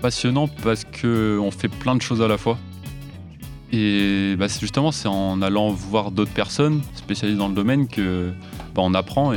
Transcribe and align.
passionnant 0.00 0.48
parce 0.62 0.84
qu'on 0.84 1.50
fait 1.50 1.68
plein 1.68 1.94
de 1.94 2.02
choses 2.02 2.22
à 2.22 2.28
la 2.28 2.38
fois. 2.38 2.58
Et 3.72 4.34
bah, 4.36 4.46
justement, 4.48 4.90
c'est 4.90 5.08
en 5.08 5.42
allant 5.42 5.70
voir 5.70 6.10
d'autres 6.10 6.32
personnes 6.32 6.80
spécialisées 6.94 7.38
dans 7.38 7.48
le 7.48 7.54
domaine 7.54 7.86
que 7.86 8.32
bah, 8.74 8.82
on 8.82 8.94
apprend. 8.94 9.32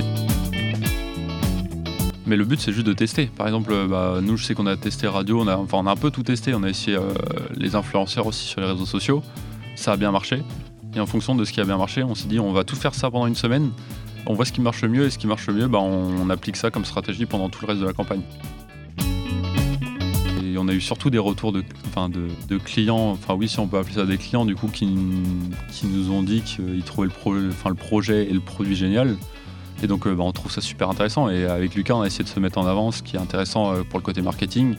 Mais 2.26 2.36
le 2.36 2.46
but, 2.46 2.60
c'est 2.60 2.72
juste 2.72 2.88
de 2.88 2.94
tester. 2.94 3.28
Par 3.28 3.48
exemple, 3.48 3.74
bah, 3.88 4.20
nous, 4.22 4.38
je 4.38 4.46
sais 4.46 4.56
qu'on 4.56 4.66
a 4.66 4.76
testé 4.76 5.08
radio, 5.08 5.42
on 5.42 5.48
a, 5.48 5.92
un 5.92 5.96
peu 5.96 6.10
tout 6.10 6.24
testé. 6.24 6.56
On 6.56 6.64
a 6.64 6.70
essayé 6.70 6.98
euh, 6.98 7.14
les 7.56 7.76
influenceurs 7.76 8.26
aussi 8.26 8.48
sur 8.48 8.62
les 8.62 8.68
réseaux 8.68 8.86
sociaux. 8.86 9.22
Ça 9.76 9.94
a 9.94 9.98
bien 9.98 10.12
marché. 10.12 10.42
Et 10.96 11.00
en 11.00 11.06
fonction 11.06 11.36
de 11.36 11.44
ce 11.46 11.52
qui 11.52 11.62
a 11.62 11.66
bien 11.66 11.78
marché, 11.78 12.04
on 12.04 12.16
s'est 12.16 12.28
dit, 12.28 12.40
on 12.40 12.54
va 12.54 12.64
tout 12.64 12.76
faire 12.76 12.96
ça 12.96 13.12
pendant 13.12 13.28
une 13.28 13.36
semaine. 13.36 13.72
On 14.26 14.34
voit 14.34 14.46
ce 14.46 14.54
qui 14.54 14.62
marche 14.62 14.84
mieux 14.84 15.06
et 15.06 15.10
ce 15.10 15.18
qui 15.18 15.28
marche 15.28 15.50
mieux, 15.50 15.68
on 15.74 16.30
applique 16.30 16.56
ça 16.56 16.72
comme 16.72 16.86
stratégie 16.86 17.26
pendant 17.26 17.50
tout 17.50 17.60
le 17.62 17.68
reste 17.68 17.82
de 17.82 17.86
la 17.86 17.92
campagne 17.92 18.22
on 20.64 20.68
a 20.70 20.74
eu 20.74 20.82
surtout 20.82 21.10
des 21.10 21.20
retours 21.20 21.52
de, 21.52 21.64
de, 22.48 22.58
clients, 22.58 23.12
enfin 23.12 23.34
oui 23.34 23.50
si 23.50 23.60
on 23.60 23.68
peut 23.68 23.78
appeler 23.78 23.96
ça 23.96 24.06
des 24.06 24.18
clients 24.18 24.46
du 24.46 24.56
coup 24.56 24.68
qui, 24.68 24.86
nous 24.86 26.12
ont 26.12 26.24
dit 26.24 26.42
qu'ils 26.42 26.84
trouvaient 26.84 27.10
le, 27.26 27.50
le 27.50 27.76
projet 27.76 28.26
et 28.26 28.34
le 28.34 28.40
produit 28.40 28.76
génial. 28.76 29.18
Et 29.82 29.88
donc 29.88 30.08
euh, 30.08 30.16
bah, 30.16 30.24
on 30.24 30.32
trouve 30.32 30.52
ça 30.52 30.62
super 30.62 30.90
intéressant 30.90 31.30
et 31.30 31.46
avec 31.46 31.76
Lucas 31.76 31.96
on 31.96 32.02
a 32.02 32.08
essayé 32.08 32.24
de 32.24 32.30
se 32.30 32.40
mettre 32.40 32.58
en 32.58 32.66
avant, 32.66 32.92
ce 32.92 33.04
qui 33.04 33.18
est 33.18 33.20
intéressant 33.20 33.74
euh, 33.74 33.84
pour 33.84 34.00
le 34.00 34.04
côté 34.04 34.22
marketing. 34.22 34.76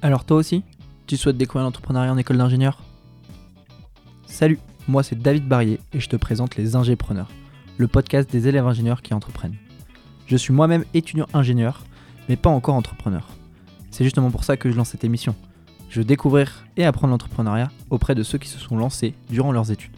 Alors 0.00 0.24
toi 0.24 0.36
aussi, 0.36 0.62
tu 1.08 1.16
souhaites 1.16 1.36
découvrir 1.36 1.64
l'entrepreneuriat 1.64 2.12
en 2.12 2.18
école 2.18 2.36
d'ingénieur? 2.36 2.78
Salut, 4.26 4.60
moi 4.86 5.02
c'est 5.02 5.18
David 5.20 5.48
Barrier 5.48 5.80
et 5.92 5.98
je 5.98 6.08
te 6.08 6.16
présente 6.16 6.54
les 6.54 6.76
Ingépreneurs, 6.76 7.30
le 7.78 7.88
podcast 7.88 8.30
des 8.30 8.46
élèves 8.46 8.66
ingénieurs 8.66 9.02
qui 9.02 9.12
entreprennent. 9.12 9.56
Je 10.26 10.36
suis 10.36 10.52
moi-même 10.52 10.84
étudiant 10.94 11.26
ingénieur 11.34 11.82
mais 12.28 12.36
pas 12.36 12.50
encore 12.50 12.74
entrepreneur. 12.74 13.26
C'est 13.90 14.04
justement 14.04 14.30
pour 14.30 14.44
ça 14.44 14.56
que 14.56 14.70
je 14.70 14.76
lance 14.76 14.90
cette 14.90 15.04
émission. 15.04 15.34
Je 15.88 16.00
veux 16.00 16.04
découvrir 16.04 16.64
et 16.76 16.84
apprendre 16.84 17.12
l'entrepreneuriat 17.12 17.70
auprès 17.90 18.14
de 18.14 18.22
ceux 18.22 18.38
qui 18.38 18.48
se 18.48 18.58
sont 18.58 18.76
lancés 18.76 19.14
durant 19.30 19.52
leurs 19.52 19.70
études. 19.70 19.96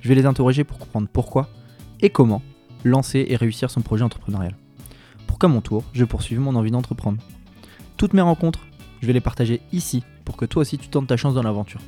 Je 0.00 0.08
vais 0.08 0.14
les 0.14 0.26
interroger 0.26 0.64
pour 0.64 0.78
comprendre 0.78 1.08
pourquoi 1.12 1.48
et 2.00 2.10
comment 2.10 2.42
lancer 2.84 3.26
et 3.28 3.36
réussir 3.36 3.70
son 3.70 3.80
projet 3.80 4.04
entrepreneurial. 4.04 4.56
Pour 5.26 5.38
qu'à 5.38 5.48
mon 5.48 5.60
tour, 5.60 5.84
je 5.92 6.04
poursuive 6.04 6.40
mon 6.40 6.54
envie 6.56 6.70
d'entreprendre. 6.70 7.18
Toutes 7.96 8.14
mes 8.14 8.22
rencontres, 8.22 8.66
je 9.00 9.06
vais 9.06 9.12
les 9.12 9.20
partager 9.20 9.60
ici 9.72 10.02
pour 10.24 10.36
que 10.36 10.44
toi 10.44 10.62
aussi 10.62 10.78
tu 10.78 10.88
tentes 10.88 11.06
ta 11.06 11.16
chance 11.16 11.34
dans 11.34 11.42
l'aventure. 11.42 11.80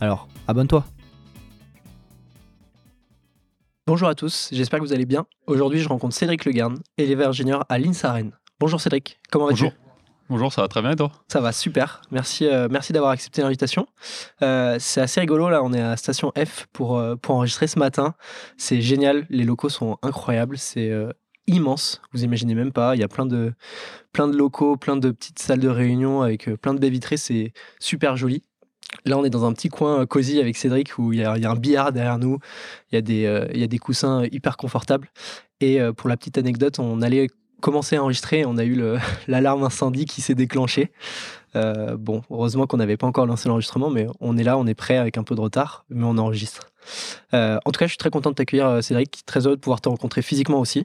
Alors, 0.00 0.28
abonne-toi 0.48 0.84
Bonjour 3.86 4.08
à 4.08 4.14
tous, 4.14 4.48
j'espère 4.50 4.80
que 4.80 4.84
vous 4.84 4.94
allez 4.94 5.04
bien. 5.04 5.26
Aujourd'hui, 5.46 5.80
je 5.80 5.88
rencontre 5.88 6.14
Cédric 6.14 6.46
Legarn, 6.46 6.78
élève 6.96 7.20
ingénieur 7.20 7.66
à 7.68 7.78
l'INSA 7.78 8.14
Bonjour 8.64 8.80
Cédric, 8.80 9.18
comment 9.30 9.48
vas-tu 9.48 9.68
Bonjour, 10.30 10.50
ça 10.50 10.62
va 10.62 10.68
très 10.68 10.80
bien 10.80 10.92
et 10.92 10.96
toi? 10.96 11.12
Ça 11.28 11.42
va 11.42 11.52
super, 11.52 12.00
merci, 12.10 12.46
euh, 12.46 12.66
merci 12.70 12.94
d'avoir 12.94 13.12
accepté 13.12 13.42
l'invitation. 13.42 13.86
Euh, 14.40 14.78
c'est 14.80 15.02
assez 15.02 15.20
rigolo 15.20 15.50
là, 15.50 15.62
on 15.62 15.74
est 15.74 15.82
à 15.82 15.98
Station 15.98 16.32
F 16.34 16.66
pour, 16.72 16.96
euh, 16.96 17.14
pour 17.14 17.34
enregistrer 17.34 17.66
ce 17.66 17.78
matin. 17.78 18.14
C'est 18.56 18.80
génial, 18.80 19.26
les 19.28 19.44
locaux 19.44 19.68
sont 19.68 19.98
incroyables, 20.00 20.56
c'est 20.56 20.90
immense, 21.46 22.00
vous 22.14 22.24
imaginez 22.24 22.54
même 22.54 22.72
pas. 22.72 22.96
Il 22.96 23.00
y 23.00 23.04
a 23.04 23.08
plein 23.08 23.26
de, 23.26 23.52
plein 24.14 24.28
de 24.28 24.36
locaux, 24.38 24.78
plein 24.78 24.96
de 24.96 25.10
petites 25.10 25.40
salles 25.40 25.60
de 25.60 25.68
réunion 25.68 26.22
avec 26.22 26.48
plein 26.62 26.72
de 26.72 26.78
baies 26.78 26.88
vitrées, 26.88 27.18
c'est 27.18 27.52
super 27.80 28.16
joli. 28.16 28.44
Là, 29.04 29.18
on 29.18 29.24
est 29.24 29.30
dans 29.30 29.44
un 29.44 29.52
petit 29.52 29.68
coin 29.68 30.06
cosy 30.06 30.40
avec 30.40 30.56
Cédric 30.56 30.96
où 30.96 31.12
il 31.12 31.18
y 31.18 31.22
a, 31.22 31.32
un 31.32 31.56
billard 31.56 31.92
derrière 31.92 32.18
nous, 32.18 32.38
il 32.90 32.94
y, 32.94 32.98
a 32.98 33.02
des, 33.02 33.48
il 33.52 33.60
y 33.60 33.64
a 33.64 33.66
des 33.66 33.78
coussins 33.78 34.24
hyper 34.32 34.56
confortables. 34.56 35.10
Et 35.60 35.80
pour 35.98 36.08
la 36.08 36.16
petite 36.16 36.38
anecdote, 36.38 36.78
on 36.78 37.02
allait 37.02 37.28
commencé 37.64 37.96
à 37.96 38.02
enregistrer, 38.02 38.44
on 38.44 38.58
a 38.58 38.64
eu 38.64 38.78
l'alarme 39.26 39.64
incendie 39.64 40.04
qui 40.04 40.20
s'est 40.20 40.34
déclenchée. 40.34 40.92
Euh, 41.56 41.96
bon, 41.96 42.20
heureusement 42.30 42.66
qu'on 42.66 42.76
n'avait 42.76 42.98
pas 42.98 43.06
encore 43.06 43.24
lancé 43.24 43.48
l'enregistrement, 43.48 43.88
mais 43.88 44.06
on 44.20 44.36
est 44.36 44.42
là, 44.42 44.58
on 44.58 44.66
est 44.66 44.74
prêt 44.74 44.98
avec 44.98 45.16
un 45.16 45.22
peu 45.22 45.34
de 45.34 45.40
retard, 45.40 45.86
mais 45.88 46.04
on 46.04 46.18
enregistre. 46.18 46.68
Euh, 47.32 47.58
en 47.64 47.70
tout 47.70 47.78
cas, 47.78 47.86
je 47.86 47.92
suis 47.92 47.98
très 47.98 48.10
content 48.10 48.30
de 48.30 48.34
t'accueillir, 48.34 48.66
euh, 48.66 48.80
Cédric. 48.82 49.22
Très 49.24 49.46
heureux 49.46 49.56
de 49.56 49.60
pouvoir 49.60 49.80
te 49.80 49.88
rencontrer 49.88 50.20
physiquement 50.20 50.60
aussi. 50.60 50.84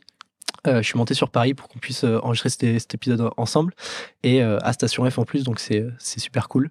je 0.65 0.81
suis 0.81 0.97
monté 0.97 1.13
sur 1.13 1.29
Paris 1.31 1.53
pour 1.53 1.67
qu'on 1.67 1.79
puisse 1.79 2.05
enregistrer 2.05 2.49
cet, 2.49 2.93
épisode 2.93 3.29
ensemble 3.35 3.73
et 4.23 4.41
à 4.41 4.73
Station 4.73 5.09
F 5.09 5.17
en 5.17 5.23
plus, 5.23 5.43
donc 5.43 5.59
c'est 5.59 5.89
super 5.99 6.47
cool. 6.47 6.69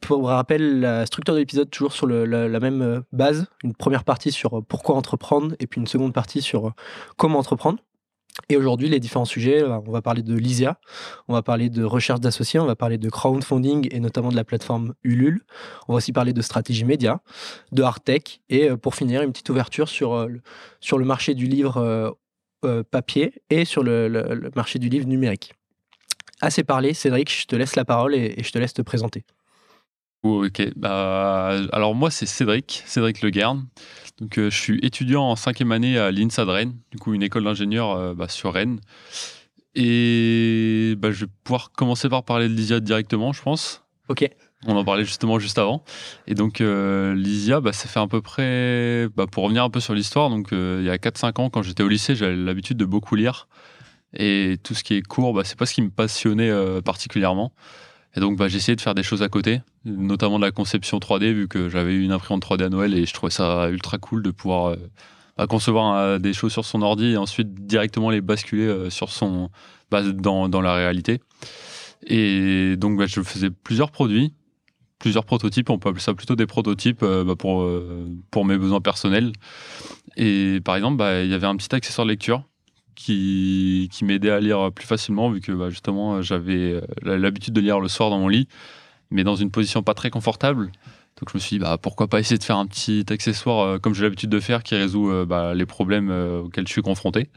pour 0.00 0.28
rappel, 0.28 0.80
la 0.80 1.06
structure 1.06 1.34
de 1.34 1.40
l'épisode 1.40 1.70
toujours 1.70 1.92
sur 1.92 2.06
la, 2.06 2.60
même 2.60 3.02
base. 3.12 3.46
Une 3.62 3.74
première 3.74 4.04
partie 4.04 4.32
sur 4.32 4.64
pourquoi 4.64 4.96
entreprendre 4.96 5.54
et 5.60 5.66
puis 5.66 5.80
une 5.80 5.86
seconde 5.86 6.12
partie 6.12 6.42
sur 6.42 6.72
comment 7.16 7.38
entreprendre. 7.38 7.78
Et 8.48 8.56
aujourd'hui, 8.56 8.88
les 8.88 9.00
différents 9.00 9.24
sujets, 9.24 9.62
euh, 9.62 9.78
on 9.86 9.92
va 9.92 10.02
parler 10.02 10.22
de 10.22 10.34
Lysia, 10.34 10.78
on 11.28 11.34
va 11.34 11.42
parler 11.42 11.70
de 11.70 11.84
recherche 11.84 12.20
d'associés, 12.20 12.58
on 12.58 12.66
va 12.66 12.76
parler 12.76 12.98
de 12.98 13.08
crowdfunding 13.08 13.88
et 13.90 14.00
notamment 14.00 14.30
de 14.30 14.36
la 14.36 14.44
plateforme 14.44 14.94
Ulule. 15.04 15.42
On 15.88 15.92
va 15.92 15.98
aussi 15.98 16.12
parler 16.12 16.32
de 16.32 16.42
stratégie 16.42 16.84
média, 16.84 17.20
de 17.72 17.82
hard 17.82 18.02
tech 18.02 18.40
et 18.48 18.70
euh, 18.70 18.76
pour 18.76 18.94
finir, 18.94 19.22
une 19.22 19.30
petite 19.30 19.48
ouverture 19.50 19.88
sur, 19.88 20.14
euh, 20.14 20.28
sur 20.80 20.98
le 20.98 21.04
marché 21.04 21.34
du 21.34 21.46
livre 21.46 22.16
papier 22.90 23.42
et 23.50 23.66
sur 23.66 23.82
le, 23.82 24.50
marché 24.56 24.78
du 24.78 24.88
livre 24.88 25.06
numérique. 25.06 25.52
Assez 26.40 26.64
parlé, 26.64 26.94
Cédric, 26.94 27.30
je 27.30 27.46
te 27.46 27.54
laisse 27.54 27.76
la 27.76 27.84
parole 27.84 28.14
et, 28.14 28.42
je 28.42 28.50
te 28.50 28.58
laisse 28.58 28.72
te 28.72 28.80
présenter. 28.80 29.22
Ok, 30.28 30.72
bah, 30.76 31.60
alors 31.72 31.94
moi 31.94 32.10
c'est 32.10 32.26
Cédric, 32.26 32.82
Cédric 32.86 33.22
Le 33.22 33.30
donc, 34.20 34.38
euh, 34.38 34.48
je 34.48 34.56
suis 34.56 34.78
étudiant 34.82 35.24
en 35.24 35.36
cinquième 35.36 35.72
année 35.72 35.98
à 35.98 36.12
l'INSA 36.12 36.44
de 36.44 36.50
Rennes, 36.50 36.74
du 36.92 36.98
coup, 36.98 37.14
une 37.14 37.22
école 37.22 37.44
d'ingénieur 37.44 37.90
euh, 37.90 38.14
bah, 38.14 38.28
sur 38.28 38.52
Rennes. 38.52 38.78
Et 39.74 40.94
bah, 40.98 41.10
je 41.10 41.24
vais 41.24 41.30
pouvoir 41.42 41.72
commencer 41.72 42.08
par 42.08 42.22
parler 42.22 42.48
de 42.48 42.54
Lysia 42.54 42.78
directement, 42.78 43.32
je 43.32 43.42
pense. 43.42 43.82
Ok. 44.08 44.28
On 44.66 44.76
en 44.76 44.84
parlait 44.84 45.04
justement 45.04 45.38
juste 45.40 45.58
avant. 45.58 45.84
Et 46.28 46.34
donc, 46.34 46.60
euh, 46.60 47.14
Lysia, 47.14 47.60
bah, 47.60 47.72
ça 47.72 47.88
fait 47.88 47.98
à 47.98 48.06
peu 48.06 48.22
près. 48.22 49.08
Bah, 49.16 49.26
pour 49.26 49.42
revenir 49.42 49.64
un 49.64 49.70
peu 49.70 49.80
sur 49.80 49.94
l'histoire, 49.94 50.30
donc 50.30 50.48
il 50.52 50.84
y 50.84 50.90
a 50.90 50.96
4-5 50.96 51.40
ans, 51.40 51.50
quand 51.50 51.62
j'étais 51.62 51.82
au 51.82 51.88
lycée, 51.88 52.14
j'avais 52.14 52.36
l'habitude 52.36 52.76
de 52.76 52.84
beaucoup 52.84 53.16
lire. 53.16 53.48
Et 54.16 54.58
tout 54.62 54.74
ce 54.74 54.84
qui 54.84 54.94
est 54.94 55.02
cours, 55.02 55.34
bah, 55.34 55.42
c'est 55.44 55.58
pas 55.58 55.66
ce 55.66 55.74
qui 55.74 55.82
me 55.82 55.90
passionnait 55.90 56.52
particulièrement. 56.82 57.52
Et 58.16 58.20
donc, 58.20 58.38
bah, 58.38 58.46
j'ai 58.46 58.58
essayé 58.58 58.76
de 58.76 58.80
faire 58.80 58.94
des 58.94 59.02
choses 59.02 59.22
à 59.22 59.28
côté, 59.28 59.60
notamment 59.84 60.38
de 60.38 60.44
la 60.44 60.50
conception 60.50 60.98
3D, 60.98 61.32
vu 61.32 61.48
que 61.48 61.68
j'avais 61.68 61.94
eu 61.94 62.02
une 62.02 62.12
imprimante 62.12 62.44
3D 62.44 62.64
à 62.64 62.68
Noël 62.68 62.94
et 62.94 63.06
je 63.06 63.12
trouvais 63.12 63.32
ça 63.32 63.68
ultra 63.70 63.98
cool 63.98 64.22
de 64.22 64.30
pouvoir 64.30 64.70
euh, 64.70 64.76
bah, 65.36 65.46
concevoir 65.46 65.96
euh, 65.96 66.18
des 66.18 66.32
choses 66.32 66.52
sur 66.52 66.64
son 66.64 66.82
ordi 66.82 67.12
et 67.12 67.16
ensuite 67.16 67.54
directement 67.66 68.10
les 68.10 68.20
basculer 68.20 68.66
euh, 68.66 68.90
sur 68.90 69.10
son, 69.10 69.50
dans, 69.90 70.48
dans, 70.48 70.60
la 70.60 70.74
réalité. 70.74 71.20
Et 72.06 72.76
donc, 72.76 72.98
bah, 72.98 73.06
je 73.06 73.20
faisais 73.22 73.50
plusieurs 73.50 73.90
produits, 73.90 74.32
plusieurs 74.98 75.24
prototypes, 75.24 75.70
on 75.70 75.78
peut 75.78 75.90
appeler 75.90 76.02
ça 76.02 76.14
plutôt 76.14 76.36
des 76.36 76.46
prototypes 76.46 77.04
bah, 77.04 77.36
pour, 77.36 77.68
pour 78.30 78.44
mes 78.44 78.56
besoins 78.56 78.80
personnels. 78.80 79.32
Et 80.16 80.60
par 80.64 80.76
exemple, 80.76 81.04
il 81.22 81.30
y 81.30 81.34
avait 81.34 81.46
un 81.46 81.56
petit 81.56 81.74
accessoire 81.74 82.06
de 82.06 82.10
lecture 82.10 82.44
qui, 82.94 83.90
qui 83.92 84.04
m'aidait 84.04 84.30
à 84.30 84.40
lire 84.40 84.70
plus 84.72 84.86
facilement, 84.86 85.30
vu 85.30 85.40
que 85.40 85.68
justement 85.70 86.22
j'avais 86.22 86.80
l'habitude 87.02 87.52
de 87.52 87.60
lire 87.60 87.80
le 87.80 87.88
soir 87.88 88.08
dans 88.08 88.18
mon 88.18 88.28
lit, 88.28 88.48
mais 89.10 89.24
dans 89.24 89.36
une 89.36 89.50
position 89.50 89.82
pas 89.82 89.94
très 89.94 90.10
confortable. 90.10 90.72
Donc 91.20 91.30
je 91.30 91.34
me 91.34 91.40
suis 91.40 91.56
dit, 91.56 91.60
bah, 91.60 91.78
pourquoi 91.80 92.08
pas 92.08 92.20
essayer 92.20 92.38
de 92.38 92.44
faire 92.44 92.56
un 92.56 92.66
petit 92.66 93.04
accessoire 93.08 93.60
euh, 93.60 93.78
comme 93.78 93.94
j'ai 93.94 94.02
l'habitude 94.02 94.30
de 94.30 94.40
faire 94.40 94.62
qui 94.62 94.74
résout 94.74 95.10
euh, 95.10 95.24
bah, 95.24 95.54
les 95.54 95.66
problèmes 95.66 96.10
auxquels 96.10 96.66
je 96.66 96.72
suis 96.72 96.82
confronté. 96.82 97.30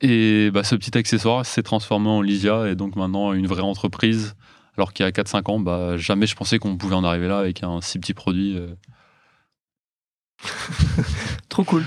Et 0.00 0.50
bah, 0.50 0.64
ce 0.64 0.74
petit 0.74 0.96
accessoire 0.96 1.44
s'est 1.46 1.62
transformé 1.62 2.08
en 2.08 2.22
Lysia 2.22 2.68
et 2.68 2.74
donc 2.74 2.96
maintenant 2.96 3.32
une 3.32 3.46
vraie 3.46 3.62
entreprise. 3.62 4.34
Alors 4.76 4.92
qu'il 4.92 5.04
y 5.04 5.08
a 5.08 5.12
4-5 5.12 5.50
ans, 5.50 5.60
bah, 5.60 5.96
jamais 5.96 6.26
je 6.26 6.34
pensais 6.34 6.58
qu'on 6.58 6.76
pouvait 6.76 6.94
en 6.94 7.04
arriver 7.04 7.28
là 7.28 7.38
avec 7.38 7.62
un 7.62 7.80
si 7.80 7.98
petit 7.98 8.14
produit. 8.14 8.58
Trop 11.48 11.64
cool. 11.64 11.84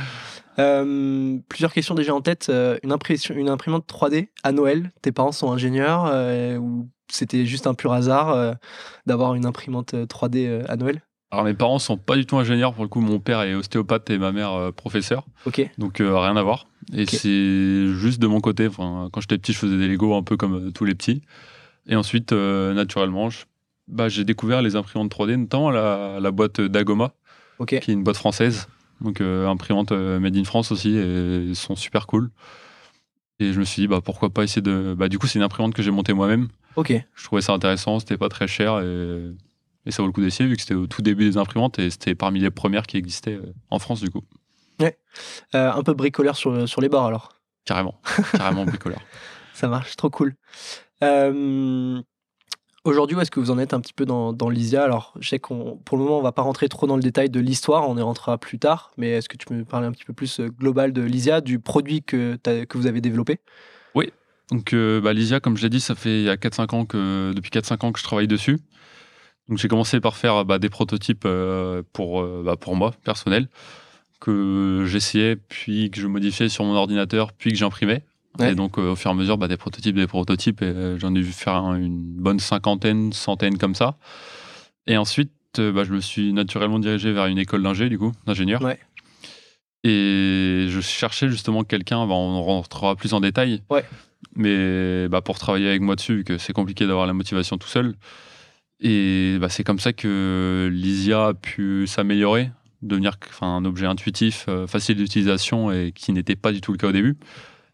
Euh, 0.59 1.37
plusieurs 1.49 1.73
questions 1.73 1.95
déjà 1.95 2.13
en 2.13 2.21
tête. 2.21 2.47
Euh, 2.49 2.77
une, 2.83 2.91
impression, 2.91 3.35
une 3.35 3.49
imprimante 3.49 3.85
3D 3.87 4.29
à 4.43 4.51
Noël, 4.51 4.91
tes 5.01 5.11
parents 5.11 5.31
sont 5.31 5.51
ingénieurs 5.51 6.05
euh, 6.07 6.59
c'était 7.13 7.45
juste 7.45 7.67
un 7.67 7.73
pur 7.73 7.93
hasard 7.93 8.55
d'avoir 9.05 9.35
une 9.35 9.45
imprimante 9.45 9.93
3D 9.93 10.63
à 10.67 10.75
Noël 10.75 11.01
alors 11.31 11.45
mes 11.45 11.55
parents 11.55 11.79
sont 11.79 11.97
pas 11.97 12.15
du 12.15 12.27
tout 12.27 12.37
ingénieurs 12.37 12.75
pour 12.75 12.83
le 12.83 12.89
coup. 12.89 13.01
Mon 13.01 13.19
père 13.19 13.41
est 13.41 13.55
ostéopathe 13.55 14.07
et 14.11 14.19
ma 14.19 14.31
mère 14.31 14.71
professeur. 14.75 15.25
Ok. 15.47 15.67
Donc 15.79 15.97
rien 15.97 16.37
à 16.37 16.43
voir. 16.43 16.67
Et 16.93 17.07
c'est 17.07 17.87
juste 17.87 18.21
de 18.21 18.27
mon 18.27 18.39
côté. 18.39 18.67
Enfin, 18.67 19.09
quand 19.11 19.19
j'étais 19.19 19.39
petit, 19.39 19.51
je 19.51 19.57
faisais 19.57 19.79
des 19.79 19.87
Lego 19.87 20.13
un 20.13 20.21
peu 20.21 20.37
comme 20.37 20.71
tous 20.73 20.85
les 20.85 20.93
petits. 20.93 21.23
Et 21.87 21.95
ensuite, 21.95 22.33
naturellement, 22.33 23.29
bah, 23.87 24.09
j'ai 24.09 24.25
découvert 24.25 24.61
les 24.61 24.75
imprimantes 24.75 25.11
3D, 25.11 25.37
notamment 25.37 25.71
la, 25.71 26.19
la 26.21 26.29
boîte 26.29 26.61
Dagoma, 26.61 27.13
qui 27.65 27.77
est 27.77 27.87
une 27.87 28.03
boîte 28.03 28.17
française 28.17 28.67
donc 29.03 29.21
euh, 29.21 29.47
imprimante 29.47 29.91
euh, 29.91 30.19
made 30.19 30.35
in 30.35 30.43
France 30.43 30.71
aussi, 30.71 30.95
et 30.95 31.43
ils 31.47 31.55
sont 31.55 31.75
super 31.75 32.07
cool. 32.07 32.31
Et 33.39 33.51
je 33.51 33.59
me 33.59 33.65
suis 33.65 33.81
dit, 33.81 33.87
bah, 33.87 33.99
pourquoi 34.03 34.29
pas 34.29 34.43
essayer 34.43 34.61
de. 34.61 34.95
Bah, 34.97 35.09
du 35.09 35.19
coup, 35.19 35.27
c'est 35.27 35.37
une 35.39 35.43
imprimante 35.43 35.73
que 35.73 35.83
j'ai 35.83 35.91
montée 35.91 36.13
moi-même. 36.13 36.47
Ok. 36.75 36.93
Je 37.13 37.23
trouvais 37.23 37.41
ça 37.41 37.53
intéressant, 37.53 37.99
c'était 37.99 38.17
pas 38.17 38.29
très 38.29 38.47
cher 38.47 38.79
et, 38.79 39.31
et 39.85 39.91
ça 39.91 40.01
vaut 40.01 40.07
le 40.07 40.13
coup 40.13 40.21
d'essayer 40.21 40.49
vu 40.49 40.55
que 40.55 40.61
c'était 40.61 40.73
au 40.73 40.87
tout 40.87 41.01
début 41.01 41.29
des 41.29 41.37
imprimantes 41.37 41.79
et 41.79 41.89
c'était 41.89 42.15
parmi 42.15 42.39
les 42.39 42.51
premières 42.51 42.87
qui 42.87 42.97
existaient 42.97 43.35
euh, 43.35 43.53
en 43.69 43.79
France 43.79 44.01
du 44.01 44.09
coup. 44.09 44.23
Ouais. 44.79 44.97
un 45.53 45.83
peu 45.83 45.93
bricoleur 45.93 46.35
sur, 46.35 46.67
sur 46.67 46.81
les 46.81 46.89
bords 46.89 47.05
alors. 47.05 47.29
Carrément, 47.65 48.01
carrément 48.33 48.65
bricoleur. 48.65 48.99
Ça 49.53 49.67
marche, 49.67 49.95
trop 49.95 50.09
cool. 50.09 50.35
Euh, 51.03 52.01
Aujourd'hui, 52.85 53.15
où 53.15 53.21
est-ce 53.21 53.31
que 53.31 53.39
vous 53.39 53.49
en 53.49 53.59
êtes 53.59 53.73
un 53.73 53.79
petit 53.79 53.93
peu 53.93 54.05
dans, 54.05 54.33
dans 54.33 54.49
Lysia? 54.49 54.83
Alors, 54.83 55.13
je 55.21 55.29
sais 55.29 55.39
qu'on, 55.39 55.77
pour 55.85 55.97
le 55.97 56.03
moment, 56.03 56.19
on 56.19 56.21
va 56.21 56.33
pas 56.33 56.41
rentrer 56.41 56.67
trop 56.67 56.85
dans 56.85 56.97
le 56.97 57.01
détail 57.01 57.29
de 57.29 57.39
l'histoire, 57.39 57.87
on 57.87 57.97
y 57.97 58.01
rentrera 58.01 58.37
plus 58.37 58.59
tard, 58.59 58.91
mais 58.97 59.11
est-ce 59.11 59.29
que 59.29 59.37
tu 59.37 59.45
peux 59.45 59.55
me 59.55 59.63
parler 59.63 59.87
un 59.87 59.93
petit 59.93 60.03
peu 60.03 60.11
plus 60.11 60.41
euh, 60.41 60.49
global 60.49 60.91
de 60.91 61.01
Lysia, 61.01 61.39
du 61.39 61.59
produit 61.59 62.03
que, 62.03 62.35
que 62.35 62.77
vous 62.77 62.85
avez 62.85 62.99
développé? 62.99 63.39
Donc, 64.51 64.73
euh, 64.73 65.01
bah, 65.01 65.13
Lysia, 65.13 65.39
comme 65.39 65.57
je 65.57 65.63
l'ai 65.63 65.69
dit, 65.69 65.79
ça 65.79 65.95
fait 65.95 66.19
il 66.19 66.23
y 66.25 66.29
a 66.29 66.35
4-5 66.37 66.73
ans 66.75 66.85
que, 66.85 67.33
depuis 67.33 67.49
4-5 67.51 67.85
ans 67.85 67.91
que 67.91 67.99
je 67.99 68.03
travaille 68.03 68.27
dessus. 68.27 68.59
Donc, 69.49 69.57
j'ai 69.57 69.67
commencé 69.67 69.99
par 69.99 70.15
faire 70.15 70.45
bah, 70.45 70.59
des 70.59 70.69
prototypes 70.69 71.23
euh, 71.25 71.81
pour, 71.93 72.21
euh, 72.21 72.43
bah, 72.45 72.55
pour 72.55 72.75
moi, 72.75 72.91
personnel, 73.03 73.47
que 74.19 74.85
j'essayais, 74.87 75.35
puis 75.35 75.89
que 75.91 75.99
je 75.99 76.07
modifiais 76.07 76.49
sur 76.49 76.63
mon 76.65 76.75
ordinateur, 76.75 77.33
puis 77.33 77.51
que 77.51 77.57
j'imprimais. 77.57 78.03
Ouais. 78.39 78.51
Et 78.51 78.55
donc, 78.55 78.77
euh, 78.79 78.91
au 78.91 78.95
fur 78.95 79.09
et 79.11 79.13
à 79.13 79.15
mesure, 79.15 79.37
bah, 79.37 79.47
des 79.47 79.57
prototypes, 79.57 79.95
des 79.95 80.07
prototypes, 80.07 80.61
et 80.61 80.95
j'en 80.97 81.13
ai 81.15 81.21
vu 81.21 81.31
faire 81.31 81.55
un- 81.55 81.75
une 81.75 81.99
bonne 81.99 82.39
cinquantaine, 82.39 83.11
centaine 83.13 83.57
comme 83.57 83.75
ça. 83.75 83.97
Et 84.87 84.97
ensuite, 84.97 85.31
bah, 85.57 85.83
je 85.83 85.93
me 85.93 85.99
suis 85.99 86.33
naturellement 86.33 86.79
dirigé 86.79 87.11
vers 87.11 87.25
une 87.27 87.37
école 87.37 87.63
d'ingé, 87.63 87.89
du 87.89 87.97
coup, 87.99 88.11
d'ingénieur. 88.25 88.61
Ouais. 88.61 88.79
Et 89.83 90.67
je 90.69 90.79
cherchais 90.81 91.27
justement 91.29 91.63
quelqu'un, 91.63 92.07
bah, 92.07 92.13
on 92.13 92.41
rentrera 92.41 92.95
plus 92.95 93.13
en 93.13 93.19
détail, 93.19 93.61
Ouais. 93.69 93.83
Mais 94.35 95.07
bah, 95.09 95.21
pour 95.21 95.37
travailler 95.39 95.67
avec 95.69 95.81
moi 95.81 95.95
dessus, 95.95 96.17
vu 96.17 96.23
que 96.23 96.37
c'est 96.37 96.53
compliqué 96.53 96.85
d'avoir 96.87 97.05
la 97.07 97.13
motivation 97.13 97.57
tout 97.57 97.67
seul. 97.67 97.95
Et 98.79 99.37
bah, 99.39 99.49
c'est 99.49 99.63
comme 99.63 99.79
ça 99.79 99.93
que 99.93 100.69
Lysia 100.71 101.27
a 101.27 101.33
pu 101.33 101.87
s'améliorer, 101.87 102.51
devenir 102.81 103.15
un 103.41 103.63
objet 103.65 103.85
intuitif, 103.85 104.45
euh, 104.49 104.67
facile 104.67 104.97
d'utilisation 104.97 105.71
et 105.71 105.91
qui 105.93 106.11
n'était 106.11 106.35
pas 106.35 106.51
du 106.51 106.59
tout 106.61 106.71
le 106.73 106.77
cas 106.77 106.87
au 106.87 106.91
début. 106.91 107.15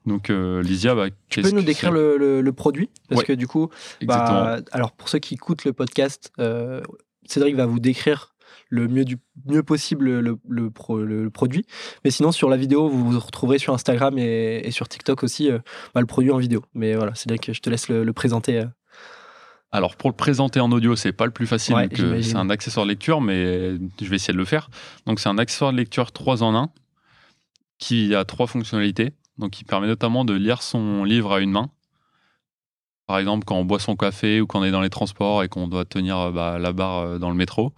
Donc 0.06 0.29
euh, 0.29 0.61
Lysia, 0.61 0.95
bah, 0.95 1.07
Tu 1.29 1.41
peux 1.41 1.51
nous 1.51 1.61
décrire 1.61 1.91
le, 1.91 2.17
le- 2.17 2.41
le 2.41 2.53
produit? 2.53 2.89
Parce 3.09 3.21
Ouais. 3.21 3.25
que 3.27 3.33
du 3.33 3.47
coup, 3.47 3.69
bah, 4.03 4.59
alors 4.71 4.91
pour 4.91 5.09
ceux 5.09 5.19
qui 5.19 5.33
écoutent 5.33 5.65
le 5.65 5.73
podcast, 5.73 6.31
euh, 6.39 6.81
Cédric 7.25 7.56
va 7.56 7.65
vous 7.65 7.79
décrire 7.79 8.29
le 8.69 8.88
mieux, 8.88 9.04
du, 9.06 9.18
mieux 9.48 9.63
possible 9.63 10.19
le, 10.19 10.38
le 10.48 10.69
pro- 10.69 11.00
le- 11.04 11.30
produit. 11.31 11.66
Mais 12.06 12.12
sinon, 12.12 12.31
sur 12.31 12.50
la 12.50 12.57
vidéo, 12.57 12.88
vous 12.88 13.12
vous 13.12 13.19
retrouverez 13.19 13.57
sur 13.60 13.74
Instagram 13.74 14.18
et, 14.19 14.62
et 14.63 14.71
sur 14.71 14.88
TikTok 14.88 15.24
aussi 15.24 15.50
euh, 15.51 15.57
bah, 15.95 16.01
le 16.01 16.07
produit 16.07 16.31
en 16.31 16.38
vidéo. 16.38 16.63
Mais 16.75 16.94
voilà, 16.95 17.16
Cédric, 17.16 17.51
je 17.51 17.60
te 17.60 17.69
laisse 17.69 17.89
le, 17.89 18.04
le 18.04 18.13
présenter. 18.13 18.60
euh. 18.60 18.66
Alors 19.71 19.95
pour 19.98 20.10
le 20.10 20.16
présenter 20.16 20.60
en 20.60 20.71
audio, 20.71 20.95
c'est 20.95 21.12
pas 21.12 21.25
le 21.25 21.31
plus 21.31 21.45
facile, 21.45 21.75
Ouais, 21.75 21.88
que 21.89 22.21
c'est 22.24 22.36
un 22.36 22.50
accessoire 22.50 22.86
de 22.88 22.89
lecture, 22.92 23.21
mais 23.21 23.75
je 24.01 24.06
vais 24.10 24.16
essayer 24.16 24.33
de 24.33 24.38
le 24.39 24.45
faire. 24.45 24.69
Donc 25.06 25.19
c'est 25.19 25.30
un 25.30 25.38
accessoire 25.38 25.71
de 25.71 25.77
lecture 25.77 26.12
3 26.12 26.42
en 26.44 26.56
1 26.56 26.69
qui 27.77 28.13
a 28.16 28.25
trois 28.25 28.48
fonctionnalités. 28.48 29.12
Donc 29.38 29.51
qui 29.51 29.63
permet 29.63 29.88
notamment 29.88 30.25
de 30.25 30.33
lire 30.33 30.62
son 30.62 31.04
livre 31.04 31.33
à 31.33 31.39
une 31.39 31.51
main. 31.51 31.69
Par 33.09 33.17
exemple, 33.17 33.44
quand 33.44 33.56
on 33.56 33.65
boit 33.65 33.79
son 33.79 33.95
café 33.95 34.39
ou 34.39 34.45
quand 34.45 34.59
on 34.59 34.63
est 34.63 34.69
dans 34.69 34.81
les 34.81 34.91
transports 34.91 35.44
et 35.44 35.47
qu'on 35.47 35.67
doit 35.67 35.83
tenir 35.83 36.19
euh, 36.19 36.31
bah, 36.31 36.59
la 36.59 36.73
barre 36.73 37.00
euh, 37.00 37.17
dans 37.17 37.31
le 37.31 37.35
métro. 37.35 37.73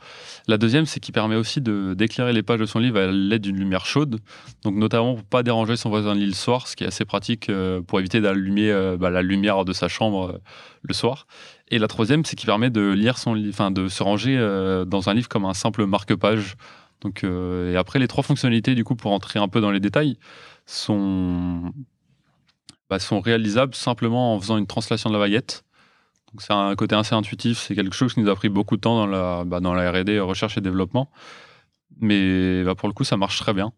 La 0.50 0.58
deuxième, 0.58 0.86
c'est 0.86 1.00
qu'il 1.00 1.14
permet 1.14 1.38
aussi 1.38 1.62
d'éclairer 1.62 2.34
les 2.34 2.44
pages 2.44 2.60
de 2.60 2.66
son 2.66 2.80
livre 2.80 3.00
à 3.00 3.08
l'aide 3.08 3.42
d'une 3.42 3.56
lumière 3.56 3.86
chaude. 3.86 4.20
Donc 4.64 4.76
notamment 4.76 5.16
pour 5.16 5.24
pas 5.24 5.42
déranger 5.42 5.78
son 5.78 5.90
voisin 5.90 6.16
de 6.16 6.20
lit 6.20 6.26
le 6.26 6.34
soir, 6.34 6.68
ce 6.68 6.76
qui 6.76 6.84
est 6.84 6.88
assez 6.88 7.06
pratique 7.06 7.50
euh, 7.50 7.80
pour 7.82 8.02
éviter 8.02 8.20
d'allumer 8.20 8.74
bah, 9.00 9.10
la 9.10 9.22
lumière 9.22 9.64
de 9.64 9.72
sa 9.72 9.88
chambre 9.88 10.42
le 10.82 10.94
soir. 10.94 11.28
Et 11.70 11.80
la 11.80 11.88
troisième, 11.88 12.26
c'est 12.26 12.36
qu'il 12.36 12.48
permet 12.48 12.70
de 12.70 12.92
lire 12.92 13.18
son 13.18 13.34
livre, 13.34 13.52
enfin 13.54 13.72
de 13.72 13.88
se 13.88 14.04
ranger 14.04 14.36
dans 14.86 15.08
un 15.08 15.14
livre 15.14 15.30
comme 15.30 15.46
un 15.46 15.54
simple 15.54 15.86
marque-page. 15.86 16.58
Donc, 17.00 17.24
et 17.24 17.78
après, 17.78 18.00
les 18.00 18.10
trois 18.10 18.26
fonctionnalités, 18.26 18.76
du 18.76 18.84
coup, 18.84 18.96
pour 18.96 19.14
entrer 19.14 19.40
un 19.40 19.48
peu 19.48 19.62
dans 19.62 19.72
les 19.72 19.80
détails, 19.80 20.18
sont, 20.66 21.72
bah, 22.92 23.00
sont 23.00 23.22
réalisables 23.22 23.74
simplement 23.74 24.36
en 24.36 24.40
faisant 24.42 24.58
une 24.58 24.68
translation 24.68 25.10
de 25.10 25.16
la 25.16 25.22
baguette. 25.22 25.64
Donc, 26.34 26.42
c'est 26.42 26.52
un 26.52 26.76
côté 26.76 26.94
assez 26.94 27.16
intuitif. 27.16 27.58
C'est 27.58 27.74
quelque 27.74 27.96
chose 27.96 28.14
qui 28.14 28.20
nous 28.20 28.30
a 28.30 28.36
pris 28.36 28.50
beaucoup 28.50 28.76
de 28.76 28.82
temps 28.82 28.98
dans 28.98 29.08
la, 29.08 29.46
bah, 29.46 29.62
dans 29.62 29.74
la 29.74 29.90
R&D, 29.90 30.20
recherche 30.20 30.58
et 30.58 30.62
développement. 30.62 31.10
Mais 32.02 32.66
bah, 32.66 32.76
pour 32.76 32.90
le 32.90 32.94
coup, 32.94 33.06
ça 33.06 33.16
marche 33.16 33.40
très 33.40 33.54
bien. 33.54 33.72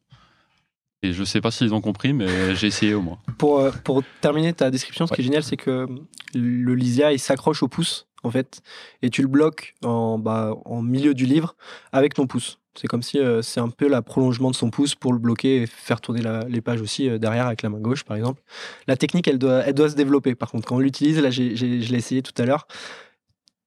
Et 1.04 1.14
je 1.14 1.24
sais 1.24 1.42
pas 1.42 1.52
s'ils 1.52 1.76
ont 1.76 1.82
compris, 1.82 2.12
mais 2.12 2.56
j'ai 2.56 2.66
essayé 2.66 2.96
au 2.96 3.04
moins. 3.04 3.20
Pour, 3.38 3.60
euh, 3.60 3.70
pour 3.84 4.02
terminer 4.20 4.52
ta 4.52 4.72
description, 4.72 5.06
ce 5.06 5.14
qui 5.14 5.22
est 5.22 5.26
génial, 5.26 5.44
c'est 5.44 5.58
que 5.58 5.86
le 6.34 6.74
Lysia, 6.74 7.14
il 7.14 7.20
s'accroche 7.20 7.62
au 7.62 7.68
pouce, 7.68 8.08
en 8.24 8.32
fait, 8.32 8.64
et 9.04 9.12
tu 9.12 9.22
le 9.22 9.28
bloques 9.28 9.76
en, 9.84 10.18
bah, 10.18 10.56
en 10.66 10.82
milieu 10.82 11.14
du 11.14 11.28
livre 11.28 11.56
avec 11.92 12.16
ton 12.16 12.26
pouce. 12.26 12.58
C'est 12.76 12.88
comme 12.88 13.04
si 13.04 13.20
euh, 13.20 13.42
c'est 13.44 13.60
un 13.60 13.70
peu 13.70 13.88
la 13.88 14.02
prolongement 14.02 14.50
de 14.50 14.56
son 14.56 14.70
pouce 14.72 14.96
pour 14.96 15.14
le 15.14 15.20
bloquer 15.20 15.62
et 15.62 15.68
faire 15.68 16.02
tourner 16.02 16.22
la- 16.22 16.44
les 16.50 16.62
pages 16.62 16.82
aussi 16.82 17.08
euh, 17.08 17.18
derrière 17.20 17.46
avec 17.48 17.62
la 17.62 17.70
main 17.70 17.80
gauche, 17.80 18.04
par 18.04 18.18
exemple. 18.18 18.42
La 18.88 18.98
technique, 18.98 19.28
elle 19.28 19.38
doit, 19.38 19.60
elle 19.66 19.76
doit 19.76 19.90
se 19.90 19.96
développer. 19.96 20.34
Par 20.36 20.50
contre, 20.50 20.68
quand 20.68 20.76
on 20.78 20.80
l'utilise, 20.80 21.20
là, 21.20 21.30
j'ai- 21.30 21.56
j'ai- 21.56 21.82
je 21.82 21.92
l'ai 21.92 21.98
essayé 22.00 22.22
tout 22.24 22.34
à 22.42 22.46
l'heure, 22.46 22.66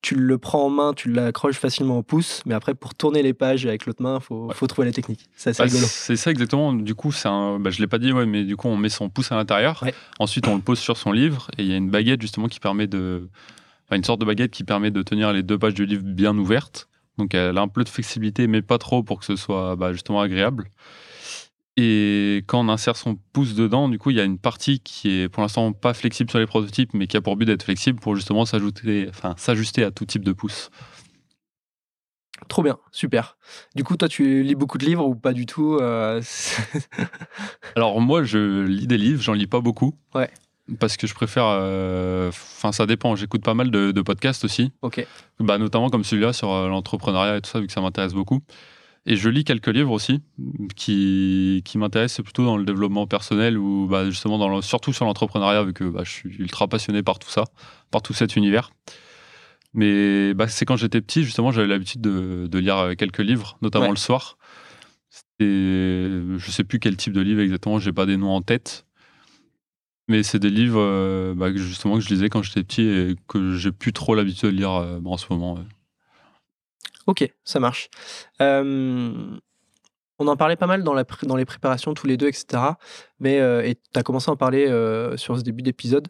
tu 0.03 0.15
le 0.15 0.39
prends 0.39 0.67
en 0.67 0.71
main, 0.71 0.93
tu 0.93 1.11
l'accroches 1.11 1.57
facilement 1.57 1.99
au 1.99 2.03
pouce, 2.03 2.43
mais 2.47 2.55
après, 2.55 2.75
pour 2.75 2.95
tourner 2.95 3.23
les 3.23 3.33
pages 3.35 3.67
avec 3.67 3.87
l'autre 3.87 4.03
main, 4.03 4.19
il 4.21 4.25
faut, 4.25 4.47
Ouais. 4.47 4.55
faut 4.55 4.67
trouver 4.67 4.87
la 4.87 4.93
technique. 4.93 5.29
C'est 5.37 5.51
assez 5.51 5.63
Bah, 5.63 5.65
rigolo. 5.69 5.87
c'est 5.89 6.17
ça 6.17 6.31
exactement. 6.31 6.73
Du 6.73 6.95
coup, 6.95 7.11
c'est 7.13 7.29
un. 7.29 7.59
Bah, 7.59 7.71
je 7.71 7.81
l'ai 7.81 7.89
pas 7.89 7.99
dit, 7.99 8.13
ouais, 8.13 8.27
mais 8.27 8.45
du 8.45 8.57
coup, 8.57 8.69
on 8.69 8.77
met 8.77 8.89
son 8.89 9.09
pouce 9.09 9.33
à 9.33 9.37
l'intérieur. 9.37 9.83
Ouais. 9.83 9.95
Ensuite, 10.21 10.47
on 10.49 10.55
le 10.57 10.63
pose 10.63 10.79
sur 10.79 10.97
son 10.97 11.11
livre 11.13 11.49
et 11.59 11.63
il 11.63 11.69
y 11.69 11.73
a 11.73 11.77
une 11.77 11.91
baguette 11.91 12.21
justement 12.23 12.47
qui 12.49 12.61
permet 12.61 12.87
de. 12.87 13.29
enfin, 13.87 13.97
une 13.97 14.05
sorte 14.05 14.21
de 14.21 14.25
baguette 14.27 14.51
qui 14.51 14.65
permet 14.65 14.91
de 14.91 15.03
tenir 15.03 15.33
les 15.33 15.43
deux 15.45 15.59
pages 15.59 15.75
du 15.75 15.87
livre 15.87 16.03
bien 16.05 16.37
ouvertes. 16.37 16.89
Donc, 17.19 17.35
elle 17.35 17.57
a 17.57 17.61
un 17.61 17.69
peu 17.69 17.85
de 17.85 17.89
flexibilité, 17.89 18.47
mais 18.47 18.63
pas 18.63 18.79
trop 18.79 19.03
pour 19.03 19.19
que 19.19 19.25
ce 19.25 19.37
soit 19.37 19.77
bah, 19.77 19.93
justement 19.93 20.21
agréable. 20.21 20.71
Et 21.79 22.43
quand 22.47 22.61
on 22.65 22.69
insère 22.71 22.97
son 22.97 23.17
pouce 23.33 23.55
dedans, 23.55 23.89
du 23.89 23.99
coup, 23.99 24.11
il 24.11 24.17
y 24.17 24.21
a 24.21 24.25
une 24.25 24.39
partie 24.39 24.81
qui 24.81 25.11
est 25.11 25.29
pour 25.29 25.43
l'instant 25.43 25.73
pas 25.73 25.93
flexible 25.93 26.31
sur 26.31 26.39
les 26.39 26.47
prototypes, 26.47 26.95
mais 26.95 27.07
qui 27.07 27.19
a 27.19 27.21
pour 27.21 27.37
but 27.37 27.45
d'être 27.45 27.65
flexible 27.65 28.01
pour 28.01 28.17
justement 28.17 28.47
s'ajouter, 28.47 29.07
enfin, 29.11 29.35
s'ajuster 29.37 29.85
à 29.85 29.91
tout 29.91 30.07
type 30.07 30.25
de 30.25 30.33
pouce. 30.33 30.71
Trop 32.49 32.63
bien, 32.63 32.79
super. 32.93 33.37
Du 33.75 33.85
coup, 33.85 33.97
toi, 33.97 34.09
tu 34.09 34.43
lis 34.43 34.55
beaucoup 34.55 34.79
de 34.79 34.87
livres 34.87 35.07
ou 35.07 35.15
pas 35.15 35.33
du 35.33 35.47
tout 35.47 35.77
euh, 35.77 36.23
Alors 37.77 38.01
moi, 38.01 38.23
je 38.25 38.63
lis 38.63 38.87
des 38.87 38.99
livres, 38.99 39.23
j'en 39.23 39.33
lis 39.33 39.47
pas 39.47 39.61
beaucoup. 39.61 39.99
Ouais. 40.15 40.31
Parce 40.81 40.97
que 40.97 41.07
je 41.07 41.15
préfère. 41.15 41.45
euh, 41.47 42.29
Enfin, 42.29 42.73
ça 42.73 42.87
dépend. 42.87 43.15
J'écoute 43.17 43.43
pas 43.43 43.55
mal 43.55 43.71
de, 43.71 43.93
de 43.93 44.03
podcasts 44.03 44.45
aussi, 44.45 44.73
Ok, 44.83 45.07
bah, 45.39 45.59
notamment 45.59 45.89
comme 45.91 46.03
celui-là 46.05 46.33
sur 46.33 46.51
euh, 46.53 46.69
l'entrepreneuriat 46.69 47.37
et 47.37 47.41
tout 47.41 47.51
ça, 47.51 47.61
vu 47.61 47.67
que 47.69 47.73
ça 47.73 47.81
m'intéresse 47.81 48.15
beaucoup. 48.15 48.41
Et 49.09 49.15
je 49.15 49.29
lis 49.29 49.45
quelques 49.45 49.69
livres 49.69 49.93
aussi 49.93 50.21
qui, 50.75 51.63
qui 51.65 51.79
m'intéressent 51.79 52.25
plutôt 52.25 52.45
dans 52.45 52.57
le 52.57 52.65
développement 52.65 53.07
personnel 53.07 53.57
ou 53.57 53.87
bah, 53.87 54.07
justement 54.11 54.37
dans 54.39 54.49
le- 54.49 54.63
surtout 54.63 54.93
sur 54.93 55.05
l'entrepreneuriat, 55.05 55.63
vu 55.63 55.73
que 55.73 55.85
bah, 55.85 56.03
je 56.03 56.11
suis 56.11 56.31
ultra 56.41 56.67
passionné 56.67 57.05
par 57.05 57.21
tout 57.21 57.31
ça, 57.31 57.45
par 57.93 58.03
tout 58.03 58.13
cet 58.15 58.35
univers. 58.35 58.71
Mais 59.75 60.35
bah, 60.35 60.49
c'est 60.49 60.65
quand 60.65 60.77
j'étais 60.77 61.01
petit, 61.01 61.23
justement, 61.23 61.53
j'avais 61.53 61.69
l'habitude 61.69 62.01
de, 62.01 62.49
de 62.51 62.59
lire 62.59 62.79
euh, 62.79 62.95
quelques 62.95 63.21
livres, 63.21 63.57
notamment 63.63 63.85
Ouais. 63.85 63.91
le 63.91 63.97
soir. 63.97 64.39
Je 65.39 66.51
sais 66.51 66.65
plus 66.65 66.79
quel 66.79 66.97
type 66.97 67.13
de 67.13 67.21
livre 67.21 67.41
exactement, 67.41 67.79
j'ai 67.79 67.93
pas 67.93 68.07
des 68.07 68.17
noms 68.17 68.31
en 68.35 68.43
tête. 68.43 68.87
Mais 70.09 70.23
c'est 70.23 70.39
des 70.39 70.51
livres 70.51 70.81
euh, 70.81 71.35
bah, 71.35 71.51
que 71.51 71.59
justement 71.59 71.97
que 71.97 72.01
je 72.01 72.09
lisais 72.09 72.29
quand 72.29 72.43
j'étais 72.43 72.63
petit 72.63 72.83
et 72.83 73.17
que 73.29 73.57
j'ai 73.57 73.73
plus 73.73 73.93
trop 73.93 74.15
l'habitude 74.15 74.51
de 74.51 74.55
lire 74.55 74.73
euh, 74.73 75.01
en 75.05 75.17
ce 75.17 75.27
moment. 75.31 75.59
ok, 77.07 77.33
ça 77.45 77.61
marche. 77.61 77.89
On 80.19 80.29
en 80.29 80.37
parlait 80.37 80.57
pas 80.57 80.67
mal 80.67 80.83
dans, 80.83 80.95
les 80.95 81.45
préparations 81.45 81.93
tous 81.93 82.07
les 82.07 82.17
deux, 82.17 82.29
etc. 82.29 82.63
Mais 83.21 83.39
euh, 83.41 83.71
tu 83.93 83.99
as 83.99 84.03
commencé 84.03 84.31
à 84.31 84.33
en 84.33 84.37
parler 84.37 84.67
sur 85.17 85.37
ce 85.37 85.43
début 85.43 85.63
d'épisode. 85.63 86.09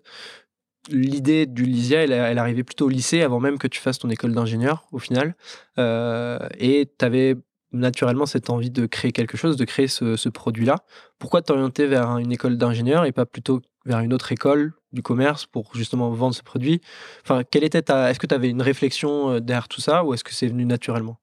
L'idée 0.88 1.46
du 1.46 1.64
Lysia, 1.64 2.04
elle, 2.04 2.12
elle 2.12 2.38
arrivait 2.38 2.62
plutôt 2.62 2.86
au 2.86 2.88
lycée 2.88 3.22
avant 3.22 3.40
même 3.40 3.58
que 3.58 3.66
tu 3.66 3.80
fasses 3.80 3.98
ton 3.98 4.10
école 4.10 4.32
d'ingénieur, 4.32 4.86
au 4.92 4.98
final. 4.98 5.34
Et 5.78 6.92
tu 6.98 7.04
avais 7.04 7.36
naturellement 7.78 8.26
cette 8.26 8.50
envie 8.50 8.70
de 8.70 8.86
créer 8.86 9.12
quelque 9.12 9.36
chose, 9.36 9.56
de 9.56 9.64
créer 9.64 9.88
ce, 9.88 10.16
ce 10.16 10.28
produit-là. 10.28 10.76
Pourquoi 11.18 11.42
t'orienter 11.42 11.86
vers 11.86 12.08
un- 12.10 12.18
une 12.18 12.32
école 12.32 12.56
d'ingénieur 12.58 13.04
et 13.04 13.12
pas 13.12 13.26
plutôt 13.26 13.62
vers 13.84 14.00
une 14.00 14.12
autre 14.12 14.32
école 14.32 14.72
du 14.92 15.02
commerce 15.02 15.46
pour 15.46 15.74
justement 15.74 16.10
vendre 16.10 16.34
ce 16.34 16.42
produit? 16.42 16.80
Enfin, 17.22 17.42
quelle 17.48 17.64
était 17.64 17.82
ta... 17.82 18.10
Est-ce 18.10 18.18
que 18.18 18.26
tu 18.26 18.34
avais 18.34 18.48
une 18.50 18.62
réflexion 18.62 19.30
euh, 19.32 19.40
derrière 19.40 19.68
tout 19.68 19.80
ça 19.80 20.04
ou 20.04 20.14
est-ce 20.14 20.24
que 20.24 20.34
c'est 20.34 20.48
venu 20.48 20.64
naturellement? 20.64 21.18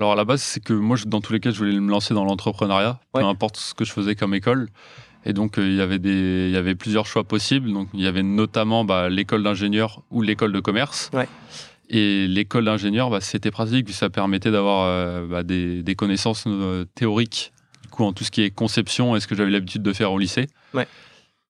Alors 0.00 0.12
à 0.12 0.16
la 0.16 0.24
base, 0.24 0.40
c'est 0.40 0.60
que 0.64 0.72
moi, 0.72 0.96
dans 1.06 1.20
tous 1.20 1.32
les 1.34 1.40
cas, 1.40 1.50
je 1.50 1.58
voulais 1.58 1.78
me 1.78 1.90
lancer 1.90 2.14
dans 2.14 2.24
l'entrepreneuriat, 2.24 2.98
Ouais. 3.14 3.20
peu 3.20 3.26
importe 3.26 3.56
ce 3.58 3.74
que 3.74 3.84
je 3.84 3.92
faisais 3.92 4.14
comme 4.14 4.32
école. 4.34 4.68
Et 5.26 5.34
donc, 5.34 5.58
euh, 5.58 5.68
il 5.68 5.74
y 5.74 5.82
avait 5.82 5.98
des, 5.98 6.46
il 6.48 6.52
y 6.52 6.56
avait 6.56 6.74
plusieurs 6.74 7.04
choix 7.06 7.24
possibles. 7.24 7.70
Donc, 7.70 7.88
il 7.92 8.00
y 8.00 8.06
avait 8.06 8.22
notamment 8.22 8.86
bah, 8.86 9.10
l'école 9.10 9.42
d'ingénieur 9.42 10.02
ou 10.10 10.22
l'école 10.22 10.52
de 10.52 10.60
commerce. 10.60 11.10
Ouais. 11.12 11.28
Et 11.92 12.28
l'école 12.28 12.64
d'ingénieur, 12.66 13.10
bah, 13.10 13.20
c'était 13.20 13.50
pratique, 13.50 13.90
ça 13.90 14.10
permettait 14.10 14.52
d'avoir 14.52 14.86
euh, 14.86 15.26
bah, 15.26 15.42
des, 15.42 15.82
des 15.82 15.94
connaissances 15.96 16.44
euh, 16.46 16.84
théoriques, 16.94 17.52
du 17.82 17.88
coup, 17.88 18.04
en 18.04 18.12
tout 18.12 18.22
ce 18.22 18.30
qui 18.30 18.42
est 18.42 18.50
conception 18.50 19.16
et 19.16 19.20
ce 19.20 19.26
que 19.26 19.34
j'avais 19.34 19.50
l'habitude 19.50 19.82
de 19.82 19.92
faire 19.92 20.12
au 20.12 20.18
lycée. 20.18 20.46
Ouais. 20.72 20.86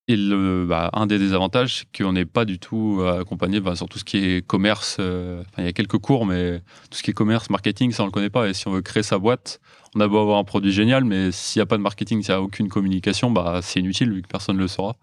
Et 0.07 0.17
le, 0.17 0.65
bah, 0.67 0.89
un 0.93 1.05
des 1.05 1.19
désavantages, 1.19 1.77
c'est 1.77 2.03
qu'on 2.03 2.13
n'est 2.13 2.25
pas 2.25 2.45
du 2.45 2.57
tout 2.57 2.97
euh, 3.01 3.21
accompagné 3.21 3.61
sur 3.75 3.87
tout 3.87 3.99
ce 3.99 4.03
qui 4.03 4.17
est 4.17 4.45
commerce. 4.45 4.97
euh, 4.99 5.43
il 5.59 5.65
y 5.65 5.67
a 5.67 5.73
quelques 5.73 5.99
cours, 5.99 6.25
mais 6.25 6.59
tout 6.89 6.97
ce 6.97 7.03
qui 7.03 7.11
est 7.11 7.13
commerce, 7.13 7.51
marketing, 7.51 7.91
ça 7.91 8.01
on 8.01 8.07
le 8.07 8.11
connaît 8.11 8.31
pas. 8.31 8.49
Et 8.49 8.55
si 8.55 8.67
on 8.67 8.71
veut 8.71 8.81
créer 8.81 9.03
sa 9.03 9.19
boîte, 9.19 9.61
on 9.95 9.99
a 9.99 10.07
beau 10.07 10.17
avoir 10.17 10.39
un 10.39 10.43
produit 10.43 10.71
génial, 10.71 11.05
mais 11.05 11.31
s'il 11.31 11.59
n'y 11.59 11.63
a 11.63 11.67
pas 11.67 11.77
de 11.77 11.83
marketing, 11.83 12.23
s'il 12.23 12.33
n'y 12.33 12.39
a 12.39 12.41
aucune 12.41 12.67
communication, 12.67 13.29
bah, 13.29 13.59
c'est 13.61 13.79
inutile 13.79 14.11
vu 14.11 14.23
que 14.23 14.27
personne 14.27 14.57
ne 14.57 14.61
le 14.61 14.67
saura. 14.67 14.95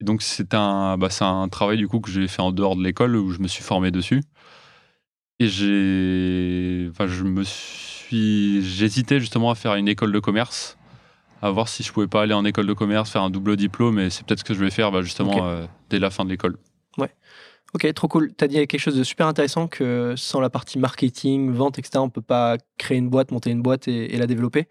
Donc 0.00 0.22
c'est 0.22 0.54
un, 0.54 0.98
bah, 0.98 1.08
un 1.20 1.48
travail 1.48 1.78
du 1.78 1.88
coup 1.88 2.00
que 2.00 2.10
j'ai 2.10 2.28
fait 2.28 2.42
en 2.42 2.52
dehors 2.52 2.76
de 2.76 2.82
l'école 2.82 3.16
où 3.16 3.30
je 3.30 3.40
me 3.40 3.48
suis 3.48 3.62
formé 3.62 3.90
dessus. 3.90 4.22
Et 5.40 5.48
j'ai, 5.48 6.88
enfin, 6.90 7.06
je 7.06 7.24
me 7.24 7.42
suis, 7.42 8.62
j'hésitais 8.62 9.18
justement 9.18 9.50
à 9.50 9.54
faire 9.54 9.74
une 9.74 9.88
école 9.88 10.12
de 10.12 10.20
commerce, 10.20 10.78
à 11.42 11.50
voir 11.50 11.68
si 11.68 11.82
je 11.82 11.92
pouvais 11.92 12.06
pas 12.06 12.22
aller 12.22 12.34
en 12.34 12.44
école 12.44 12.66
de 12.66 12.72
commerce, 12.72 13.10
faire 13.10 13.22
un 13.22 13.30
double 13.30 13.56
diplôme. 13.56 13.98
Et 13.98 14.10
c'est 14.10 14.24
peut-être 14.24 14.40
ce 14.40 14.44
que 14.44 14.54
je 14.54 14.60
vais 14.60 14.70
faire 14.70 14.92
bah, 14.92 15.02
justement 15.02 15.46
euh, 15.46 15.66
dès 15.90 15.98
la 15.98 16.10
fin 16.10 16.24
de 16.24 16.30
l'école. 16.30 16.56
Ok, 17.74 17.92
trop 17.92 18.06
cool. 18.06 18.32
Tu 18.36 18.44
as 18.44 18.46
dit 18.46 18.54
quelque 18.54 18.78
chose 18.78 18.96
de 18.96 19.02
super 19.02 19.26
intéressant 19.26 19.66
que 19.66 20.14
sans 20.16 20.38
la 20.38 20.48
partie 20.48 20.78
marketing, 20.78 21.50
vente, 21.50 21.76
etc., 21.76 21.98
on 21.98 22.08
peut 22.08 22.22
pas 22.22 22.56
créer 22.78 22.98
une 22.98 23.08
boîte, 23.08 23.32
monter 23.32 23.50
une 23.50 23.62
boîte 23.62 23.88
et, 23.88 24.14
et 24.14 24.16
la 24.16 24.28
développer. 24.28 24.68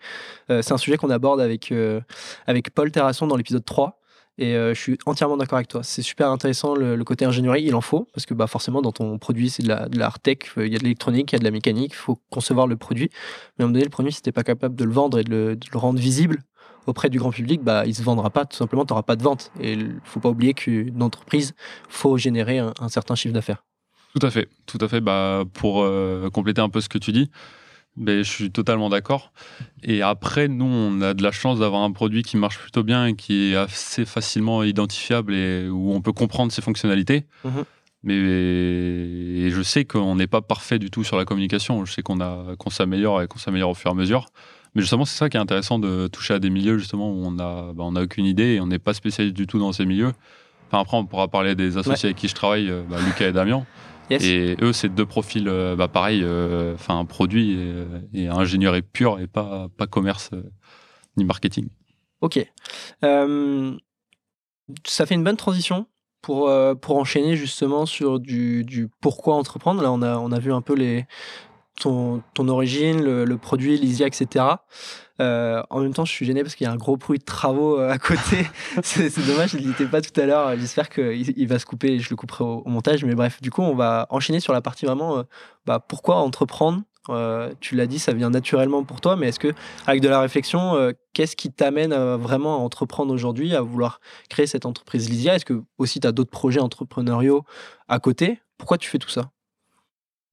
Euh, 0.50 0.62
c'est 0.62 0.74
un 0.74 0.78
sujet 0.78 0.96
qu'on 0.96 1.10
aborde 1.10 1.42
avec, 1.42 1.74
euh, 1.74 2.00
avec 2.48 2.74
Paul 2.74 2.92
Terrasson 2.92 3.28
dans 3.28 3.36
l'épisode 3.36 3.66
3. 3.66 4.00
Et 4.38 4.56
euh, 4.56 4.74
je 4.74 4.80
suis 4.80 4.98
entièrement 5.06 5.38
d'accord 5.38 5.58
avec 5.58 5.68
toi. 5.68 5.84
C'est 5.84 6.02
super 6.02 6.30
intéressant 6.30 6.76
le, 6.76 7.02
côté 7.04 7.26
ingénierie, 7.26 7.64
il 7.64 7.76
en 7.76 7.82
faut, 7.82 8.08
parce 8.14 8.26
que 8.26 8.34
bah, 8.34 8.48
forcément, 8.48 8.82
dans 8.82 8.92
ton 8.92 9.18
produit, 9.20 9.50
c'est 9.50 9.64
de 9.64 9.68
la, 9.68 10.12
tech, 10.22 10.38
euh, 10.58 10.66
il 10.66 10.74
y 10.74 10.76
a 10.76 10.80
de 10.80 10.84
l'électronique, 10.84 11.32
il 11.32 11.36
y 11.36 11.38
a 11.38 11.40
de 11.40 11.44
la 11.44 11.52
mécanique, 11.52 11.92
il 11.94 11.98
faut 11.98 12.20
concevoir 12.30 12.68
le 12.68 12.76
produit. 12.76 13.10
Mais 13.58 13.64
à 13.64 13.66
un 13.66 13.68
moment 13.68 13.74
donné, 13.74 13.84
le 13.84 13.92
produit, 13.92 14.12
si 14.12 14.22
tu 14.22 14.32
pas 14.32 14.44
capable 14.44 14.76
de 14.76 14.84
le 14.84 14.92
vendre 14.92 15.20
et 15.20 15.24
de 15.24 15.58
le, 15.72 15.78
rendre 15.78 16.00
visible 16.00 16.42
auprès 16.88 17.10
du 17.10 17.20
grand 17.20 17.32
public, 17.32 17.62
bah, 17.64 17.86
il 17.86 17.96
se 17.96 18.02
vendra 18.02 18.30
pas, 18.30 18.46
tout 18.46 18.58
simplement, 18.58 18.86
tu 18.86 18.92
n'auras 18.92 19.04
pas 19.04 19.16
de 19.16 19.24
vente. 19.24 19.52
Et 19.60 19.74
il 19.74 20.00
faut 20.04 20.20
pas 20.20 20.30
oublier 20.30 20.54
qu'une 20.54 21.04
entreprise, 21.04 21.54
faut 21.88 22.18
générer 22.18 22.60
un, 22.60 22.74
un 22.80 22.90
certain 22.90 23.16
chiffre 23.16 23.34
d'affaires. 23.34 23.64
Tout 24.14 24.26
à 24.26 24.30
fait, 24.30 24.48
tout 24.68 24.78
à 24.80 24.88
fait. 24.88 25.02
Bah, 25.02 25.44
pour 25.54 25.82
euh, 25.82 26.30
compléter 26.30 26.62
un 26.62 26.70
peu 26.70 26.82
ce 26.82 26.90
que 26.90 27.00
tu 27.00 27.12
dis, 27.12 27.32
ben, 27.96 28.24
je 28.24 28.30
suis 28.30 28.52
totalement 28.52 28.90
d'accord. 28.90 29.32
Et 29.84 30.02
après, 30.02 30.48
nous, 30.48 30.66
on 30.66 31.02
a 31.02 31.14
de 31.14 31.22
la 31.22 31.32
chance 31.32 31.60
d'avoir 31.60 31.84
un 31.84 31.92
produit 31.92 32.24
qui 32.24 32.38
marche 32.38 32.58
plutôt 32.58 32.84
bien 32.84 33.06
et 33.06 33.16
qui 33.16 33.52
est 33.52 33.56
assez 33.56 34.06
facilement 34.06 34.64
identifiable 34.64 35.36
et 35.36 35.70
où 35.70 35.94
on 35.94 36.02
peut 36.02 36.14
comprendre 36.14 36.52
ses 36.52 36.62
fonctionnalités. 36.62 37.26
Mhm. 37.44 37.64
Mais 38.06 38.16
et 38.16 39.50
je 39.50 39.62
sais 39.62 39.86
qu'on 39.86 40.16
n'est 40.16 40.28
pas 40.28 40.42
parfait 40.42 40.78
du 40.78 40.90
tout 40.90 41.04
sur 41.04 41.18
la 41.18 41.24
communication. 41.24 41.86
Je 41.86 41.94
sais 41.94 42.02
qu'on 42.02 42.20
a 42.20 42.56
qu'on 42.58 42.70
s'améliore 42.70 43.22
et 43.22 43.28
qu'on 43.28 43.40
s'améliore 43.40 43.70
au 43.70 43.76
fur 43.76 43.92
et 43.92 43.94
à 43.94 43.96
mesure. 43.96 44.26
Mais 44.76 44.82
justement, 44.82 45.06
c'est 45.06 45.18
ça 45.18 45.30
qui 45.30 45.38
est 45.38 45.40
intéressant 45.40 45.80
de 45.80 46.08
toucher 46.08 46.34
à 46.34 46.40
des 46.40 46.50
milieux 46.50 46.78
justement 46.78 47.12
où 47.12 47.24
on 47.24 47.40
a 47.40 47.72
bah, 47.74 47.84
on 47.86 47.96
a 47.96 48.04
aucune 48.04 48.26
idée 48.26 48.56
et 48.56 48.60
on 48.60 48.68
n'est 48.68 48.80
pas 48.80 48.94
spécialiste 48.94 49.36
du 49.36 49.48
tout 49.48 49.60
dans 49.60 49.72
ces 49.72 49.86
milieux. 49.86 50.12
Enfin, 50.68 50.82
après, 50.82 50.98
on 50.98 51.06
pourra 51.06 51.28
parler 51.28 51.56
des 51.56 51.78
associés 51.78 52.08
avec 52.08 52.18
qui 52.18 52.28
je 52.28 52.36
travaille, 52.36 52.70
euh, 52.70 52.82
bah, 52.90 52.98
Lucas 53.06 53.28
et 53.28 53.32
Damien. 53.32 53.66
Yes. 54.10 54.24
Et 54.24 54.58
eux, 54.62 54.74
c'est 54.74 54.90
deux 54.90 55.06
profils, 55.06 55.48
euh, 55.48 55.76
bah, 55.76 55.88
pareil, 55.88 56.22
euh, 56.24 56.74
enfin, 56.76 57.06
produit 57.06 57.54
et, 57.54 57.58
euh, 57.60 58.00
et 58.14 58.28
ingénierie 58.28 58.82
pure 58.82 59.20
et 59.20 59.28
pas, 59.28 59.68
pas 59.78 59.88
commerce 59.88 60.32
ni 61.18 61.24
marketing. 61.24 61.70
Ok. 62.22 62.46
Euh, 63.04 63.78
ça 64.86 65.06
fait 65.06 65.16
une 65.16 65.24
bonne 65.24 65.38
transition 65.38 65.88
pour, 66.22 66.50
euh, 66.50 66.74
pour 66.74 66.98
enchaîner 66.98 67.36
justement 67.36 67.86
sur 67.86 68.20
du, 68.20 68.64
du 68.64 68.90
pourquoi 69.02 69.36
entreprendre. 69.36 69.82
Là, 69.82 69.92
on 69.92 70.02
a, 70.02 70.18
on 70.18 70.32
a 70.32 70.40
vu 70.40 70.54
un 70.54 70.62
peu 70.62 70.74
les, 70.74 71.06
ton, 71.80 72.22
ton 72.34 72.48
origine, 72.48 73.04
le, 73.04 73.26
le 73.26 73.38
produit, 73.38 73.78
l'ISIA, 73.78 74.08
etc. 74.08 74.46
Euh, 75.22 75.62
en 75.70 75.80
même 75.82 75.94
temps, 75.94 76.06
je 76.06 76.12
suis 76.12 76.26
gêné 76.26 76.42
parce 76.42 76.56
qu'il 76.56 76.66
y 76.66 76.68
a 76.68 76.74
un 76.74 76.78
gros 76.78 76.98
bruit 76.98 77.20
de 77.20 77.24
travaux 77.24 77.80
euh, 77.80 77.90
à 77.90 77.98
côté. 77.98 78.48
c'est 78.84 79.26
dommage, 79.26 79.54
il 79.54 79.66
n'y 79.66 79.72
était 79.72 79.86
pas 79.86 80.02
tout 80.02 80.20
à 80.20 80.26
l'heure. 80.26 80.58
J'espère 80.58 80.90
qu'il 80.90 81.34
il 81.38 81.48
va 81.48 81.60
se 81.60 81.66
couper 81.66 81.94
et 81.94 82.00
je 82.00 82.10
le 82.10 82.16
couperai 82.16 82.44
au, 82.44 82.64
au 82.66 82.70
montage. 82.70 83.04
Mais 83.06 83.16
bref, 83.16 83.42
du 83.42 83.52
coup, 83.52 83.62
on 83.62 83.76
va 83.76 84.08
enchaîner 84.10 84.40
sur 84.40 84.54
la 84.54 84.62
partie 84.62 84.86
vraiment 84.86 85.18
euh, 85.18 85.24
bah, 85.66 85.80
pourquoi 85.80 86.18
entreprendre? 86.18 86.82
Euh, 87.10 87.54
tu 87.60 87.76
l'as 87.76 87.86
dit, 87.86 88.00
ça 88.00 88.14
vient 88.14 88.30
naturellement 88.30 88.86
pour 88.86 89.02
toi, 89.02 89.18
mais 89.18 89.28
est-ce 89.28 89.40
que, 89.40 89.54
avec 89.86 90.02
de 90.02 90.08
la 90.08 90.22
réflexion, 90.22 90.94
qu'est-ce 91.12 91.36
qui 91.36 91.52
t'amène 91.52 91.94
vraiment 92.16 92.56
à 92.56 92.60
entreprendre 92.60 93.14
aujourd'hui, 93.14 93.54
à 93.56 93.62
vouloir 93.62 94.00
créer 94.30 94.48
cette 94.48 94.66
entreprise 94.66 95.10
Lysia 95.10 95.36
Est-ce 95.36 95.44
que 95.44 95.64
aussi 95.78 96.00
tu 96.00 96.08
as 96.08 96.14
d'autres 96.14 96.32
projets 96.32 96.62
entrepreneuriaux 96.62 97.44
à 97.90 98.00
côté? 98.00 98.40
Pourquoi 98.58 98.78
tu 98.78 98.90
fais 98.90 99.00
tout 99.00 99.10
ça? 99.10 99.32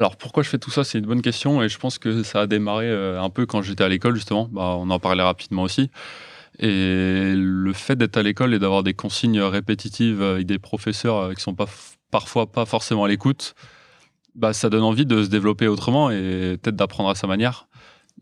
Alors, 0.00 0.16
pourquoi 0.16 0.42
je 0.42 0.48
fais 0.48 0.58
tout 0.58 0.70
ça 0.70 0.82
C'est 0.82 0.98
une 0.98 1.04
bonne 1.04 1.20
question 1.20 1.62
et 1.62 1.68
je 1.68 1.78
pense 1.78 1.98
que 1.98 2.22
ça 2.22 2.40
a 2.40 2.46
démarré 2.46 2.88
euh, 2.88 3.20
un 3.20 3.28
peu 3.28 3.44
quand 3.44 3.60
j'étais 3.60 3.84
à 3.84 3.88
l'école, 3.88 4.14
justement. 4.14 4.48
Bah, 4.50 4.74
on 4.78 4.88
en 4.88 4.98
parlait 4.98 5.22
rapidement 5.22 5.62
aussi. 5.62 5.90
Et 6.58 7.34
le 7.36 7.72
fait 7.74 7.96
d'être 7.96 8.16
à 8.16 8.22
l'école 8.22 8.54
et 8.54 8.58
d'avoir 8.58 8.82
des 8.82 8.94
consignes 8.94 9.40
répétitives 9.42 10.22
avec 10.22 10.46
des 10.46 10.58
professeurs 10.58 11.16
euh, 11.16 11.34
qui 11.34 11.42
sont 11.42 11.54
pas 11.54 11.66
parfois 12.10 12.50
pas 12.50 12.64
forcément 12.64 13.04
à 13.04 13.08
l'écoute, 13.08 13.54
bah, 14.34 14.54
ça 14.54 14.70
donne 14.70 14.82
envie 14.84 15.04
de 15.04 15.22
se 15.22 15.28
développer 15.28 15.68
autrement 15.68 16.10
et 16.10 16.58
peut-être 16.62 16.76
d'apprendre 16.76 17.10
à 17.10 17.14
sa 17.14 17.26
manière. 17.26 17.68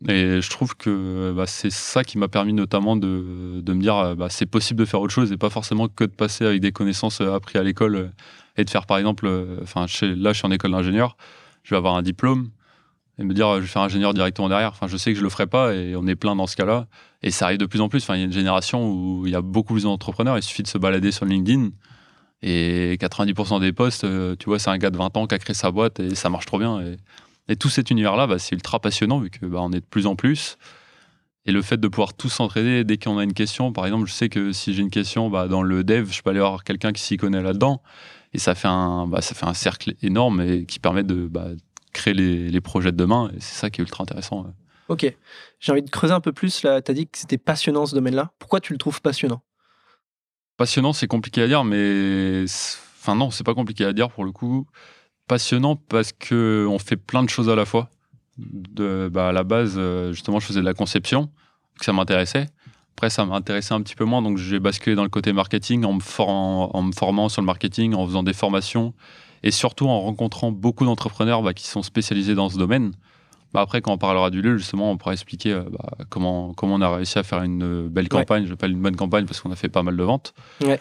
Et 0.08 0.40
je 0.40 0.50
trouve 0.50 0.76
que 0.76 1.32
bah, 1.32 1.46
c'est 1.46 1.70
ça 1.70 2.02
qui 2.02 2.18
m'a 2.18 2.28
permis 2.28 2.52
notamment 2.54 2.96
de, 2.96 3.60
de 3.60 3.72
me 3.72 3.80
dire 3.80 3.96
euh, 3.96 4.26
c'est 4.30 4.46
possible 4.46 4.80
de 4.80 4.84
faire 4.84 5.00
autre 5.00 5.14
chose 5.14 5.30
et 5.30 5.36
pas 5.36 5.50
forcément 5.50 5.86
que 5.88 6.04
de 6.04 6.10
passer 6.10 6.44
avec 6.44 6.60
des 6.60 6.72
connaissances 6.72 7.20
apprises 7.20 7.60
à 7.60 7.62
l'école 7.64 8.10
et 8.56 8.64
de 8.64 8.70
faire 8.70 8.86
par 8.86 8.98
exemple, 8.98 9.28
enfin 9.62 9.86
là 10.02 10.32
je 10.32 10.38
suis 10.38 10.46
en 10.46 10.50
école 10.50 10.72
d'ingénieur, 10.72 11.16
je 11.68 11.74
vais 11.74 11.76
avoir 11.76 11.96
un 11.96 12.02
diplôme 12.02 12.48
et 13.18 13.24
me 13.24 13.34
dire 13.34 13.56
je 13.56 13.60
vais 13.60 13.66
faire 13.66 13.82
ingénieur 13.82 14.14
directement 14.14 14.48
derrière. 14.48 14.70
Enfin 14.70 14.86
je 14.86 14.96
sais 14.96 15.12
que 15.12 15.18
je 15.18 15.22
le 15.22 15.28
ferai 15.28 15.46
pas 15.46 15.74
et 15.74 15.94
on 15.96 16.06
est 16.06 16.16
plein 16.16 16.34
dans 16.34 16.46
ce 16.46 16.56
cas-là. 16.56 16.86
Et 17.22 17.30
ça 17.30 17.44
arrive 17.44 17.58
de 17.58 17.66
plus 17.66 17.82
en 17.82 17.90
plus. 17.90 18.02
Enfin 18.02 18.14
il 18.14 18.20
y 18.20 18.22
a 18.22 18.24
une 18.24 18.32
génération 18.32 18.90
où 18.90 19.26
il 19.26 19.32
y 19.32 19.36
a 19.36 19.42
beaucoup 19.42 19.74
plus 19.74 19.82
d'entrepreneurs. 19.82 20.38
Il 20.38 20.42
suffit 20.42 20.62
de 20.62 20.68
se 20.68 20.78
balader 20.78 21.12
sur 21.12 21.26
LinkedIn 21.26 21.70
et 22.42 22.96
90% 23.00 23.60
des 23.60 23.72
postes, 23.72 24.04
euh, 24.04 24.36
tu 24.38 24.46
vois, 24.46 24.58
c'est 24.58 24.70
un 24.70 24.78
gars 24.78 24.90
de 24.90 24.96
20 24.96 25.16
ans 25.16 25.26
qui 25.26 25.34
a 25.34 25.38
créé 25.38 25.54
sa 25.54 25.70
boîte 25.70 26.00
et 26.00 26.14
ça 26.14 26.30
marche 26.30 26.46
trop 26.46 26.58
bien. 26.58 26.80
Et, 27.48 27.56
tout 27.56 27.68
cet 27.68 27.90
univers-là, 27.90 28.26
bah, 28.26 28.38
c'est 28.38 28.54
ultra 28.54 28.78
passionnant 28.78 29.18
vu 29.18 29.30
que 29.30 29.44
bah, 29.46 29.66
est 29.72 29.80
de 29.80 29.84
plus 29.84 30.06
en 30.06 30.16
plus. 30.16 30.56
Et 31.46 31.52
le 31.52 31.62
fait 31.62 31.78
de 31.78 31.88
pouvoir 31.88 32.14
tous 32.14 32.28
s'entraider 32.28 32.84
dès 32.84 32.98
qu'on 32.98 33.18
a 33.18 33.24
une 33.24 33.32
question, 33.32 33.72
par 33.72 33.86
exemple, 33.86 34.06
je 34.06 34.12
sais 34.12 34.28
que 34.28 34.52
si 34.52 34.74
j'ai 34.74 34.82
une 34.82 34.90
question 34.90 35.30
bah, 35.30 35.48
dans 35.48 35.62
le 35.62 35.82
dev, 35.82 36.10
je 36.10 36.22
peux 36.22 36.30
aller 36.30 36.40
voir 36.40 36.62
quelqu'un 36.62 36.92
qui 36.92 37.02
s'y 37.02 37.16
connaît 37.16 37.42
là-dedans. 37.42 37.82
Et 38.32 38.38
ça 38.38 38.54
fait 38.54 38.68
un, 38.68 39.06
bah, 39.06 39.20
ça 39.20 39.34
fait 39.34 39.46
un 39.46 39.54
cercle 39.54 39.94
énorme 40.02 40.40
et 40.40 40.66
qui 40.66 40.78
permet 40.78 41.02
de 41.02 41.26
bah, 41.26 41.48
créer 41.92 42.14
les, 42.14 42.50
les 42.50 42.60
projets 42.60 42.92
de 42.92 42.96
demain. 42.96 43.30
Et 43.36 43.40
c'est 43.40 43.54
ça 43.54 43.70
qui 43.70 43.80
est 43.80 43.84
ultra 43.84 44.02
intéressant. 44.02 44.42
ouais. 44.44 44.52
Ok, 44.88 45.14
j'ai 45.60 45.72
envie 45.72 45.82
de 45.82 45.90
creuser 45.90 46.14
un 46.14 46.20
peu 46.20 46.32
plus. 46.32 46.62
Là, 46.62 46.80
tu 46.80 46.90
as 46.90 46.94
dit 46.94 47.06
que 47.06 47.18
c'était 47.18 47.38
passionnant 47.38 47.84
ce 47.84 47.94
domaine-là. 47.94 48.32
Pourquoi 48.38 48.60
tu 48.60 48.72
le 48.72 48.78
trouves 48.78 49.02
passionnant? 49.02 49.42
Passionnant, 50.56 50.92
c'est 50.92 51.06
compliqué 51.06 51.42
à 51.42 51.46
dire, 51.46 51.62
mais 51.62 52.44
enfin 53.00 53.14
non, 53.14 53.30
c'est 53.30 53.44
pas 53.44 53.54
compliqué 53.54 53.84
à 53.84 53.92
dire 53.92 54.10
pour 54.10 54.24
le 54.24 54.32
coup. 54.32 54.66
Passionnant 55.26 55.76
parce 55.76 56.12
que 56.12 56.66
on 56.68 56.78
fait 56.78 56.96
plein 56.96 57.22
de 57.22 57.28
choses 57.28 57.50
à 57.50 57.54
la 57.54 57.66
fois. 57.66 57.90
De, 58.38 59.10
bah, 59.12 59.28
à 59.28 59.32
la 59.32 59.42
base, 59.44 59.74
euh, 59.76 60.12
justement, 60.12 60.40
je 60.40 60.46
faisais 60.46 60.60
de 60.60 60.64
la 60.64 60.74
conception, 60.74 61.30
que 61.78 61.84
ça 61.84 61.92
m'intéressait. 61.92 62.46
Après, 62.98 63.10
ça 63.10 63.24
m'intéressait 63.24 63.74
un 63.74 63.80
petit 63.80 63.94
peu 63.94 64.04
moins, 64.04 64.22
donc 64.22 64.38
j'ai 64.38 64.58
basculé 64.58 64.96
dans 64.96 65.04
le 65.04 65.08
côté 65.08 65.32
marketing 65.32 65.84
en 65.84 65.92
me, 65.92 66.00
for- 66.00 66.28
en 66.74 66.82
me 66.82 66.90
formant 66.90 67.28
sur 67.28 67.40
le 67.40 67.46
marketing, 67.46 67.94
en 67.94 68.04
faisant 68.04 68.24
des 68.24 68.32
formations 68.32 68.92
et 69.44 69.52
surtout 69.52 69.86
en 69.86 70.00
rencontrant 70.00 70.50
beaucoup 70.50 70.84
d'entrepreneurs 70.84 71.42
bah, 71.42 71.54
qui 71.54 71.68
sont 71.68 71.84
spécialisés 71.84 72.34
dans 72.34 72.48
ce 72.48 72.58
domaine. 72.58 72.90
Bah, 73.52 73.60
après, 73.60 73.82
quand 73.82 73.92
on 73.92 73.98
parlera 73.98 74.30
du 74.30 74.42
lieu, 74.42 74.58
justement, 74.58 74.90
on 74.90 74.96
pourra 74.96 75.12
expliquer 75.12 75.52
euh, 75.52 75.62
bah, 75.70 75.90
comment, 76.08 76.52
comment 76.54 76.74
on 76.74 76.80
a 76.80 76.92
réussi 76.96 77.20
à 77.20 77.22
faire 77.22 77.40
une 77.44 77.86
belle 77.86 78.06
Ouais. 78.06 78.08
campagne. 78.08 78.46
Je 78.46 78.54
pas 78.54 78.66
une 78.66 78.82
bonne 78.82 78.96
campagne 78.96 79.26
parce 79.26 79.40
qu'on 79.40 79.52
a 79.52 79.56
fait 79.56 79.68
pas 79.68 79.84
mal 79.84 79.96
de 79.96 80.02
ventes. 80.02 80.34
Ouais. 80.64 80.80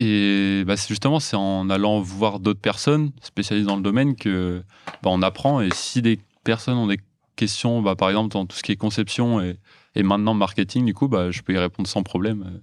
Et 0.00 0.64
bah, 0.66 0.74
justement, 0.74 1.20
c'est 1.20 1.36
en 1.36 1.70
allant 1.70 2.00
voir 2.00 2.40
d'autres 2.40 2.58
personnes 2.60 3.12
spécialisées 3.22 3.68
dans 3.68 3.76
le 3.76 3.82
domaine 3.82 4.16
que 4.16 4.60
on 5.04 5.22
apprend. 5.22 5.60
Et 5.60 5.70
si 5.72 6.02
des 6.02 6.18
personnes 6.42 6.78
ont 6.78 6.88
des 6.88 6.98
questions, 7.36 7.80
par 7.94 8.08
exemple, 8.08 8.32
dans 8.32 8.44
tout 8.44 8.56
ce 8.56 8.64
qui 8.64 8.72
est 8.72 8.76
conception 8.76 9.40
et, 9.40 9.56
et 9.96 10.02
maintenant 10.02 10.34
marketing, 10.34 10.84
du 10.84 10.94
coup, 10.94 11.08
bah, 11.08 11.30
je 11.30 11.42
peux 11.42 11.54
y 11.54 11.58
répondre 11.58 11.88
sans 11.88 12.02
problème. 12.02 12.60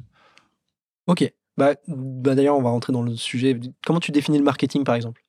Ok. 1.07 1.29
Bah, 1.57 1.73
bah 1.87 2.35
D'ailleurs, 2.35 2.55
on 2.55 2.61
va 2.61 2.69
rentrer 2.69 2.93
dans 2.93 3.01
le 3.01 3.15
sujet. 3.15 3.59
Comment 3.85 3.99
tu 3.99 4.11
définis 4.11 4.37
le 4.37 4.43
marketing, 4.43 4.83
par 4.83 4.95
exemple? 4.95 5.21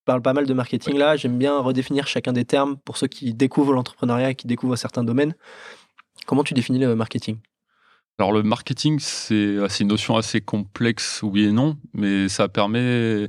Je 0.00 0.04
parle 0.06 0.22
pas 0.22 0.32
mal 0.32 0.46
de 0.46 0.54
marketing 0.54 0.96
là. 0.96 1.16
J'aime 1.16 1.36
bien 1.36 1.58
redéfinir 1.58 2.06
chacun 2.06 2.32
des 2.32 2.44
termes 2.44 2.76
pour 2.76 2.96
ceux 2.96 3.08
qui 3.08 3.34
découvrent 3.34 3.72
l'entrepreneuriat 3.72 4.30
et 4.30 4.34
qui 4.36 4.46
découvrent 4.46 4.76
certains 4.76 5.02
domaines. 5.02 5.34
Comment 6.26 6.44
tu 6.44 6.54
définis 6.54 6.78
le 6.78 6.94
marketing? 6.94 7.38
Alors 8.18 8.30
le 8.30 8.44
marketing, 8.44 9.00
c'est 9.00 9.56
c'est 9.68 9.82
une 9.82 9.88
notion 9.88 10.16
assez 10.16 10.40
complexe, 10.40 11.22
oui 11.24 11.46
et 11.46 11.52
non, 11.52 11.76
mais 11.92 12.28
ça 12.28 12.48
permet, 12.48 13.28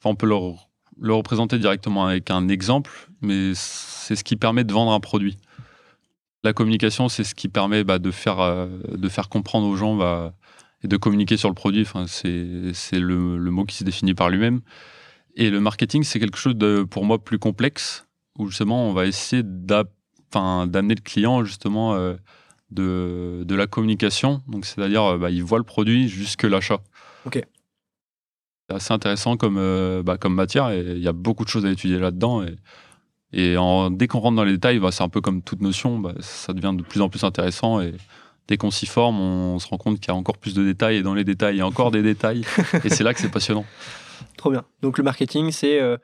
enfin, 0.00 0.10
on 0.10 0.14
peut 0.16 0.26
le 0.26 1.14
représenter 1.14 1.58
directement 1.58 2.06
avec 2.06 2.30
un 2.30 2.48
exemple, 2.48 2.90
mais 3.20 3.52
c'est 3.54 4.16
ce 4.16 4.24
qui 4.24 4.36
permet 4.36 4.64
de 4.64 4.72
vendre 4.72 4.92
un 4.92 5.00
produit. 5.00 5.36
La 6.46 6.52
communication, 6.52 7.08
c'est 7.08 7.24
ce 7.24 7.34
qui 7.34 7.48
permet 7.48 7.82
bah, 7.82 7.98
de, 7.98 8.12
faire, 8.12 8.38
euh, 8.38 8.68
de 8.86 9.08
faire 9.08 9.28
comprendre 9.28 9.66
aux 9.66 9.74
gens 9.74 9.96
bah, 9.96 10.32
et 10.84 10.86
de 10.86 10.96
communiquer 10.96 11.36
sur 11.36 11.48
le 11.48 11.56
produit. 11.56 11.82
Enfin, 11.82 12.06
c'est 12.06 12.72
c'est 12.72 13.00
le, 13.00 13.36
le 13.36 13.50
mot 13.50 13.64
qui 13.64 13.74
se 13.74 13.82
définit 13.82 14.14
par 14.14 14.30
lui-même. 14.30 14.60
Et 15.34 15.50
le 15.50 15.58
marketing, 15.58 16.04
c'est 16.04 16.20
quelque 16.20 16.38
chose 16.38 16.54
de, 16.54 16.86
pour 16.88 17.04
moi, 17.04 17.18
plus 17.18 17.40
complexe, 17.40 18.06
où 18.38 18.46
justement, 18.46 18.88
on 18.88 18.92
va 18.92 19.06
essayer 19.06 19.42
d'amener 19.42 20.94
le 20.94 21.02
client 21.02 21.42
justement 21.42 21.94
euh, 21.94 22.14
de, 22.70 23.42
de 23.44 23.54
la 23.56 23.66
communication. 23.66 24.44
Donc, 24.46 24.66
c'est-à-dire, 24.66 25.02
euh, 25.02 25.18
bah, 25.18 25.30
il 25.30 25.42
voit 25.42 25.58
le 25.58 25.64
produit 25.64 26.08
jusque 26.08 26.44
l'achat. 26.44 26.78
Ok. 27.24 27.42
C'est 28.68 28.76
assez 28.76 28.94
intéressant 28.94 29.36
comme, 29.36 29.58
euh, 29.58 30.04
bah, 30.04 30.16
comme 30.16 30.34
matière 30.34 30.70
et 30.70 30.80
il 30.80 31.02
y 31.02 31.08
a 31.08 31.12
beaucoup 31.12 31.44
de 31.44 31.48
choses 31.48 31.66
à 31.66 31.70
étudier 31.72 31.98
là-dedans. 31.98 32.44
Et, 32.44 32.54
et 33.32 33.56
en- 33.56 33.90
dès 33.90 34.06
qu'on 34.06 34.20
rentre 34.20 34.36
dans 34.36 34.44
les 34.44 34.52
détails, 34.52 34.78
bah, 34.78 34.92
c'est 34.92 35.02
un 35.02 35.08
peu 35.08 35.20
comme 35.20 35.42
toute 35.42 35.60
notion, 35.60 35.98
bah, 35.98 36.14
ça 36.20 36.52
devient 36.52 36.74
de 36.76 36.82
plus 36.82 37.00
en 37.00 37.08
plus 37.08 37.24
intéressant 37.24 37.80
et 37.80 37.94
Dès 38.48 38.58
qu'on 38.58 38.70
s'y 38.70 38.86
forme, 38.86 39.20
on, 39.20 39.58
se 39.58 39.66
rend 39.66 39.76
compte 39.76 39.98
qu'il 39.98 40.08
y 40.08 40.10
a 40.12 40.14
encore 40.14 40.38
plus 40.38 40.54
de 40.54 40.62
détails 40.62 40.98
et 40.98 41.02
dans 41.02 41.14
les 41.14 41.24
détails, 41.24 41.56
il 41.56 41.58
y 41.58 41.62
a 41.62 41.66
encore 41.66 41.90
des 41.90 42.02
détails. 42.02 42.44
et 42.84 42.88
c'est 42.88 43.02
là 43.02 43.12
que 43.12 43.20
c'est 43.20 43.30
passionnant. 43.30 43.64
Trop 44.36 44.50
bien. 44.50 44.64
Donc 44.82 44.98
le 44.98 45.04
marketing, 45.04 45.50
c'est 45.50 45.80
euh, 45.80 45.96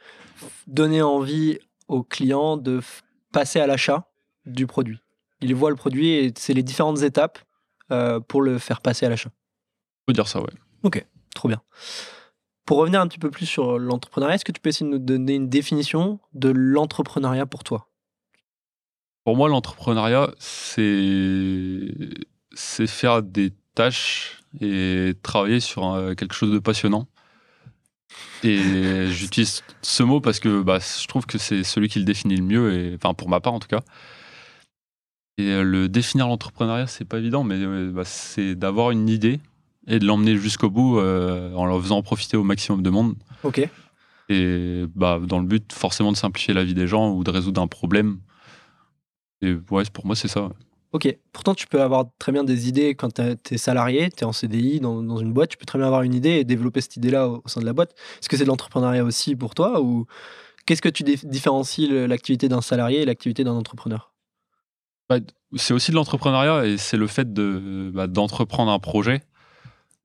donner 0.67 1.02
envie 1.02 1.59
aux 1.87 2.02
clients 2.02 2.57
de 2.57 2.81
passer 3.33 3.61
à 3.61 3.67
l'achat 3.67 4.09
du 4.45 4.67
produit. 4.67 4.99
Ils 5.41 5.55
voient 5.55 5.71
le 5.71 5.76
produit 5.76 6.11
et 6.11 6.33
c'est 6.37 6.52
les 6.52 6.64
différentes 6.64 7.02
étapes 7.02 7.38
euh, 7.93 8.19
pour 8.19 8.43
le 8.43 8.59
faire 8.59 8.81
passer 8.81 9.07
à 9.07 9.09
l'achat. 9.09 9.31
On 10.02 10.05
peut 10.07 10.12
dire 10.12 10.26
ça, 10.26 10.41
ouais. 10.41 10.52
Ok, 10.83 11.05
trop 11.35 11.49
bien. 11.49 11.62
Pour 12.64 12.78
revenir 12.78 13.00
un 13.00 13.09
petit 13.09 13.19
peu 13.19 13.31
plus 13.31 13.47
sur 13.47 13.78
l'entrepreneuriat, 13.78 14.37
est-ce 14.37 14.45
que 14.45 14.52
tu 14.52 14.61
peux 14.61 14.69
essayer 14.69 14.87
de 14.87 14.92
nous 14.92 14.99
donner 14.99 15.35
une 15.35 15.49
définition 15.49 16.21
de 16.35 16.49
l'entrepreneuriat 16.50 17.47
pour 17.47 17.64
toi? 17.64 17.88
Pour 19.25 19.37
moi, 19.37 19.49
l'entrepreneuriat, 19.49 20.31
c'est 20.38 21.88
c'est 22.54 22.87
faire 22.87 23.23
des 23.23 23.52
tâches 23.75 24.42
et 24.61 25.14
travailler 25.23 25.61
sur 25.61 26.14
quelque 26.16 26.35
chose 26.35 26.52
de 26.52 26.59
passionnant. 26.59 27.07
Et 28.42 28.59
j'utilise 29.11 29.62
ce 29.83 30.02
mot 30.02 30.21
parce 30.21 30.40
que 30.40 30.62
bah, 30.62 30.78
je 30.78 31.07
trouve 31.07 31.26
que 31.26 31.38
c'est 31.38 31.64
celui 31.64 31.88
qui 31.88 31.99
le 31.99 32.04
définit 32.04 32.37
le 32.37 32.42
mieux, 32.42 32.75
et, 32.75 32.95
enfin 32.95 33.14
pour 33.14 33.28
ma 33.28 33.40
part 33.40 33.54
en 33.54 33.61
tout 33.61 33.69
cas. 33.69 33.83
Et 35.38 35.49
euh, 35.49 35.62
le 35.62 35.88
définir 35.88 36.28
l'entrepreneuriat, 36.28 36.87
c'est 36.87 37.04
pas 37.04 37.19
évident, 37.19 37.42
mais 37.45 37.59
bah, 37.87 38.04
c'est 38.04 38.54
d'avoir 38.54 38.90
une 38.90 39.09
idée 39.09 39.40
et 39.87 39.99
de 39.99 40.07
l'emmener 40.07 40.37
jusqu'au 40.37 40.71
bout 40.71 40.99
euh, 40.99 41.53
en 41.55 41.67
la 41.67 41.81
faisant 41.81 42.03
profiter 42.03 42.37
au 42.37 42.45
maximum 42.45 42.83
de 42.83 42.91
monde. 42.91 43.15
Ok. 43.43 43.69
Et 44.29 44.85
bah, 44.95 45.21
dans 45.23 45.41
le 45.41 45.47
but 45.47 45.73
forcément 45.73 46.12
de 46.12 46.17
simplifier 46.17 46.55
la 46.55 46.65
vie 46.65 46.75
des 46.75 46.87
gens 46.87 47.12
ou 47.12 47.25
de 47.25 47.31
résoudre 47.31 47.61
un 47.61 47.67
problème. 47.67 48.19
Et 49.43 49.57
ouais, 49.71 49.83
pour 49.93 50.07
moi, 50.07 50.15
c'est 50.15 50.29
ça. 50.29 50.51
Ok. 50.93 51.15
Pourtant, 51.33 51.55
tu 51.55 51.67
peux 51.67 51.83
avoir 51.83 52.05
très 52.19 52.33
bien 52.33 52.45
des 52.45 52.69
idées 52.69 52.95
quand 52.95 53.15
tu 53.15 53.55
es 53.55 53.59
salarié, 53.59 54.11
tu 54.11 54.21
es 54.21 54.25
en 54.25 54.33
CDI 54.33 54.79
dans, 54.79 55.03
dans, 55.03 55.19
une 55.19 55.33
boîte, 55.33 55.51
tu 55.51 55.57
peux 55.57 55.67
très 55.67 55.79
bien 55.79 55.87
avoir 55.87 56.03
une 56.03 56.15
idée 56.15 56.31
et 56.31 56.45
développer 56.45 56.81
cette 56.81 56.97
idée-là 56.97 57.29
au, 57.29 57.43
sein 57.47 57.61
de 57.61 57.67
la 57.67 57.73
boîte. 57.73 57.95
Est-ce 58.21 58.29
que 58.29 58.37
c'est 58.37 58.45
de 58.45 58.49
l'entrepreneuriat 58.49 59.05
aussi 59.05 59.35
pour 59.35 59.55
toi 59.55 59.81
ou 59.81 60.07
qu'est-ce 60.67 60.83
que 60.83 60.89
tu 60.89 61.03
différencies 61.03 61.89
l'activité 61.89 62.49
d'un 62.49 62.61
salarié 62.61 63.03
et 63.03 63.05
l'activité 63.05 63.43
d'un 63.43 63.55
entrepreneur? 63.55 64.12
Bah, 65.09 65.17
C'est 65.57 65.75
aussi 65.75 65.91
de 65.91 65.97
l'entrepreneuriat 65.97 66.67
et 66.67 66.77
c'est 66.77 66.97
le 66.99 67.07
fait 67.07 67.33
bah, 67.33 68.07
d'entreprendre 68.07 68.71
un 68.71 68.79
projet 68.79 69.23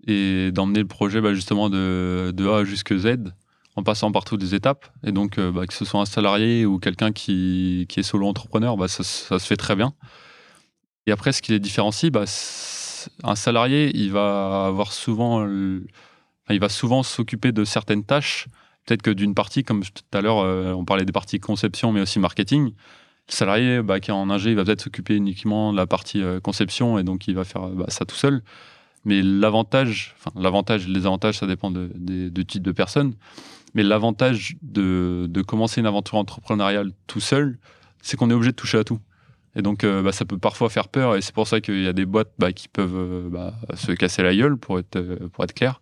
et 0.07 0.51
d'emmener 0.51 0.79
le 0.79 0.87
projet 0.87 1.21
bah, 1.21 1.33
justement 1.33 1.69
de, 1.69 2.49
A 2.49 2.63
jusqu'à 2.63 2.97
Z 2.97 3.33
en 3.75 3.83
passant 3.83 4.11
par 4.11 4.25
toutes 4.25 4.41
les 4.41 4.55
étapes. 4.55 4.87
Et 5.03 5.11
donc, 5.11 5.37
euh, 5.37 5.51
bah, 5.51 5.67
que 5.67 5.73
ce 5.73 5.85
soit 5.85 6.01
un 6.01 6.05
salarié 6.05 6.65
ou 6.65 6.79
quelqu'un 6.79 7.11
qui, 7.11 7.85
qui, 7.87 7.99
est 7.99 8.03
solo 8.03 8.27
entrepreneur, 8.27 8.75
bah, 8.75 8.87
ça, 8.87 9.03
se 9.03 9.45
fait 9.45 9.57
très 9.57 9.75
bien. 9.75 9.93
Et 11.05 11.11
après, 11.11 11.31
ce 11.31 11.41
qui 11.41 11.51
les 11.51 11.59
différencie, 11.59 12.11
un 13.23 13.35
salarié, 13.35 13.91
il 13.95 14.11
va 14.11 14.65
avoir 14.65 14.91
souvent, 14.91 15.45
il 16.49 16.59
va 16.59 16.69
souvent 16.69 17.03
s'occuper 17.03 17.51
de 17.51 17.63
certaines 17.63 18.03
tâches. 18.03 18.47
Peut-être 18.85 19.01
que 19.01 19.11
d'une 19.11 19.35
partie, 19.35 19.63
comme 19.63 19.83
tout 19.83 20.03
à 20.13 20.21
l'heure, 20.21 20.39
euh, 20.39 20.71
on 20.71 20.85
parlait 20.85 21.05
des 21.05 21.11
parties 21.11 21.39
conception, 21.39 21.91
mais 21.91 22.01
aussi 22.01 22.19
marketing. 22.19 22.71
Le 23.27 23.33
salarié 23.33 23.81
qui 24.01 24.11
est 24.11 24.13
en 24.13 24.29
ingé, 24.29 24.51
il 24.51 24.55
va 24.55 24.63
peut-être 24.63 24.81
s'occuper 24.81 25.15
uniquement 25.15 25.73
de 25.73 25.77
la 25.77 25.85
partie 25.85 26.23
euh, 26.23 26.39
conception 26.39 26.97
et 26.97 27.03
donc 27.03 27.27
il 27.27 27.35
va 27.35 27.43
faire 27.43 27.69
ça 27.89 28.05
tout 28.05 28.15
seul. 28.15 28.41
Mais 29.05 29.21
l'avantage, 29.21 30.15
enfin 30.19 30.31
l'avantage, 30.39 30.87
les 30.87 31.05
avantages, 31.05 31.37
ça 31.39 31.47
dépend 31.47 31.71
de, 31.71 32.41
type 32.43 32.63
de 32.63 32.71
personne. 32.71 33.13
Mais 33.73 33.83
l'avantage 33.83 34.55
de, 34.61 35.27
de, 35.29 35.41
commencer 35.41 35.81
une 35.81 35.87
aventure 35.87 36.17
entrepreneuriale 36.17 36.91
tout 37.05 37.19
seul, 37.19 37.57
c'est 38.01 38.17
qu'on 38.17 38.29
est 38.29 38.33
obligé 38.33 38.51
de 38.51 38.55
toucher 38.55 38.79
à 38.79 38.83
tout. 38.83 38.99
Et 39.57 39.63
donc, 39.63 39.83
euh, 39.83 40.03
bah, 40.03 40.11
ça 40.11 40.23
peut 40.23 40.37
parfois 40.37 40.69
faire 40.69 40.87
peur. 40.87 41.15
Et 41.15 41.21
c'est 41.21 41.33
pour 41.33 41.47
ça 41.47 41.59
qu'il 41.61 41.81
y 41.81 41.87
a 41.87 41.93
des 41.93 42.05
boîtes 42.05 42.31
bah, 42.37 42.53
qui 42.53 42.67
peuvent 42.67 42.95
euh, 42.95 43.29
bah, 43.29 43.53
se 43.75 43.91
casser 43.91 44.21
la 44.21 44.35
gueule, 44.35 44.55
pour 44.55 44.77
être, 44.77 44.95
euh, 44.95 45.29
pour 45.33 45.43
être 45.43 45.53
clair. 45.53 45.81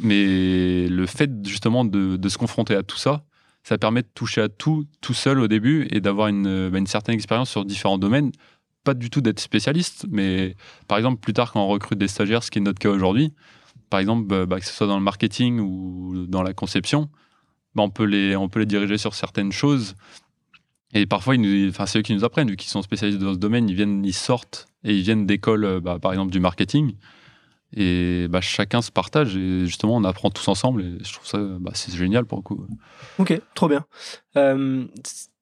Mais 0.00 0.86
le 0.86 1.06
fait 1.06 1.30
justement 1.46 1.84
de, 1.84 2.16
de, 2.16 2.28
se 2.28 2.36
confronter 2.36 2.74
à 2.74 2.82
tout 2.82 2.98
ça, 2.98 3.24
ça 3.62 3.78
permet 3.78 4.02
de 4.02 4.08
toucher 4.14 4.42
à 4.42 4.48
tout 4.48 4.86
tout 5.00 5.14
seul 5.14 5.38
au 5.38 5.48
début 5.48 5.86
et 5.90 6.00
d'avoir 6.00 6.28
une, 6.28 6.70
une 6.74 6.86
certaine 6.86 7.14
expérience 7.14 7.50
sur 7.50 7.64
différents 7.64 7.98
domaines 7.98 8.32
pas 8.84 8.94
du 8.94 9.10
tout 9.10 9.20
d'être 9.20 9.40
spécialiste, 9.40 10.06
mais 10.10 10.56
par 10.88 10.98
exemple, 10.98 11.20
plus 11.20 11.32
tard, 11.32 11.52
quand 11.52 11.62
on 11.62 11.68
recrute 11.68 11.98
des 11.98 12.08
stagiaires, 12.08 12.42
ce 12.42 12.50
qui 12.50 12.58
est 12.58 12.62
notre 12.62 12.78
cas 12.78 12.90
aujourd'hui, 12.90 13.32
par 13.90 14.00
exemple, 14.00 14.26
bah, 14.26 14.46
bah, 14.46 14.60
que 14.60 14.66
ce 14.66 14.72
soit 14.72 14.86
dans 14.86 14.98
le 14.98 15.04
marketing 15.04 15.60
ou 15.60 16.26
dans 16.26 16.42
la 16.42 16.54
conception, 16.54 17.10
bah, 17.74 17.82
on, 17.82 17.90
peut 17.90 18.04
les, 18.04 18.36
on 18.36 18.48
peut 18.48 18.60
les 18.60 18.66
diriger 18.66 18.98
sur 18.98 19.14
certaines 19.14 19.52
choses. 19.52 19.96
Et 20.92 21.06
parfois, 21.06 21.34
c'est 21.86 21.98
eux 21.98 22.02
qui 22.02 22.14
nous 22.14 22.24
apprennent, 22.24 22.50
vu 22.50 22.56
qu'ils 22.56 22.70
sont 22.70 22.82
spécialistes 22.82 23.20
dans 23.20 23.34
ce 23.34 23.38
domaine, 23.38 23.68
ils, 23.68 23.76
viennent, 23.76 24.04
ils 24.04 24.14
sortent 24.14 24.66
et 24.82 24.96
ils 24.96 25.02
viennent 25.02 25.26
d'écoles, 25.26 25.80
par 26.00 26.12
exemple, 26.12 26.32
du 26.32 26.40
marketing. 26.40 26.94
Et 27.76 28.26
chacun 28.40 28.82
se 28.82 28.90
partage 28.90 29.36
et 29.36 29.66
justement, 29.66 29.96
on 29.96 30.04
apprend 30.04 30.30
tous 30.30 30.48
ensemble. 30.48 30.82
Et 30.82 31.04
je 31.04 31.12
trouve 31.12 31.26
ça, 31.26 31.96
génial 31.96 32.24
pour 32.24 32.38
le 32.38 32.42
coup. 32.42 32.66
Ok, 33.18 33.40
trop 33.54 33.68
bien. 33.68 33.84
Euh, 34.36 34.86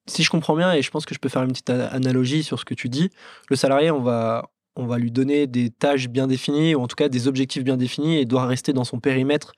si 0.09 0.23
je 0.23 0.31
comprends 0.31 0.57
bien, 0.57 0.73
et 0.73 0.83
je 0.83 0.91
pense 0.91 1.07
que 1.07 1.15
je 1.15 1.21
peux 1.21 1.29
faire 1.29 1.43
une 1.43 1.53
petite 1.53 1.71
analogie 1.71 2.43
sur 2.43 2.59
ce 2.59 2.65
que 2.65 2.75
tu 2.75 2.89
dis, 2.89 3.11
le 3.49 3.57
salarié, 3.57 3.91
on 3.91 4.01
va, 4.01 4.51
on 4.79 4.87
va 4.87 4.99
lui 4.99 5.11
donner 5.11 5.47
des 5.47 5.71
tâches 5.71 6.09
bien 6.09 6.27
définies, 6.27 6.75
ou 6.75 6.81
en 6.81 6.87
tout 6.87 6.97
cas 6.97 7.09
des 7.09 7.27
objectifs 7.29 7.65
bien 7.65 7.77
définis, 7.77 8.17
et 8.17 8.25
doit 8.25 8.47
rester 8.47 8.73
dans 8.73 8.85
son 8.85 9.01
périmètre 9.01 9.53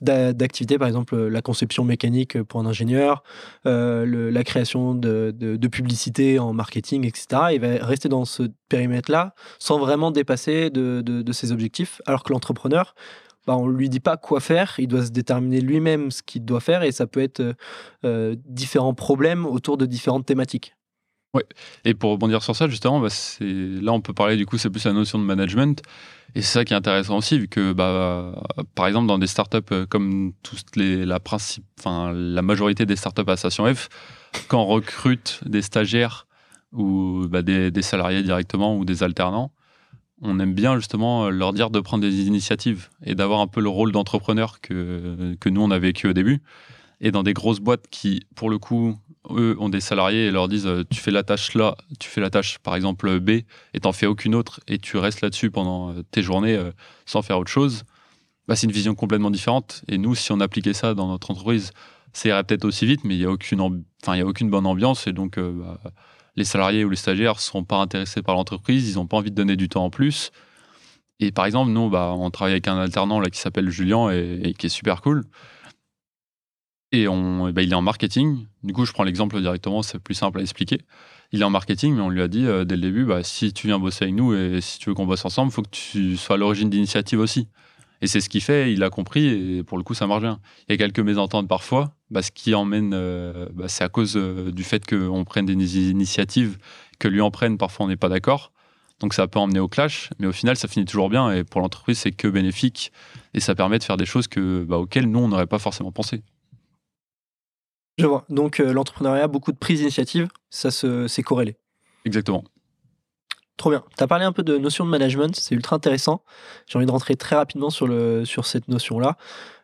d'activité, 0.00 0.78
par 0.78 0.88
exemple 0.88 1.16
la 1.16 1.42
conception 1.42 1.84
mécanique 1.84 2.42
pour 2.42 2.58
un 2.58 2.66
ingénieur, 2.66 3.22
euh, 3.66 4.30
la 4.32 4.44
création 4.44 4.94
de, 4.94 5.68
publicité 5.70 6.38
en 6.38 6.52
marketing, 6.52 7.06
etc. 7.06 7.26
Il 7.52 7.60
va 7.60 7.84
rester 7.86 8.08
dans 8.08 8.24
ce 8.24 8.44
périmètre-là 8.68 9.34
sans 9.58 9.78
vraiment 9.78 10.10
dépasser 10.10 10.70
de 10.70 11.32
ses 11.32 11.52
objectifs, 11.52 12.00
alors 12.06 12.24
que 12.24 12.32
l'entrepreneur, 12.32 12.94
bah, 13.46 13.56
on 13.56 13.66
ne 13.66 13.76
lui 13.76 13.88
dit 13.88 14.00
pas 14.00 14.16
quoi 14.16 14.40
faire, 14.40 14.74
il 14.78 14.88
doit 14.88 15.04
se 15.04 15.10
déterminer 15.10 15.60
lui-même 15.60 16.10
ce 16.10 16.22
qu'il 16.22 16.44
doit 16.44 16.60
faire 16.60 16.82
et 16.82 16.92
ça 16.92 17.06
peut 17.06 17.20
être 17.20 17.40
euh, 17.40 17.54
euh, 18.04 18.36
différents 18.46 18.94
problèmes 18.94 19.46
autour 19.46 19.76
de 19.76 19.86
différentes 19.86 20.26
thématiques. 20.26 20.74
Et 21.86 21.94
pour 21.94 22.10
rebondir 22.10 22.42
sur 22.42 22.54
ça, 22.54 22.68
justement, 22.68 23.00
bah, 23.00 23.08
là 23.40 23.92
on 23.92 24.02
peut 24.02 24.12
parler 24.12 24.36
du 24.36 24.44
coup, 24.44 24.58
c'est 24.58 24.68
plus 24.68 24.84
la 24.84 24.92
notion 24.92 25.18
de 25.18 25.24
management. 25.24 25.82
Et 26.34 26.42
c'est 26.42 26.52
ça 26.52 26.64
qui 26.64 26.72
est 26.72 26.76
intéressant 26.76 27.18
aussi, 27.18 27.38
vu 27.38 27.48
que 27.48 27.72
bah, 27.72 28.34
par 28.74 28.86
exemple 28.86 29.06
dans 29.06 29.18
des 29.18 29.26
startups 29.26 29.58
euh, 29.72 29.86
comme 29.86 30.32
toutes 30.42 30.76
les, 30.76 31.04
la, 31.04 31.20
principe, 31.20 31.64
la 31.84 32.42
majorité 32.42 32.86
des 32.86 32.96
startups 32.96 33.28
à 33.28 33.36
Station 33.36 33.72
F, 33.74 33.88
quand 34.48 34.62
on 34.62 34.66
recrute 34.66 35.40
des 35.46 35.62
stagiaires 35.62 36.26
ou 36.72 37.26
bah, 37.28 37.42
des, 37.42 37.82
salariés 37.82 38.22
directement 38.22 38.76
ou 38.76 38.84
des 38.84 39.02
alternants, 39.02 39.52
on 40.22 40.38
aime 40.40 40.54
bien 40.54 40.76
justement 40.76 41.28
leur 41.30 41.52
dire 41.52 41.70
de 41.70 41.80
prendre 41.80 42.02
des 42.02 42.26
initiatives 42.26 42.88
et 43.04 43.14
d'avoir 43.14 43.40
un 43.40 43.46
peu 43.46 43.60
le 43.60 43.68
rôle 43.68 43.92
d'entrepreneur 43.92 44.60
que, 44.60 45.34
que 45.40 45.48
nous 45.48 45.60
on 45.60 45.70
a 45.70 45.78
vécu 45.78 46.08
au 46.08 46.12
début. 46.12 46.42
Et 47.00 47.10
dans 47.10 47.24
des 47.24 47.32
grosses 47.32 47.58
boîtes 47.58 47.88
qui, 47.90 48.22
pour 48.36 48.48
le 48.48 48.58
coup, 48.58 48.96
eux 49.30 49.56
ont 49.58 49.68
des 49.68 49.80
salariés 49.80 50.26
et 50.26 50.30
leur 50.30 50.48
disent 50.48 50.68
tu 50.90 51.00
fais 51.00 51.10
la 51.10 51.22
tâche 51.22 51.54
là, 51.54 51.76
tu 51.98 52.08
fais 52.08 52.20
la 52.20 52.30
tâche 52.30 52.58
par 52.58 52.74
exemple 52.74 53.20
B 53.20 53.30
et 53.74 53.80
t'en 53.80 53.92
fais 53.92 54.06
aucune 54.06 54.34
autre 54.34 54.60
et 54.66 54.78
tu 54.78 54.96
restes 54.96 55.20
là-dessus 55.20 55.50
pendant 55.50 55.90
euh, 55.90 56.02
tes 56.10 56.22
journées 56.22 56.54
euh, 56.54 56.72
sans 57.06 57.22
faire 57.22 57.38
autre 57.38 57.50
chose, 57.50 57.84
bah, 58.48 58.56
c'est 58.56 58.66
une 58.66 58.72
vision 58.72 58.94
complètement 58.94 59.30
différente. 59.30 59.84
Et 59.88 59.98
nous, 59.98 60.14
si 60.14 60.32
on 60.32 60.40
appliquait 60.40 60.72
ça 60.72 60.94
dans 60.94 61.08
notre 61.08 61.30
entreprise, 61.30 61.72
ça 62.12 62.28
irait 62.28 62.44
peut-être 62.44 62.64
aussi 62.64 62.86
vite, 62.86 63.04
mais 63.04 63.14
il 63.14 63.18
n'y 63.18 63.24
a, 63.24 63.30
aucune 63.30 63.60
enfin, 63.60 64.18
a 64.18 64.24
aucune 64.24 64.50
bonne 64.50 64.66
ambiance 64.66 65.06
et 65.06 65.12
donc 65.12 65.38
euh, 65.38 65.52
bah, 65.52 65.80
les 66.36 66.44
salariés 66.44 66.84
ou 66.84 66.90
les 66.90 66.96
stagiaires 66.96 67.34
ne 67.34 67.40
sont 67.40 67.64
pas 67.64 67.76
intéressés 67.76 68.22
par 68.22 68.34
l'entreprise, 68.34 68.90
ils 68.90 68.94
n'ont 68.96 69.06
pas 69.06 69.18
envie 69.18 69.30
de 69.30 69.36
donner 69.36 69.56
du 69.56 69.68
temps 69.68 69.84
en 69.84 69.90
plus. 69.90 70.30
Et 71.20 71.30
par 71.30 71.46
exemple, 71.46 71.70
nous, 71.70 71.88
bah, 71.88 72.14
on 72.16 72.30
travaille 72.30 72.54
avec 72.54 72.68
un 72.68 72.78
alternant 72.78 73.20
là, 73.20 73.30
qui 73.30 73.38
s'appelle 73.38 73.70
Julien 73.70 74.10
et, 74.10 74.54
qui 74.58 74.66
est 74.66 74.70
super 74.70 75.02
cool. 75.02 75.22
Et, 76.90 77.06
on, 77.08 77.50
bah, 77.52 77.62
il 77.62 77.70
est 77.70 77.76
en 77.76 77.82
marketing. 77.82 78.46
Du 78.62 78.72
coup, 78.72 78.84
je 78.84 78.92
prends 78.92 79.04
l'exemple 79.04 79.40
directement, 79.40 79.82
c'est 79.82 79.98
plus 79.98 80.14
simple 80.14 80.40
à 80.40 80.42
expliquer. 80.42 80.78
Il 81.32 81.40
est 81.40 81.44
en 81.44 81.50
marketing, 81.50 81.94
mais 81.94 82.02
on 82.02 82.10
lui 82.10 82.20
a 82.20 82.28
dit 82.28 82.46
euh, 82.46 82.64
dès 82.64 82.76
le 82.76 82.82
début, 82.82 83.04
bah, 83.04 83.22
si 83.22 83.52
tu 83.52 83.66
viens 83.66 83.78
bosser 83.78 84.04
avec 84.04 84.14
nous 84.14 84.34
et 84.34 84.60
si 84.60 84.78
tu 84.78 84.90
veux 84.90 84.94
qu'on 84.94 85.06
bosse 85.06 85.24
ensemble, 85.24 85.50
il 85.50 85.54
faut 85.54 85.62
que 85.62 85.70
tu 85.70 86.16
sois 86.16 86.36
à 86.36 86.38
l'origine 86.38 86.68
d'initiative 86.68 87.20
aussi. 87.20 87.48
Et 88.02 88.08
c'est 88.08 88.20
ce 88.20 88.28
qu'il 88.28 88.42
fait, 88.42 88.72
il 88.72 88.82
a 88.82 88.90
compris 88.90 89.26
et 89.26 89.62
pour 89.62 89.78
le 89.78 89.84
coup, 89.84 89.94
ça 89.94 90.08
marche 90.08 90.22
bien. 90.22 90.40
Il 90.68 90.72
y 90.72 90.74
a 90.74 90.76
quelques 90.76 91.00
mésententes 91.00 91.46
parfois, 91.46 91.94
bah, 92.12 92.20
ce 92.20 92.30
qui 92.30 92.54
emmène, 92.54 92.92
euh, 92.94 93.46
bah, 93.54 93.68
c'est 93.68 93.82
à 93.82 93.88
cause 93.88 94.16
euh, 94.16 94.52
du 94.52 94.64
fait 94.64 94.84
qu'on 94.86 95.24
prenne 95.24 95.46
des 95.46 95.90
initiatives, 95.90 96.58
que 96.98 97.08
lui 97.08 97.22
en 97.22 97.30
prenne, 97.30 97.56
parfois 97.56 97.86
on 97.86 97.88
n'est 97.88 97.96
pas 97.96 98.10
d'accord. 98.10 98.52
Donc 99.00 99.14
ça 99.14 99.26
peut 99.26 99.38
emmener 99.38 99.60
au 99.60 99.66
clash, 99.66 100.10
mais 100.18 100.26
au 100.26 100.32
final, 100.32 100.56
ça 100.56 100.68
finit 100.68 100.84
toujours 100.84 101.08
bien 101.08 101.32
et 101.32 101.42
pour 101.42 101.62
l'entreprise, 101.62 101.98
c'est 101.98 102.12
que 102.12 102.28
bénéfique 102.28 102.92
et 103.32 103.40
ça 103.40 103.54
permet 103.54 103.78
de 103.78 103.84
faire 103.84 103.96
des 103.96 104.04
choses 104.04 104.28
que, 104.28 104.62
bah, 104.62 104.76
auxquelles 104.76 105.10
nous, 105.10 105.20
on 105.20 105.28
n'aurait 105.28 105.46
pas 105.46 105.58
forcément 105.58 105.90
pensé. 105.90 106.22
Je 107.96 108.06
vois. 108.06 108.26
Donc 108.28 108.60
euh, 108.60 108.74
l'entrepreneuriat, 108.74 109.26
beaucoup 109.26 109.52
de 109.52 109.58
prise 109.58 109.78
d'initiative, 109.78 110.28
ça 110.50 110.70
c'est 110.70 111.22
corrélé. 111.22 111.56
Exactement. 112.04 112.44
Trop 113.56 113.70
bien. 113.70 113.84
Tu 113.96 114.04
as 114.04 114.06
parlé 114.06 114.24
un 114.24 114.32
peu 114.32 114.42
de 114.42 114.58
notion 114.58 114.84
de 114.84 114.90
management, 114.90 115.34
c'est 115.34 115.54
ultra 115.54 115.76
intéressant. 115.76 116.22
J'ai 116.66 116.76
envie 116.76 116.86
de 116.86 116.90
rentrer 116.90 117.16
très 117.16 117.36
rapidement 117.36 117.70
sur, 117.70 117.86
le, 117.86 118.24
sur 118.24 118.44
cette 118.44 118.68
notion-là. 118.68 119.16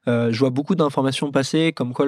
Euh, 0.08 0.32
je 0.32 0.38
vois 0.38 0.50
beaucoup 0.50 0.74
d'informations 0.74 1.30
passer, 1.30 1.72
comme 1.72 1.92
quoi 1.92 2.06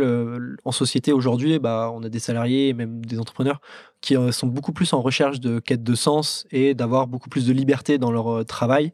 en 0.64 0.72
société 0.72 1.12
aujourd'hui, 1.12 1.58
bah, 1.58 1.90
on 1.94 2.02
a 2.02 2.08
des 2.08 2.18
salariés 2.18 2.68
et 2.68 2.72
même 2.72 3.04
des 3.04 3.18
entrepreneurs 3.18 3.60
qui 4.00 4.16
euh, 4.16 4.32
sont 4.32 4.46
beaucoup 4.46 4.72
plus 4.72 4.92
en 4.94 5.02
recherche 5.02 5.38
de 5.38 5.58
quête 5.58 5.82
de 5.82 5.94
sens 5.94 6.46
et 6.50 6.74
d'avoir 6.74 7.06
beaucoup 7.06 7.28
plus 7.28 7.46
de 7.46 7.52
liberté 7.52 7.98
dans 7.98 8.10
leur 8.10 8.28
euh, 8.38 8.44
travail, 8.44 8.92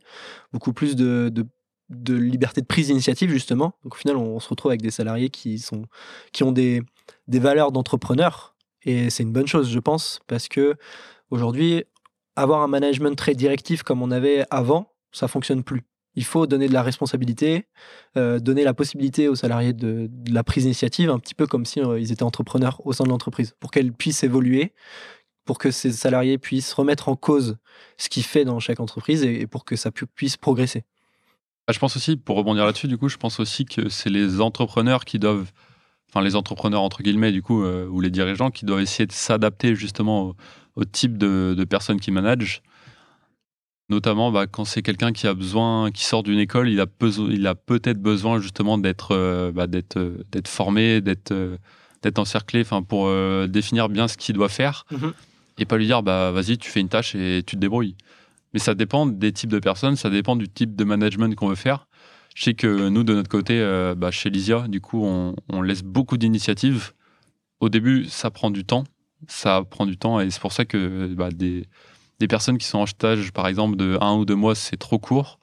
beaucoup 0.53 0.73
plus 0.73 0.97
de, 0.97 1.33
de, 1.88 2.14
liberté 2.14 2.61
de 2.61 2.66
prise 2.66 2.88
d'initiative 2.88 3.31
justement. 3.31 3.75
Donc 3.85 3.95
au 3.95 3.97
final, 3.97 4.16
on, 4.16 4.40
se 4.40 4.49
retrouve 4.49 4.71
avec 4.71 4.83
des 4.83 4.90
salariés 4.90 5.31
qui, 5.31 5.59
sont, 5.59 5.85
qui 6.33 6.42
ont 6.42 6.53
des, 6.53 6.83
des 7.29 7.38
valeurs 7.38 7.71
d'entrepreneurs 7.71 8.57
et 8.83 9.11
c'est 9.11 9.23
une 9.23 9.33
bonne 9.33 9.47
chose, 9.47 9.71
je 9.71 9.79
pense, 9.79 10.21
parce 10.27 10.49
que 10.49 10.75
aujourd'hui, 11.31 11.85
avoir 12.35 12.62
un 12.62 12.69
management 12.69 13.16
très 13.16 13.35
directif 13.35 13.83
comme 13.83 14.03
on 14.03 14.11
avait 14.11 14.45
avant, 14.51 14.92
ça 15.12 15.29
fonctionne 15.29 15.62
plus. 15.62 15.85
Il 16.16 16.24
faut 16.24 16.46
donner 16.46 16.66
de 16.66 16.72
la 16.72 16.83
responsabilité, 16.83 17.66
euh, 18.16 18.40
donner 18.40 18.64
la 18.64 18.74
possibilité 18.74 19.29
aux 19.29 19.35
salariés 19.35 19.74
de, 19.74 20.11
la 20.31 20.42
prise 20.42 20.64
d'initiative, 20.64 21.11
un 21.11 21.18
petit 21.18 21.35
peu 21.35 21.46
comme 21.46 21.66
si 21.66 21.81
euh, 21.81 22.00
ils 22.00 22.11
étaient 22.11 22.22
entrepreneurs 22.22 22.85
au 22.87 22.94
sein 22.94 23.05
de 23.05 23.11
l'entreprise, 23.11 23.55
pour 23.61 23.70
qu'elles 23.70 23.92
puissent 23.92 24.24
évoluer, 24.24 24.72
pour 25.44 25.59
que 25.59 25.70
ces 25.70 25.92
salariés 25.92 26.38
puissent 26.38 26.72
remettre 26.72 27.09
en 27.11 27.16
cause 27.16 27.59
ce 27.98 28.09
qu'ils 28.09 28.24
fait 28.24 28.44
dans 28.44 28.59
chaque 28.61 28.81
entreprise 28.81 29.22
et, 29.22 29.46
pour 29.46 29.64
que 29.64 29.76
ça 29.76 29.90
puisse 29.90 30.37
progresser. 30.38 30.85
Ah, 31.68 31.72
je 31.72 31.79
pense 31.79 31.96
aussi, 31.96 32.16
pour 32.16 32.37
rebondir 32.37 32.64
là-dessus, 32.64 32.88
du 32.88 32.96
coup, 32.96 33.09
je 33.09 33.16
pense 33.16 33.38
aussi 33.38 33.64
que 33.64 33.88
c'est 33.88 34.11
les 34.11 34.40
entrepreneurs 34.40 35.05
qui 35.05 35.18
doivent, 35.18 35.50
enfin 36.09 36.22
les 36.22 36.35
entrepreneurs 36.35 36.83
entre 36.83 37.02
guillemets, 37.02 37.33
du 37.33 37.42
coup, 37.42 37.62
euh, 37.62 37.87
ou 37.88 38.00
les 38.00 38.11
dirigeants 38.11 38.50
qui 38.50 38.64
doivent 38.64 38.81
essayer 38.81 39.07
de 39.07 39.12
s'adapter 39.12 39.74
justement 39.74 40.35
au, 40.76 40.85
type 40.85 41.18
de, 41.18 41.55
de 41.57 41.64
personnes 41.64 42.00
qui 42.00 42.11
managent 42.11 42.62
Notamment 43.88 44.33
bah, 44.33 44.46
quand 44.49 44.64
c'est 44.64 44.83
quelqu'un 44.83 45.12
qui 45.12 45.29
a 45.29 45.35
besoin, 45.35 45.92
qui 45.92 46.05
sort 46.05 46.25
d'une 46.25 46.40
école, 46.40 46.68
il 46.68 46.81
a, 46.81 46.87
il 47.31 47.46
a 47.46 47.55
peut-être 47.55 48.01
besoin 48.03 48.40
justement 48.40 48.79
d'être 48.79 49.12
euh, 49.12 49.53
bah, 49.53 49.68
d'être 49.68 49.96
euh, 49.99 50.18
formé, 50.44 51.01
d'être 51.01 51.31
euh, 51.31 51.57
d'être 52.03 52.18
encerclé, 52.18 52.62
enfin 52.62 52.83
pour 52.83 53.11
définir 53.49 53.88
bien 53.88 54.07
ce 54.07 54.16
qu'il 54.16 54.35
doit 54.35 54.49
faire 54.49 54.85
mhm. 54.90 55.12
et 55.59 55.64
pas 55.64 55.77
lui 55.77 55.87
dire 55.87 56.03
bah 56.03 56.31
vas-y 56.31 56.59
tu 56.59 56.70
fais 56.70 56.81
une 56.81 56.88
tâche 56.88 57.14
et 57.14 57.42
tu 57.46 57.57
te 57.57 57.61
débrouilles. 57.61 57.96
Mais 58.53 58.61
ça 58.61 58.75
dépend 58.75 59.07
des 59.07 59.33
types 59.33 59.51
de 59.51 59.59
personnes, 59.59 59.96
ça 59.96 60.11
dépend 60.11 60.37
du 60.37 60.49
type 60.49 60.77
de 60.77 60.85
management 60.85 61.35
qu'on 61.35 61.49
veut 61.49 61.55
faire. 61.55 61.87
Je 62.35 62.44
sais 62.44 62.55
que 62.55 62.88
nous 62.88 63.03
de 63.03 63.14
notre 63.14 63.31
côté, 63.31 63.61
bah, 63.96 64.11
chez 64.11 64.31
Lysia, 64.31 64.66
du 64.68 64.81
coup 64.81 65.05
on, 65.05 65.35
on 65.49 65.62
laisse 65.62 65.83
beaucoup 65.83 66.16
d'initiatives. 66.16 66.92
Au 67.61 67.68
début, 67.68 68.05
ça 68.05 68.31
prend 68.31 68.51
du 68.51 68.64
temps, 68.64 68.85
ça 69.27 69.62
prend 69.68 69.87
du 69.87 69.96
temps 69.96 70.20
et 70.20 70.31
c'est 70.31 70.40
pour 70.40 70.53
ça 70.53 70.64
que 70.64 71.07
bah, 71.14 71.31
des 71.31 71.66
des 72.18 72.29
personnes 72.29 72.59
qui 72.59 72.66
sont 72.66 72.79
en 72.79 72.87
stage, 72.87 73.33
par 73.33 73.46
exemple, 73.46 73.76
de 73.76 73.98
un 74.00 74.14
ou 74.14 74.24
deux 74.24 74.35
mois, 74.35 74.55
c'est 74.55 74.76
trop 74.76 74.98
court. 74.98 75.38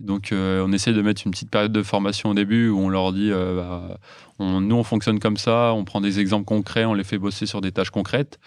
Donc, 0.00 0.32
euh, 0.32 0.64
on 0.66 0.72
essaie 0.72 0.92
de 0.92 1.00
mettre 1.00 1.22
une 1.24 1.30
petite 1.30 1.50
période 1.50 1.72
de 1.72 1.82
formation 1.82 2.30
au 2.30 2.34
début 2.34 2.68
où 2.68 2.78
on 2.78 2.88
leur 2.88 3.12
dit 3.12 3.30
euh, 3.30 3.56
bah, 3.56 3.98
nous, 4.40 4.74
on 4.74 4.82
fonctionne 4.82 5.20
comme 5.20 5.36
ça, 5.36 5.72
on 5.74 5.84
prend 5.84 6.00
des 6.00 6.18
exemples 6.18 6.44
concrets, 6.44 6.84
on 6.84 6.94
les 6.94 7.04
fait 7.04 7.18
bosser 7.18 7.46
sur 7.46 7.60
des 7.60 7.70
tâches 7.70 7.90
concrètes. 7.90 8.40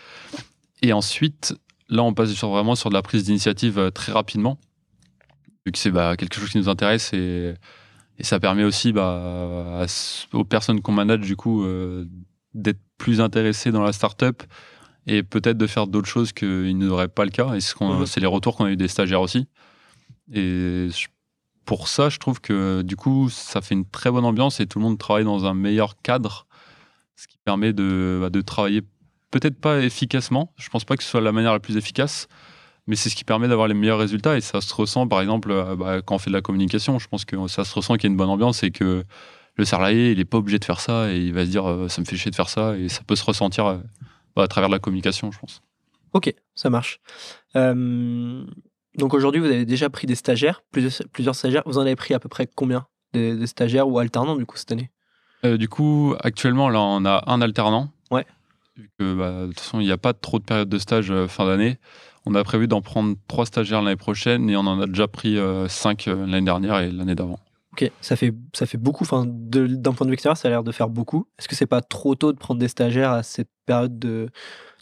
Et 0.82 0.92
ensuite, 0.92 1.56
là, 1.88 2.04
on 2.04 2.14
passe 2.14 2.34
vraiment 2.42 2.76
sur 2.76 2.90
de 2.90 2.94
la 2.94 3.02
prise 3.02 3.24
d'initiative 3.24 3.80
euh, 3.80 3.90
très 3.90 4.12
rapidement, 4.12 4.60
vu 5.66 5.72
que 5.72 5.78
c'est 5.78 5.92
bah, 5.92 6.18
quelque 6.18 6.36
chose 6.36 6.50
qui 6.50 6.58
nous 6.58 6.70
intéresse 6.70 7.14
et, 7.14 7.54
ça 8.22 8.40
permet 8.40 8.64
aussi 8.64 8.94
bah, 8.94 9.86
aux 10.32 10.46
personnes 10.46 10.80
qu'on 10.82 10.94
manage, 10.94 11.20
du 11.20 11.36
coup, 11.36 11.66
d'être 12.54 12.80
plus 12.98 13.20
intéressées 13.20 13.74
dans 13.74 13.84
la 13.84 13.92
startup 13.92 14.42
et 15.08 15.24
peut-être 15.24 15.58
de 15.58 15.68
faire 15.68 15.88
d'autres 15.88 16.08
choses 16.08 16.34
qu'ils 16.34 16.78
n'auraient 16.78 17.08
pas 17.08 17.26
le 17.26 17.32
cas. 17.32 17.54
Et 17.54 17.60
mhm. 17.80 18.06
c'est 18.06 18.20
les 18.20 18.28
retours 18.28 18.56
qu'on 18.58 18.66
a 18.66 18.72
eu 18.72 18.78
des 18.78 18.88
stagiaires 18.88 19.22
aussi. 19.22 19.48
Et 20.34 20.88
pour 21.66 21.88
ça, 21.88 22.10
je 22.10 22.18
trouve 22.18 22.42
que 22.42 22.82
du 22.82 22.96
coup, 22.96 23.30
ça 23.30 23.62
fait 23.62 23.76
une 23.76 23.86
très 23.86 24.12
bonne 24.12 24.26
ambiance 24.26 24.60
et 24.60 24.68
tout 24.68 24.80
le 24.80 24.86
monde 24.86 24.98
travaille 24.98 25.26
dans 25.26 25.46
un 25.46 25.54
meilleur 25.54 26.02
cadre, 26.02 26.48
ce 27.16 27.28
qui 27.28 27.38
permet 27.44 27.74
de, 27.74 28.20
bah, 28.22 28.30
de 28.30 28.42
travailler 28.42 28.82
peut-être 29.32 29.60
pas 29.60 29.80
efficacement. 29.82 30.54
Je 30.58 30.70
pense 30.70 30.86
pas 30.86 30.96
que 30.96 31.04
ce 31.04 31.10
soit 31.10 31.22
la 31.22 31.32
manière 31.32 31.54
la 31.54 31.60
plus 31.60 31.78
efficace, 31.78 32.28
mais 32.88 32.96
c'est 32.96 33.10
ce 33.10 33.16
qui 33.16 33.24
permet 33.24 33.48
d'avoir 33.48 33.68
les 33.68 33.74
meilleurs 33.74 34.00
résultats. 34.00 34.38
Et 34.38 34.42
ça 34.42 34.62
se 34.62 34.74
ressent, 34.74 35.08
par 35.08 35.22
exemple, 35.22 35.52
euh, 35.52 35.76
bah, 35.76 36.02
quand 36.02 36.16
on 36.16 36.20
fait 36.20 36.30
de 36.30 36.36
la 36.36 36.42
communication. 36.42 37.00
Je 37.00 37.08
pense 37.08 37.26
que 37.26 37.48
ça 37.48 37.66
se 37.66 37.74
ressent 37.76 37.96
qu'il 37.96 38.04
y 38.04 38.08
a 38.08 38.12
une 38.12 38.18
bonne 38.18 38.30
ambiance 38.30 38.64
et 38.64 38.72
que 38.72 39.04
le 39.56 39.66
salarié, 39.66 40.12
il 40.12 40.18
n'est 40.18 40.26
pas 40.26 40.38
obligé 40.38 40.60
de 40.60 40.66
faire 40.66 40.80
ça 40.80 41.12
et 41.12 41.18
il 41.18 41.34
va 41.34 41.46
se 41.46 41.50
dire, 41.50 41.66
euh, 41.66 41.88
ça 41.88 42.02
me 42.02 42.06
fait 42.06 42.18
chier 42.18 42.32
de 42.32 42.36
faire 42.36 42.50
ça. 42.50 42.78
Et 42.78 42.90
ça 42.90 43.02
peut 43.06 43.16
se 43.16 43.24
ressentir 43.24 43.66
euh, 43.66 43.78
bah, 44.36 44.44
à 44.44 44.48
travers 44.48 44.70
la 44.70 44.80
communication, 44.80 45.32
je 45.32 45.40
pense. 45.40 45.62
Ok, 46.14 46.34
ça 46.56 46.70
marche. 46.70 47.02
Euh, 47.56 48.46
donc 48.98 49.14
aujourd'hui, 49.14 49.42
vous 49.42 49.48
avez 49.48 49.66
déjà 49.66 49.90
pris 49.90 50.08
des 50.08 50.16
stagiaires, 50.16 50.64
plusieurs, 50.72 50.94
plusieurs, 51.12 51.36
stagiaires. 51.36 51.64
Vous 51.66 51.78
en 51.78 51.82
avez 51.82 51.98
pris 51.98 52.14
à 52.14 52.20
peu 52.20 52.30
près 52.30 52.48
combien 52.48 52.88
des, 53.14 53.46
stagiaires 53.48 53.88
ou 53.88 54.00
alternants 54.00 54.38
du 54.38 54.46
coup 54.46 54.56
cette 54.58 54.72
année? 54.72 54.92
Euh, 55.44 55.58
Du 55.58 55.68
coup, 55.68 56.16
actuellement, 56.24 56.70
là, 56.70 56.80
on 56.80 57.04
a 57.06 57.24
un 57.28 57.42
alternant. 57.42 57.92
Ouais. 58.12 58.26
Vu 58.78 58.90
que 58.98 59.14
bah, 59.14 59.42
de 59.42 59.48
toute 59.48 59.60
façon, 59.60 59.82
il 59.82 59.86
n'y 59.86 59.92
a 59.92 59.98
pas 59.98 60.14
trop 60.14 60.40
de 60.40 60.46
période 60.46 60.70
de 60.70 60.78
stage 60.78 61.12
euh, 61.12 61.28
fin 61.28 61.46
d'année. 61.46 61.80
On 62.26 62.34
a 62.34 62.44
prévu 62.44 62.68
d'en 62.68 62.82
prendre 62.82 63.16
trois 63.28 63.46
stagiaires 63.46 63.82
l'année 63.82 63.98
prochaine 63.98 64.50
et 64.50 64.56
on 64.56 64.62
en 64.62 64.80
a 64.82 64.88
déjà 64.88 65.08
pris 65.08 65.38
cinq 65.68 66.08
l'année 66.08 66.42
dernière 66.42 66.80
et 66.80 66.90
l'année 66.90 67.14
d'avant. 67.14 67.40
Ok, 67.76 67.92
ça 68.00 68.16
fait, 68.16 68.34
ça 68.54 68.66
fait 68.66 68.78
beaucoup. 68.78 69.04
Enfin, 69.04 69.26
d'un 69.28 69.92
point 69.92 70.06
de 70.06 70.10
vue 70.10 70.14
extérieur, 70.14 70.38
ça 70.38 70.48
a 70.48 70.52
l'air 70.52 70.64
de 70.64 70.72
faire 70.72 70.88
beaucoup. 70.88 71.28
Est-ce 71.38 71.50
que 71.50 71.56
c'est 71.56 71.66
pas 71.66 71.82
trop 71.82 72.16
tôt 72.16 72.32
de 72.32 72.38
prendre 72.38 72.58
des 72.58 72.70
stagiaires 72.70 73.12
à 73.12 73.22
cette 73.22 73.50
période 73.66 74.00
de 74.00 74.30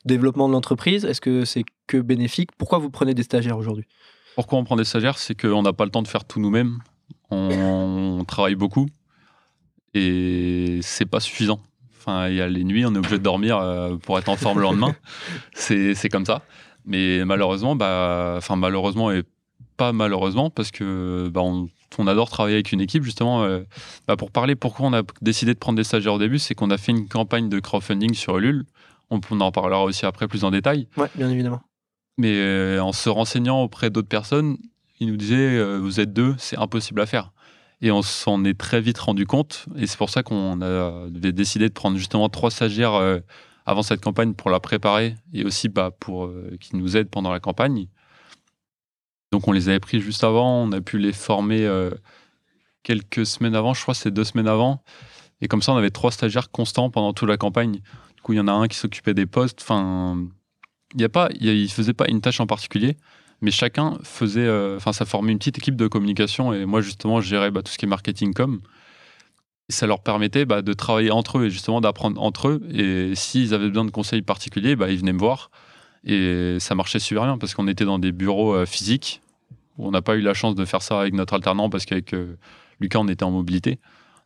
développement 0.06 0.48
de 0.48 0.54
l'entreprise? 0.54 1.04
Est-ce 1.04 1.20
que 1.20 1.44
c'est 1.44 1.64
que 1.88 1.98
bénéfique? 1.98 2.52
Pourquoi 2.56 2.78
vous 2.78 2.92
prenez 2.92 3.16
des 3.16 3.24
stagiaires 3.24 3.58
aujourd'hui? 3.58 3.86
Pourquoi 4.36 4.60
on 4.60 4.64
prend 4.64 4.76
des 4.76 4.84
stagiaires? 4.84 5.18
C'est 5.18 5.34
qu'on 5.34 5.64
n'a 5.64 5.74
pas 5.74 5.86
le 5.86 5.90
temps 5.90 6.04
de 6.04 6.08
faire 6.08 6.24
tout 6.24 6.40
nous-mêmes. 6.40 6.80
On, 7.32 8.24
travaille 8.28 8.54
beaucoup 8.54 8.88
et 9.96 10.80
c'est 10.84 11.08
pas 11.08 11.20
suffisant. 11.20 11.60
Enfin, 11.98 12.28
il 12.28 12.36
y 12.36 12.42
a 12.42 12.48
les 12.48 12.64
nuits, 12.64 12.86
on 12.86 12.94
est 12.94 12.98
obligé 13.00 13.18
de 13.18 13.24
dormir 13.24 13.58
euh, 13.58 13.98
pour 13.98 14.20
être 14.20 14.30
en 14.30 14.36
forme 14.36 14.58
le 14.58 14.64
lendemain. 14.64 14.96
C'est 15.54 16.10
comme 16.12 16.26
ça. 16.26 16.44
Mais 16.86 17.26
malheureusement, 17.26 17.76
bah, 17.76 18.36
enfin 18.38 18.56
malheureusement 18.56 19.12
et 19.12 19.24
pas 19.78 19.94
malheureusement, 19.94 20.52
parce 20.52 20.70
que 20.70 21.30
bah, 21.34 21.42
on, 21.42 21.70
on 22.00 22.08
adore 22.08 22.30
travailler 22.30 22.56
avec 22.56 22.72
une 22.72 22.82
équipe 22.82 23.04
justement. 23.04 23.44
Euh, 23.44 23.64
bah, 24.08 24.16
pour 24.16 24.32
parler 24.32 24.56
pourquoi 24.56 24.88
on 24.88 24.94
a 24.94 25.04
décidé 25.22 25.54
de 25.54 25.60
prendre 25.60 25.78
des 25.78 25.84
stagiaires 25.84 26.14
au 26.14 26.20
début, 26.20 26.40
c'est 26.40 26.56
qu'on 26.56 26.70
a 26.70 26.78
fait 26.78 26.92
une 26.92 27.08
campagne 27.08 27.50
de 27.50 27.60
crowdfunding 27.60 28.14
sur 28.14 28.38
Ulule. 28.38 28.66
On, 29.10 29.20
en 29.42 29.52
parlera 29.52 29.84
aussi 29.84 30.06
après 30.06 30.28
plus 30.28 30.44
en 30.44 30.52
détail. 30.52 30.88
Ouais, 30.98 31.10
bien 31.16 31.30
évidemment. 31.30 31.62
Mais 32.18 32.36
euh, 32.38 32.82
en 32.82 32.94
se 32.94 33.10
renseignant 33.10 33.62
auprès 33.62 33.90
d'autres 33.90 34.08
personnes, 34.08 34.58
ils 35.00 35.08
nous 35.08 35.18
disaient 35.18 35.36
euh, 35.36 35.78
vous 35.78 36.00
êtes 36.00 36.14
deux, 36.14 36.36
c'est 36.38 36.58
impossible 36.58 37.02
à 37.02 37.06
faire. 37.06 37.32
Et 37.82 37.92
on 37.92 38.02
s'en 38.02 38.44
est 38.44 38.58
très 38.58 38.82
vite 38.82 38.98
rendu 38.98 39.26
compte. 39.26 39.66
Et 39.76 39.86
c'est 39.86 39.98
pour 39.98 40.10
ça 40.10 40.24
qu'on 40.24 40.62
a 40.62 41.10
décidé 41.10 41.68
de 41.68 41.74
prendre 41.74 41.98
justement 41.98 42.30
trois 42.30 42.50
stagiaires 42.50 42.94
avant 43.66 43.84
cette 43.84 44.02
campagne 44.02 44.34
pour 44.34 44.50
la 44.50 44.62
préparer 44.62 45.16
et 45.34 45.44
aussi 45.44 45.68
bah, 45.68 45.92
pour 46.00 46.32
qu'ils 46.62 46.80
nous 46.80 46.96
aident 46.96 47.10
pendant 47.10 47.30
la 47.30 47.42
campagne. 47.42 47.88
Donc 49.34 49.48
on 49.48 49.52
les 49.52 49.68
avait 49.68 49.80
pris 49.80 50.00
juste 50.00 50.24
avant, 50.24 50.62
on 50.62 50.72
a 50.74 50.80
pu 50.80 51.00
les 51.00 51.12
former 51.12 51.66
euh, 51.66 51.90
quelques 52.84 53.26
semaines 53.26 53.56
avant, 53.56 53.74
je 53.74 53.82
crois 53.82 53.96
c'est 53.96 54.12
deux 54.12 54.26
semaines 54.26 54.48
avant. 54.48 54.84
Et 55.42 55.48
comme 55.48 55.64
ça, 55.64 55.74
on 55.74 55.76
avait 55.76 55.90
trois 55.90 56.12
stagiaires 56.12 56.52
constants 56.52 56.92
pendant 56.92 57.14
toute 57.14 57.28
la 57.28 57.36
campagne. 57.36 57.80
Du 58.16 58.22
coup, 58.22 58.34
il 58.34 58.36
y 58.36 58.40
en 58.40 58.48
a 58.48 58.52
un 58.52 58.68
qui 58.68 58.78
s'occupait 58.78 59.16
des 59.16 59.26
postes. 59.26 59.60
Enfin, 59.64 60.24
il 60.94 61.02
y 61.02 61.04
a 61.04 61.10
pas, 61.10 61.30
il, 61.42 61.68
faisait 61.72 61.96
pas 61.96 62.08
une 62.10 62.22
tâche 62.22 62.42
en 62.42 62.46
particulier, 62.46 62.96
mais 63.42 63.50
chacun 63.50 63.98
faisait, 64.04 64.46
euh, 64.46 64.78
enfin, 64.78 64.94
ça 64.94 65.04
formait 65.04 65.32
une 65.32 65.40
petite 65.40 65.58
équipe 65.58 65.78
de 65.78 65.88
communication. 65.88 66.54
Et 66.54 66.68
moi, 66.68 66.82
justement, 66.82 67.20
je 67.20 67.28
gérais 67.28 67.50
bah, 67.50 67.64
tout 67.64 67.72
ce 67.72 67.80
qui 67.80 67.86
est 67.86 67.90
marketing 67.90 68.36
com. 68.36 68.62
Et 69.68 69.74
ça 69.74 69.88
leur 69.88 70.04
permettait 70.04 70.46
bah, 70.46 70.62
de 70.62 70.74
travailler 70.74 71.10
entre 71.10 71.40
eux 71.40 71.46
et 71.46 71.50
justement 71.50 71.82
d'apprendre 71.82 72.22
entre 72.22 72.50
eux. 72.50 72.62
Et 72.72 73.16
s'ils 73.16 73.56
avaient 73.56 73.70
besoin 73.70 73.86
de 73.86 73.92
conseils 73.92 74.22
particuliers, 74.22 74.76
bah, 74.76 74.92
ils 74.92 75.00
venaient 75.00 75.12
me 75.12 75.18
voir. 75.18 75.50
Et 76.04 76.58
ça 76.60 76.76
marchait 76.76 77.00
super 77.00 77.24
bien 77.24 77.40
parce 77.40 77.56
qu'on 77.56 77.68
était 77.68 77.86
dans 77.86 77.98
des 77.98 78.12
bureaux 78.12 78.54
euh, 78.54 78.68
physiques 78.68 79.23
on 79.78 79.92
n'a 79.92 80.02
pas 80.02 80.16
eu 80.16 80.22
la 80.22 80.34
chance 80.34 80.56
de 80.56 80.66
faire 80.66 80.82
ça 80.82 81.02
avec 81.02 81.14
notre 81.14 81.34
alternant 81.34 81.70
parce 81.70 81.86
qu'avec 81.86 82.14
euh, 82.14 82.38
Lucas, 82.80 83.00
on 83.00 83.08
était 83.08 83.24
en 83.24 83.32
mobilité. 83.32 83.80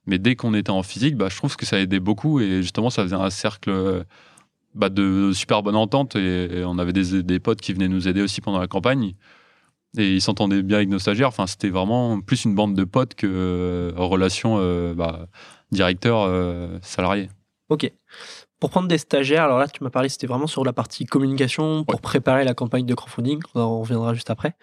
Mais 0.05 0.19
dès 0.19 0.35
qu'on 0.35 0.53
était 0.53 0.71
en 0.71 0.83
physique, 0.83 1.15
bah, 1.15 1.27
je 1.29 1.35
trouve 1.35 1.55
que 1.55 1.65
ça 1.65 1.79
aidait 1.79 1.99
beaucoup 1.99 2.39
et 2.39 2.61
justement, 2.61 2.89
ça 2.89 3.03
faisait 3.03 3.15
un 3.15 3.29
cercle 3.29 3.69
euh, 3.69 4.03
bah, 4.73 4.89
de 4.89 5.31
super 5.33 5.63
bonne 5.63 5.75
entente 5.75 6.15
et, 6.15 6.63
on 6.65 6.77
avait 6.79 6.93
des, 6.93 7.39
potes 7.39 7.61
qui 7.61 7.73
venaient 7.73 7.87
nous 7.87 8.07
aider 8.07 8.21
aussi 8.21 8.41
pendant 8.41 8.59
la 8.59 8.67
campagne 8.67 9.13
et 9.97 10.15
ils 10.15 10.21
s'entendaient 10.21 10.61
bien 10.63 10.77
avec 10.77 10.89
nos 10.89 10.99
stagiaires. 10.99 11.29
Enfin, 11.29 11.47
c'était 11.47 11.69
vraiment 11.69 12.21
plus 12.21 12.45
une 12.45 12.55
bande 12.55 12.75
de 12.75 12.83
potes 12.83 13.15
que 13.15 13.27
euh, 13.27 13.91
relation 13.97 14.57
bah, 14.93 15.27
directeur-salarié. 15.71 17.29
Ok. 17.69 17.91
Pour 18.59 18.71
prendre 18.71 18.87
des 18.87 18.97
stagiaires, 18.97 19.43
alors 19.43 19.59
là, 19.59 19.67
tu 19.67 19.83
m'as 19.83 19.91
parlé, 19.91 20.09
c'était 20.09 20.25
vraiment 20.25 20.47
sur 20.47 20.63
la 20.63 20.73
partie 20.73 21.05
communication 21.05 21.83
pour 21.83 22.01
préparer 22.01 22.43
la 22.43 22.55
campagne 22.55 22.85
de 22.85 22.95
crowdfunding. 22.95 23.39
On 23.53 23.81
reviendra 23.81 24.15
juste 24.15 24.31
après. 24.31 24.55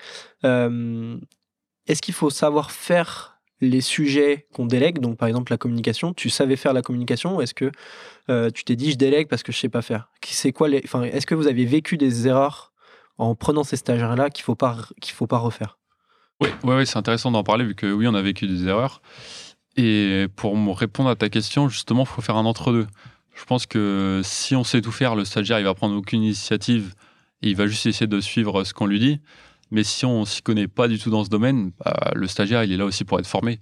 Euh, 0.44 1.16
est-ce 1.86 2.02
qu'il 2.02 2.14
faut 2.14 2.30
savoir 2.30 2.72
faire 2.72 3.38
les 3.60 3.80
sujets 3.80 4.48
qu'on 4.52 4.66
délègue? 4.66 4.98
Donc, 4.98 5.16
par 5.16 5.28
exemple, 5.28 5.52
la 5.52 5.58
communication. 5.58 6.12
Tu 6.12 6.28
savais 6.28 6.56
faire 6.56 6.72
la 6.72 6.82
communication 6.82 7.40
Est-ce 7.40 7.54
que 7.54 7.70
euh, 8.30 8.50
tu 8.50 8.64
t'es 8.64 8.74
dit, 8.74 8.90
je 8.90 8.96
délègue 8.96 9.28
parce 9.28 9.44
que 9.44 9.52
je 9.52 9.58
sais 9.58 9.68
pas 9.68 9.82
faire? 9.82 10.08
C'est 10.24 10.50
quoi 10.50 10.68
les... 10.68 10.82
enfin, 10.84 11.02
Est-ce 11.02 11.26
que 11.26 11.36
vous 11.36 11.46
avez 11.46 11.64
vécu 11.64 11.96
des 11.96 12.26
erreurs 12.26 12.72
en 13.16 13.36
prenant 13.36 13.62
ces 13.62 13.76
stagiaires-là 13.76 14.28
qu'il 14.30 14.42
faut 14.42 14.56
pas 14.56 14.76
qu'il 15.00 15.14
faut 15.14 15.28
pas 15.28 15.38
refaire? 15.38 15.78
Oui, 16.40 16.48
ouais, 16.64 16.74
ouais, 16.74 16.86
c'est 16.86 16.98
intéressant 16.98 17.30
d'en 17.30 17.44
parler 17.44 17.64
vu 17.64 17.76
que 17.76 17.92
oui, 17.92 18.08
on 18.08 18.14
a 18.14 18.22
vécu 18.22 18.48
des 18.48 18.66
erreurs. 18.66 19.02
Et 19.76 20.26
pour 20.34 20.56
répondre 20.76 21.10
à 21.10 21.16
ta 21.16 21.28
question, 21.28 21.68
justement, 21.68 22.02
il 22.02 22.08
faut 22.08 22.22
faire 22.22 22.36
un 22.36 22.44
entre-deux. 22.44 22.86
Je 23.34 23.44
pense 23.44 23.66
que 23.66 24.20
si 24.24 24.54
on 24.54 24.64
sait 24.64 24.80
tout 24.80 24.92
faire, 24.92 25.14
le 25.14 25.24
stagiaire, 25.24 25.58
il 25.58 25.64
va 25.64 25.74
prendre 25.74 25.96
aucune 25.96 26.22
initiative 26.22 26.94
et 27.42 27.50
il 27.50 27.56
va 27.56 27.66
juste 27.66 27.86
essayer 27.86 28.06
de 28.06 28.20
suivre 28.20 28.64
ce 28.64 28.72
qu'on 28.72 28.86
lui 28.86 29.00
dit. 29.00 29.20
Mais 29.70 29.82
si 29.82 30.04
on 30.04 30.24
s'y 30.24 30.42
connaît 30.42 30.68
pas 30.68 30.88
du 30.88 30.98
tout 30.98 31.10
dans 31.10 31.24
ce 31.24 31.30
domaine, 31.30 31.72
bah, 31.84 32.12
le 32.14 32.26
stagiaire, 32.28 32.64
il 32.64 32.72
est 32.72 32.76
là 32.76 32.84
aussi 32.84 33.04
pour 33.04 33.18
être 33.18 33.26
formé 33.26 33.60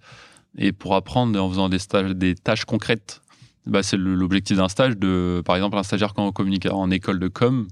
et 0.58 0.72
pour 0.72 0.94
apprendre 0.94 1.40
en 1.42 1.48
faisant 1.48 1.68
des, 1.68 1.78
stages, 1.78 2.10
des 2.10 2.34
tâches 2.34 2.64
concrètes. 2.64 3.22
Bah, 3.64 3.82
c'est 3.82 3.96
l'objectif 3.96 4.56
d'un 4.56 4.68
stage. 4.68 4.96
De, 4.96 5.42
par 5.44 5.56
exemple, 5.56 5.76
un 5.78 5.82
stagiaire 5.82 6.12
quand 6.12 6.26
on 6.26 6.32
communique 6.32 6.66
en 6.66 6.90
école 6.90 7.18
de 7.18 7.28
com, 7.28 7.66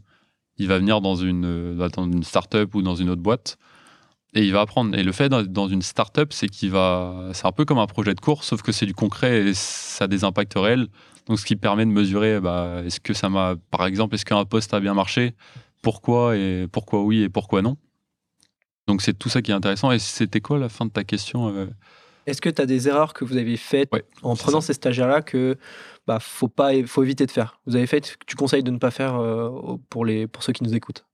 il 0.56 0.68
va 0.68 0.78
venir 0.78 1.00
dans 1.00 1.16
une, 1.16 1.78
une 1.98 2.22
start-up 2.22 2.74
ou 2.74 2.82
dans 2.82 2.94
une 2.94 3.10
autre 3.10 3.22
boîte 3.22 3.58
et 4.34 4.44
il 4.44 4.52
va 4.52 4.60
apprendre. 4.60 4.96
Et 4.96 5.02
le 5.02 5.12
fait 5.12 5.28
dans 5.28 5.68
une 5.68 5.82
start-up, 5.82 6.32
c'est 6.32 6.48
qu'il 6.48 6.70
va. 6.70 7.30
C'est 7.32 7.46
un 7.46 7.52
peu 7.52 7.64
comme 7.64 7.78
un 7.78 7.86
projet 7.86 8.14
de 8.14 8.20
cours, 8.20 8.44
sauf 8.44 8.62
que 8.62 8.72
c'est 8.72 8.86
du 8.86 8.94
concret 8.94 9.48
et 9.48 9.54
ça 9.54 10.04
a 10.04 10.08
des 10.08 10.24
impacts 10.24 10.54
réels. 10.54 10.88
Donc, 11.26 11.38
ce 11.38 11.44
qui 11.44 11.56
permet 11.56 11.84
de 11.84 11.90
mesurer, 11.90 12.40
bah, 12.40 12.82
est-ce 12.84 13.00
que 13.00 13.14
ça 13.14 13.28
m'a, 13.28 13.54
par 13.70 13.86
exemple, 13.86 14.14
est-ce 14.14 14.24
qu'un 14.24 14.44
poste 14.44 14.74
a 14.74 14.80
bien 14.80 14.94
marché? 14.94 15.34
Pourquoi 15.82 16.36
et 16.36 16.66
pourquoi 16.70 17.02
oui 17.02 17.22
et 17.22 17.28
pourquoi 17.28 17.62
non? 17.62 17.76
Donc, 18.88 19.02
c'est 19.02 19.16
tout 19.16 19.28
ça 19.28 19.42
qui 19.42 19.50
est 19.50 19.54
intéressant. 19.54 19.92
Et 19.92 19.98
c'était 19.98 20.40
quoi 20.40 20.58
la 20.58 20.68
fin 20.68 20.86
de 20.86 20.90
ta 20.90 21.04
question 21.04 21.48
euh? 21.48 21.66
Est-ce 22.26 22.40
que 22.40 22.50
tu 22.50 22.60
as 22.60 22.66
des 22.66 22.86
erreurs 22.86 23.14
que 23.14 23.24
vous 23.24 23.36
avez 23.36 23.56
faites 23.56 23.90
en 24.22 24.36
prenant 24.36 24.60
ces 24.60 24.74
stagiaires-là 24.74 25.22
que 25.22 25.56
bah, 26.06 26.18
faut 26.20 26.48
pas, 26.48 26.72
faut 26.86 27.02
éviter 27.02 27.26
de 27.26 27.30
faire? 27.30 27.60
Vous 27.66 27.76
avez 27.76 27.86
fait 27.86 28.16
tu 28.26 28.36
conseilles 28.36 28.62
de 28.62 28.70
ne 28.70 28.78
pas 28.78 28.90
faire 28.90 29.16
euh, 29.16 29.76
pour 29.88 30.04
les, 30.04 30.26
pour 30.26 30.42
ceux 30.42 30.52
qui 30.52 30.62
nous 30.62 30.74
écoutent? 30.74 31.04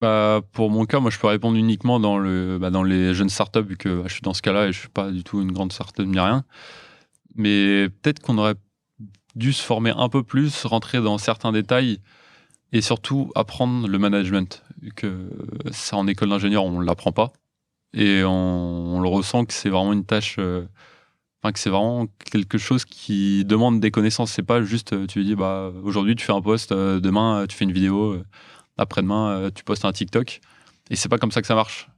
Bah, 0.00 0.40
pour 0.52 0.68
mon 0.68 0.84
cas, 0.84 0.98
moi, 0.98 1.10
je 1.10 1.18
peux 1.18 1.28
répondre 1.28 1.56
uniquement 1.56 2.00
dans, 2.00 2.18
le, 2.18 2.58
bah, 2.58 2.70
dans 2.70 2.82
les 2.82 3.14
jeunes 3.14 3.28
startups, 3.28 3.62
vu 3.62 3.76
que 3.76 4.00
bah, 4.00 4.04
je 4.08 4.14
suis 4.14 4.22
dans 4.22 4.34
ce 4.34 4.42
cas-là 4.42 4.66
et 4.66 4.72
je 4.72 4.80
suis 4.80 4.88
pas 4.88 5.10
du 5.10 5.22
tout 5.22 5.40
une 5.40 5.52
grande 5.52 5.72
startup 5.72 6.04
ni 6.04 6.18
rien. 6.18 6.44
Mais 7.36 7.88
peut-être 7.88 8.20
qu'on 8.20 8.36
aurait 8.36 8.56
dû 9.34 9.52
se 9.52 9.62
former 9.62 9.92
un 9.96 10.08
peu 10.08 10.22
plus, 10.22 10.64
rentrer 10.64 11.00
dans 11.00 11.18
certains 11.18 11.52
détails 11.52 12.00
et 12.72 12.80
surtout 12.80 13.30
apprendre 13.34 13.88
le 13.88 13.98
management. 13.98 14.62
Que 14.96 15.30
ça, 15.70 15.96
en 15.96 16.06
école 16.06 16.30
d'ingénieur, 16.30 16.64
on 16.64 16.80
ne 16.80 16.84
l'apprend 16.84 17.12
pas. 17.12 17.32
Et 17.94 18.22
on, 18.24 19.00
le 19.00 19.08
ressent 19.08 19.44
que 19.44 19.52
c'est 19.52 19.68
vraiment 19.68 19.92
une 19.92 20.04
tâche. 20.04 20.36
Euh, 20.38 20.64
que 21.44 21.58
c'est 21.58 21.70
vraiment 21.70 22.06
quelque 22.30 22.56
chose 22.56 22.84
qui 22.84 23.44
demande 23.44 23.80
des 23.80 23.90
connaissances. 23.90 24.30
C'est 24.30 24.44
pas 24.44 24.62
juste, 24.62 24.92
euh, 24.92 25.06
tu 25.06 25.24
dis, 25.24 25.34
bah, 25.34 25.72
aujourd'hui, 25.82 26.14
tu 26.14 26.24
fais 26.24 26.32
un 26.32 26.40
post, 26.40 26.70
euh, 26.70 27.00
demain, 27.00 27.46
tu 27.48 27.56
fais 27.56 27.64
une 27.64 27.72
vidéo 27.72 28.22
après-demain, 28.78 29.30
euh, 29.30 29.50
tu 29.54 29.64
postes 29.64 29.84
un 29.84 29.92
TikTok. 29.92 30.40
Et 30.90 30.96
c'est 30.96 31.08
pas 31.08 31.18
comme 31.18 31.30
ça 31.30 31.40
que 31.40 31.46
ça 31.46 31.54
marche. 31.54 31.88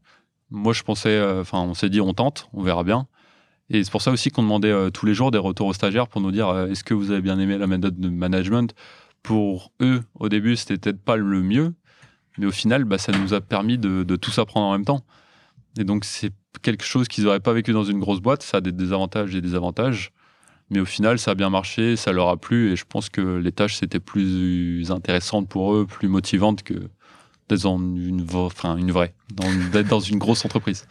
Moi, 0.50 0.72
je 0.72 0.82
pensais, 0.82 1.10
euh, 1.10 1.40
enfin, 1.40 1.60
on 1.60 1.74
s'est 1.74 1.90
dit, 1.90 2.00
on 2.00 2.12
tente, 2.14 2.48
on 2.52 2.62
verra 2.62 2.84
bien. 2.84 3.06
Et 3.70 3.82
c'est 3.82 3.90
pour 3.90 4.02
ça 4.02 4.10
aussi 4.10 4.30
qu'on 4.30 4.42
demandait 4.42 4.70
euh, 4.70 4.90
tous 4.90 5.06
les 5.06 5.14
jours 5.14 5.30
des 5.30 5.38
retours 5.38 5.68
aux 5.68 5.72
stagiaires 5.72 6.08
pour 6.08 6.20
nous 6.20 6.30
dire 6.30 6.54
est-ce 6.70 6.84
que 6.84 6.94
vous 6.94 7.10
avez 7.10 7.22
bien 7.22 7.38
aimé 7.38 7.56
la 7.58 7.66
méthode 7.66 7.98
de 7.98 8.08
management? 8.08 8.74
Pour 9.22 9.72
eux, 9.80 10.02
au 10.14 10.28
début, 10.28 10.56
c'était 10.56 10.76
peut-être 10.76 11.02
pas 11.02 11.16
le 11.16 11.42
mieux, 11.42 11.72
mais 12.36 12.46
au 12.46 12.50
final, 12.50 12.84
bah, 12.84 12.98
ça 12.98 13.12
nous 13.12 13.32
a 13.32 13.40
permis 13.40 13.78
de, 13.78 14.02
de 14.02 14.16
tous 14.16 14.38
apprendre 14.38 14.66
en 14.66 14.72
même 14.72 14.84
temps. 14.84 15.02
Et 15.78 15.84
donc, 15.84 16.04
c'est 16.04 16.32
quelque 16.62 16.84
chose 16.84 17.08
qu'ils 17.08 17.24
n'auraient 17.24 17.40
pas 17.40 17.54
vécu 17.54 17.72
dans 17.72 17.84
une 17.84 18.00
grosse 18.00 18.20
boîte. 18.20 18.42
Ça 18.42 18.58
a 18.58 18.60
des 18.60 18.72
désavantages 18.72 19.34
et 19.34 19.40
des 19.40 19.54
avantages. 19.54 20.12
Mais 20.70 20.80
au 20.80 20.84
final, 20.84 21.18
ça 21.18 21.32
a 21.32 21.34
bien 21.34 21.50
marché, 21.50 21.96
ça 21.96 22.12
leur 22.12 22.28
a 22.28 22.36
plu, 22.36 22.72
et 22.72 22.76
je 22.76 22.84
pense 22.88 23.08
que 23.08 23.20
les 23.20 23.52
tâches, 23.52 23.76
c'était 23.76 24.00
plus 24.00 24.90
intéressantes 24.90 25.48
pour 25.48 25.74
eux, 25.74 25.86
plus 25.86 26.08
motivantes 26.08 26.62
que 26.62 26.74
d'être 27.48 27.62
dans 27.62 27.78
une 27.78 28.24
vraie, 28.24 29.14
d'être 29.72 29.88
dans 29.88 30.00
une 30.00 30.18
grosse 30.18 30.44
entreprise. 30.44 30.86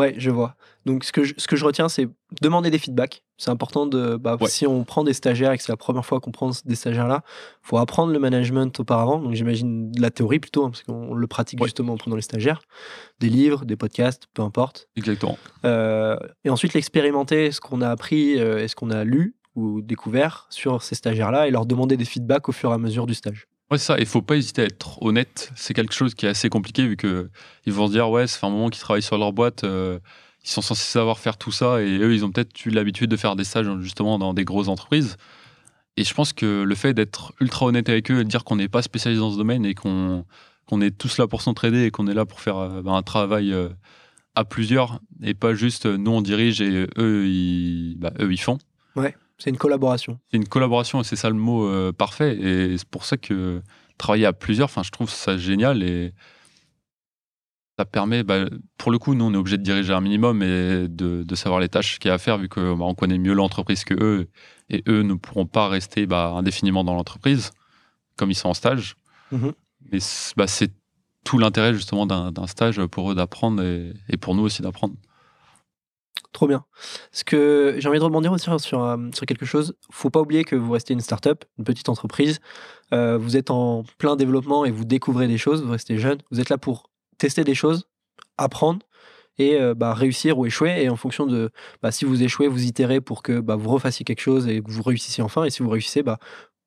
Ouais, 0.00 0.14
je 0.16 0.30
vois. 0.30 0.56
Donc, 0.86 1.04
ce 1.04 1.12
que 1.12 1.24
je, 1.24 1.34
ce 1.36 1.46
que 1.46 1.56
je 1.56 1.64
retiens, 1.66 1.90
c'est 1.90 2.08
demander 2.40 2.70
des 2.70 2.78
feedbacks. 2.78 3.22
C'est 3.36 3.50
important 3.50 3.84
de. 3.84 4.16
Bah, 4.16 4.38
Si 4.46 4.66
on 4.66 4.82
prend 4.84 5.04
des 5.04 5.12
stagiaires 5.12 5.52
et 5.52 5.58
que 5.58 5.62
c'est 5.62 5.72
la 5.72 5.76
première 5.76 6.06
fois 6.06 6.20
qu'on 6.20 6.30
prend 6.30 6.52
des 6.64 6.74
stagiaires-là, 6.74 7.22
il 7.26 7.68
faut 7.68 7.76
apprendre 7.76 8.10
le 8.10 8.18
management 8.18 8.80
auparavant. 8.80 9.18
Donc, 9.18 9.34
j'imagine 9.34 9.92
la 9.98 10.10
théorie 10.10 10.40
plutôt, 10.40 10.64
hein, 10.64 10.70
parce 10.70 10.82
qu'on 10.84 11.12
le 11.12 11.26
pratique 11.26 11.62
justement 11.62 11.92
en 11.92 11.96
prenant 11.98 12.16
les 12.16 12.22
stagiaires. 12.22 12.62
Des 13.18 13.28
livres, 13.28 13.66
des 13.66 13.76
podcasts, 13.76 14.26
peu 14.32 14.40
importe. 14.40 14.88
Exactement. 14.96 15.36
Euh, 15.66 16.16
et 16.44 16.50
ensuite, 16.50 16.72
l'expérimenter, 16.72 17.52
ce 17.52 17.60
qu'on 17.60 17.82
a 17.82 17.90
appris 17.90 18.38
euh, 18.38 18.64
et 18.64 18.68
ce 18.68 18.74
qu'on 18.74 18.90
a 18.90 19.04
lu 19.04 19.34
ou 19.56 19.82
découvert 19.82 20.46
sur 20.48 20.82
ces 20.82 20.94
stagiaires-là 20.94 21.46
et 21.46 21.50
leur 21.50 21.66
demander 21.66 21.98
des 21.98 22.06
feedbacks 22.06 22.48
au 22.48 22.52
fur 22.52 22.70
et 22.70 22.74
à 22.74 22.78
mesure 22.78 23.04
du 23.04 23.14
stage. 23.14 23.48
Ouais, 23.70 23.78
ça. 23.78 23.96
Il 23.98 24.06
faut 24.06 24.22
pas 24.22 24.36
hésiter 24.36 24.62
à 24.62 24.64
être 24.64 25.00
honnête. 25.02 25.52
C'est 25.54 25.74
quelque 25.74 25.94
chose 25.94 26.14
qui 26.14 26.26
est 26.26 26.28
assez 26.28 26.48
compliqué 26.48 26.86
vu 26.86 26.96
que 26.96 27.30
ils 27.66 27.72
vont 27.72 27.86
se 27.86 27.92
dire 27.92 28.10
ouais, 28.10 28.26
c'est 28.26 28.44
un 28.44 28.50
moment 28.50 28.68
qu'ils 28.68 28.80
travaillent 28.80 29.02
sur 29.02 29.16
leur 29.16 29.32
boîte. 29.32 29.62
Euh, 29.64 30.00
ils 30.44 30.50
sont 30.50 30.62
censés 30.62 30.84
savoir 30.84 31.18
faire 31.18 31.36
tout 31.36 31.52
ça 31.52 31.82
et 31.82 31.98
eux, 31.98 32.14
ils 32.14 32.24
ont 32.24 32.30
peut-être 32.30 32.64
eu 32.64 32.70
l'habitude 32.70 33.10
de 33.10 33.16
faire 33.16 33.36
des 33.36 33.44
stages 33.44 33.68
justement 33.80 34.18
dans 34.18 34.34
des 34.34 34.44
grosses 34.44 34.68
entreprises. 34.68 35.16
Et 35.96 36.04
je 36.04 36.14
pense 36.14 36.32
que 36.32 36.62
le 36.62 36.74
fait 36.74 36.94
d'être 36.94 37.32
ultra 37.40 37.66
honnête 37.66 37.88
avec 37.88 38.10
eux 38.10 38.20
et 38.20 38.24
de 38.24 38.28
dire 38.28 38.42
qu'on 38.44 38.56
n'est 38.56 38.68
pas 38.68 38.82
spécialisé 38.82 39.20
dans 39.20 39.30
ce 39.32 39.36
domaine 39.36 39.64
et 39.64 39.74
qu'on 39.74 40.24
qu'on 40.66 40.80
est 40.80 40.96
tous 40.96 41.18
là 41.18 41.26
pour 41.26 41.42
s'entraider 41.42 41.84
et 41.84 41.90
qu'on 41.90 42.06
est 42.06 42.14
là 42.14 42.24
pour 42.24 42.40
faire 42.40 42.56
euh, 42.58 42.82
bah, 42.82 42.92
un 42.92 43.02
travail 43.02 43.52
euh, 43.52 43.68
à 44.34 44.44
plusieurs 44.44 45.00
et 45.22 45.34
pas 45.34 45.54
juste 45.54 45.86
nous 45.86 46.12
on 46.12 46.22
dirige 46.22 46.60
et 46.60 46.86
eux 46.96 47.26
ils, 47.26 47.96
bah, 47.98 48.12
eux, 48.20 48.32
ils 48.32 48.40
font. 48.40 48.58
Ouais. 48.96 49.14
C'est 49.40 49.50
une 49.50 49.56
collaboration. 49.56 50.18
C'est 50.30 50.36
une 50.36 50.46
collaboration, 50.46 51.02
c'est 51.02 51.16
ça 51.16 51.30
le 51.30 51.34
mot 51.34 51.66
euh, 51.66 51.92
parfait. 51.92 52.36
Et 52.36 52.76
c'est 52.76 52.88
pour 52.88 53.04
ça 53.04 53.16
que 53.16 53.62
travailler 53.96 54.26
à 54.26 54.32
plusieurs, 54.32 54.68
je 54.68 54.90
trouve 54.90 55.10
ça 55.10 55.38
génial 55.38 55.82
et 55.82 56.12
ça 57.78 57.86
permet, 57.86 58.22
bah, 58.22 58.44
pour 58.76 58.90
le 58.90 58.98
coup, 58.98 59.14
nous, 59.14 59.24
on 59.24 59.32
est 59.32 59.38
obligé 59.38 59.56
de 59.56 59.62
diriger 59.62 59.94
un 59.94 60.02
minimum 60.02 60.42
et 60.42 60.86
de, 60.88 61.34
savoir 61.34 61.60
les 61.60 61.70
tâches 61.70 61.98
qu'il 61.98 62.10
y 62.10 62.12
a 62.12 62.14
à 62.14 62.18
faire 62.18 62.36
vu 62.36 62.50
qu'on 62.50 62.76
bah, 62.76 62.86
connaît 62.96 63.18
mieux 63.18 63.32
l'entreprise 63.32 63.84
que 63.84 63.94
eux 63.94 64.28
et 64.68 64.82
eux 64.86 65.02
ne 65.02 65.14
pourront 65.14 65.46
pas 65.46 65.68
rester 65.68 66.04
bah, 66.06 66.34
indéfiniment 66.36 66.84
dans 66.84 66.94
l'entreprise 66.94 67.50
comme 68.16 68.30
ils 68.30 68.34
sont 68.34 68.50
en 68.50 68.54
stage. 68.54 68.96
Mm-hmm. 69.32 69.52
Mais 70.36 70.46
c'est 70.46 70.72
tout 71.24 71.38
l'intérêt 71.38 71.72
justement 71.72 72.06
d'un 72.06 72.46
stage 72.46 72.84
pour 72.86 73.12
eux 73.12 73.14
d'apprendre 73.14 73.62
et 73.62 74.16
pour 74.18 74.34
nous 74.34 74.42
aussi 74.42 74.60
d'apprendre. 74.60 74.94
Trop 76.32 76.46
bien. 76.46 76.64
Ce 77.10 77.24
que 77.24 77.74
j'ai 77.78 77.88
envie 77.88 77.98
de 77.98 78.04
rebondir 78.04 78.32
aussi 78.32 78.48
sur, 78.58 78.84
euh, 78.84 78.96
sur 79.12 79.26
quelque 79.26 79.46
chose. 79.46 79.74
Faut 79.90 80.10
pas 80.10 80.20
oublier 80.20 80.44
que 80.44 80.54
vous 80.54 80.70
restez 80.70 80.94
une 80.94 81.00
start-up, 81.00 81.44
une 81.58 81.64
petite 81.64 81.88
entreprise. 81.88 82.38
Euh, 82.92 83.18
vous 83.18 83.36
êtes 83.36 83.50
en 83.50 83.82
plein 83.98 84.14
développement 84.14 84.64
et 84.64 84.70
vous 84.70 84.84
découvrez 84.84 85.26
des 85.26 85.38
choses. 85.38 85.62
Vous 85.64 85.72
restez 85.72 85.98
jeune. 85.98 86.18
Vous 86.30 86.40
êtes 86.40 86.48
là 86.48 86.58
pour 86.58 86.90
tester 87.18 87.42
des 87.42 87.54
choses, 87.54 87.88
apprendre 88.38 88.80
et 89.38 89.60
euh, 89.60 89.74
bah, 89.74 89.92
réussir 89.92 90.38
ou 90.38 90.46
échouer. 90.46 90.82
Et 90.82 90.88
en 90.88 90.96
fonction 90.96 91.26
de 91.26 91.50
bah, 91.82 91.90
si 91.90 92.04
vous 92.04 92.22
échouez, 92.22 92.46
vous 92.46 92.64
itérez 92.64 93.00
pour 93.00 93.22
que 93.22 93.40
bah, 93.40 93.56
vous 93.56 93.70
refassiez 93.70 94.04
quelque 94.04 94.20
chose 94.20 94.46
et 94.46 94.62
que 94.62 94.70
vous 94.70 94.82
réussissiez 94.82 95.24
enfin. 95.24 95.44
Et 95.44 95.50
si 95.50 95.64
vous 95.64 95.70
réussissez, 95.70 96.04
bah, 96.04 96.18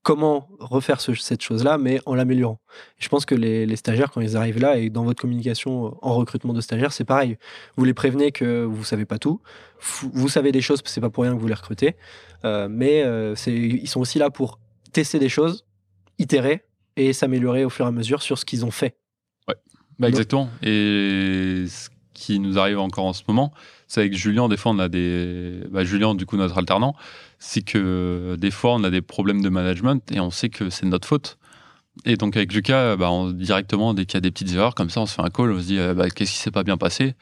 comment 0.04 0.50
refaire 0.60 1.00
cette 1.02 1.42
chose-là, 1.42 1.78
mais 1.78 2.00
en 2.06 2.14
l'améliorant. 2.14 2.60
Je 3.00 3.08
pense 3.08 3.26
que 3.26 3.34
les, 3.36 3.76
stagiaires, 3.78 4.12
quand 4.12 4.22
ils 4.22 4.36
arrivent 4.36 4.60
là, 4.60 4.78
et 4.78 4.90
dans 4.90 5.06
votre 5.06 5.22
communication 5.22 5.98
en 6.02 6.16
recrutement 6.16 6.54
de 6.54 6.62
stagiaires, 6.62 6.92
c'est 6.92 7.06
pareil. 7.06 7.38
Vous 7.78 7.86
les 7.86 7.94
prévenez 7.94 8.32
que 8.32 8.64
vous 8.66 8.84
savez 8.84 9.06
pas 9.06 9.18
tout. 9.18 9.42
Vous 9.82 10.30
savez 10.30 10.52
des 10.52 10.62
choses, 10.62 10.82
c'est 10.86 11.02
pas 11.02 11.10
pour 11.10 11.24
rien 11.24 11.34
que 11.34 11.40
vous 11.40 11.48
les 11.48 11.54
recrutez. 11.54 11.96
Euh, 12.44 12.68
mais 12.70 13.02
euh, 13.04 13.34
ils 13.48 13.88
sont 13.88 14.02
aussi 14.02 14.20
là 14.20 14.30
pour 14.30 14.60
tester 14.92 15.20
des 15.20 15.30
choses, 15.30 15.66
itérer 16.20 16.64
et 16.98 17.14
s'améliorer 17.14 17.64
au 17.64 17.70
fur 17.70 17.86
et 17.86 17.88
à 17.88 17.92
mesure 17.92 18.22
sur 18.22 18.38
ce 18.38 18.44
qu'ils 18.44 18.66
ont 18.66 18.72
fait. 18.72 18.98
Ouais, 19.48 19.56
bah, 20.00 20.10
exactement. 20.10 20.50
Et 20.62 21.66
ce 21.68 21.90
qui 22.14 22.40
nous 22.40 22.60
arrive 22.60 22.80
encore 22.80 23.06
en 23.06 23.14
ce 23.14 23.24
moment, 23.28 23.54
c'est 23.88 24.02
avec 24.02 24.16
Julien, 24.16 24.50
des 24.50 24.58
fois, 24.58 24.72
on 24.72 24.80
a 24.80 24.90
des. 24.90 25.62
Bah, 25.70 25.84
Julien, 25.84 26.16
du 26.16 26.26
coup, 26.26 26.38
notre 26.38 26.58
alternant, 26.58 26.96
c'est 27.40 27.62
que 27.62 28.36
des 28.40 28.52
fois, 28.52 28.74
on 28.74 28.84
a 28.84 28.90
des 28.90 29.02
problèmes 29.02 29.42
de 29.42 29.50
management 29.50 30.02
et 30.12 30.20
on 30.20 30.32
sait 30.32 30.50
que 30.50 30.70
c'est 30.70 30.86
notre 30.86 31.08
faute. 31.08 31.38
Et 32.06 32.16
donc, 32.16 32.36
avec 32.36 32.54
Lucas, 32.54 32.96
bah, 32.96 33.12
directement, 33.34 33.94
dès 33.94 34.06
qu'il 34.06 34.16
y 34.16 34.18
a 34.18 34.22
des 34.22 34.32
petites 34.32 34.54
erreurs, 34.54 34.76
comme 34.76 34.90
ça, 34.90 35.02
on 35.02 35.06
se 35.06 35.14
fait 35.14 35.22
un 35.22 35.30
call, 35.30 35.52
on 35.52 35.60
se 35.60 35.66
dit 35.66 35.80
euh, 35.80 35.94
bah, 35.94 36.10
qu'est-ce 36.10 36.32
qui 36.32 36.38
s'est 36.38 36.52
pas 36.52 36.64
bien 36.64 36.78
passé? 36.78 37.14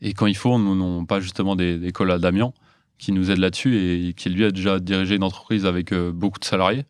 Et 0.00 0.12
quand 0.12 0.26
il 0.26 0.36
faut, 0.36 0.52
on 0.52 1.00
n'a 1.00 1.06
pas 1.06 1.20
justement 1.20 1.56
des, 1.56 1.78
des 1.78 1.92
calls 1.92 2.10
à 2.10 2.18
Damien 2.18 2.52
qui 2.98 3.12
nous 3.12 3.30
aide 3.30 3.38
là-dessus 3.38 3.76
et 3.76 4.14
qui, 4.14 4.30
lui, 4.30 4.44
a 4.44 4.50
déjà 4.50 4.78
dirigé 4.78 5.16
une 5.16 5.24
entreprise 5.24 5.66
avec 5.66 5.92
euh, 5.92 6.12
beaucoup 6.12 6.38
de 6.38 6.44
salariés. 6.44 6.84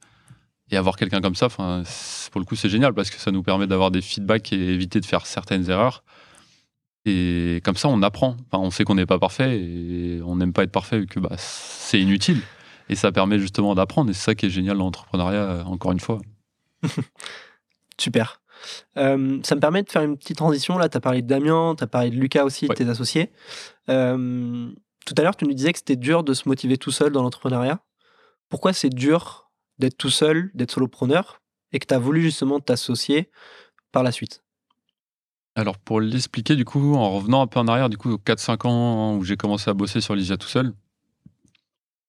Et 0.71 0.77
avoir 0.77 0.97
quelqu'un 0.97 1.21
comme 1.21 1.35
ça, 1.35 1.49
pour 1.49 2.41
le 2.41 2.45
coup, 2.45 2.57
c'est 2.57 2.69
génial 2.69 2.95
parce 2.95 3.11
que 3.11 3.21
ça 3.21 3.31
nous 3.31 3.43
permet 3.43 3.67
d'avoir 3.67 3.91
des 3.91 4.01
feedbacks 4.01 4.53
et 4.53 4.73
éviter 4.73 4.99
de 4.99 5.07
faire 5.07 5.27
certaines 5.27 5.69
erreurs. 5.71 6.03
Et 7.07 7.61
comme 7.65 7.77
ça, 7.77 7.89
on 7.89 8.03
apprend. 8.03 8.37
on 8.53 8.71
sait 8.71 8.85
qu'on 8.85 8.95
n'est 8.95 9.07
pas 9.07 9.19
parfait 9.19 9.61
et 9.61 10.23
on 10.25 10.37
n'aime 10.37 10.53
pas 10.53 10.63
être 10.63 10.73
parfait 10.73 11.01
vu 11.01 11.07
que 11.07 11.21
bah, 11.21 11.35
c'est 11.37 12.01
inutile. 12.01 12.41
Et 12.89 12.95
ça 12.95 13.13
permet 13.13 13.39
justement 13.39 13.75
d'apprendre. 13.75 14.11
Et 14.11 14.15
c'est 14.15 14.25
ça 14.25 14.35
qui 14.35 14.47
est 14.47 14.51
génial 14.51 14.79
dans 14.79 14.85
l'entrepreneuriat, 14.85 15.65
encore 15.67 15.93
une 15.93 16.01
fois. 16.01 16.21
Super. 18.01 18.41
Euh, 18.97 19.41
ça 19.43 19.55
me 19.55 19.61
permet 19.61 19.83
de 19.83 19.91
faire 19.91 20.03
une 20.03 20.17
petite 20.17 20.37
transition. 20.37 20.79
Là, 20.79 20.89
tu 20.89 20.97
as 20.97 21.01
parlé 21.01 21.23
de 21.23 21.27
Damien, 21.27 21.75
tu 21.77 21.85
as 21.85 21.87
parlé 21.87 22.11
de 22.11 22.17
Lucas 22.17 22.45
aussi, 22.45 22.69
tes 22.69 22.89
associés. 22.89 23.31
Euh, 23.89 24.71
tout 25.07 25.15
à 25.19 25.23
l'heure, 25.23 25.37
tu 25.37 25.45
nous 25.45 25.55
disais 25.55 25.73
que 25.73 25.79
c'était 25.79 25.97
dur 25.97 26.25
de 26.25 26.35
se 26.35 26.49
motiver 26.49 26.79
tout 26.79 26.91
seul 26.91 27.13
dans 27.13 27.23
l'entrepreneuriat. 27.23 27.81
Pourquoi 28.49 28.73
c'est 28.73 28.91
dur 28.91 29.51
d'être 29.79 29.97
tout 29.97 30.11
seul, 30.11 30.51
d'être 30.55 30.71
solopreneur, 30.71 31.43
et 31.73 31.79
que 31.79 31.87
tu 31.87 31.95
as 31.95 31.99
voulu 31.99 32.23
justement 32.23 32.61
t'associer 32.61 33.31
par 33.93 34.03
la 34.03 34.13
suite? 34.13 34.44
Alors 35.57 35.79
pour 35.79 36.01
l'expliquer, 36.01 36.57
du 36.57 36.65
coup, 36.65 36.95
en 36.95 37.11
revenant 37.11 37.43
un 37.43 37.47
peu 37.47 37.61
en 37.61 37.69
arrière, 37.69 37.89
du 37.89 37.97
coup, 37.97 38.15
4-5 38.17 38.67
ans 38.67 39.17
où 39.17 39.25
j'ai 39.25 39.37
commencé 39.37 39.71
à 39.71 39.75
bosser 39.75 40.01
sur 40.01 40.15
Lysia 40.15 40.37
tout 40.37 40.49
seul, 40.49 40.73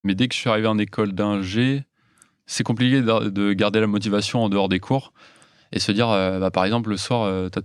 Mais 0.04 0.14
dès 0.14 0.28
que 0.28 0.34
je 0.34 0.40
suis 0.40 0.50
arrivé 0.50 0.66
en 0.66 0.78
école 0.78 1.12
d'ingé, 1.12 1.84
c'est 2.46 2.64
compliqué 2.64 3.02
de 3.02 3.28
de 3.28 3.52
garder 3.52 3.80
la 3.80 3.86
motivation 3.86 4.44
en 4.44 4.48
dehors 4.48 4.68
des 4.68 4.80
cours 4.80 5.12
et 5.72 5.78
se 5.80 5.92
dire, 5.92 6.08
euh, 6.10 6.38
bah, 6.38 6.50
par 6.50 6.64
exemple, 6.64 6.90
le 6.90 6.96
soir, 6.96 7.22
euh, 7.22 7.48
t'as 7.48 7.62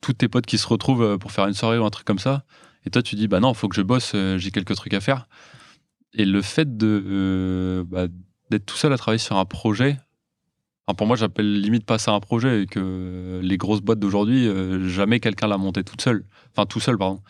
tous 0.00 0.14
tes 0.14 0.28
potes 0.28 0.46
qui 0.46 0.58
se 0.58 0.66
retrouvent 0.66 1.02
euh, 1.02 1.18
pour 1.18 1.32
faire 1.32 1.46
une 1.46 1.54
soirée 1.54 1.78
ou 1.78 1.84
un 1.84 1.90
truc 1.90 2.06
comme 2.06 2.18
ça. 2.18 2.44
Et 2.86 2.90
toi, 2.90 3.02
tu 3.02 3.14
dis, 3.16 3.28
bah 3.28 3.40
non, 3.40 3.54
faut 3.54 3.68
que 3.68 3.76
je 3.76 3.82
bosse, 3.82 4.12
euh, 4.14 4.38
j'ai 4.38 4.50
quelques 4.50 4.74
trucs 4.74 4.94
à 4.94 5.00
faire. 5.00 5.28
Et 6.14 6.24
le 6.24 6.42
fait 6.42 6.76
de 6.76 7.84
bah, 7.88 8.06
d'être 8.50 8.66
tout 8.66 8.76
seul 8.76 8.92
à 8.92 8.98
travailler 8.98 9.18
sur 9.18 9.36
un 9.38 9.44
projet, 9.44 9.98
pour 10.96 11.06
moi, 11.06 11.16
j'appelle 11.16 11.60
limite 11.60 11.86
pas 11.86 11.98
ça 11.98 12.12
un 12.12 12.20
projet, 12.20 12.62
et 12.62 12.66
que 12.66 13.40
les 13.42 13.56
grosses 13.56 13.80
boîtes 13.80 14.00
d'aujourd'hui, 14.00 14.46
euh, 14.46 14.88
jamais 14.88 15.20
quelqu'un 15.20 15.46
l'a 15.46 15.58
monté 15.58 15.84
toute 15.84 16.02
seule. 16.02 16.24
Enfin, 16.52 16.66
tout 16.66 16.80
seul, 16.80 16.98
pardon. 16.98 17.20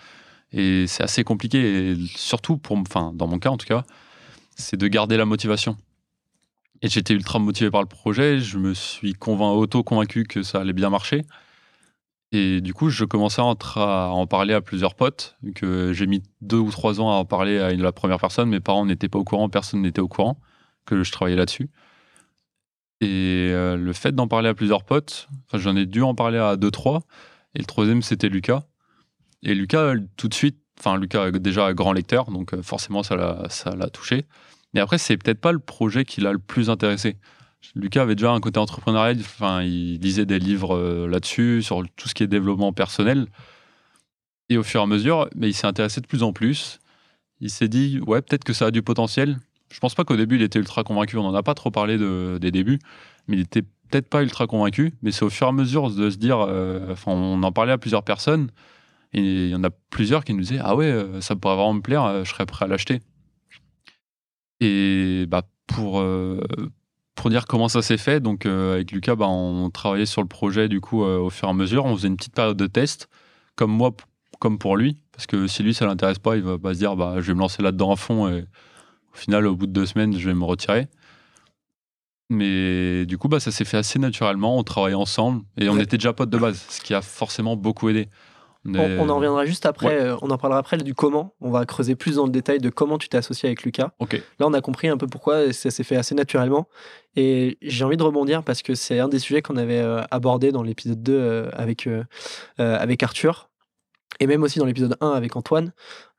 Et 0.53 0.87
c'est 0.87 1.03
assez 1.03 1.25
compliqué, 1.25 1.93
et 1.93 1.97
surtout, 2.17 2.57
pour, 2.59 2.77
enfin, 2.77 3.12
dans 3.15 3.27
mon 3.27 3.38
cas 3.38 3.51
en 3.51 3.57
tout 3.57 3.67
cas, 3.67 3.85
c'est 4.57 4.77
de 4.77 4.87
garder 4.88 5.17
la 5.17 5.25
motivation. 5.25 5.77
Et 6.83 6.88
j'étais 6.88 7.15
ultra 7.15 7.38
motivé 7.38 7.71
par 7.71 7.81
le 7.81 7.87
projet, 7.87 8.41
je 8.41 8.59
me 8.59 8.75
suis 8.75 9.15
convaincu, 9.15 9.59
auto-convaincu 9.59 10.25
que 10.25 10.43
ça 10.43 10.61
allait 10.61 10.73
bien 10.73 10.91
marcher. 10.91 11.23
Et 12.33 12.61
du 12.61 12.75
coup, 12.75 12.88
je 12.88 13.05
commençais 13.05 13.43
à, 13.43 13.45
à 13.77 14.09
en 14.09 14.27
parler 14.27 14.55
à 14.55 14.61
plusieurs 14.61 14.95
potes, 14.95 15.37
que 15.55 15.93
j'ai 15.93 16.07
mis 16.07 16.23
deux 16.41 16.59
ou 16.59 16.71
trois 16.71 17.01
ans 17.01 17.11
à 17.11 17.15
en 17.15 17.25
parler 17.25 17.61
à 17.61 17.73
une- 17.73 17.83
la 17.83 17.93
première 17.93 18.19
personne. 18.19 18.49
Mes 18.49 18.61
parents 18.61 18.87
n'étaient 18.87 19.09
pas 19.11 19.19
au 19.19 19.25
courant, 19.25 19.49
personne 19.49 19.83
n'était 19.83 20.01
au 20.01 20.09
courant 20.09 20.41
que 20.87 21.05
je 21.05 21.12
travaillais 21.12 21.37
là-dessus. 21.37 21.69
Et 23.03 23.51
euh, 23.51 23.77
le 23.77 23.93
fait 23.93 24.12
d'en 24.12 24.29
parler 24.29 24.49
à 24.49 24.55
plusieurs 24.55 24.85
potes, 24.85 25.29
j'en 25.53 25.75
ai 25.75 25.87
dû 25.87 26.03
en 26.03 26.15
parler 26.15 26.38
à 26.38 26.57
deux, 26.57 26.71
trois. 26.71 27.03
Et 27.57 27.59
le 27.59 27.65
troisième, 27.65 28.01
c'était 28.01 28.29
Lucas. 28.29 28.62
Et 29.43 29.57
Lucas, 29.57 29.95
tout 30.17 30.29
de 30.29 30.35
suite, 30.35 30.59
enfin, 30.79 30.97
Lucas 30.97 31.27
est 31.27 31.38
déjà 31.41 31.67
un 31.67 31.75
grand 31.75 31.93
lecteur, 31.93 32.31
donc 32.31 32.55
euh, 32.55 32.62
forcément, 32.62 33.03
ça 33.03 33.17
l'a 33.17 33.91
touché. 33.93 34.25
Mais 34.73 34.81
après, 34.81 34.99
c'est 34.99 35.17
peut-être 35.17 35.41
pas 35.41 35.51
le 35.51 35.59
projet 35.59 36.05
qui 36.05 36.21
l'a 36.21 36.33
le 36.33 36.38
plus 36.38 36.71
intéressé. 36.71 37.17
Lucas 37.75 38.03
avait 38.03 38.15
déjà 38.15 38.31
un 38.31 38.41
côté 38.41 38.61
entrepreneurial, 38.61 39.19
enfin, 39.19 39.62
il 39.62 39.99
lisait 39.99 40.25
des 40.25 40.38
livres 40.38 40.77
euh, 40.77 41.09
là-dessus, 41.09 41.61
sur 41.62 41.83
tout 41.97 42.09
ce 42.09 42.15
qui 42.15 42.23
est 42.23 42.29
développement 42.29 42.73
personnel. 42.73 43.27
Et 44.49 44.57
au 44.57 44.62
fur 44.62 44.81
et 44.81 44.85
à 44.85 44.87
mesure, 44.87 45.29
mais 45.35 45.49
il 45.49 45.55
s'est 45.55 45.67
intéressé 45.67 46.01
de 46.01 46.07
plus 46.07 46.23
en 46.23 46.33
plus. 46.33 46.79
Il 47.41 47.51
s'est 47.51 47.69
dit, 47.69 47.99
ouais, 48.07 48.23
peut-être 48.23 48.45
que 48.45 48.53
ça 48.53 48.67
a 48.67 48.71
du 48.71 48.83
potentiel. 48.83 49.38
Je 49.73 49.81
pense 49.81 49.95
pas 49.95 50.05
qu'au 50.05 50.17
début, 50.17 50.37
il 50.37 50.43
était 50.43 50.59
ultra 50.59 50.85
convaincu. 50.85 51.17
On 51.17 51.23
n'en 51.23 51.35
a 51.35 51.43
pas 51.43 51.55
trop 51.55 51.71
parlé 51.71 51.97
de- 51.97 52.39
des 52.41 52.51
débuts, 52.51 52.79
mais 53.27 53.37
il 53.37 53.41
était 53.41 53.63
peut-être 53.63 54.09
pas 54.09 54.23
ultra 54.23 54.47
convaincu. 54.47 54.93
Mais 55.03 55.13
c'est 55.13 55.25
au 55.25 55.31
fur 55.31 55.47
et 55.47 55.51
à 55.51 55.53
mesure 55.53 55.91
de 55.91 56.11
se 56.11 56.17
dire, 56.19 56.39
euh, 56.47 56.93
enfin, 56.93 57.13
on 57.13 57.43
en 57.43 57.53
parlait 57.53 57.73
à 57.73 57.79
plusieurs 57.79 58.03
personnes, 58.03 58.51
et 59.15 59.21
il 59.21 59.49
y 59.51 59.55
en 59.55 59.65
a 59.65 59.71
plusieurs 59.91 60.25
qui 60.25 60.35
nous 60.35 60.41
disaient, 60.41 60.61
ah 60.63 60.77
ouais, 60.77 60.87
euh, 60.87 61.21
ça 61.21 61.37
pourrait 61.37 61.57
vraiment 61.57 61.75
me 61.75 61.81
plaire, 61.81 62.05
euh, 62.05 62.25
je 62.25 62.31
serais 62.31 62.47
prêt 62.47 62.67
à 62.67 62.69
l'acheter. 62.69 63.01
Et 64.61 65.25
bah, 65.27 65.43
pour, 65.67 66.05
pour 67.15 67.31
dire 67.31 67.47
comment 67.47 67.69
ça 67.69 67.83
s'est 67.83 67.97
fait, 67.97 68.21
donc 68.21 68.47
avec 68.47 68.93
Lucas, 68.93 69.17
bah, 69.17 69.27
on 69.27 69.71
travaillait 69.71 70.07
sur 70.07 70.23
le 70.23 70.29
projet 70.29 70.69
du 70.69 70.81
coup 70.81 71.03
au 71.03 71.31
fur 71.31 71.49
et 71.49 71.51
à 71.51 71.55
mesure. 71.55 71.85
On 71.85 71.97
faisait 71.97 72.09
une 72.09 72.17
petite 72.17 72.35
période 72.35 72.57
de 72.57 72.67
test, 72.69 73.09
comme 73.57 73.73
moi, 73.73 73.91
comme 74.39 74.59
pour 74.59 74.77
lui, 74.77 74.99
parce 75.13 75.27
que 75.27 75.47
si 75.49 75.63
lui 75.65 75.75
ça 75.75 75.87
l'intéresse 75.87 76.19
pas, 76.19 76.37
il 76.37 76.43
va 76.43 76.59
pas 76.59 76.75
se 76.75 76.79
dire 76.79 76.95
bah, 76.95 77.17
je 77.17 77.23
vais 77.23 77.35
me 77.35 77.41
lancer 77.41 77.61
là-dedans 77.63 77.93
à 77.93 77.97
fond 77.97 78.29
et 78.29 78.45
au 79.12 79.16
final, 79.16 79.46
au 79.46 79.55
bout 79.57 79.66
de 79.66 79.72
deux 79.72 79.87
semaines, 79.87 80.16
je 80.18 80.27
vais 80.29 80.35
me 80.35 80.44
retirer. 80.44 80.88
Mais 82.31 83.05
du 83.05 83.18
coup, 83.18 83.29
bah, 83.29 83.40
ça 83.40 83.51
s'est 83.51 83.64
fait 83.64 83.77
assez 83.77 83.98
naturellement. 83.98 84.57
On 84.59 84.62
travaillait 84.62 84.94
ensemble 84.96 85.42
et 85.59 85.68
on 85.68 85.75
Ouais. 85.75 85.83
était 85.83 85.98
déjà 85.98 86.12
potes 86.12 86.31
de 86.31 86.38
base, 86.38 86.64
ce 86.68 86.81
qui 86.81 86.94
a 86.94 87.03
forcément 87.03 87.57
beaucoup 87.57 87.88
aidé. 87.90 88.09
On 88.64 88.75
On, 88.75 88.79
est- 88.79 88.98
on 89.01 89.09
en 89.09 89.16
reviendra 89.16 89.44
juste 89.44 89.66
après, 89.66 89.88
Ouais. 89.88 90.01
euh, 90.03 90.16
on 90.22 90.31
en 90.31 90.38
parlera 90.38 90.61
après 90.61 90.79
du 90.79 90.94
comment. 90.94 91.35
On 91.40 91.51
va 91.51 91.66
creuser 91.66 91.96
plus 91.96 92.14
dans 92.16 92.25
le 92.27 92.31
détail 92.31 92.59
de 92.59 92.70
comment 92.70 92.96
tu 92.96 93.09
t'es 93.09 93.18
associé 93.18 93.48
avec 93.48 93.64
Lucas. 93.64 93.90
Là, 94.01 94.46
on 94.46 94.53
a 94.55 94.61
compris 94.61 94.87
un 94.88 94.96
peu 94.96 95.09
pourquoi 95.09 95.53
ça 95.53 95.70
s'est 95.70 95.83
fait 95.83 95.96
assez 95.96 96.14
naturellement. 96.14 96.68
Et 97.16 97.59
j'ai 97.61 97.85
envie 97.85 97.96
de 97.96 98.03
rebondir 98.05 98.44
parce 98.44 98.62
que 98.62 98.75
c'est 98.77 99.01
un 99.01 99.09
des 99.09 99.18
sujets 99.18 99.42
qu'on 99.42 99.57
avait 99.57 99.81
euh, 99.81 100.01
abordé 100.12 100.53
dans 100.53 100.62
l'épisode 100.62 101.03
2 101.03 101.12
euh, 101.12 101.51
avec, 101.53 101.88
avec 102.59 103.03
Arthur 103.03 103.51
et 104.20 104.27
même 104.29 104.42
aussi 104.44 104.59
dans 104.61 104.66
l'épisode 104.66 104.96
1 105.01 105.11
avec 105.11 105.35
Antoine. 105.37 105.72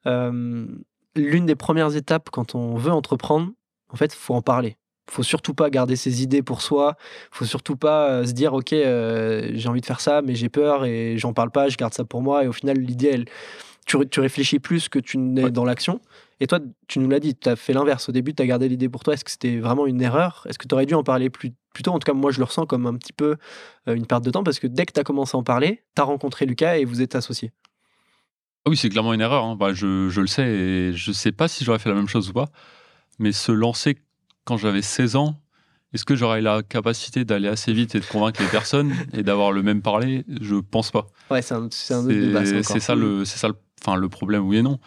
Euh, 0.06 0.67
L'une 1.15 1.45
des 1.45 1.56
premières 1.56 1.95
étapes 1.95 2.30
quand 2.32 2.56
on 2.56 2.76
veut 2.76 2.91
entreprendre, 2.91 3.52
en 3.91 3.95
fait, 3.95 4.13
faut 4.13 4.34
en 4.34 4.41
parler. 4.41 4.78
Faut 5.12 5.21
surtout 5.23 5.54
pas 5.54 5.69
garder 5.69 5.95
ses 5.95 6.23
idées 6.23 6.41
pour 6.41 6.62
soi. 6.62 6.95
Faut 7.32 7.45
surtout 7.45 7.76
pas 7.76 8.10
euh, 8.10 8.26
se 8.26 8.32
dire 8.32 8.54
ok, 8.54 8.73
euh, 8.73 9.52
j'ai 9.54 9.67
envie 9.69 9.82
de 9.82 9.86
faire 9.86 9.99
ça, 9.99 10.21
mais 10.21 10.34
j'ai 10.34 10.49
peur 10.49 10.86
et 10.86 11.17
j'en 11.17 11.34
parle 11.34 11.52
pas, 11.52 11.67
je 11.69 11.76
garde 11.78 11.93
ça 11.93 12.06
pour 12.06 12.21
moi. 12.21 12.45
Et 12.45 12.47
au 12.47 12.54
final, 12.54 12.78
l'idée, 12.78 13.10
elle, 13.13 13.26
tu, 13.86 13.97
ré- 13.97 14.08
tu 14.08 14.21
réfléchis 14.21 14.60
plus 14.60 14.88
que 14.89 14.99
tu 14.99 15.17
n'es 15.17 15.43
Ouais. 15.43 15.52
dans 15.52 15.65
l'action. 15.65 15.99
Et 16.39 16.47
toi, 16.47 16.60
tu 16.88 16.99
nous 16.99 17.10
l'as 17.10 17.19
dit, 17.19 17.36
tu 17.36 17.49
as 17.49 17.56
fait 17.58 17.73
l'inverse. 17.73 18.08
Au 18.10 18.12
début, 18.13 18.34
tu 18.34 18.41
as 18.41 18.45
gardé 18.47 18.69
l'idée 18.69 18.89
pour 18.89 19.04
toi. 19.04 19.13
Est-ce 19.13 19.26
que 19.26 19.32
c'était 19.32 19.60
vraiment 19.60 19.86
une 19.86 20.02
erreur? 20.02 20.45
Est-ce 20.49 20.58
que 20.58 20.67
tu 20.67 20.73
aurais 20.73 20.86
dû 20.86 20.93
en 20.93 21.04
parler 21.04 21.30
plus, 21.30 21.52
plus 21.73 21.84
tôt? 21.84 21.91
En 21.91 21.99
tout 21.99 22.06
cas, 22.06 22.13
moi, 22.13 22.32
je 22.32 22.39
le 22.39 22.45
ressens 22.45 22.65
comme 22.65 22.86
un 22.88 22.95
petit 22.95 23.13
peu 23.13 23.36
euh, 23.89 23.93
une 23.93 24.06
perte 24.08 24.23
de 24.23 24.32
temps 24.32 24.43
parce 24.43 24.60
que 24.60 24.67
dès 24.67 24.86
que 24.86 24.93
tu 24.93 24.99
as 25.02 25.04
commencé 25.04 25.36
à 25.36 25.39
en 25.39 25.43
parler, 25.43 25.84
tu 25.95 26.02
as 26.02 26.06
rencontré 26.06 26.45
Lucas 26.45 26.78
et 26.78 26.86
vous 26.86 27.02
êtes 27.02 27.15
associés. 27.15 27.52
Ah 28.65 28.69
oui, 28.69 28.78
c'est 28.78 28.89
clairement 28.89 29.13
une 29.13 29.21
erreur. 29.21 29.43
hein. 29.43 29.56
Bah, 29.56 29.73
je, 29.73 30.10
je 30.10 30.21
le 30.21 30.28
sais 30.28 30.47
et 30.47 30.93
je 30.93 31.12
sais 31.12 31.32
pas 31.32 31.47
si 31.47 31.63
j'aurais 31.65 31.80
fait 31.80 31.89
la 31.89 31.95
même 31.95 32.08
chose 32.08 32.30
ou 32.30 32.34
pas. 32.34 32.45
Mais 33.19 33.32
se 33.32 33.52
lancer 33.52 33.97
quand 34.45 34.58
j'avais 34.58 34.82
16 34.82 35.15
ans, 35.15 35.39
est-ce 35.93 36.06
que 36.06 36.15
j'aurais 36.15 36.41
la 36.41 36.63
capacité 36.63 37.26
d'aller 37.26 37.47
assez 37.47 37.73
vite 37.73 37.93
et 37.95 37.99
de 37.99 38.06
convaincre 38.06 38.41
les 38.41 38.47
personnes 38.47 38.93
et 39.13 39.21
d'avoir 39.21 39.52
le 39.52 39.62
même 39.63 39.82
parler? 39.82 40.26
Je 40.41 40.56
pense 40.56 40.91
pas. 40.91 41.08
Ouais, 41.30 41.41
c'est 41.41 41.54
un, 41.54 41.67
c'est 41.71 41.93
un 41.93 41.99
autre 41.99 42.08
débat. 42.10 42.45
C'est 42.63 42.80
ça 42.80 42.95
le, 42.95 43.26
c'est 43.26 43.38
ça 43.38 43.47
le, 43.49 43.56
enfin 43.82 43.95
le 43.95 44.10
problème, 44.10 44.47
oui 44.47 44.58
et 44.58 44.62
non. 44.63 44.80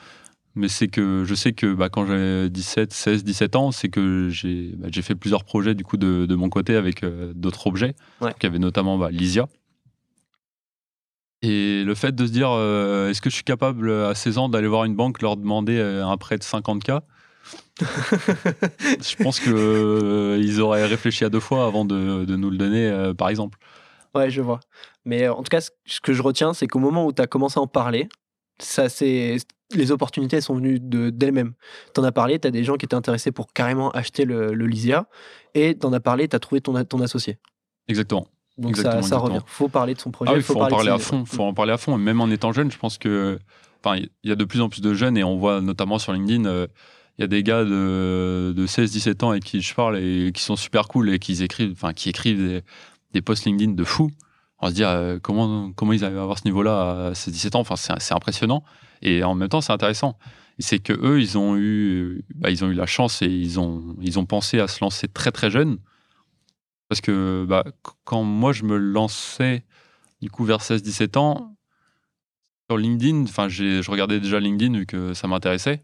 Mais 0.58 0.68
c'est 0.68 0.88
que 0.88 1.24
je 1.26 1.34
sais 1.34 1.52
que 1.52 1.74
bah, 1.74 1.90
quand 1.90 2.06
j'avais 2.06 2.48
17, 2.48 2.92
16, 2.92 3.24
17 3.24 3.56
ans, 3.56 3.70
c'est 3.72 3.90
que 3.90 4.30
j'ai 4.30 4.72
bah, 4.76 4.88
j'ai 4.90 5.02
fait 5.02 5.14
plusieurs 5.14 5.44
projets 5.44 5.74
du 5.74 5.84
coup 5.84 5.98
de, 5.98 6.24
de 6.24 6.34
mon 6.34 6.48
côté 6.48 6.74
avec 6.76 7.04
euh, 7.04 7.32
d'autres 7.36 7.66
objets. 7.66 7.94
Ouais. 8.22 8.30
Donc, 8.30 8.36
il 8.42 8.44
y 8.44 8.46
avait 8.46 8.58
notamment 8.58 8.96
bah, 8.96 9.10
Lysia. 9.10 9.48
Et 11.48 11.85
le 11.85 11.94
fait 11.94 12.12
de 12.14 12.26
se 12.26 12.32
dire, 12.32 12.50
euh, 12.50 13.09
est-ce 13.11 13.20
que 13.20 13.30
je 13.30 13.35
suis 13.37 13.44
capable 13.44 13.90
à 13.90 14.14
16 14.14 14.38
ans 14.38 14.48
d'aller 14.48 14.66
voir 14.68 14.85
une 14.85 14.96
banque, 14.96 15.22
leur 15.22 15.37
demander 15.37 15.76
euh, 15.78 16.04
un 16.04 16.16
prêt 16.16 16.38
de 16.38 16.42
50K 16.42 17.00
Je 17.80 19.22
pense 19.22 19.38
qu'ils 19.40 20.61
auraient 20.61 20.87
réfléchi 20.87 21.24
à 21.24 21.28
deux 21.28 21.40
fois 21.40 21.66
avant 21.66 21.85
de, 21.85 22.24
de 22.24 22.37
nous 22.37 22.50
le 22.50 22.56
donner, 22.56 22.87
euh, 22.88 23.14
par 23.14 23.28
exemple. 23.28 23.59
Ouais, 24.14 24.30
je 24.30 24.40
vois. 24.40 24.61
Mais 25.04 25.24
euh, 25.24 25.32
en 25.35 25.42
tout 25.42 25.50
cas, 25.50 25.61
ce- 25.61 26.00
que 26.00 26.12
je 26.12 26.22
retiens, 26.22 26.54
c'est 26.54 26.66
qu'au 26.66 26.78
moment 26.78 27.06
où 27.06 27.12
tu 27.12 27.22
as 27.22 27.26
commencé 27.26 27.59
à 27.59 27.62
en 27.62 27.66
parler, 27.66 28.09
ça, 28.59 28.88
c'est 28.88 29.37
les 29.74 29.90
opportunités 29.92 30.40
sont 30.40 30.54
venues 30.54 30.80
de- 30.80 31.11
d'elles-mêmes. 31.11 31.52
Tu 31.94 32.00
en 32.00 32.04
as 32.04 32.12
parlé, 32.12 32.38
tu 32.38 32.48
as 32.48 32.50
des 32.50 32.64
gens 32.64 32.76
qui 32.76 32.87
étaient 32.87 32.94
intéressés 32.94 33.30
pour 33.32 33.52
carrément 33.52 33.90
acheter 33.90 34.24
le, 34.24 34.54
le 34.54 34.66
Lysia, 34.66 35.06
et 35.54 35.76
tu 35.78 35.87
en 35.87 35.92
as 35.92 36.00
parlé, 36.00 36.28
tu 36.28 36.35
as 36.37 36.38
trouvé 36.40 36.61
ton 36.61 36.74
associé. 37.02 37.38
Exactement. 37.88 38.26
Donc 38.58 38.76
ça, 38.76 38.80
Exactement, 38.80 39.02
ça 39.02 39.06
exactement. 39.06 39.34
revient. 39.34 39.44
faut 39.46 39.68
parler 39.68 39.94
de 39.94 40.00
son 40.00 40.10
projet. 40.10 40.30
Ah 40.30 40.34
oui, 40.34 40.40
il 40.40 40.44
faut, 40.44 40.60
en 40.60 40.68
parler 40.68 40.90
à 40.90 40.98
fond. 40.98 41.24
faut 41.24 41.42
en 41.42 41.54
parler 41.54 41.72
à 41.72 41.76
fond. 41.76 41.96
Et 41.98 42.00
même 42.00 42.20
en 42.20 42.28
étant 42.30 42.52
jeune, 42.52 42.70
je 42.70 42.78
pense 42.78 42.98
que. 42.98 43.38
Enfin, 43.84 43.96
il 43.96 44.28
y 44.28 44.32
a 44.32 44.36
de 44.36 44.44
plus 44.44 44.60
en 44.60 44.68
plus 44.68 44.80
de 44.80 44.94
jeunes 44.94 45.16
et 45.16 45.24
on 45.24 45.36
voit 45.36 45.60
notamment 45.60 45.98
sur 45.98 46.12
LinkedIn, 46.12 46.46
euh, 46.46 46.66
il 47.18 47.22
y 47.22 47.24
a 47.24 47.28
des 47.28 47.42
gars 47.42 47.64
de, 47.64 48.52
de 48.56 48.66
16-17 48.66 49.24
ans 49.24 49.30
avec 49.30 49.44
qui 49.44 49.60
je 49.60 49.74
parle 49.74 49.98
et 49.98 50.32
qui 50.34 50.42
sont 50.42 50.56
super 50.56 50.88
cool 50.88 51.10
et 51.10 51.18
qui 51.18 51.40
écrivent, 51.42 51.72
enfin, 51.72 51.92
qui 51.92 52.08
écrivent 52.08 52.38
des, 52.38 52.62
des 53.12 53.22
posts 53.22 53.44
LinkedIn 53.44 53.72
de 53.72 53.84
fou. 53.84 54.10
On 54.58 54.68
se 54.68 54.74
dit 54.74 54.84
euh, 54.84 55.18
comment, 55.20 55.70
comment 55.72 55.92
ils 55.92 56.04
arrivent 56.04 56.18
à 56.18 56.22
avoir 56.22 56.38
ce 56.38 56.44
niveau-là 56.44 57.08
à 57.08 57.12
16-17 57.12 57.56
ans? 57.56 57.60
Enfin, 57.60 57.76
c'est 57.76 58.14
impressionnant. 58.14 58.64
Et 59.02 59.22
en 59.22 59.34
même 59.34 59.48
temps, 59.48 59.60
c'est 59.60 59.72
intéressant. 59.72 60.18
C'est 60.58 60.78
que 60.78 60.94
eux, 60.94 61.20
ils 61.20 61.36
ont 61.36 61.56
eu, 61.56 62.24
bah, 62.34 62.50
ils 62.50 62.64
ont 62.64 62.68
eu 62.68 62.74
la 62.74 62.86
chance 62.86 63.20
et 63.20 63.26
ils 63.26 63.60
ont, 63.60 63.94
ils 64.00 64.18
ont 64.18 64.24
pensé 64.24 64.58
à 64.58 64.68
se 64.68 64.82
lancer 64.82 65.08
très 65.08 65.30
très 65.30 65.50
jeunes. 65.50 65.78
Parce 66.88 67.01
que 67.01 67.44
bah, 67.49 67.64
qu- 67.85 67.90
quand 68.05 68.22
moi 68.22 68.53
je 68.53 68.64
me 68.64 68.77
lançais 68.77 69.64
du 70.22 70.31
coup 70.31 70.44
vers 70.44 70.61
16-17 70.61 71.18
ans, 71.18 71.57
sur 72.70 72.79
LinkedIn, 72.79 73.22
enfin 73.25 73.49
je 73.49 73.88
regardais 73.90 74.20
déjà 74.20 74.40
LinkedIn 74.40 74.79
vu 74.79 74.87
que 74.87 75.14
ça 75.14 75.29
m'intéressait, 75.29 75.83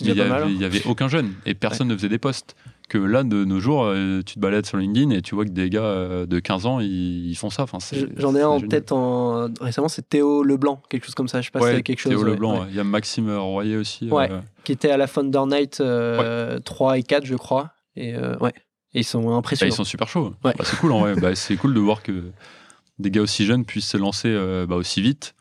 il 0.00 0.06
déjà 0.08 0.24
y, 0.24 0.28
pas 0.28 0.34
mal. 0.34 0.42
avait, 0.44 0.52
hein. 0.54 0.62
avait 0.62 0.84
aucun 0.86 1.08
jeune 1.08 1.32
et 1.46 1.54
personne 1.54 1.88
ne 1.88 1.94
faisait 1.96 2.08
des 2.08 2.18
posts. 2.18 2.56
Que 2.86 2.98
là, 2.98 3.22
de 3.24 3.46
nos 3.46 3.60
jours, 3.60 3.84
euh, 3.86 4.20
tu 4.20 4.34
te 4.34 4.40
balades 4.40 4.66
sur 4.66 4.76
LinkedIn 4.76 5.08
et 5.10 5.22
tu 5.22 5.34
vois 5.34 5.46
que 5.46 5.50
des 5.50 5.70
gars 5.70 5.84
euh, 5.84 6.26
de 6.26 6.38
15 6.38 6.66
ans, 6.66 6.80
ils, 6.80 7.30
ils 7.30 7.34
font 7.34 7.48
ça. 7.48 7.62
Enfin, 7.62 7.78
J'en 8.18 8.36
ai 8.36 8.42
un 8.42 8.48
en 8.48 8.60
tête 8.60 8.92
en... 8.92 9.48
récemment, 9.58 9.88
c'est 9.88 10.06
Théo 10.06 10.42
Leblanc, 10.42 10.82
quelque 10.90 11.06
chose 11.06 11.14
comme 11.14 11.28
ça. 11.28 11.40
Je 11.40 11.46
sais 11.46 11.50
pas 11.50 11.60
si 11.60 11.64
Ouais, 11.64 11.76
c'est 11.76 11.82
quelque 11.82 12.00
chose. 12.00 12.10
Théo 12.10 12.22
ouais, 12.22 12.30
Leblanc, 12.30 12.60
ouais. 12.60 12.66
il 12.68 12.74
y 12.76 12.80
a 12.80 12.84
Maxime 12.84 13.34
Royer 13.34 13.78
aussi. 13.78 14.10
Euh, 14.12 14.40
Qui 14.64 14.72
était 14.72 14.90
à 14.90 14.98
la 14.98 15.08
Thunder 15.08 15.44
Night 15.46 15.80
euh, 15.80 16.58
3 16.58 16.98
et 16.98 17.02
4, 17.02 17.24
je 17.24 17.36
crois. 17.36 17.70
Et 17.96 18.14
euh, 18.14 18.36
ouais. 18.38 18.52
Et 18.94 19.00
ils 19.00 19.04
sont 19.04 19.22
bah, 19.24 19.32
impressionnants. 19.32 19.72
ils 19.72 19.76
sont 19.76 19.84
super 19.84 20.08
chauds. 20.08 20.34
Ouais. 20.44 20.54
Bah, 20.56 20.64
c'est 20.64 20.76
cool 20.76 20.92
en 20.92 21.00
vrai. 21.00 21.14
Bah, 21.16 21.34
c'est 21.34 21.56
cool 21.56 21.74
de 21.74 21.80
voir 21.80 22.02
que 22.02 22.30
des 22.98 23.10
gars 23.10 23.22
aussi 23.22 23.44
jeunes 23.44 23.64
puissent 23.64 23.88
se 23.88 23.96
lancer 23.96 24.28
euh, 24.28 24.66
bah, 24.66 24.76
aussi 24.76 25.02
vite. 25.02 25.34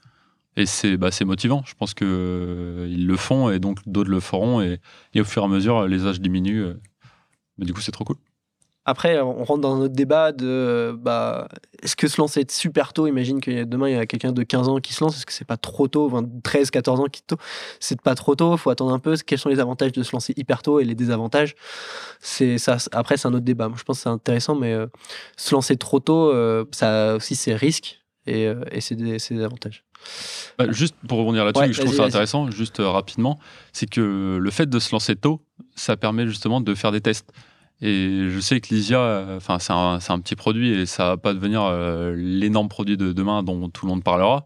Et 0.56 0.66
c'est 0.66 0.98
bah, 0.98 1.10
motivant. 1.26 1.64
Je 1.66 1.74
pense 1.76 1.94
qu'ils 1.94 2.08
ils 2.90 3.08
le 3.08 3.16
font 3.16 3.50
et 3.50 3.60
donc 3.60 3.80
d'autres 3.86 4.10
le 4.10 4.20
feront. 4.20 4.62
Et, 4.62 4.80
et 5.14 5.22
au 5.22 5.24
fur 5.24 5.42
et 5.44 5.46
à 5.46 5.48
mesure, 5.48 5.88
les 5.88 6.06
âges 6.06 6.20
diminuent. 6.20 6.64
euh. 6.64 6.82
Mais 7.58 7.66
du 7.66 7.74
coup, 7.74 7.82
c'est 7.82 7.92
trop 7.92 8.04
cool. 8.04 8.18
Après, 8.86 9.22
on 9.22 9.46
rentre 9.46 9.62
dans 9.62 9.78
notre 9.78 9.94
débat 9.94 10.34
de 10.34 10.94
bah, 11.00 11.48
est-ce 11.82 11.96
que 11.96 12.10
se 12.10 12.20
lancer 12.20 12.46
super 12.50 12.92
tôt? 12.92 13.08
Imagine 13.08 13.40
que 13.40 13.64
demain 13.64 13.88
il 13.88 13.96
y 13.96 13.98
a 13.98 14.06
quelqu'un 14.06 14.34
de 14.34 14.44
15 14.44 14.68
ans 14.68 14.80
qui 14.80 14.94
se 14.94 15.02
lance. 15.02 15.16
Est-ce 15.16 15.26
que 15.26 15.32
c'est 15.32 15.48
pas 15.48 15.56
trop 15.56 15.88
tôt? 15.88 16.12
13, 16.44 16.70
14 16.70 17.00
ans 17.00 17.06
qui 17.06 17.22
tôt 17.24 17.38
C'est 17.80 18.02
pas 18.02 18.16
trop 18.16 18.36
tôt. 18.36 18.58
faut 18.58 18.70
attendre 18.70 18.92
un 18.92 19.00
peu. 19.00 19.16
Quels 19.26 19.40
sont 19.40 19.48
les 19.48 19.62
avantages 19.62 19.94
de 19.94 20.04
se 20.04 20.12
lancer 20.12 20.34
hyper 20.36 20.62
tôt 20.62 20.82
et 20.82 20.84
les 20.84 20.96
désavantages? 20.96 21.56
C'est 22.20 22.58
ça. 22.58 22.76
Après, 22.92 23.16
c'est 23.16 23.28
un 23.28 23.34
autre 23.34 23.46
débat. 23.46 23.70
Moi, 23.70 23.78
je 23.80 23.84
pense 23.84 23.98
que 24.00 24.04
c'est 24.04 24.10
intéressant, 24.10 24.56
mais 24.56 24.74
euh, 24.74 24.88
se 25.38 25.56
lancer 25.56 25.78
trop 25.78 26.00
tôt, 26.00 26.32
euh, 26.32 26.66
ça 26.72 27.12
a 27.12 27.16
aussi 27.16 27.36
ses 27.36 27.56
risques 27.56 28.02
et, 28.28 28.48
euh, 28.48 28.64
et 28.72 28.82
c'est 28.82 28.96
des, 28.96 29.44
avantages. 29.44 29.86
Bah, 30.58 30.66
juste 30.72 30.96
pour 31.08 31.20
rebondir 31.20 31.46
là-dessus, 31.46 31.74
je 31.74 31.82
trouve 31.82 31.96
ça 31.96 32.04
intéressant, 32.04 32.52
juste 32.52 32.80
rapidement, 32.80 33.40
c'est 33.72 33.90
que 33.90 34.38
le 34.42 34.52
fait 34.52 34.70
de 34.70 34.80
se 34.80 34.92
lancer 34.92 35.16
tôt, 35.16 35.42
ça 35.76 35.96
permet 35.96 36.28
justement 36.28 36.60
de 36.60 36.76
faire 36.76 36.92
des 36.92 37.00
tests. 37.00 37.32
Et 37.82 38.30
je 38.30 38.40
sais 38.40 38.62
que 38.62 38.74
Lysia, 38.74 39.00
euh, 39.00 39.38
enfin, 39.38 39.60
c'est 39.60 39.74
un, 39.74 40.20
petit 40.20 40.36
produit 40.36 40.70
et 40.72 40.86
ça 40.86 41.10
va 41.10 41.18
pas 41.18 41.34
devenir 41.34 41.64
euh, 41.64 42.14
l'énorme 42.16 42.70
produit 42.70 42.98
de 42.98 43.12
demain 43.12 43.44
dont 43.44 43.70
tout 43.70 43.86
le 43.86 43.92
monde 43.92 44.04
parlera. 44.04 44.46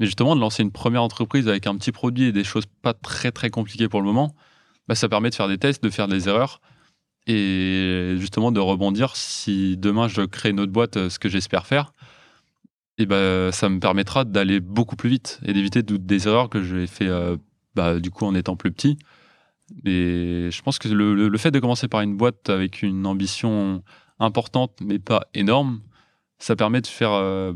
Mais 0.00 0.06
justement, 0.06 0.34
de 0.34 0.40
lancer 0.40 0.62
une 0.62 0.72
première 0.72 1.02
entreprise 1.02 1.48
avec 1.48 1.66
un 1.66 1.76
petit 1.76 1.92
produit 1.92 2.24
et 2.24 2.32
des 2.32 2.44
choses 2.44 2.64
pas 2.82 2.94
très 2.94 3.30
très 3.30 3.50
compliquées 3.50 3.88
pour 3.88 4.00
le 4.00 4.06
moment, 4.06 4.34
bah, 4.88 4.94
ça 4.96 5.08
permet 5.08 5.30
de 5.30 5.34
faire 5.36 5.48
des 5.48 5.58
tests, 5.58 5.82
de 5.84 5.90
faire 5.90 6.08
des 6.08 6.28
erreurs 6.28 6.60
et 7.26 8.16
justement 8.18 8.52
de 8.52 8.60
rebondir 8.60 9.16
si 9.16 9.78
demain 9.78 10.08
je 10.08 10.22
crée 10.22 10.50
une 10.50 10.60
autre 10.60 10.72
boîte, 10.72 10.96
euh, 10.96 11.10
ce 11.10 11.18
que 11.18 11.28
j'espère 11.28 11.66
faire. 11.66 11.92
Et 12.98 13.06
bah, 13.06 13.52
ça 13.52 13.68
me 13.68 13.78
permettra 13.80 14.24
d'aller 14.24 14.60
beaucoup 14.60 14.96
plus 14.96 15.10
vite 15.10 15.40
et 15.44 15.52
d'éviter 15.52 15.82
des 15.82 16.28
erreurs 16.28 16.48
que 16.48 16.62
j'ai 16.62 16.86
fait 16.86 17.08
bah, 17.74 17.98
du 17.98 18.10
coup 18.10 18.24
en 18.24 18.34
étant 18.34 18.56
plus 18.56 18.70
petit. 18.70 18.98
Et 19.84 20.48
je 20.50 20.62
pense 20.62 20.78
que 20.78 20.88
le, 20.88 21.38
fait 21.38 21.50
de 21.50 21.58
commencer 21.58 21.88
par 21.88 22.00
une 22.00 22.16
boîte 22.16 22.48
avec 22.48 22.82
une 22.82 23.06
ambition 23.06 23.82
importante, 24.18 24.72
mais 24.80 24.98
pas 24.98 25.26
énorme, 25.34 25.80
ça 26.38 26.56
permet 26.56 26.80
de 26.80 26.86
faire 26.86 27.12
euh, 27.12 27.52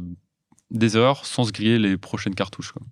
des 0.70 0.96
erreurs 0.96 1.24
sans 1.26 1.44
se 1.44 1.52
griller 1.52 1.78
les 1.78 1.96
prochaines 1.96 2.34
cartouches. 2.34 2.72
Quoi. 2.72 2.82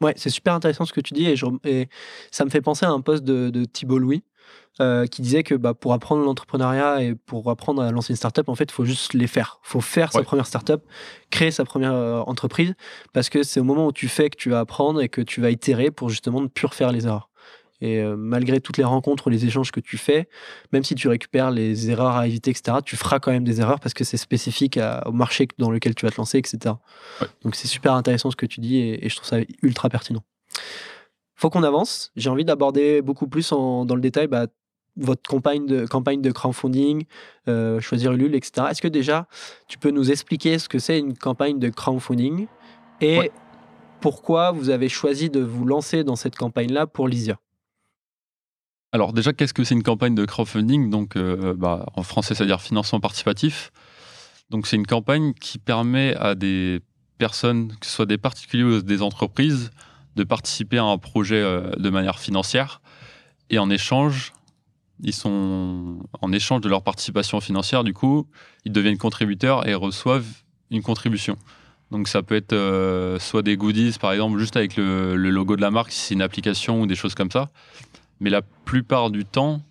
Ouais, 0.00 0.14
c'est 0.16 0.30
super 0.30 0.54
intéressant 0.54 0.84
ce 0.84 0.92
que 0.92 1.00
tu 1.00 1.14
dis 1.14 1.26
et, 1.26 1.88
ça 2.30 2.44
me 2.44 2.50
fait 2.50 2.60
penser 2.60 2.86
à 2.86 2.90
un 2.90 3.00
poste 3.00 3.24
de, 3.24 3.64
Thibault 3.64 3.98
Louis 3.98 4.22
euh, 4.80 5.06
qui 5.06 5.22
disait 5.22 5.42
que 5.42 5.56
bah, 5.56 5.74
pour 5.74 5.92
apprendre 5.92 6.24
l'entrepreneuriat 6.24 7.02
et 7.02 7.14
pour 7.16 7.50
apprendre 7.50 7.82
à 7.82 7.90
lancer 7.90 8.12
une 8.12 8.16
startup, 8.16 8.48
en 8.48 8.54
fait, 8.54 8.64
il 8.64 8.72
faut 8.72 8.84
juste 8.84 9.12
les 9.12 9.26
faire. 9.26 9.58
Il 9.64 9.70
faut 9.70 9.80
faire 9.80 10.12
sa 10.12 10.22
première 10.22 10.46
startup, 10.46 10.82
créer 11.30 11.50
sa 11.50 11.64
première 11.64 11.94
euh, 11.94 12.20
entreprise 12.20 12.74
parce 13.12 13.28
que 13.28 13.42
c'est 13.42 13.58
au 13.58 13.64
moment 13.64 13.88
où 13.88 13.92
tu 13.92 14.06
fais 14.06 14.30
que 14.30 14.36
tu 14.36 14.50
vas 14.50 14.60
apprendre 14.60 15.00
et 15.00 15.08
que 15.08 15.20
tu 15.20 15.40
vas 15.40 15.50
itérer 15.50 15.90
pour 15.90 16.10
justement 16.10 16.40
ne 16.40 16.46
plus 16.46 16.66
refaire 16.66 16.92
les 16.92 17.06
erreurs. 17.06 17.28
Et 17.80 17.98
euh, 17.98 18.16
malgré 18.16 18.60
toutes 18.60 18.76
les 18.76 18.84
rencontres, 18.84 19.30
les 19.30 19.46
échanges 19.46 19.70
que 19.70 19.80
tu 19.80 19.98
fais, 19.98 20.28
même 20.72 20.84
si 20.84 20.94
tu 20.94 21.08
récupères 21.08 21.50
les 21.50 21.90
erreurs 21.90 22.16
à 22.16 22.26
éviter, 22.26 22.50
etc., 22.50 22.78
tu 22.84 22.96
feras 22.96 23.20
quand 23.20 23.30
même 23.30 23.44
des 23.44 23.60
erreurs 23.60 23.80
parce 23.80 23.94
que 23.94 24.04
c'est 24.04 24.16
spécifique 24.16 24.78
au 25.06 25.12
marché 25.12 25.48
dans 25.58 25.70
lequel 25.70 25.94
tu 25.94 26.04
vas 26.04 26.10
te 26.10 26.16
lancer, 26.16 26.38
etc. 26.38 26.74
Donc 27.42 27.54
c'est 27.54 27.68
super 27.68 27.94
intéressant 27.94 28.30
ce 28.30 28.36
que 28.36 28.46
tu 28.46 28.60
dis 28.60 28.78
et, 28.78 29.08
je 29.08 29.16
trouve 29.16 29.28
ça 29.28 29.38
ultra 29.62 29.88
pertinent. 29.88 30.22
Faut 31.34 31.50
qu'on 31.50 31.62
avance. 31.62 32.10
J'ai 32.16 32.30
envie 32.30 32.44
d'aborder 32.44 33.00
beaucoup 33.00 33.28
plus 33.28 33.48
dans 33.50 33.84
le 33.84 34.00
détail 34.00 34.26
bah, 34.26 34.46
votre 34.98 35.22
campagne 35.22 35.66
de, 35.66 35.86
campagne 35.86 36.20
de 36.20 36.30
crowdfunding, 36.30 37.04
euh, 37.48 37.80
choisir 37.80 38.12
Ulule, 38.12 38.34
etc. 38.34 38.66
Est-ce 38.70 38.82
que 38.82 38.88
déjà 38.88 39.28
tu 39.68 39.78
peux 39.78 39.90
nous 39.90 40.10
expliquer 40.10 40.58
ce 40.58 40.68
que 40.68 40.78
c'est 40.78 40.98
une 40.98 41.16
campagne 41.16 41.58
de 41.58 41.68
crowdfunding 41.68 42.48
et 43.00 43.30
pourquoi 44.00 44.50
vous 44.50 44.70
avez 44.70 44.88
choisi 44.88 45.30
de 45.30 45.40
vous 45.40 45.64
lancer 45.64 46.04
dans 46.04 46.16
cette 46.16 46.36
campagne-là 46.36 46.86
pour 46.86 47.08
Lysia? 47.08 47.38
Alors 48.92 49.12
déjà, 49.12 49.32
qu'est-ce 49.32 49.52
que 49.52 49.64
c'est 49.64 49.74
une 49.74 49.82
campagne 49.82 50.14
de 50.14 50.24
crowdfunding? 50.24 50.88
Donc, 50.90 51.16
euh, 51.16 51.54
bah, 51.54 51.86
en 51.94 52.02
français, 52.02 52.34
c'est-à-dire 52.34 52.60
financement 52.60 53.00
participatif. 53.00 53.70
Donc, 54.50 54.66
c'est 54.66 54.76
une 54.76 54.86
campagne 54.86 55.34
qui 55.34 55.58
permet 55.58 56.14
à 56.14 56.34
des 56.34 56.80
personnes, 57.18 57.68
que 57.78 57.86
ce 57.86 57.92
soit 57.92 58.06
des 58.06 58.16
particuliers 58.16 58.64
ou 58.64 58.80
des 58.80 59.02
entreprises, 59.02 59.70
de 60.16 60.24
participer 60.24 60.78
à 60.78 60.84
un 60.84 60.96
projet 60.96 61.42
euh, 61.42 61.70
de 61.76 61.90
manière 61.90 62.18
financière. 62.18 62.80
Et 63.50 63.58
en 63.58 63.68
échange, 63.68 64.32
ils 65.02 65.12
sont 65.14 65.98
en 66.20 66.32
échange 66.32 66.62
de 66.62 66.68
leur 66.68 66.82
participation 66.82 67.40
financière, 67.40 67.84
du 67.84 67.92
coup, 67.92 68.26
ils 68.64 68.72
deviennent 68.72 68.98
contributeurs 68.98 69.68
et 69.68 69.74
reçoivent 69.74 70.26
une 70.70 70.82
contribution. 70.82 71.36
Donc 71.90 72.08
ça 72.08 72.22
peut 72.22 72.34
être 72.34 72.52
euh, 72.52 73.18
soit 73.18 73.42
des 73.42 73.56
goodies, 73.56 73.96
par 73.98 74.12
exemple, 74.12 74.38
juste 74.38 74.56
avec 74.56 74.76
le, 74.76 75.16
le 75.16 75.30
logo 75.30 75.56
de 75.56 75.62
la 75.62 75.70
marque, 75.70 75.92
si 75.92 76.00
c'est 76.00 76.14
une 76.14 76.22
application 76.22 76.82
ou 76.82 76.86
des 76.86 76.96
choses 76.96 77.14
comme 77.14 77.30
ça 77.30 77.50
mais 78.20 78.30
la 78.30 78.42
plupart 78.42 79.10
du 79.10 79.24
temps, 79.24 79.62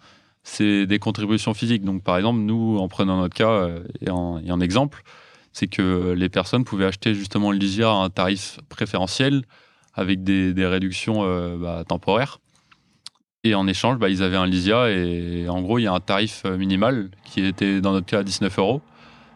c'est 0.47 0.85
des 0.85 0.97
contributions 0.97 1.53
physiques. 1.53 1.83
Donc, 1.83 2.03
par 2.03 2.17
exemple, 2.17 2.39
nous, 2.39 2.77
en 2.77 2.87
prenant 2.87 3.17
notre 3.17 3.35
cas 3.35 3.49
euh, 3.49 3.83
et, 4.01 4.09
en, 4.09 4.61
exemple, 4.61 5.03
c'est 5.51 5.67
que 5.67 6.13
les 6.13 6.29
personnes 6.29 6.63
pouvaient 6.63 6.85
acheter 6.85 7.13
justement 7.13 7.51
le 7.51 7.57
Lysia 7.57 7.89
à 7.89 7.95
un 7.95 8.09
tarif 8.09 8.59
préférentiel 8.69 9.43
avec 9.93 10.23
des, 10.23 10.53
réductions 10.65 11.23
euh, 11.23 11.57
bah, 11.57 11.83
temporaires. 11.85 12.39
Et 13.43 13.55
en 13.55 13.67
échange, 13.67 13.97
bah, 13.97 14.09
ils 14.09 14.23
avaient 14.23 14.37
un 14.37 14.45
Lysia 14.45 14.89
et 14.89 15.49
en 15.49 15.61
gros, 15.61 15.79
il 15.79 15.83
y 15.83 15.87
a 15.87 15.93
un 15.93 15.99
tarif 15.99 16.43
euh, 16.45 16.57
minimal 16.57 17.09
qui 17.25 17.45
était 17.45 17.81
dans 17.81 17.91
notre 17.91 18.05
cas 18.05 18.19
à 18.19 18.23
19 18.23 18.57
euros. 18.57 18.81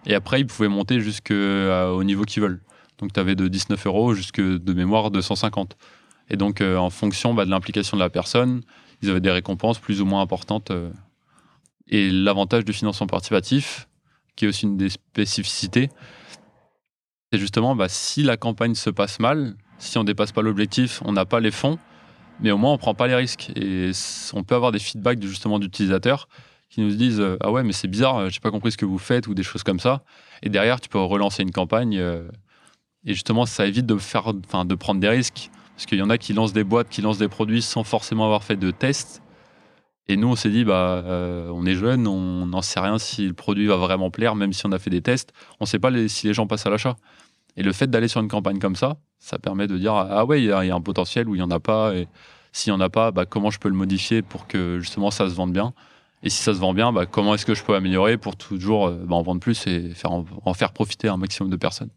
Et 0.05 0.15
après, 0.15 0.39
ils 0.39 0.47
pouvaient 0.47 0.69
monter 0.69 1.01
jusqu'au 1.01 2.03
niveau 2.03 2.23
qu'ils 2.23 2.41
veulent. 2.41 2.61
Donc, 2.99 3.11
tu 3.13 3.19
avais 3.19 3.35
de 3.35 3.47
19 3.47 3.85
euros 3.85 4.13
jusque 4.13 4.41
de 4.41 4.73
mémoire 4.73 5.11
250. 5.11 5.75
Et 6.29 6.37
donc, 6.37 6.61
en 6.61 6.89
fonction 6.89 7.33
bah, 7.33 7.45
de 7.45 7.51
l'implication 7.51 7.97
de 7.97 8.01
la 8.01 8.09
personne, 8.09 8.61
ils 9.01 9.09
avaient 9.09 9.21
des 9.21 9.31
récompenses 9.31 9.79
plus 9.79 10.01
ou 10.01 10.05
moins 10.05 10.21
importantes. 10.21 10.71
Euh. 10.71 10.91
Et 11.87 12.09
l'avantage 12.09 12.65
du 12.65 12.73
financement 12.73 13.07
participatif, 13.07 13.87
qui 14.35 14.45
est 14.45 14.47
aussi 14.47 14.65
une 14.65 14.77
des 14.77 14.89
spécificités, 14.89 15.89
c'est 17.31 17.39
justement 17.39 17.75
bah, 17.75 17.89
si 17.89 18.23
la 18.23 18.37
campagne 18.37 18.75
se 18.75 18.89
passe 18.89 19.19
mal, 19.19 19.55
si 19.77 19.97
on 19.97 20.03
dépasse 20.03 20.31
pas 20.31 20.41
l'objectif, 20.41 21.01
on 21.05 21.11
n'a 21.13 21.25
pas 21.25 21.39
les 21.39 21.51
fonds, 21.51 21.79
mais 22.39 22.51
au 22.51 22.57
moins 22.57 22.73
on 22.73 22.77
prend 22.77 22.93
pas 22.93 23.07
les 23.07 23.15
risques. 23.15 23.51
Et 23.55 23.91
on 24.33 24.43
peut 24.43 24.55
avoir 24.55 24.71
des 24.71 24.79
feedbacks 24.79 25.21
justement 25.21 25.59
d'utilisateurs 25.59 26.27
qui 26.69 26.81
nous 26.81 26.91
disent 26.95 27.19
euh, 27.19 27.37
ah 27.41 27.51
ouais 27.51 27.63
mais 27.63 27.73
c'est 27.73 27.89
bizarre, 27.89 28.17
euh, 28.17 28.29
j'ai 28.29 28.39
pas 28.39 28.51
compris 28.51 28.71
ce 28.71 28.77
que 28.77 28.85
vous 28.85 28.99
faites 28.99 29.27
ou 29.27 29.33
des 29.33 29.43
choses 29.43 29.63
comme 29.63 29.79
ça. 29.79 30.03
Et 30.43 30.49
derrière 30.49 30.79
tu 30.79 30.87
peux 30.87 30.99
relancer 30.99 31.43
une 31.43 31.51
campagne 31.51 31.93
et 33.05 33.13
justement 33.13 33.45
ça 33.45 33.65
évite 33.65 33.85
de 33.85 33.97
faire, 33.97 34.33
de 34.33 34.75
prendre 34.75 35.01
des 35.01 35.09
risques. 35.09 35.49
Parce 35.81 35.87
qu'il 35.87 35.97
y 35.97 36.03
en 36.03 36.11
a 36.11 36.19
qui 36.19 36.33
lancent 36.33 36.53
des 36.53 36.63
boîtes, 36.63 36.89
qui 36.89 37.01
lancent 37.01 37.17
des 37.17 37.27
produits 37.27 37.63
sans 37.63 37.83
forcément 37.83 38.25
avoir 38.25 38.43
fait 38.43 38.55
de 38.55 38.69
tests. 38.69 39.23
Et 40.07 40.15
nous, 40.15 40.27
on 40.27 40.35
s'est 40.35 40.51
dit, 40.51 40.63
bah, 40.63 41.01
euh, 41.07 41.49
on 41.51 41.65
est 41.65 41.73
jeune, 41.73 42.05
on 42.05 42.45
n'en 42.45 42.61
sait 42.61 42.79
rien 42.79 42.99
si 42.99 43.27
le 43.27 43.33
produit 43.33 43.65
va 43.65 43.77
vraiment 43.77 44.11
plaire, 44.11 44.35
même 44.35 44.53
si 44.53 44.63
on 44.67 44.71
a 44.73 44.77
fait 44.77 44.91
des 44.91 45.01
tests. 45.01 45.33
On 45.59 45.63
ne 45.63 45.65
sait 45.65 45.79
pas 45.79 45.89
si 46.07 46.27
les 46.27 46.35
gens 46.35 46.45
passent 46.45 46.67
à 46.67 46.69
l'achat. 46.69 46.97
Et 47.57 47.63
le 47.63 47.71
fait 47.71 47.89
d'aller 47.89 48.07
sur 48.07 48.21
une 48.21 48.27
campagne 48.27 48.59
comme 48.59 48.75
ça, 48.75 48.97
ça 49.17 49.39
permet 49.39 49.65
de 49.65 49.75
dire, 49.75 49.95
ah 49.95 50.23
ouais, 50.23 50.43
il 50.43 50.45
y, 50.45 50.51
a 50.51 50.59
un 50.59 50.81
potentiel 50.81 51.27
ou 51.27 51.33
il 51.33 51.39
n'y 51.39 51.43
en 51.43 51.49
a 51.49 51.59
pas. 51.59 51.95
Et 51.95 52.07
s'il 52.51 52.71
n'y 52.71 52.77
en 52.77 52.81
a 52.81 52.91
pas, 52.91 53.09
bah, 53.09 53.25
comment 53.25 53.49
je 53.49 53.57
peux 53.57 53.69
le 53.69 53.73
modifier 53.73 54.21
pour 54.21 54.45
que 54.45 54.77
justement 54.79 55.09
ça 55.09 55.29
se 55.29 55.33
vende 55.33 55.51
bien? 55.51 55.73
Et 56.21 56.29
si 56.29 56.43
ça 56.43 56.53
se 56.53 56.59
vend 56.59 56.75
bien, 56.75 56.93
bah, 56.93 57.07
comment 57.07 57.33
est-ce 57.33 57.47
que 57.47 57.55
je 57.55 57.63
peux 57.63 57.73
améliorer 57.73 58.17
pour 58.17 58.35
toujours 58.35 58.85
euh, 58.85 59.03
bah, 59.03 59.15
en 59.15 59.23
vendre 59.23 59.39
plus 59.39 59.65
et 59.65 59.95
faire 59.95 60.11
en 60.11 60.53
faire 60.53 60.73
profiter 60.73 61.07
un 61.07 61.17
maximum 61.17 61.49
de 61.49 61.55
personnes? 61.55 61.89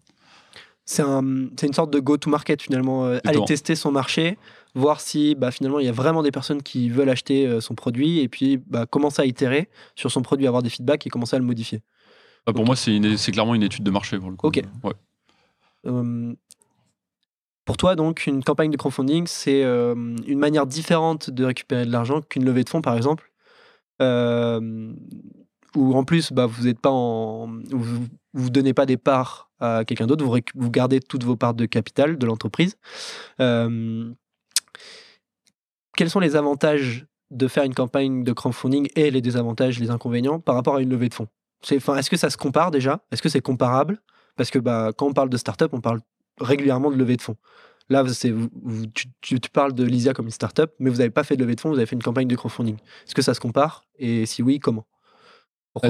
C'est 0.84 1.02
une 1.02 1.72
sorte 1.72 1.90
de 1.90 1.98
go-to-market 1.98 2.62
finalement. 2.62 3.06
Euh, 3.06 3.18
aller 3.24 3.42
tester 3.46 3.74
son 3.74 3.90
marché, 3.90 4.38
voir 4.74 5.00
si 5.00 5.34
bah, 5.34 5.50
finalement 5.50 5.78
il 5.78 5.86
y 5.86 5.88
a 5.88 5.92
vraiment 5.92 6.22
des 6.22 6.30
personnes 6.30 6.62
qui 6.62 6.90
veulent 6.90 7.08
acheter 7.08 7.46
euh, 7.46 7.60
son 7.60 7.74
produit 7.74 8.20
et 8.20 8.28
puis 8.28 8.58
bah, 8.58 8.86
commencer 8.86 9.22
à 9.22 9.24
itérer 9.24 9.68
sur 9.94 10.10
son 10.10 10.22
produit, 10.22 10.46
avoir 10.46 10.62
des 10.62 10.70
feedbacks 10.70 11.06
et 11.06 11.10
commencer 11.10 11.36
à 11.36 11.38
le 11.38 11.44
modifier. 11.44 11.80
Bah, 12.46 12.52
pour 12.52 12.64
moi, 12.64 12.76
c'est 12.76 13.32
clairement 13.32 13.54
une 13.54 13.62
étude 13.62 13.84
de 13.84 13.90
marché 13.90 14.18
pour 14.18 14.30
le 14.30 14.36
coup. 14.36 14.46
Ok. 14.46 14.62
Hum, 15.86 16.36
pour 17.64 17.76
toi, 17.78 17.96
donc, 17.96 18.26
une 18.26 18.44
campagne 18.44 18.70
de 18.70 18.76
crowdfunding, 18.76 19.26
c'est 19.26 19.64
euh, 19.64 19.94
une 20.26 20.38
manière 20.38 20.66
différente 20.66 21.30
de 21.30 21.44
récupérer 21.44 21.86
de 21.86 21.90
l'argent 21.90 22.20
qu'une 22.20 22.44
levée 22.44 22.62
de 22.62 22.68
fonds, 22.68 22.82
par 22.82 22.94
exemple. 22.96 23.30
Euh, 24.02 24.92
où 25.74 25.94
en 25.94 26.04
plus, 26.04 26.32
bah, 26.32 26.46
vous 26.46 26.64
n'êtes 26.64 26.80
pas 26.80 26.90
en, 26.90 27.46
vous, 27.70 28.06
vous 28.34 28.50
donnez 28.50 28.74
pas 28.74 28.84
des 28.84 28.96
parts 28.96 29.50
à 29.60 29.84
quelqu'un 29.84 30.06
d'autre, 30.06 30.24
vous, 30.24 30.36
vous, 30.54 30.70
gardez 30.70 31.00
toutes 31.00 31.24
vos 31.24 31.36
parts 31.36 31.54
de 31.54 31.66
capital 31.66 32.18
de 32.18 32.26
l'entreprise. 32.26 32.76
Euh, 33.40 34.12
quels 35.96 36.10
sont 36.10 36.20
les 36.20 36.36
avantages 36.36 37.06
de 37.30 37.48
faire 37.48 37.64
une 37.64 37.74
campagne 37.74 38.24
de 38.24 38.32
crowdfunding 38.32 38.88
et 38.96 39.10
les 39.10 39.20
désavantages, 39.20 39.78
les 39.78 39.90
inconvénients 39.90 40.40
par 40.40 40.56
rapport 40.56 40.76
à 40.76 40.80
une 40.80 40.90
levée 40.90 41.08
de 41.08 41.14
fonds? 41.14 41.28
Est-ce 41.70 42.10
que 42.10 42.16
ça 42.16 42.30
se 42.30 42.36
compare 42.36 42.70
déjà? 42.70 43.00
Est-ce 43.10 43.22
que 43.22 43.28
c'est 43.28 43.40
comparable? 43.40 44.02
Parce 44.36 44.50
que 44.50 44.58
bah, 44.58 44.90
quand 44.96 45.06
on 45.06 45.12
parle 45.12 45.30
de 45.30 45.36
startup, 45.36 45.72
on 45.72 45.80
parle 45.80 46.00
régulièrement 46.40 46.90
de 46.90 46.96
levée 46.96 47.16
de 47.16 47.22
fonds. 47.22 47.36
Là, 47.90 48.02
vous, 48.02 48.86
tu, 48.94 49.08
tu, 49.20 49.38
parles 49.52 49.74
de 49.74 49.84
Lysia 49.84 50.14
comme 50.14 50.26
une 50.26 50.32
startup, 50.32 50.70
mais 50.78 50.90
vous 50.90 50.98
n'avez 50.98 51.10
pas 51.10 51.22
fait 51.22 51.36
de 51.36 51.42
levée 51.42 51.54
de 51.54 51.60
fonds, 51.60 51.68
vous 51.68 51.76
avez 51.76 51.86
fait 51.86 51.96
une 51.96 52.02
campagne 52.02 52.26
de 52.26 52.34
crowdfunding. 52.34 52.76
Est-ce 52.76 53.14
que 53.14 53.22
ça 53.22 53.34
se 53.34 53.40
compare? 53.40 53.84
Et 53.98 54.26
si 54.26 54.42
oui, 54.42 54.58
comment? 54.58 54.86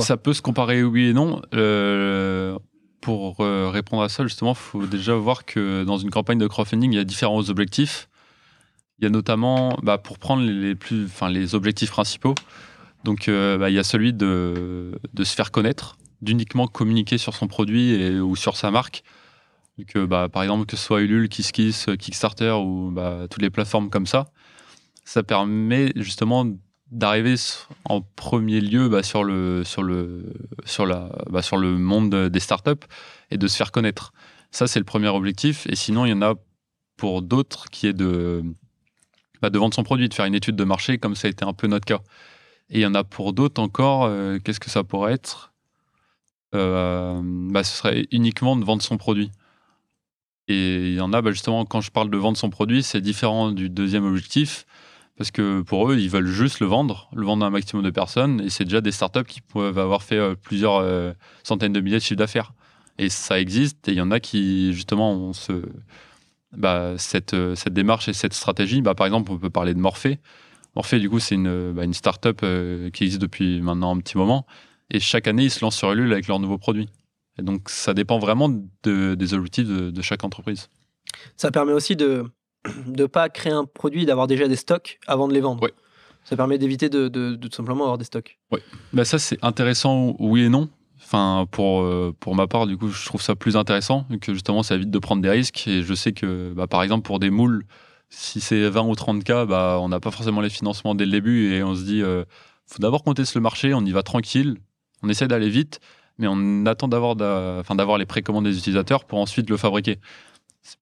Ça 0.01 0.17
peut 0.17 0.33
se 0.33 0.43
comparer 0.43 0.83
oui 0.83 1.09
et 1.09 1.13
non. 1.13 1.43
Euh, 1.55 2.59
pour 3.01 3.41
euh, 3.41 3.69
répondre 3.69 4.03
à 4.03 4.09
ça, 4.09 4.23
justement, 4.23 4.53
il 4.53 4.57
faut 4.57 4.87
déjà 4.87 5.15
voir 5.15 5.45
que 5.45 5.85
dans 5.85 5.99
une 5.99 6.11
campagne 6.11 6.39
de 6.39 6.47
crowdfunding, 6.47 6.93
il 6.93 6.97
y 6.97 7.01
a 7.01 7.05
différents 7.05 7.49
objectifs. 7.51 8.09
Il 8.99 9.05
y 9.05 9.07
a 9.07 9.11
notamment, 9.11 9.77
bah, 9.83 9.99
pour 9.99 10.19
prendre 10.19 10.43
les, 10.43 10.75
plus, 10.75 11.05
enfin, 11.05 11.29
les 11.29 11.55
objectifs 11.55 11.91
principaux, 11.91 12.35
Donc 13.05 13.29
bah, 13.29 13.69
il 13.69 13.75
y 13.75 13.79
a 13.79 13.85
celui 13.85 14.13
de, 14.13 14.99
se 15.19 15.35
faire 15.35 15.51
connaître, 15.51 15.99
d'uniquement 16.23 16.67
communiquer 16.67 17.19
sur 17.19 17.35
son 17.35 17.47
produit 17.47 18.21
ou 18.21 18.37
sur 18.37 18.57
sa 18.57 18.71
marque. 18.71 19.03
Donc, 19.77 19.99
bah, 20.07 20.29
par 20.33 20.43
exemple, 20.45 20.65
que 20.65 20.77
ce 20.77 20.85
soit 20.85 21.03
Ulule, 21.03 21.29
KissKiss, 21.29 21.87
Kickstarter 21.99 22.53
ou 22.53 22.95
toutes 23.29 23.43
les 23.43 23.51
plateformes 23.51 23.91
comme 23.91 24.07
ça, 24.07 24.29
ça 25.05 25.23
permet 25.23 25.93
justement 25.97 26.47
d'arriver 26.95 27.35
en 27.85 28.01
premier 28.01 28.61
lieu 28.61 28.89
bah, 28.89 29.03
sur, 29.03 29.25
le, 29.25 29.65
sur, 29.65 29.83
le, 29.83 30.33
sur, 30.65 30.87
la, 30.87 31.11
bah, 31.29 31.43
sur 31.43 31.57
le 31.57 31.77
monde 31.77 32.15
des 32.15 32.41
startups 32.41 32.87
et 33.31 33.37
de 33.37 33.47
se 33.49 33.57
faire 33.57 33.73
connaître. 33.73 34.13
Ça, 34.51 34.67
c'est 34.67 34.79
le 34.79 34.85
premier 34.85 35.09
objectif. 35.09 35.67
Et 35.67 35.77
sinon, 35.77 36.07
il 36.07 36.11
y 36.11 36.13
en 36.13 36.23
a 36.23 36.35
pour 36.97 37.23
d'autres 37.23 37.69
qui 37.71 37.89
est 37.89 37.93
de, 37.93 38.43
bah, 39.43 39.51
de 39.51 39.59
vendre 39.59 39.75
son 39.75 39.83
produit, 39.83 40.09
de 40.09 40.15
faire 40.15 40.27
une 40.27 40.35
étude 40.35 40.57
de 40.57 40.65
marché, 40.65 40.99
comme 40.99 41.17
ça 41.17 41.27
a 41.27 41.31
été 41.31 41.45
un 41.45 41.53
peu 41.53 41.67
notre 41.67 41.85
cas. 41.85 42.01
Et 42.71 42.79
il 42.79 42.81
y 42.81 42.87
en 42.87 42.95
a 42.95 43.05
pour 43.05 43.33
d'autres 43.33 43.61
encore, 43.61 44.05
euh, 44.05 44.39
qu'est-ce 44.39 44.61
que 44.61 44.71
ça 44.71 44.85
pourrait 44.85 45.13
être? 45.15 45.53
Euh, 46.55 47.21
Ce 47.63 47.77
serait 47.77 48.07
uniquement 48.13 48.57
de 48.57 48.65
vendre 48.65 48.83
son 48.83 48.97
produit. 48.97 49.33
Et 50.47 50.91
il 50.91 50.95
y 50.95 51.01
en 51.01 51.13
a, 51.13 51.23
justement, 51.31 51.65
quand 51.65 51.81
je 51.81 51.91
parle 51.91 52.11
de 52.11 52.17
vendre 52.17 52.39
son 52.39 52.51
produit, 52.51 52.83
c'est 52.83 53.01
différent 53.01 53.51
du 53.51 53.69
deuxième 53.69 54.05
objectif. 54.05 54.67
Parce 55.17 55.31
que 55.31 55.63
pour 55.63 55.91
eux, 55.91 55.97
ils 55.97 56.11
veulent 56.11 56.27
juste 56.27 56.59
le 56.61 56.67
vendre, 56.67 57.09
le 57.15 57.25
vendre 57.25 57.45
à 57.45 57.49
un 57.49 57.51
maximum 57.51 57.85
de 57.85 57.91
personnes. 57.91 58.41
Et 58.41 58.51
c'est 58.51 58.65
déjà 58.65 58.81
des 58.81 58.91
startups 58.91 59.25
qui 59.25 59.41
peuvent 59.41 59.79
avoir 59.79 60.03
fait 60.03 60.19
euh, 60.19 60.35
plusieurs 60.35 60.77
euh, 60.77 61.13
centaines 61.45 61.73
de 61.73 61.81
milliers 61.81 61.99
de 61.99 62.03
chiffres 62.03 62.19
d'affaires. 62.19 62.53
Et 62.99 63.09
ça 63.09 63.41
existe. 63.41 63.89
Et 63.89 63.93
il 63.93 63.99
y 63.99 64.01
en 64.01 64.11
a 64.11 64.19
qui, 64.19 64.73
justement, 64.73 65.13
ont 65.13 65.33
bah, 66.57 66.95
cette, 66.99 67.35
euh, 67.35 67.55
cette 67.55 67.75
démarche 67.75 68.09
et 68.09 68.13
cette 68.13 68.35
stratégie. 68.35 68.83
Bah, 68.83 68.95
par 68.95 69.07
exemple, 69.07 69.31
on 69.31 69.39
peut 69.39 69.51
parler 69.51 69.75
de 69.75 69.79
Morphée. 69.79 70.19
Morphée, 70.75 70.99
du 70.99 71.09
coup, 71.09 71.21
c'est 71.21 71.37
une, 71.37 71.73
bah, 71.73 71.85
une 71.85 71.95
startup 71.95 72.45
qui 72.93 73.05
existe 73.05 73.23
depuis 73.23 73.61
maintenant 73.61 73.95
un 73.95 74.01
petit 74.01 74.19
moment. 74.19 74.47
Et 74.91 74.99
chaque 74.99 75.29
année, 75.29 75.45
ils 75.45 75.51
se 75.51 75.61
lancent 75.65 75.77
sur 75.77 75.93
Ulule 75.93 76.13
avec 76.13 76.27
leurs 76.27 76.41
nouveaux 76.41 76.59
produits. 76.59 76.89
Et 77.39 77.43
donc, 77.43 77.69
ça 77.69 77.95
dépend 77.95 78.19
vraiment 78.19 78.49
des 78.83 79.35
objectifs 79.35 79.69
de 79.69 80.03
chaque 80.03 80.25
entreprise. 80.25 80.69
Ça 81.37 81.53
permet 81.53 81.73
aussi 81.73 81.95
de 81.95 82.25
de 82.87 83.07
pas 83.07 83.29
créer 83.29 83.53
un 83.53 83.65
produit, 83.65 84.07
d'avoir 84.07 84.27
déjà 84.27 84.49
des 84.49 84.57
stocks 84.57 84.99
avant 85.07 85.29
de 85.29 85.35
les 85.35 85.41
vendre. 85.41 85.67
Ça 86.25 86.37
permet 86.37 86.57
d'éviter 86.57 86.89
de, 86.89 87.37
tout 87.37 87.51
simplement 87.53 87.85
avoir 87.85 87.99
des 87.99 88.05
stocks. 88.05 88.39
Oui, 88.51 88.61
bah 88.93 89.05
ça 89.05 89.19
c'est 89.19 89.39
intéressant, 89.43 90.17
oui 90.19 90.45
et 90.45 90.49
non. 90.49 90.69
Enfin, 91.03 91.47
pour, 91.51 91.83
euh, 91.83 92.15
pour 92.19 92.35
ma 92.35 92.47
part, 92.47 92.67
du 92.67 92.79
coup, 92.79 92.89
je 92.89 93.05
trouve 93.05 93.21
ça 93.21 93.35
plus 93.35 93.59
intéressant, 93.59 94.07
que 94.23 94.33
justement, 94.33 94.63
ça 94.63 94.75
évite 94.75 94.91
de 94.91 94.99
prendre 94.99 95.21
des 95.21 95.29
risques. 95.29 95.69
Et 95.69 95.83
je 95.83 95.93
sais 95.93 96.13
que, 96.13 96.55
bah, 96.57 96.67
par 96.67 96.83
exemple, 96.83 97.03
pour 97.03 97.19
des 97.19 97.29
moules, 97.29 97.67
si 98.09 98.41
c'est 98.41 98.71
20 98.71 98.87
ou 98.87 98.95
30 98.95 99.23
cas, 99.23 99.45
bah, 99.45 99.79
on 99.81 99.91
n'a 99.91 100.01
pas 100.01 100.11
forcément 100.11 100.41
les 100.41 100.49
financements 100.49 100.95
dès 100.95 101.05
le 101.05 101.11
début 101.11 101.53
et 101.53 101.63
on 101.63 101.75
se 101.75 101.83
dit, 101.83 102.01
euh, 102.01 102.25
faut 102.67 102.81
d'abord 102.81 103.03
qu'on 103.03 103.13
teste 103.13 103.35
le 103.35 103.43
marché, 103.43 103.75
on 103.75 103.83
y 103.83 103.93
va 103.93 104.03
tranquille, 104.03 104.57
on 105.03 105.09
essaie 105.11 105.29
d'aller 105.29 105.51
vite, 105.51 105.81
mais 106.19 106.27
on 106.29 106.65
attend 106.65 106.89
d'avoir 106.89 107.17
d'avoir 107.17 107.99
les 107.99 108.07
précommandes 108.07 108.45
des 108.45 108.57
utilisateurs 108.57 109.05
pour 109.05 109.19
ensuite 109.19 109.51
le 109.51 109.57
fabriquer 109.57 109.99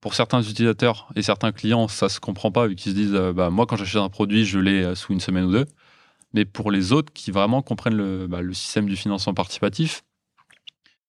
pour 0.01 0.15
certains 0.15 0.43
utilisateurs 0.43 1.09
et 1.17 1.23
certains 1.23 1.53
clients, 1.53 1.89
ça 1.89 2.09
se 2.09 2.21
comprend 2.21 2.51
pas 2.53 2.67
vu 2.67 2.77
qu'ils 2.77 2.93
se 2.93 2.97
disent 2.97 3.15
euh, 3.15 3.33
bah, 3.33 3.51
moi 3.51 3.67
quand 3.67 3.77
j'achète 3.77 4.01
un 4.01 4.09
produit, 4.09 4.45
je 4.45 4.59
l'ai 4.59 4.83
euh, 4.83 4.95
sous 4.95 5.13
une 5.13 5.21
semaine 5.21 5.45
ou 5.45 5.53
deux. 5.53 5.67
Mais 6.35 6.45
pour 6.45 6.71
les 6.71 6.93
autres 6.93 7.13
qui 7.13 7.31
vraiment 7.31 7.63
comprennent 7.63 7.97
le, 7.97 8.27
bah, 8.27 8.41
système 8.53 8.87
du 8.87 8.97
financement 8.97 9.35
participatif 9.35 10.03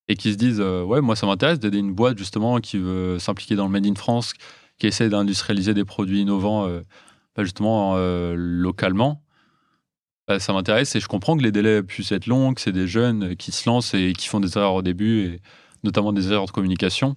et 0.08 0.16
qui 0.16 0.34
se 0.34 0.38
disent 0.38 0.60
euh, 0.60 0.84
ouais 0.84 1.02
moi 1.02 1.16
ça 1.16 1.28
m'intéresse 1.28 1.60
d'aider 1.60 1.78
une 1.78 1.94
boîte 1.94 2.18
justement 2.18 2.60
qui 2.60 2.78
veut 2.78 3.20
s'impliquer 3.20 3.56
dans 3.56 3.66
le 3.66 3.72
Made 3.72 3.86
in 3.86 3.96
France, 3.96 4.34
qui 4.80 4.88
essaie 4.88 5.08
d'industrialiser 5.08 5.74
des 5.74 5.86
produits 5.86 6.22
innovants 6.22 6.68
bah, 7.36 7.44
justement 7.44 7.96
localement. 8.36 9.24
ça 10.40 10.52
m'intéresse 10.52 10.96
et 10.96 11.00
je 11.00 11.08
comprends 11.08 11.38
que 11.38 11.44
les 11.44 11.52
délais 11.52 11.84
puissent 11.84 12.12
être 12.12 12.28
longs, 12.28 12.54
que 12.54 12.62
c'est 12.62 12.72
des 12.74 12.88
jeunes 12.88 13.36
qui 13.38 13.52
se 13.52 13.70
lancent 13.70 13.94
et 13.94 14.14
qui 14.14 14.28
font 14.28 14.40
des 14.40 14.58
erreurs 14.58 14.74
au 14.74 14.82
début 14.82 15.22
et 15.22 15.42
notamment 15.84 16.12
des 16.12 16.32
erreurs 16.32 16.48
de 16.48 16.52
communication. 16.52 17.16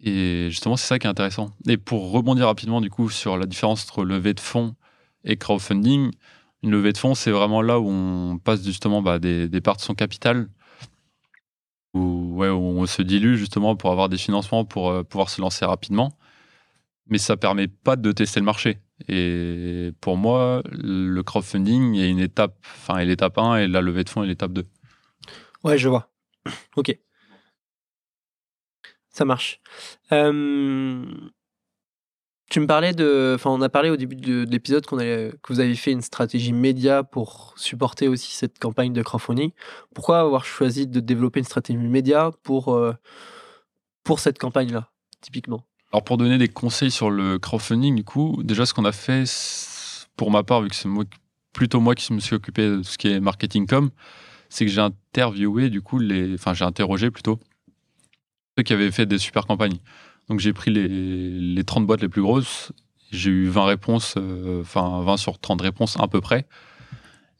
Et 0.00 0.48
justement, 0.50 0.76
c'est 0.76 0.86
ça 0.86 0.98
qui 0.98 1.06
est 1.06 1.10
intéressant. 1.10 1.50
Et 1.66 1.76
pour 1.76 2.10
rebondir 2.10 2.46
rapidement 2.46 2.80
du 2.80 2.90
coup 2.90 3.10
sur 3.10 3.36
la 3.36 3.46
différence 3.46 3.84
entre 3.84 4.04
levée 4.04 4.34
de 4.34 4.40
fonds 4.40 4.74
et 5.24 5.36
crowdfunding, 5.36 6.10
une 6.62 6.70
levée 6.70 6.92
de 6.92 6.98
fonds, 6.98 7.14
c'est 7.14 7.30
vraiment 7.30 7.62
là 7.62 7.78
où 7.78 7.88
on 7.88 8.38
passe 8.38 8.64
justement 8.64 9.02
bah, 9.02 9.18
des, 9.18 9.60
parts 9.60 9.76
de 9.76 9.82
son 9.82 9.94
capital, 9.94 10.48
où, 11.92 12.34
ouais, 12.36 12.48
on 12.48 12.86
se 12.86 13.02
dilue 13.02 13.36
justement 13.36 13.76
pour 13.76 13.92
avoir 13.92 14.08
des 14.08 14.16
financements 14.16 14.64
pour 14.64 14.90
euh, 14.90 15.02
pouvoir 15.04 15.30
se 15.30 15.40
lancer 15.40 15.64
rapidement. 15.64 16.16
Mais 17.06 17.18
ça 17.18 17.36
permet 17.36 17.68
pas 17.68 17.96
de 17.96 18.12
tester 18.12 18.40
le 18.40 18.46
marché. 18.46 18.78
Et 19.08 19.92
pour 20.00 20.16
moi, 20.16 20.62
le 20.72 21.22
crowdfunding 21.22 21.96
est 21.96 22.08
une 22.08 22.18
étape, 22.18 22.56
enfin, 22.62 23.02
l'étape 23.04 23.36
1 23.36 23.56
et 23.56 23.68
la 23.68 23.80
levée 23.82 24.04
de 24.04 24.08
fonds 24.08 24.24
est 24.24 24.26
l'étape 24.26 24.52
2. 24.52 24.64
Ouais, 25.64 25.76
je 25.76 25.88
vois. 25.88 26.10
ok. 26.76 26.96
Ça 29.14 29.24
marche. 29.24 29.60
tu 30.10 30.16
me 32.60 32.66
parlais 32.66 32.92
de. 32.92 33.34
Enfin, 33.36 33.50
on 33.50 33.62
a 33.62 33.68
parlé 33.68 33.88
au 33.90 33.96
début 33.96 34.16
de, 34.16 34.44
l'épisode 34.50 34.84
qu'on 34.86 34.96
que 34.96 35.36
vous 35.48 35.60
avez 35.60 35.76
fait 35.76 35.92
une 35.92 36.02
stratégie 36.02 36.52
média 36.52 37.04
pour 37.04 37.54
supporter 37.56 38.08
aussi 38.08 38.32
cette 38.32 38.58
campagne 38.58 38.92
de 38.92 39.02
crowdfunding. 39.02 39.52
Pourquoi 39.94 40.18
avoir 40.18 40.44
choisi 40.44 40.88
de 40.88 40.98
développer 40.98 41.38
une 41.38 41.46
stratégie 41.46 41.78
média 41.78 42.32
pour, 42.42 42.74
euh, 42.74 42.92
pour 44.02 44.18
cette 44.18 44.38
campagne-là, 44.38 44.90
typiquement? 45.20 45.64
Alors, 45.92 46.02
pour 46.02 46.16
donner 46.16 46.36
des 46.36 46.48
conseils 46.48 46.90
sur 46.90 47.08
le 47.08 47.38
crowdfunding, 47.38 47.94
du 47.94 48.02
coup, 48.02 48.42
déjà, 48.42 48.66
ce 48.66 48.74
qu'on 48.74 48.84
a 48.84 48.90
fait, 48.90 49.24
pour 50.16 50.32
ma 50.32 50.42
part, 50.42 50.60
vu 50.62 50.70
que 50.70 50.74
c'est 50.74 50.88
plutôt 51.52 51.78
moi 51.78 51.94
qui 51.94 52.12
me 52.12 52.18
suis 52.18 52.34
occupé 52.34 52.68
de 52.68 52.82
ce 52.82 52.98
qui 52.98 53.06
est 53.06 53.20
marketing 53.20 53.68
com, 53.68 53.90
c'est 54.48 54.66
que 54.66 54.72
j'ai 54.72 54.80
interviewé, 54.80 55.70
du 55.70 55.82
coup, 55.82 56.00
les. 56.00 56.34
Enfin, 56.34 56.52
j'ai 56.52 56.64
interrogé 56.64 57.12
plutôt 57.12 57.38
ceux 58.56 58.62
qui 58.62 58.72
avaient 58.72 58.90
fait 58.90 59.06
des 59.06 59.18
super 59.18 59.46
campagnes. 59.46 59.78
Donc 60.28 60.40
j'ai 60.40 60.52
pris 60.52 60.70
les, 60.70 60.88
les 60.88 61.64
30 61.64 61.86
boîtes 61.86 62.02
les 62.02 62.08
plus 62.08 62.22
grosses, 62.22 62.72
j'ai 63.14 63.30
eu 63.30 63.48
20 63.48 63.64
réponses, 63.64 64.14
euh, 64.16 64.62
enfin 64.62 65.02
20 65.02 65.16
sur 65.16 65.38
30 65.38 65.60
réponses 65.62 65.96
à 66.00 66.08
peu 66.08 66.20
près. 66.20 66.46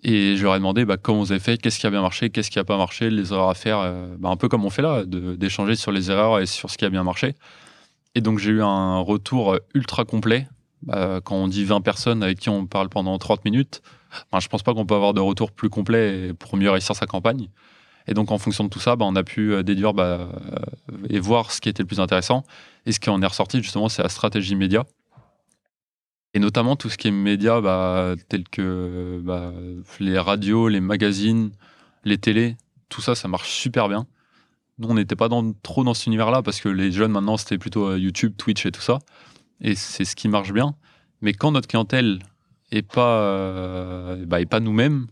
Et 0.02 0.36
je 0.36 0.44
leur 0.44 0.54
ai 0.54 0.58
demandé 0.58 0.84
bah, 0.84 0.96
comment 0.98 1.20
vous 1.20 1.32
avez 1.32 1.40
fait, 1.40 1.56
qu'est-ce 1.56 1.78
qui 1.78 1.86
a 1.86 1.90
bien 1.90 2.02
marché, 2.02 2.28
qu'est-ce 2.28 2.50
qui 2.50 2.58
n'a 2.58 2.64
pas 2.64 2.76
marché, 2.76 3.08
les 3.10 3.32
erreurs 3.32 3.48
à 3.48 3.54
faire, 3.54 3.78
euh, 3.78 4.14
bah, 4.18 4.28
un 4.28 4.36
peu 4.36 4.48
comme 4.48 4.64
on 4.64 4.70
fait 4.70 4.82
là, 4.82 5.04
d'échanger 5.04 5.76
sur 5.76 5.92
les 5.92 6.10
erreurs 6.10 6.40
et 6.40 6.46
sur 6.46 6.70
ce 6.70 6.76
qui 6.76 6.84
a 6.84 6.90
bien 6.90 7.02
marché. 7.02 7.34
Et 8.14 8.20
donc 8.20 8.38
j'ai 8.38 8.50
eu 8.50 8.62
un 8.62 9.00
retour 9.00 9.58
ultra 9.74 10.04
complet. 10.04 10.46
Bah, 10.82 11.20
quand 11.24 11.36
on 11.36 11.48
dit 11.48 11.64
20 11.64 11.80
personnes 11.80 12.22
avec 12.22 12.38
qui 12.38 12.50
on 12.50 12.66
parle 12.66 12.90
pendant 12.90 13.16
30 13.16 13.44
minutes, 13.46 13.82
je 14.32 14.40
je 14.40 14.48
pense 14.48 14.62
pas 14.62 14.74
qu'on 14.74 14.86
peut 14.86 14.94
avoir 14.94 15.14
de 15.14 15.20
retour 15.20 15.50
plus 15.50 15.70
complet 15.70 16.32
pour 16.38 16.56
mieux 16.56 16.70
réussir 16.70 16.94
sa 16.94 17.06
campagne. 17.06 17.48
Et 18.06 18.14
donc, 18.14 18.30
en 18.30 18.38
fonction 18.38 18.64
de 18.64 18.68
tout 18.68 18.80
ça, 18.80 18.96
bah, 18.96 19.06
on 19.06 19.16
a 19.16 19.22
pu 19.22 19.52
euh, 19.52 19.62
déduire 19.62 19.94
bah, 19.94 20.04
euh, 20.04 20.28
et 21.08 21.18
voir 21.18 21.50
ce 21.52 21.60
qui 21.60 21.68
était 21.68 21.82
le 21.82 21.86
plus 21.86 22.00
intéressant. 22.00 22.44
Et 22.86 22.92
ce 22.92 23.00
qui 23.00 23.10
en 23.10 23.22
est 23.22 23.26
ressorti, 23.26 23.62
justement, 23.62 23.88
c'est 23.88 24.02
la 24.02 24.08
stratégie 24.08 24.56
média. 24.56 24.84
Et 26.34 26.38
notamment 26.38 26.76
tout 26.76 26.90
ce 26.90 26.98
qui 26.98 27.08
est 27.08 27.12
média, 27.12 27.60
bah, 27.60 28.14
que 28.50 29.20
bah, 29.24 29.52
les 30.00 30.18
radios, 30.18 30.68
les 30.68 30.80
magazines, 30.80 31.52
les 32.04 32.18
télés, 32.18 32.56
tout 32.88 33.00
ça, 33.00 33.14
ça 33.14 33.28
marche 33.28 33.50
super 33.50 33.88
bien. 33.88 34.06
Nous, 34.78 34.88
on 34.88 34.94
n'était 34.94 35.16
pas 35.16 35.28
trop 35.62 35.84
dans 35.84 35.94
cet 35.94 36.08
univers-là 36.08 36.42
parce 36.42 36.60
que 36.60 36.68
les 36.68 36.90
jeunes, 36.90 37.12
maintenant, 37.12 37.36
c'était 37.36 37.58
plutôt 37.58 37.90
euh, 37.90 37.98
YouTube, 37.98 38.34
Twitch 38.36 38.66
et 38.66 38.72
tout 38.72 38.80
ça. 38.80 38.98
Et 39.60 39.76
c'est 39.76 40.04
ce 40.04 40.16
qui 40.16 40.28
marche 40.28 40.52
bien. 40.52 40.74
Mais 41.22 41.32
quand 41.32 41.52
notre 41.52 41.68
clientèle 41.68 42.18
n'est 42.72 42.82
pas, 42.82 44.16
bah, 44.26 44.40
est 44.40 44.46
pas 44.46 44.60
nous-mêmes, 44.60 45.06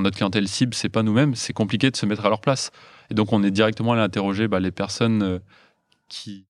notre 0.00 0.16
clientèle 0.16 0.48
cible, 0.48 0.74
c'est 0.74 0.88
pas 0.88 1.02
nous-mêmes, 1.02 1.34
c'est 1.34 1.52
compliqué 1.52 1.90
de 1.90 1.96
se 1.96 2.06
mettre 2.06 2.24
à 2.24 2.28
leur 2.28 2.40
place. 2.40 2.70
Et 3.10 3.14
donc, 3.14 3.32
on 3.32 3.42
est 3.42 3.50
directement 3.50 3.92
allé 3.92 4.02
interroger 4.02 4.48
bah, 4.48 4.60
les 4.60 4.70
personnes 4.70 5.22
euh, 5.22 5.38
qui, 6.08 6.46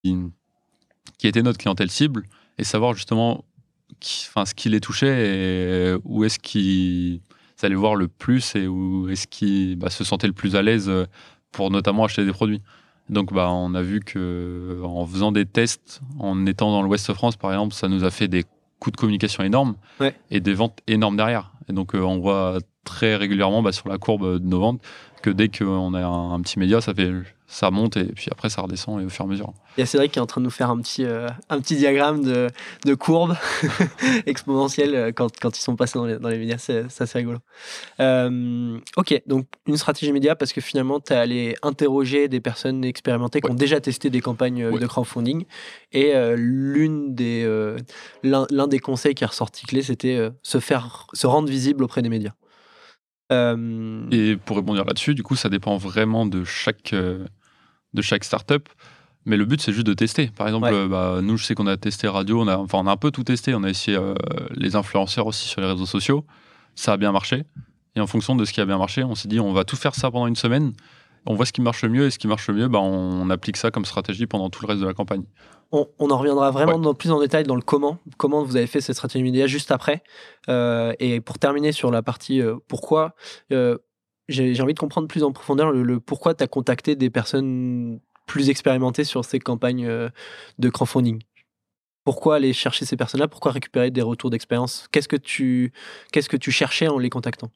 qui 1.19 1.27
étaient 1.27 1.43
notre 1.43 1.59
clientèle 1.59 1.91
cible 1.91 2.25
et 2.59 2.65
savoir 2.65 2.95
justement 2.95 3.45
enfin, 4.29 4.45
ce 4.45 4.55
qui 4.55 4.69
les 4.69 4.81
touchait 4.81 5.29
et 5.29 5.97
où 6.05 6.25
est-ce 6.25 6.39
qu'ils 6.39 7.21
allaient 7.63 7.75
voir 7.75 7.95
le 7.95 8.09
plus 8.09 8.55
et 8.57 8.67
où 8.67 9.09
est-ce 9.09 9.27
qu'ils 9.27 9.77
bah, 9.77 9.91
se 9.91 10.05
sentaient 10.05 10.27
le 10.27 10.33
plus 10.33 10.57
à 10.57 10.63
l'aise 10.63 10.89
euh, 10.89 11.07
pour 11.51 11.71
notamment 11.71 12.05
acheter 12.05 12.25
des 12.25 12.33
produits. 12.33 12.61
Donc, 13.11 13.33
bah, 13.33 13.51
on 13.51 13.75
a 13.75 13.83
vu 13.83 14.01
que 14.01 14.81
en 14.83 15.07
faisant 15.07 15.31
des 15.31 15.47
tests, 15.47 16.01
en 16.19 16.47
étant 16.47 16.71
dans 16.71 16.83
l'Ouest 16.83 17.09
de 17.09 17.15
France, 17.15 17.37
par 17.37 17.53
exemple, 17.53 17.75
ça 17.75 17.89
nous 17.89 18.05
a 18.05 18.11
fait 18.11 18.29
des 18.29 18.45
coûts 18.81 18.91
de 18.91 18.97
communication 18.97 19.43
énormes 19.45 19.77
et 20.31 20.41
des 20.41 20.55
ventes 20.55 20.79
énormes 20.87 21.17
derrière. 21.17 21.53
Et 21.69 21.73
donc, 21.73 21.95
euh, 21.95 22.01
on 22.01 22.19
voit 22.19 22.59
très 22.85 23.17
régulièrement 23.17 23.63
bah, 23.63 23.73
sur 23.73 23.89
la 23.89 23.99
courbe 23.99 24.39
de 24.41 24.47
nos 24.47 24.61
ventes 24.61 24.81
que 25.25 25.31
dès 25.31 25.49
qu'on 25.49 25.95
a 25.95 26.05
un, 26.05 26.41
petit 26.43 26.59
média, 26.59 26.83
ça, 26.83 26.93
fait, 26.93 27.11
ça 27.47 27.71
monte 27.71 27.97
et 27.97 28.05
puis 28.05 28.27
après 28.31 28.51
ça 28.51 28.61
redescend 28.61 29.01
et 29.01 29.07
au 29.07 29.09
fur 29.09 29.25
et 29.25 29.29
à 29.29 29.31
mesure. 29.31 29.55
Il 29.79 29.81
y 29.81 29.83
a 29.83 29.87
Cédric 29.87 30.13
qui 30.13 30.19
est 30.19 30.23
en 30.23 30.27
train 30.27 30.43
de 30.43 30.45
nous 30.45 30.51
faire 30.51 30.69
un 30.69 30.79
petit, 30.83 31.03
euh, 31.03 31.29
un 31.49 31.61
petit 31.63 31.77
diagramme 31.77 32.23
de, 32.23 32.49
de 32.85 32.95
courbe 32.95 33.35
exponentielle 34.27 34.95
euh, 34.95 35.13
quand, 35.13 35.31
quand, 35.41 35.57
ils 35.57 35.63
sont 35.63 35.77
passés 35.77 35.99
dans 35.99 36.05
les, 36.05 36.19
dans 36.19 36.29
les 36.29 36.37
médias. 36.37 36.59
C'est 36.59 36.85
assez 37.01 37.19
rigolo. 37.19 37.39
Euh, 38.01 38.79
ok, 38.99 39.23
donc 39.27 39.47
une 39.67 39.79
stratégie 39.79 40.13
média 40.13 40.37
parce 40.37 40.53
que 40.53 40.61
finalement, 40.61 41.01
tu 41.01 41.15
es 41.15 41.17
allé 41.17 41.55
interroger 41.63 42.29
des 42.29 42.41
personnes 42.41 42.85
expérimentées 42.85 43.41
qui 43.41 43.51
ont 43.51 43.55
déjà 43.55 43.81
testé 43.81 44.11
des 44.11 44.21
campagnes 44.21 44.79
de 44.79 44.87
crowdfunding. 44.87 45.47
Et 45.93 46.13
l'une 46.37 47.15
des, 47.15 47.49
l'un 48.23 48.69
des 48.69 48.79
conseils 48.79 49.15
qui 49.15 49.25
est 49.25 49.29
ressorti 49.29 49.65
clé, 49.65 49.81
c'était 49.81 50.29
se, 50.43 50.61
faire, 50.61 51.07
se 51.15 51.27
rendre 51.27 51.49
visible 51.49 51.83
auprès 51.83 52.03
des 52.03 52.11
médias. 52.11 52.33
Euh, 53.33 54.07
Et 54.11 54.37
pour 54.37 54.57
répondre 54.57 54.85
là-dessus, 54.85 55.15
du 55.15 55.23
coup, 55.23 55.37
ça 55.37 55.49
dépend 55.49 55.77
vraiment 55.77 56.27
de 56.27 56.45
chaque, 56.45 56.93
euh, 56.93 57.25
de 57.95 58.03
chaque 58.03 58.25
startup. 58.25 58.69
Mais 59.27 59.37
le 59.39 59.47
but, 59.47 59.61
c'est 59.63 59.73
juste 59.73 59.87
de 59.87 59.95
tester. 59.95 60.27
Par 60.29 60.47
exemple, 60.47 60.67
Ouais. 60.67 60.87
bah, 60.87 61.21
nous, 61.23 61.39
je 61.39 61.45
sais 61.45 61.55
qu'on 61.55 61.67
a 61.67 61.77
testé 61.79 62.07
radio, 62.09 62.43
on 62.43 62.49
a, 62.49 62.59
enfin, 62.59 62.79
on 62.79 62.87
a 62.87 62.93
un 62.93 62.97
peu 62.99 63.11
tout 63.11 63.25
testé. 63.25 63.55
On 63.55 63.63
a 63.65 63.71
essayé 63.71 63.97
euh, 63.97 64.15
les 64.51 64.77
influenceurs 64.77 65.27
aussi 65.27 65.49
sur 65.49 65.61
les 65.63 65.67
réseaux 65.67 65.87
sociaux. 65.87 66.27
Ça 66.75 66.93
a 66.93 66.97
bien 66.99 67.11
marché. 67.13 67.45
Et 67.97 68.01
en 68.01 68.07
fonction 68.07 68.37
de 68.37 68.45
ce 68.45 68.53
qui 68.53 68.61
a 68.61 68.67
bien 68.67 68.77
marché, 68.77 69.03
on 69.05 69.15
s'est 69.15 69.29
dit, 69.29 69.41
on 69.41 69.53
va 69.53 69.65
tout 69.65 69.77
faire 69.77 69.95
ça 69.95 70.11
pendant 70.11 70.27
une 70.27 70.37
semaine. 70.37 70.73
On 71.27 71.35
voit 71.35 71.47
ce 71.47 71.53
qui 71.53 71.61
marche 71.63 71.83
le 71.83 71.89
mieux 71.89 72.07
et 72.07 72.11
ce 72.11 72.19
qui 72.19 72.27
marche 72.29 72.49
le 72.49 72.55
mieux, 72.55 72.69
bah, 72.69 72.81
on 72.81 73.31
applique 73.31 73.57
ça 73.57 73.71
comme 73.71 73.85
stratégie 73.85 74.27
pendant 74.27 74.51
tout 74.51 74.63
le 74.63 74.69
reste 74.69 74.81
de 74.83 74.87
la 74.87 74.93
campagne. 74.95 75.25
on, 75.73 75.89
on 75.99 76.11
en 76.11 76.19
reviendra 76.19 76.51
vraiment 76.51 76.75
Ouais. 76.77 76.81
dans, 76.83 76.95
plus 76.95 77.11
en 77.11 77.19
détail 77.21 77.45
dans 77.45 77.57
le 77.57 77.63
comment, 77.63 77.99
comment 78.19 78.43
vous 78.45 78.57
avez 78.57 78.67
fait 78.67 78.81
cette 78.81 78.95
stratégie 78.97 79.23
média 79.25 79.47
juste 79.47 79.71
après. 79.73 80.03
Euh, 80.49 80.93
et 81.01 81.21
pour 81.21 81.39
terminer 81.39 81.73
sur 81.73 81.91
la 81.91 82.03
partie 82.03 82.41
euh, 82.43 82.57
pourquoi, 82.69 83.15
euh, 83.53 83.79
j'ai 84.29 84.61
envie 84.61 84.75
de 84.75 84.79
comprendre 84.79 85.09
plus 85.09 85.23
en 85.25 85.33
profondeur 85.33 85.71
le, 85.73 85.83
le 85.83 85.99
pourquoi 86.01 86.35
tu 86.35 86.45
as 86.45 86.47
contacté 86.47 86.95
des 86.97 87.11
personnes 87.11 88.01
plus 88.27 88.49
expérimentées 88.51 89.05
sur 89.05 89.25
ces 89.25 89.39
campagnes 89.39 89.87
de 90.59 90.69
crowdfunding. 90.71 91.21
Pourquoi 92.05 92.37
aller 92.37 92.53
chercher 92.53 92.85
ces 92.85 92.97
personnes-là? 92.97 93.29
Pourquoi 93.29 93.53
récupérer 93.53 93.91
des 93.91 94.03
retours 94.03 94.31
d'expérience? 94.31 94.89
Qu'est-ce 94.93 95.09
que 95.09 95.17
tu 95.17 95.73
qu'est-ce 96.13 96.29
que 96.29 96.37
tu 96.37 96.51
cherchais 96.51 96.89
en 96.89 96.99
les 96.99 97.11
contactant? 97.11 97.51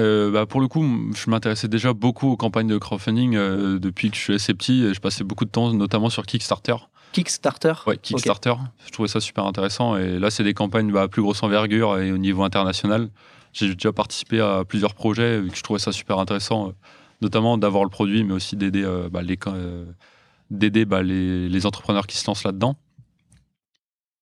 Euh, 0.00 0.30
bah, 0.30 0.46
pour 0.46 0.60
le 0.60 0.68
coup, 0.68 0.84
je 1.14 1.30
m'intéressais 1.30 1.68
déjà 1.68 1.92
beaucoup 1.92 2.30
aux 2.30 2.36
campagnes 2.36 2.68
de 2.68 2.78
crowdfunding 2.78 3.36
euh, 3.36 3.78
depuis 3.78 4.10
que 4.10 4.16
je 4.16 4.20
suis 4.20 4.34
assez 4.34 4.54
petit. 4.54 4.84
et 4.84 4.94
Je 4.94 5.00
passais 5.00 5.24
beaucoup 5.24 5.44
de 5.44 5.50
temps, 5.50 5.72
notamment 5.72 6.10
sur 6.10 6.24
Kickstarter. 6.24 6.76
Kickstarter 7.12 7.74
Ouais, 7.86 7.98
Kickstarter. 7.98 8.54
Je 8.86 8.90
trouvais 8.92 9.08
ça 9.08 9.20
super 9.20 9.44
intéressant. 9.46 9.96
Et 9.96 10.18
là, 10.18 10.30
c'est 10.30 10.44
des 10.44 10.54
campagnes 10.54 10.90
bah, 10.90 11.02
à 11.02 11.08
plus 11.08 11.22
grosse 11.22 11.42
envergure 11.42 11.98
et 11.98 12.12
au 12.12 12.18
niveau 12.18 12.42
international. 12.42 13.10
J'ai 13.52 13.74
déjà 13.74 13.92
participé 13.92 14.40
à 14.40 14.64
plusieurs 14.64 14.94
projets 14.94 15.44
et 15.44 15.48
que 15.48 15.56
je 15.56 15.62
trouvais 15.62 15.80
ça 15.80 15.92
super 15.92 16.18
intéressant, 16.18 16.68
euh, 16.68 16.72
notamment 17.20 17.58
d'avoir 17.58 17.84
le 17.84 17.90
produit, 17.90 18.22
mais 18.24 18.32
aussi 18.32 18.56
d'aider 18.56 18.84
euh, 18.84 19.08
bah, 19.10 19.22
les, 19.22 19.38
d'aider, 20.50 20.86
les, 21.02 21.48
les 21.48 21.66
entrepreneurs 21.66 22.06
qui 22.06 22.16
se 22.16 22.26
lancent 22.26 22.44
là-dedans. 22.44 22.76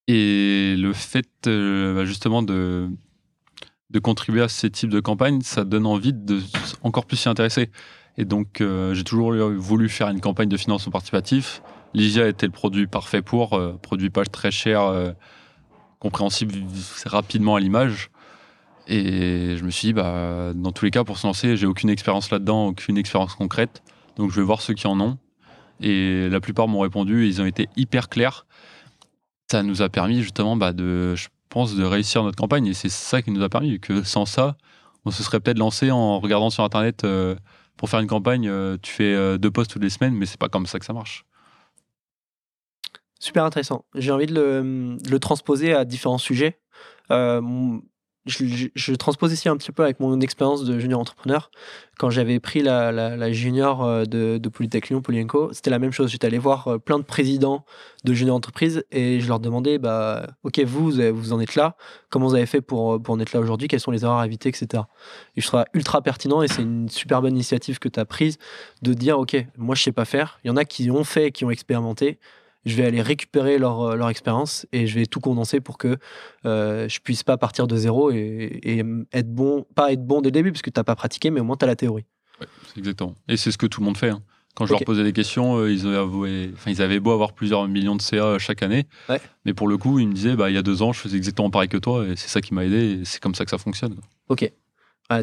Et 0.06 0.74
le 0.78 0.94
fait 0.94 1.28
euh, 1.46 2.06
justement 2.06 2.42
de, 2.42 2.88
de 3.90 3.98
contribuer 3.98 4.42
à 4.42 4.48
ces 4.48 4.70
types 4.70 4.90
de 4.90 5.00
campagnes, 5.00 5.40
ça 5.40 5.64
donne 5.64 5.86
envie 5.86 6.12
de 6.12 6.40
encore 6.82 7.06
plus 7.06 7.16
s'y 7.16 7.28
intéresser. 7.28 7.70
Et 8.18 8.24
donc, 8.24 8.60
euh, 8.60 8.94
j'ai 8.94 9.04
toujours 9.04 9.32
voulu 9.32 9.88
faire 9.88 10.08
une 10.08 10.20
campagne 10.20 10.48
de 10.48 10.56
financement 10.56 10.90
participatif. 10.90 11.62
Lysia 11.94 12.28
était 12.28 12.46
le 12.46 12.52
produit 12.52 12.86
parfait 12.86 13.22
pour, 13.22 13.54
euh, 13.54 13.78
produit 13.80 14.10
pas 14.10 14.24
très 14.24 14.50
cher, 14.50 14.82
euh, 14.82 15.12
compréhensible 16.00 16.54
rapidement 17.06 17.56
à 17.56 17.60
l'image. 17.60 18.10
Et 18.88 19.56
je 19.56 19.64
me 19.64 19.70
suis 19.70 19.88
dit, 19.88 19.92
bah, 19.92 20.52
dans 20.54 20.72
tous 20.72 20.84
les 20.84 20.90
cas, 20.90 21.04
pour 21.04 21.18
se 21.18 21.26
lancer, 21.26 21.56
j'ai 21.56 21.66
aucune 21.66 21.90
expérience 21.90 22.30
là-dedans, 22.30 22.68
aucune 22.68 22.98
expérience 22.98 23.34
concrète. 23.34 23.82
Donc, 24.16 24.30
je 24.32 24.36
vais 24.36 24.46
voir 24.46 24.62
ceux 24.62 24.74
qui 24.74 24.86
en 24.86 25.00
ont. 25.00 25.18
Et 25.80 26.28
la 26.28 26.40
plupart 26.40 26.68
m'ont 26.68 26.80
répondu, 26.80 27.24
et 27.24 27.28
ils 27.28 27.40
ont 27.40 27.46
été 27.46 27.68
hyper 27.76 28.08
clairs. 28.08 28.46
Ça 29.50 29.62
nous 29.62 29.80
a 29.80 29.88
permis 29.88 30.22
justement 30.22 30.56
bah, 30.56 30.72
de, 30.72 31.14
pense, 31.48 31.74
de 31.74 31.84
réussir 31.84 32.22
notre 32.22 32.36
campagne. 32.36 32.66
Et 32.66 32.74
c'est 32.74 32.88
ça 32.88 33.22
qui 33.22 33.30
nous 33.30 33.42
a 33.42 33.48
permis, 33.48 33.80
que 33.80 34.02
sans 34.02 34.26
ça, 34.26 34.56
on 35.04 35.10
se 35.10 35.22
serait 35.22 35.40
peut-être 35.40 35.58
lancé 35.58 35.90
en 35.90 36.20
regardant 36.20 36.50
sur 36.50 36.64
Internet 36.64 37.04
euh, 37.04 37.34
pour 37.76 37.88
faire 37.88 38.00
une 38.00 38.06
campagne. 38.06 38.48
euh, 38.48 38.76
tu 38.80 38.92
fais 38.92 39.14
euh, 39.14 39.38
deux 39.38 39.50
posts 39.50 39.70
toutes 39.70 39.82
les 39.82 39.90
semaines, 39.90 40.14
mais 40.14 40.26
c'est 40.26 40.38
pas 40.38 40.48
comme 40.48 40.66
ça 40.66 40.78
que 40.78 40.84
ça 40.84 40.92
marche. 40.92 41.24
Super 43.20 43.44
intéressant. 43.44 43.84
J'ai 43.94 44.12
envie 44.12 44.26
de 44.26 44.34
le, 44.34 44.96
de 44.96 45.10
le 45.10 45.18
transposer 45.18 45.74
à 45.74 45.84
différents 45.84 46.18
sujets. 46.18 46.60
Je, 48.26 48.94
transpose 48.94 49.32
ici 49.32 49.48
un 49.48 49.56
petit 49.56 49.72
peu 49.72 49.82
avec 49.82 50.00
mon 50.00 50.20
expérience 50.20 50.64
de 50.64 50.78
junior 50.78 51.00
entrepreneur. 51.00 51.50
Quand 51.98 52.10
j'avais 52.10 52.40
pris 52.40 52.60
la, 52.62 52.92
la- 52.92 53.32
junior 53.32 53.84
euh, 53.84 54.04
de, 54.04 54.48
Polytech 54.48 54.88
Lyon, 54.90 55.00
Polyenco, 55.00 55.50
c'était 55.52 55.70
la 55.70 55.78
même 55.78 55.92
chose. 55.92 56.10
J'étais 56.10 56.26
allé 56.26 56.38
voir 56.38 56.68
euh, 56.68 56.78
plein 56.78 56.98
de 56.98 57.04
présidents 57.04 57.64
de 58.04 58.12
junior 58.12 58.36
entreprises 58.36 58.84
et 58.90 59.20
je 59.20 59.28
leur 59.28 59.40
demandais, 59.40 59.78
bah, 59.78 60.26
OK, 60.42 60.60
vous, 60.60 60.90
vous 60.90 61.32
en 61.32 61.40
êtes 61.40 61.54
là. 61.54 61.76
Comment 62.10 62.26
vous 62.26 62.34
avez 62.34 62.46
fait 62.46 62.60
pour, 62.60 62.94
euh, 62.94 62.98
pour 62.98 63.14
en 63.14 63.20
être 63.20 63.32
là 63.32 63.40
aujourd'hui? 63.40 63.66
Quelles 63.66 63.80
sont 63.80 63.90
les 63.90 64.04
erreurs 64.04 64.18
à 64.18 64.26
éviter, 64.26 64.48
etc. 64.50 64.82
Et 65.36 65.40
je 65.40 65.46
trouve 65.46 65.60
ça 65.60 65.66
ultra 65.72 66.02
pertinent 66.02 66.42
et 66.42 66.48
c'est 66.48 66.62
une 66.62 66.88
super 66.88 67.22
bonne 67.22 67.34
initiative 67.34 67.78
que 67.78 67.88
tu 67.88 67.98
as 67.98 68.04
prise 68.04 68.38
de 68.82 68.92
dire, 68.92 69.18
OK, 69.18 69.36
moi, 69.56 69.74
je 69.74 69.82
sais 69.82 69.92
pas 69.92 70.04
faire. 70.04 70.38
Il 70.44 70.48
y 70.48 70.50
en 70.50 70.56
a 70.56 70.64
qui 70.64 70.90
ont 70.90 71.04
fait, 71.04 71.32
qui 71.32 71.44
ont 71.44 71.50
expérimenté 71.50 72.18
je 72.68 72.76
vais 72.76 72.84
aller 72.84 73.02
récupérer 73.02 73.58
leur, 73.58 73.80
euh, 73.82 73.96
leur 73.96 74.08
expérience 74.10 74.66
et 74.72 74.86
je 74.86 74.94
vais 74.98 75.06
tout 75.06 75.20
condenser 75.20 75.60
pour 75.60 75.78
que 75.78 75.96
euh, 76.46 76.88
je 76.88 77.00
puisse 77.00 77.22
pas 77.22 77.36
partir 77.36 77.66
de 77.66 77.76
zéro 77.76 78.10
et, 78.10 78.60
et 78.62 78.84
être 79.12 79.32
bon, 79.32 79.66
pas 79.74 79.92
être 79.92 80.04
bon 80.06 80.20
dès 80.20 80.28
le 80.28 80.32
début 80.32 80.52
parce 80.52 80.62
que 80.62 80.70
tu 80.70 80.78
n'as 80.78 80.84
pas 80.84 80.96
pratiqué, 80.96 81.30
mais 81.30 81.40
au 81.40 81.44
moins 81.44 81.56
tu 81.56 81.64
as 81.64 81.68
la 81.68 81.76
théorie. 81.76 82.04
Exactement. 82.76 83.14
Et 83.28 83.36
c'est 83.36 83.50
ce 83.50 83.58
que 83.58 83.66
tout 83.66 83.80
le 83.80 83.86
monde 83.86 83.96
fait. 83.96 84.10
hein. 84.10 84.22
Quand 84.54 84.66
je 84.66 84.72
leur 84.72 84.82
posais 84.84 85.04
des 85.04 85.12
questions, 85.12 85.56
euh, 85.58 85.70
ils, 85.72 85.86
avaient 85.86 86.50
enfin, 86.52 86.70
ils 86.72 86.82
avaient 86.82 86.98
beau 86.98 87.12
avoir 87.12 87.32
plusieurs 87.32 87.68
millions 87.68 87.94
de 87.94 88.02
CA 88.02 88.38
chaque 88.38 88.62
année. 88.64 88.86
Ouais. 89.08 89.20
Mais 89.44 89.54
pour 89.54 89.68
le 89.68 89.78
coup, 89.78 90.00
ils 90.00 90.08
me 90.08 90.12
disaient, 90.12 90.34
bah, 90.34 90.50
il 90.50 90.54
y 90.54 90.58
a 90.58 90.62
deux 90.62 90.82
ans, 90.82 90.92
je 90.92 90.98
faisais 90.98 91.16
exactement 91.16 91.48
pareil 91.48 91.68
que 91.68 91.76
toi. 91.76 92.04
Et 92.06 92.16
c'est 92.16 92.28
ça 92.28 92.40
qui 92.40 92.54
m'a 92.54 92.64
aidé. 92.64 93.00
Et 93.00 93.04
c'est 93.04 93.20
comme 93.22 93.36
ça 93.36 93.44
que 93.44 93.50
ça 93.52 93.58
fonctionne. 93.58 93.94
quoi. 93.94 94.04
Ok. 94.30 94.50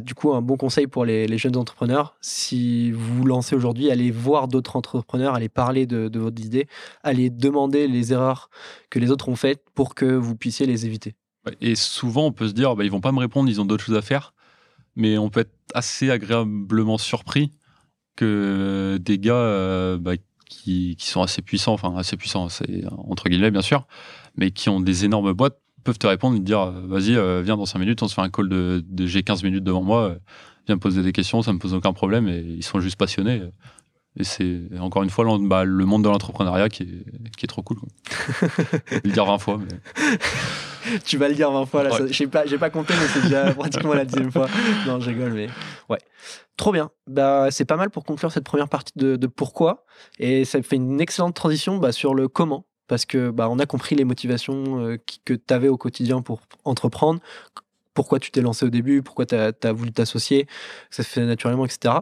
Du 0.03 0.15
coup, 0.15 0.33
un 0.33 0.41
bon 0.41 0.57
conseil 0.57 0.87
pour 0.87 1.05
les, 1.05 1.37
jeunes 1.37 1.57
entrepreneurs, 1.57 2.15
si 2.19 2.89
vous 2.91 3.17
vous 3.17 3.25
lancez 3.25 3.55
aujourd'hui, 3.55 3.91
allez 3.91 4.09
voir 4.09 4.47
d'autres 4.47 4.75
entrepreneurs, 4.77 5.35
allez 5.35 5.49
parler 5.49 5.85
de, 5.85 6.07
de 6.07 6.19
votre 6.19 6.41
idée, 6.41 6.67
allez 7.03 7.29
demander 7.29 7.87
les 7.87 8.11
erreurs 8.11 8.49
que 8.89 8.97
les 8.97 9.11
autres 9.11 9.29
ont 9.29 9.35
faites 9.35 9.63
pour 9.75 9.93
que 9.93 10.05
vous 10.05 10.35
puissiez 10.35 10.65
les 10.65 10.87
éviter. 10.87 11.13
Et 11.61 11.75
souvent, 11.75 12.25
on 12.25 12.31
peut 12.31 12.47
se 12.47 12.53
dire, 12.53 12.75
bah, 12.75 12.83
ils 12.83 12.91
vont 12.91 13.01
pas 13.01 13.11
me 13.11 13.19
répondre, 13.19 13.49
ils 13.49 13.61
ont 13.61 13.65
d'autres 13.65 13.83
choses 13.83 13.97
à 13.97 14.01
faire. 14.01 14.33
Mais 14.95 15.17
on 15.17 15.29
peut 15.29 15.41
être 15.41 15.53
assez 15.73 16.09
agréablement 16.09 16.97
surpris 16.97 17.51
que 18.15 18.97
des 19.01 19.19
gars 19.19 19.35
euh, 19.35 19.97
bah, 19.97 20.13
qui, 20.49 20.95
qui 20.97 21.07
sont 21.07 21.21
assez 21.21 21.41
puissants, 21.41 21.73
enfin 21.73 21.95
assez 21.97 22.17
puissants, 22.17 22.49
c'est 22.49 22.83
entre 22.89 23.29
guillemets 23.29 23.51
bien 23.51 23.61
sûr, 23.61 23.87
mais 24.37 24.51
qui 24.51 24.69
ont 24.69 24.79
des 24.79 25.05
énormes 25.05 25.33
boîtes 25.33 25.59
peuvent 25.85 25.97
te 25.97 26.07
répondre 26.07 26.35
et 26.35 26.39
te 26.39 26.43
dire 26.43 26.59
euh, 26.59 26.81
vas-y 26.87 27.15
euh, 27.15 27.41
viens 27.41 27.55
dans 27.55 27.65
5 27.65 27.79
minutes 27.79 28.03
on 28.03 28.09
se 28.09 28.13
fait 28.13 28.21
un 28.21 28.29
call 28.29 28.49
de, 28.49 28.83
de 28.85 29.05
j'ai 29.05 29.23
15 29.23 29.43
minutes 29.43 29.63
devant 29.63 29.83
moi 29.83 30.01
euh, 30.01 30.15
viens 30.67 30.75
me 30.75 30.81
poser 30.81 31.01
des 31.01 31.13
questions 31.13 31.41
ça 31.41 31.53
me 31.53 31.59
pose 31.59 31.73
aucun 31.73 31.93
problème 31.93 32.27
et 32.27 32.39
ils 32.39 32.63
sont 32.63 32.81
juste 32.81 32.97
passionnés 32.97 33.43
et 34.17 34.23
c'est 34.23 34.61
encore 34.79 35.03
une 35.03 35.09
fois 35.09 35.25
bah, 35.41 35.63
le 35.63 35.85
monde 35.85 36.03
de 36.03 36.09
l'entrepreneuriat 36.09 36.69
qui 36.69 36.83
est, 36.83 37.31
qui 37.37 37.45
est 37.45 37.47
trop 37.47 37.61
cool 37.61 37.77
quoi. 37.77 37.89
Je 38.87 38.95
vais 38.95 39.01
le 39.05 39.11
dire 39.11 39.25
20 39.25 39.37
fois 39.37 39.59
mais 39.59 39.77
tu 41.05 41.17
vas 41.17 41.29
le 41.29 41.35
dire 41.35 41.51
20 41.51 41.65
fois 41.65 41.83
là, 41.83 42.01
Ouais. 42.01 42.07
j'ai 42.11 42.27
pas, 42.27 42.69
compté, 42.69 42.93
mais 42.99 43.07
c'est 43.07 43.21
déjà 43.23 43.53
pratiquement 43.55 43.93
la 43.93 44.05
dixième 44.05 44.31
fois. 44.31 44.47
Non, 44.85 44.99
je 44.99 45.09
rigole, 45.09 45.33
mais 45.33 45.47
ouais. 45.89 45.97
Trop 46.57 46.71
bien. 46.71 46.91
Bah, 47.07 47.47
c'est 47.51 47.65
pas 47.65 47.75
mal 47.75 47.89
pour 47.89 48.03
conclure 48.03 48.31
cette 48.31 48.43
première 48.43 48.69
partie 48.69 48.93
de, 48.95 49.15
de 49.15 49.27
pourquoi. 49.27 49.85
Et 50.19 50.45
ça 50.45 50.61
fait 50.61 50.75
une 50.75 51.01
excellente 51.01 51.35
transition 51.35 51.77
bah, 51.77 51.91
sur 51.91 52.13
le 52.13 52.27
comment. 52.27 52.65
Parce 52.87 53.05
que 53.05 53.31
bah, 53.31 53.49
on 53.49 53.59
a 53.59 53.65
compris 53.65 53.95
les 53.95 54.05
motivations 54.05 54.79
euh, 54.79 54.97
que 55.25 55.33
tu 55.33 55.53
avais 55.53 55.69
au 55.69 55.77
quotidien 55.77 56.21
pour 56.21 56.41
entreprendre, 56.63 57.19
pourquoi 57.93 58.19
tu 58.19 58.29
t'es 58.31 58.41
lancé 58.41 58.65
au 58.65 58.69
début, 58.69 59.01
pourquoi 59.01 59.25
tu 59.25 59.35
as, 59.35 59.73
voulu 59.73 59.91
t'associer, 59.91 60.47
ça 60.91 61.01
se 61.01 61.09
fait 61.09 61.25
naturellement, 61.25 61.65
etc. 61.65 61.95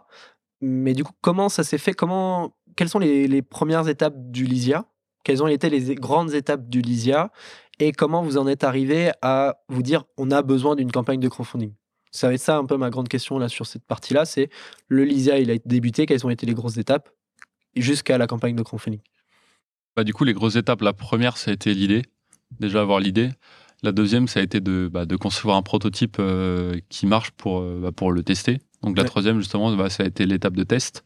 Mais 0.60 0.94
du 0.94 1.04
coup, 1.04 1.14
comment 1.22 1.50
ça 1.50 1.64
s'est 1.64 1.78
fait? 1.78 1.94
Comment, 1.94 2.56
Quelles 2.76 2.90
sont 2.90 3.00
les, 3.00 3.28
les 3.28 3.42
premières 3.42 3.88
étapes 3.88 4.16
du 4.18 4.46
Lysia? 4.46 4.86
Quelles 5.24 5.42
ont 5.42 5.48
été 5.48 5.70
les 5.70 5.96
grandes 5.96 6.34
étapes 6.34 6.68
du 6.68 6.82
Lysia? 6.82 7.32
Et 7.80 7.92
comment 7.92 8.22
vous 8.22 8.38
en 8.38 8.48
êtes 8.48 8.64
arrivé 8.64 9.12
à 9.22 9.58
vous 9.70 9.82
dire 9.82 10.04
on 10.18 10.32
a 10.32 10.42
besoin 10.42 10.76
d'une 10.76 10.92
campagne 10.92 11.20
de 11.20 11.28
crowdfunding? 11.28 11.74
Ça 12.12 12.28
va 12.28 12.34
être 12.36 12.42
ça 12.42 12.58
un 12.58 12.66
peu 12.66 12.78
ma 12.78 12.90
grande 12.90 13.10
question 13.10 13.40
là 13.40 13.50
sur 13.50 13.66
cette 13.66 13.86
partie-là, 13.86 14.26
c'est 14.26 14.50
le 14.88 15.04
Lysia, 15.04 15.40
il 15.40 15.50
a 15.50 15.56
débuté, 15.66 16.06
quelles 16.06 16.26
ont 16.26 16.30
été 16.30 16.46
les 16.46 16.54
grosses 16.54 16.78
étapes 16.78 17.10
jusqu'à 17.76 18.18
la 18.20 18.28
campagne 18.28 18.56
de 18.56 18.62
crowdfunding? 18.62 19.02
Bah, 19.96 20.04
du 20.04 20.14
coup, 20.14 20.24
les 20.24 20.34
grosses 20.34 20.56
étapes, 20.56 20.82
la 20.82 20.94
première, 20.94 21.38
ça 21.38 21.52
a 21.52 21.54
été 21.54 21.74
l'idée. 21.74 22.04
Déjà 22.60 22.82
avoir 22.82 23.00
l'idée. 23.00 23.30
La 23.84 23.92
deuxième, 23.92 24.28
ça 24.28 24.40
a 24.40 24.44
été 24.44 24.60
de, 24.62 24.90
bah, 24.92 25.06
de 25.06 25.16
concevoir 25.16 25.58
un 25.58 25.62
prototype 25.62 26.18
euh, 26.20 26.80
qui 26.90 27.06
marche 27.06 27.32
pour, 27.32 27.60
euh, 27.60 27.80
bah, 27.82 27.92
pour 27.92 28.12
le 28.12 28.24
tester. 28.24 28.60
Donc 28.82 28.96
la 28.98 29.04
Ouais. 29.04 29.10
troisième, 29.10 29.40
justement, 29.40 29.76
bah, 29.76 29.90
ça 29.90 30.04
a 30.04 30.06
été 30.06 30.26
l'étape 30.26 30.56
de 30.56 30.64
test. 30.64 31.04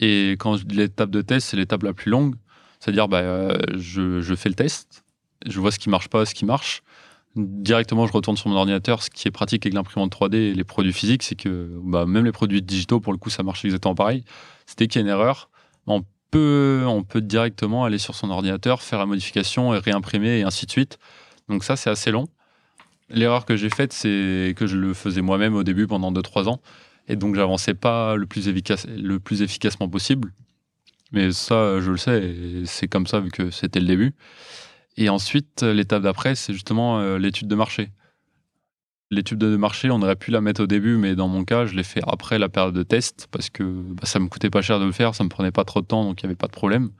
Et 0.00 0.32
quand 0.32 0.56
je 0.56 0.64
dis 0.64 0.76
l'étape 0.76 1.10
de 1.10 1.22
test, 1.22 1.48
c'est 1.48 1.56
l'étape 1.56 1.82
la 1.84 1.92
plus 1.92 2.10
longue. 2.10 2.34
C'est-à-dire, 2.80 3.06
bah, 3.08 3.18
euh, 3.20 3.56
je, 3.76 4.20
je 4.20 4.34
fais 4.34 4.48
le 4.48 4.56
test, 4.56 5.04
je 5.46 5.60
vois 5.60 5.70
ce 5.70 5.78
qui 5.78 5.88
marche 5.88 6.08
pas, 6.08 6.24
ce 6.26 6.34
qui 6.34 6.44
marche. 6.44 6.82
Directement, 7.36 8.06
je 8.06 8.12
retourne 8.12 8.36
sur 8.36 8.50
mon 8.50 8.56
ordinateur. 8.56 9.02
Ce 9.02 9.08
qui 9.08 9.28
est 9.28 9.30
pratique 9.30 9.64
avec 9.64 9.72
l'imprimante 9.74 10.12
3D 10.12 10.34
et 10.34 10.54
les 10.54 10.64
produits 10.64 10.92
physiques, 10.92 11.22
c'est 11.22 11.36
que 11.36 11.78
bah, 11.84 12.04
même 12.04 12.24
les 12.24 12.32
produits 12.32 12.60
digitaux, 12.60 13.00
pour 13.00 13.12
le 13.12 13.18
coup, 13.18 13.30
ça 13.30 13.42
marche 13.42 13.64
exactement 13.64 13.94
pareil. 13.94 14.24
C'était 14.66 14.86
qu'il 14.88 15.00
y 15.00 15.04
a 15.04 15.06
une 15.06 15.12
erreur. 15.12 15.48
On 15.86 16.02
on 16.38 17.02
peut 17.02 17.20
directement 17.20 17.84
aller 17.84 17.98
sur 17.98 18.14
son 18.14 18.30
ordinateur, 18.30 18.82
faire 18.82 18.98
la 18.98 19.06
modification 19.06 19.74
et 19.74 19.78
réimprimer 19.78 20.38
et 20.38 20.42
ainsi 20.42 20.66
de 20.66 20.70
suite. 20.70 20.98
Donc 21.48 21.64
ça, 21.64 21.76
c'est 21.76 21.90
assez 21.90 22.10
long. 22.10 22.28
L'erreur 23.10 23.44
que 23.44 23.56
j'ai 23.56 23.68
faite, 23.68 23.92
c'est 23.92 24.54
que 24.56 24.66
je 24.66 24.76
le 24.76 24.94
faisais 24.94 25.20
moi-même 25.20 25.54
au 25.54 25.64
début 25.64 25.86
pendant 25.86 26.12
2-3 26.12 26.48
ans. 26.48 26.60
Et 27.08 27.16
donc, 27.16 27.34
j'avançais 27.34 27.74
pas 27.74 28.16
le 28.16 28.26
plus, 28.26 28.48
le 28.48 29.18
plus 29.18 29.42
efficacement 29.42 29.88
possible. 29.88 30.32
Mais 31.10 31.30
ça, 31.32 31.80
je 31.80 31.90
le 31.90 31.96
sais, 31.98 32.34
c'est 32.64 32.88
comme 32.88 33.06
ça 33.06 33.20
vu 33.20 33.30
que 33.30 33.50
c'était 33.50 33.80
le 33.80 33.86
début. 33.86 34.14
Et 34.96 35.08
ensuite, 35.08 35.62
l'étape 35.62 36.02
d'après, 36.02 36.34
c'est 36.34 36.52
justement 36.52 37.00
euh, 37.00 37.18
l'étude 37.18 37.48
de 37.48 37.54
marché. 37.54 37.90
L'étude 39.12 39.38
de 39.38 39.56
marché, 39.56 39.90
on 39.90 40.00
aurait 40.02 40.16
pu 40.16 40.30
la 40.30 40.40
mettre 40.40 40.62
au 40.62 40.66
début, 40.66 40.96
mais 40.96 41.14
dans 41.14 41.28
mon 41.28 41.44
cas, 41.44 41.66
je 41.66 41.74
l'ai 41.74 41.82
fait 41.82 42.00
après 42.06 42.38
la 42.38 42.48
période 42.48 42.74
de 42.74 42.82
test 42.82 43.28
parce 43.30 43.50
que 43.50 43.62
bah, 43.62 44.04
ça 44.04 44.18
me 44.18 44.28
coûtait 44.28 44.50
pas 44.50 44.62
cher 44.62 44.80
de 44.80 44.86
le 44.86 44.92
faire, 44.92 45.14
ça 45.14 45.22
me 45.22 45.28
prenait 45.28 45.52
pas 45.52 45.64
trop 45.64 45.82
de 45.82 45.86
temps, 45.86 46.04
donc 46.04 46.22
il 46.22 46.26
n'y 46.26 46.30
avait 46.30 46.36
pas 46.36 46.46
de 46.46 46.52
problème. 46.52 46.90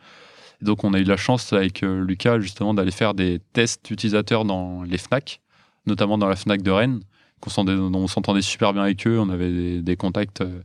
Et 0.61 0.65
donc 0.67 0.85
on 0.85 0.93
a 0.93 0.99
eu 0.99 1.05
la 1.05 1.17
chance 1.17 1.53
avec 1.53 1.83
euh, 1.83 2.05
Lucas 2.05 2.39
justement 2.39 2.75
d'aller 2.75 2.91
faire 2.91 3.15
des 3.15 3.41
tests 3.55 3.91
utilisateurs 3.91 4.45
dans 4.45 4.83
les 4.83 4.99
Fnac, 4.99 5.41
notamment 5.87 6.19
dans 6.19 6.29
la 6.29 6.37
Fnac 6.37 6.63
de 6.63 6.71
Rennes, 6.71 7.01
on 7.47 8.07
s'entendait 8.07 8.43
super 8.43 8.73
bien 8.73 8.83
avec 8.83 9.07
eux, 9.07 9.19
on 9.19 9.31
avait 9.31 9.81
des, 9.81 9.97
contacts 9.97 10.43
euh, 10.43 10.61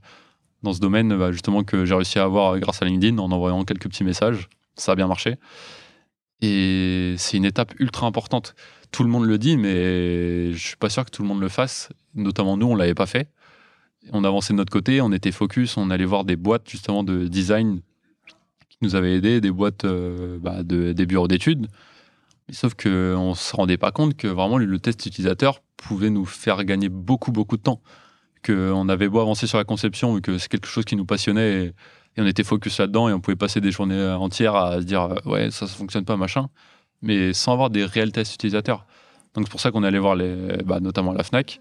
dans 0.64 0.74
ce 0.74 0.80
domaine 0.80 1.18
bah, 1.18 1.32
justement 1.32 1.64
que 1.64 1.86
j'ai 1.86 1.96
réussi 1.96 2.20
à 2.20 2.24
avoir 2.24 2.60
grâce 2.60 2.82
à 2.82 2.86
LinkedIn 2.86 3.18
en 3.18 3.32
envoyant 3.32 3.64
quelques 3.64 3.88
petits 3.88 4.04
messages. 4.04 4.50
Ça 4.76 4.92
a 4.92 4.96
bien 4.96 5.08
marché. 5.08 5.36
Et 6.42 7.16
c'est 7.18 7.38
une 7.38 7.46
étape 7.46 7.74
ultra 7.80 8.06
importante 8.06 8.54
tout 8.92 9.04
le 9.04 9.10
monde 9.10 9.26
le 9.26 9.38
dit, 9.38 9.58
mais 9.58 10.54
je 10.54 10.68
suis 10.68 10.78
pas 10.78 10.90
sûr 10.90 11.06
que 11.06 11.12
tout 11.12 11.22
le 11.22 11.28
monde 11.28 11.42
le 11.42 11.50
fasse. 11.50 11.90
Notamment 12.16 12.58
nous, 12.58 12.68
on 12.68 12.76
l'avait 12.76 12.96
pas 12.96 13.06
fait. 13.06 13.30
On 14.14 14.24
avançait 14.24 14.54
de 14.54 14.58
notre 14.58 14.72
côté, 14.72 15.02
on 15.02 15.12
était 15.12 15.32
focus, 15.32 15.78
on 15.78 15.90
allait 15.90 16.06
voir 16.06 16.24
des 16.24 16.36
boîtes 16.36 16.70
justement 16.70 17.04
de 17.04 17.28
design 17.28 17.82
qui 18.70 18.78
nous 18.82 18.96
avaient 18.96 19.16
aidés, 19.16 19.42
des 19.42 19.52
boîtes 19.52 19.86
euh, 19.86 20.38
bah, 20.40 20.64
de, 20.64 20.94
des 20.94 21.06
bureaux 21.06 21.28
d'études. 21.28 21.68
Sauf 22.50 22.74
qu'on 22.76 23.30
ne 23.30 23.36
se 23.36 23.56
rendait 23.56 23.78
pas 23.78 23.92
compte 23.92 24.16
que 24.16 24.28
vraiment 24.28 24.58
le 24.58 24.80
test 24.80 25.06
utilisateur 25.06 25.62
pouvait 25.76 26.10
nous 26.10 26.26
faire 26.26 26.64
gagner 26.64 26.88
beaucoup, 26.88 27.34
beaucoup 27.34 27.58
de 27.58 27.64
temps. 27.64 27.82
Qu'on 28.46 28.88
avait 28.88 29.10
beau 29.10 29.20
avancer 29.20 29.48
sur 29.48 29.58
la 29.58 29.66
conception, 29.66 30.16
vu 30.16 30.22
que 30.22 30.38
c'est 30.38 30.48
quelque 30.48 30.68
chose 30.68 30.86
qui 30.86 30.96
nous 30.96 31.06
passionnait 31.06 31.66
et, 31.66 31.74
on 32.20 32.26
était 32.26 32.44
focus 32.44 32.80
là-dedans 32.80 33.10
et 33.10 33.14
on 33.14 33.20
pouvait 33.20 33.36
passer 33.36 33.62
des 33.62 33.70
journées 33.70 34.02
entières 34.02 34.56
à 34.56 34.80
se 34.80 34.86
dire 34.86 35.14
ouais, 35.26 35.52
ça, 35.52 35.68
ça 35.68 35.76
fonctionne 35.76 36.04
pas, 36.04 36.18
machin 36.18 36.50
mais 37.02 37.34
sans 37.34 37.54
avoir 37.54 37.70
des 37.70 37.86
réels 37.86 38.12
tests 38.12 38.36
utilisateurs. 38.36 38.86
Donc 39.34 39.46
c'est 39.46 39.52
pour 39.52 39.60
ça 39.60 39.72
qu'on 39.72 39.84
est 39.84 39.88
allé 39.88 40.00
voir 40.00 40.16
les, 40.16 40.58
bah, 40.66 40.80
notamment 40.80 41.14
la 41.14 41.24
FNAC. 41.24 41.60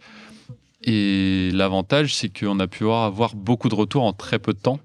Et 0.83 1.51
l'avantage, 1.53 2.15
c'est 2.15 2.29
qu'on 2.29 2.61
a 2.61 2.67
pu 2.67 2.89
avoir 2.89 3.35
beaucoup 3.35 3.69
de 3.69 3.75
retours 3.75 4.05
en 4.05 4.13
très 4.13 4.39
peu 4.39 4.53
de 4.53 4.59
temps. 4.59 4.81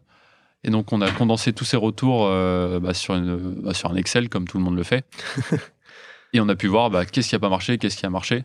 Et 0.63 0.69
donc 0.69 0.93
on 0.93 1.01
a 1.01 1.09
condensé 1.11 1.53
tous 1.53 1.65
ces 1.65 1.77
retours 1.77 2.25
euh, 2.25 2.79
bah, 2.79 2.93
sur, 2.93 3.15
une, 3.15 3.37
bah, 3.63 3.73
sur 3.73 3.91
un 3.91 3.95
Excel, 3.95 4.29
comme 4.29 4.47
tout 4.47 4.57
le 4.57 4.63
monde 4.63 4.75
le 4.75 4.83
fait. 4.83 5.05
et 6.33 6.39
on 6.39 6.49
a 6.49 6.55
pu 6.55 6.67
voir 6.67 6.89
qu'est-ce 7.07 7.29
qui 7.29 7.35
n'a 7.35 7.39
pas 7.39 7.49
marché, 7.49 7.77
qu'est-ce 7.77 7.97
qui 7.97 8.05
a 8.05 8.09
marché. 8.09 8.43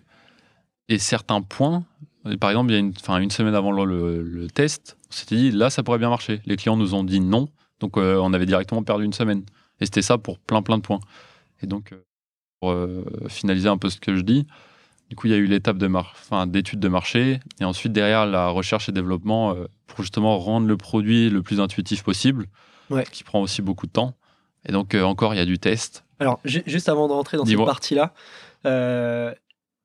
Et 0.89 0.99
certains 0.99 1.43
points, 1.43 1.85
par 2.41 2.51
exemple, 2.51 2.71
il 2.71 2.75
y 2.75 2.77
a 2.77 2.81
une, 2.81 2.95
une 3.23 3.31
semaine 3.31 3.55
avant 3.55 3.73
le, 3.73 4.47
test, 4.53 4.97
on 5.11 5.13
s'était 5.13 5.37
dit, 5.37 5.51
là, 5.51 5.71
ça 5.71 5.83
pourrait 5.83 5.99
bien 5.99 6.09
marcher. 6.09 6.41
Les 6.47 6.57
clients 6.57 6.77
nous 6.77 6.95
ont 6.95 7.05
dit 7.05 7.21
non, 7.21 7.49
donc 7.81 7.97
euh, 7.97 8.19
on 8.21 8.33
avait 8.33 8.47
directement 8.47 8.83
perdu 8.83 9.05
une 9.05 9.13
semaine. 9.13 9.45
Et 9.81 9.85
c'était 9.85 10.03
ça 10.03 10.19
pour 10.19 10.39
plein, 10.39 10.63
plein 10.63 10.79
de 10.79 10.83
points. 10.83 11.01
Et 11.63 11.67
donc, 11.67 11.93
euh, 11.93 12.05
pour 12.61 12.71
euh, 12.71 13.05
finaliser 13.29 13.69
un 13.69 13.79
peu 13.79 13.91
ce 13.91 13.99
que 13.99 14.15
je 14.15 14.23
dis, 14.23 14.47
du 15.09 15.17
coup, 15.17 15.27
il 15.27 15.31
y 15.31 15.35
a 15.35 15.39
eu 15.39 15.47
l'étape 15.47 15.79
de 15.79 15.89
enfin, 15.95 16.47
d'étude 16.47 16.81
de 16.81 16.89
marché 16.89 17.41
et 17.61 17.65
ensuite 17.65 17.93
derrière 17.93 18.27
la 18.27 18.49
recherche 18.49 18.89
et 18.89 18.93
développement 18.93 19.55
euh, 19.55 19.67
pour 19.87 20.01
justement 20.03 20.39
rendre 20.39 20.67
le 20.67 20.77
produit 20.77 21.31
le 21.31 21.43
plus 21.43 21.61
intuitif 21.61 22.03
possible, 22.03 22.47
qui 23.13 23.23
prend 23.25 23.41
aussi 23.41 23.63
beaucoup 23.63 23.87
de 23.87 23.93
temps. 23.93 24.17
Et 24.69 24.73
donc 24.73 24.95
encore, 24.95 25.33
il 25.33 25.37
y 25.37 25.41
a 25.41 25.45
du 25.45 25.59
test. 25.59 26.05
Alors, 26.19 26.41
juste 26.45 26.89
avant 26.89 27.07
de 27.07 27.13
rentrer 27.13 27.37
dans 27.37 27.45
cette 27.45 27.65
partie-là, 27.65 28.15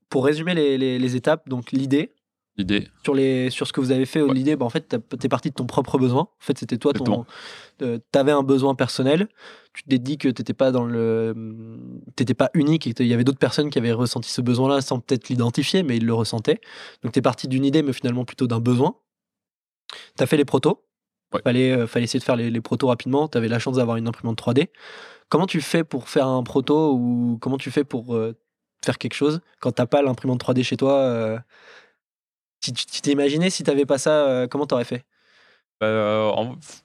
pour 0.10 0.26
résumer 0.26 0.56
les, 0.56 0.98
les 0.98 1.16
étapes, 1.16 1.48
donc 1.48 1.72
l'idée, 1.72 2.14
L'idée. 2.58 2.90
Sur, 3.04 3.16
les, 3.16 3.50
sur 3.50 3.66
ce 3.66 3.72
que 3.72 3.80
vous 3.80 3.92
avez 3.92 4.06
fait, 4.06 4.22
l'idée, 4.28 4.58
bah, 4.58 4.66
en 4.66 4.70
fait, 4.70 4.90
tu 4.90 5.26
es 5.26 5.30
parti 5.30 5.50
de 5.50 5.56
ton 5.56 5.66
propre 5.66 5.98
besoin. 5.98 6.24
En 6.24 6.30
fait, 6.40 6.58
c'était 6.58 6.78
toi, 6.78 6.92
ton, 6.92 7.26
euh, 7.82 7.98
tu 8.12 8.20
avais 8.20 8.34
un 8.34 8.44
besoin 8.44 8.76
personnel. 8.76 9.30
Tu 9.74 9.84
t'es 9.84 10.00
dit 10.00 10.18
que 10.18 10.28
tu 10.28 10.42
n'étais 10.42 10.54
pas, 10.54 10.72
dans 10.72 10.84
le, 10.84 11.34
étais 12.18 12.34
pas 12.34 12.50
unique 12.54 12.88
et 12.88 12.94
qu'il 12.94 13.08
y 13.08 13.14
avait 13.14 13.24
d'autres 13.24 13.40
personnes 13.40 13.70
qui 13.70 13.80
avaient 13.80 13.94
ressenti 13.94 14.30
ce 14.30 14.42
besoin-là 14.42 14.82
sans 14.82 15.00
peut-être 15.00 15.30
l'identifier, 15.30 15.82
mais 15.84 15.96
ils 15.96 16.06
le 16.06 16.14
ressentaient. 16.14 16.60
Donc, 17.04 17.14
tu 17.14 17.20
es 17.20 17.22
parti 17.22 17.48
d'une 17.48 17.64
idée, 17.64 17.84
mais 17.84 17.94
finalement 17.94 18.26
plutôt 18.26 18.48
d'un 18.48 18.60
besoin. 18.60 18.98
Tu 20.18 20.24
as 20.24 20.28
fait 20.28 20.38
les 20.38 20.46
protos. 20.46 20.84
Il 21.34 21.40
fallait, 21.44 21.72
euh, 21.72 21.88
fallait 21.88 22.04
essayer 22.04 22.20
de 22.20 22.26
faire 22.26 22.36
les, 22.36 22.50
les 22.52 22.62
protos 22.62 22.88
rapidement. 22.88 23.30
Tu 23.30 23.38
avais 23.38 23.48
la 23.48 23.60
chance 23.60 23.78
d'avoir 23.78 23.96
une 23.96 24.10
imprimante 24.10 24.38
3D. 24.38 24.68
Comment 25.30 25.48
tu 25.48 25.62
fais 25.62 25.86
pour 25.86 26.10
faire 26.10 26.28
un 26.28 26.44
proto 26.44 26.94
ou 26.94 27.38
comment 27.40 27.58
tu 27.58 27.72
fais 27.72 27.86
pour 27.86 28.14
euh, 28.14 28.36
faire 28.84 28.98
quelque 28.98 29.14
chose 29.14 29.40
quand 29.62 29.72
tu 29.72 29.82
n'as 29.82 29.86
pas 29.86 30.02
l'imprimante 30.02 30.44
3D 30.44 30.64
chez 30.64 30.76
toi 30.76 31.42
tu 32.62 33.02
t'es 33.02 33.12
imaginé 33.12 33.50
si 33.50 33.64
tu 33.64 33.70
n'avais 33.70 33.86
pas 33.86 33.98
ça, 33.98 34.28
euh, 34.28 34.48
comment 34.48 34.68
tu 34.68 34.74
aurais 34.74 34.86
fait? 34.86 35.04
Bah, 35.82 36.32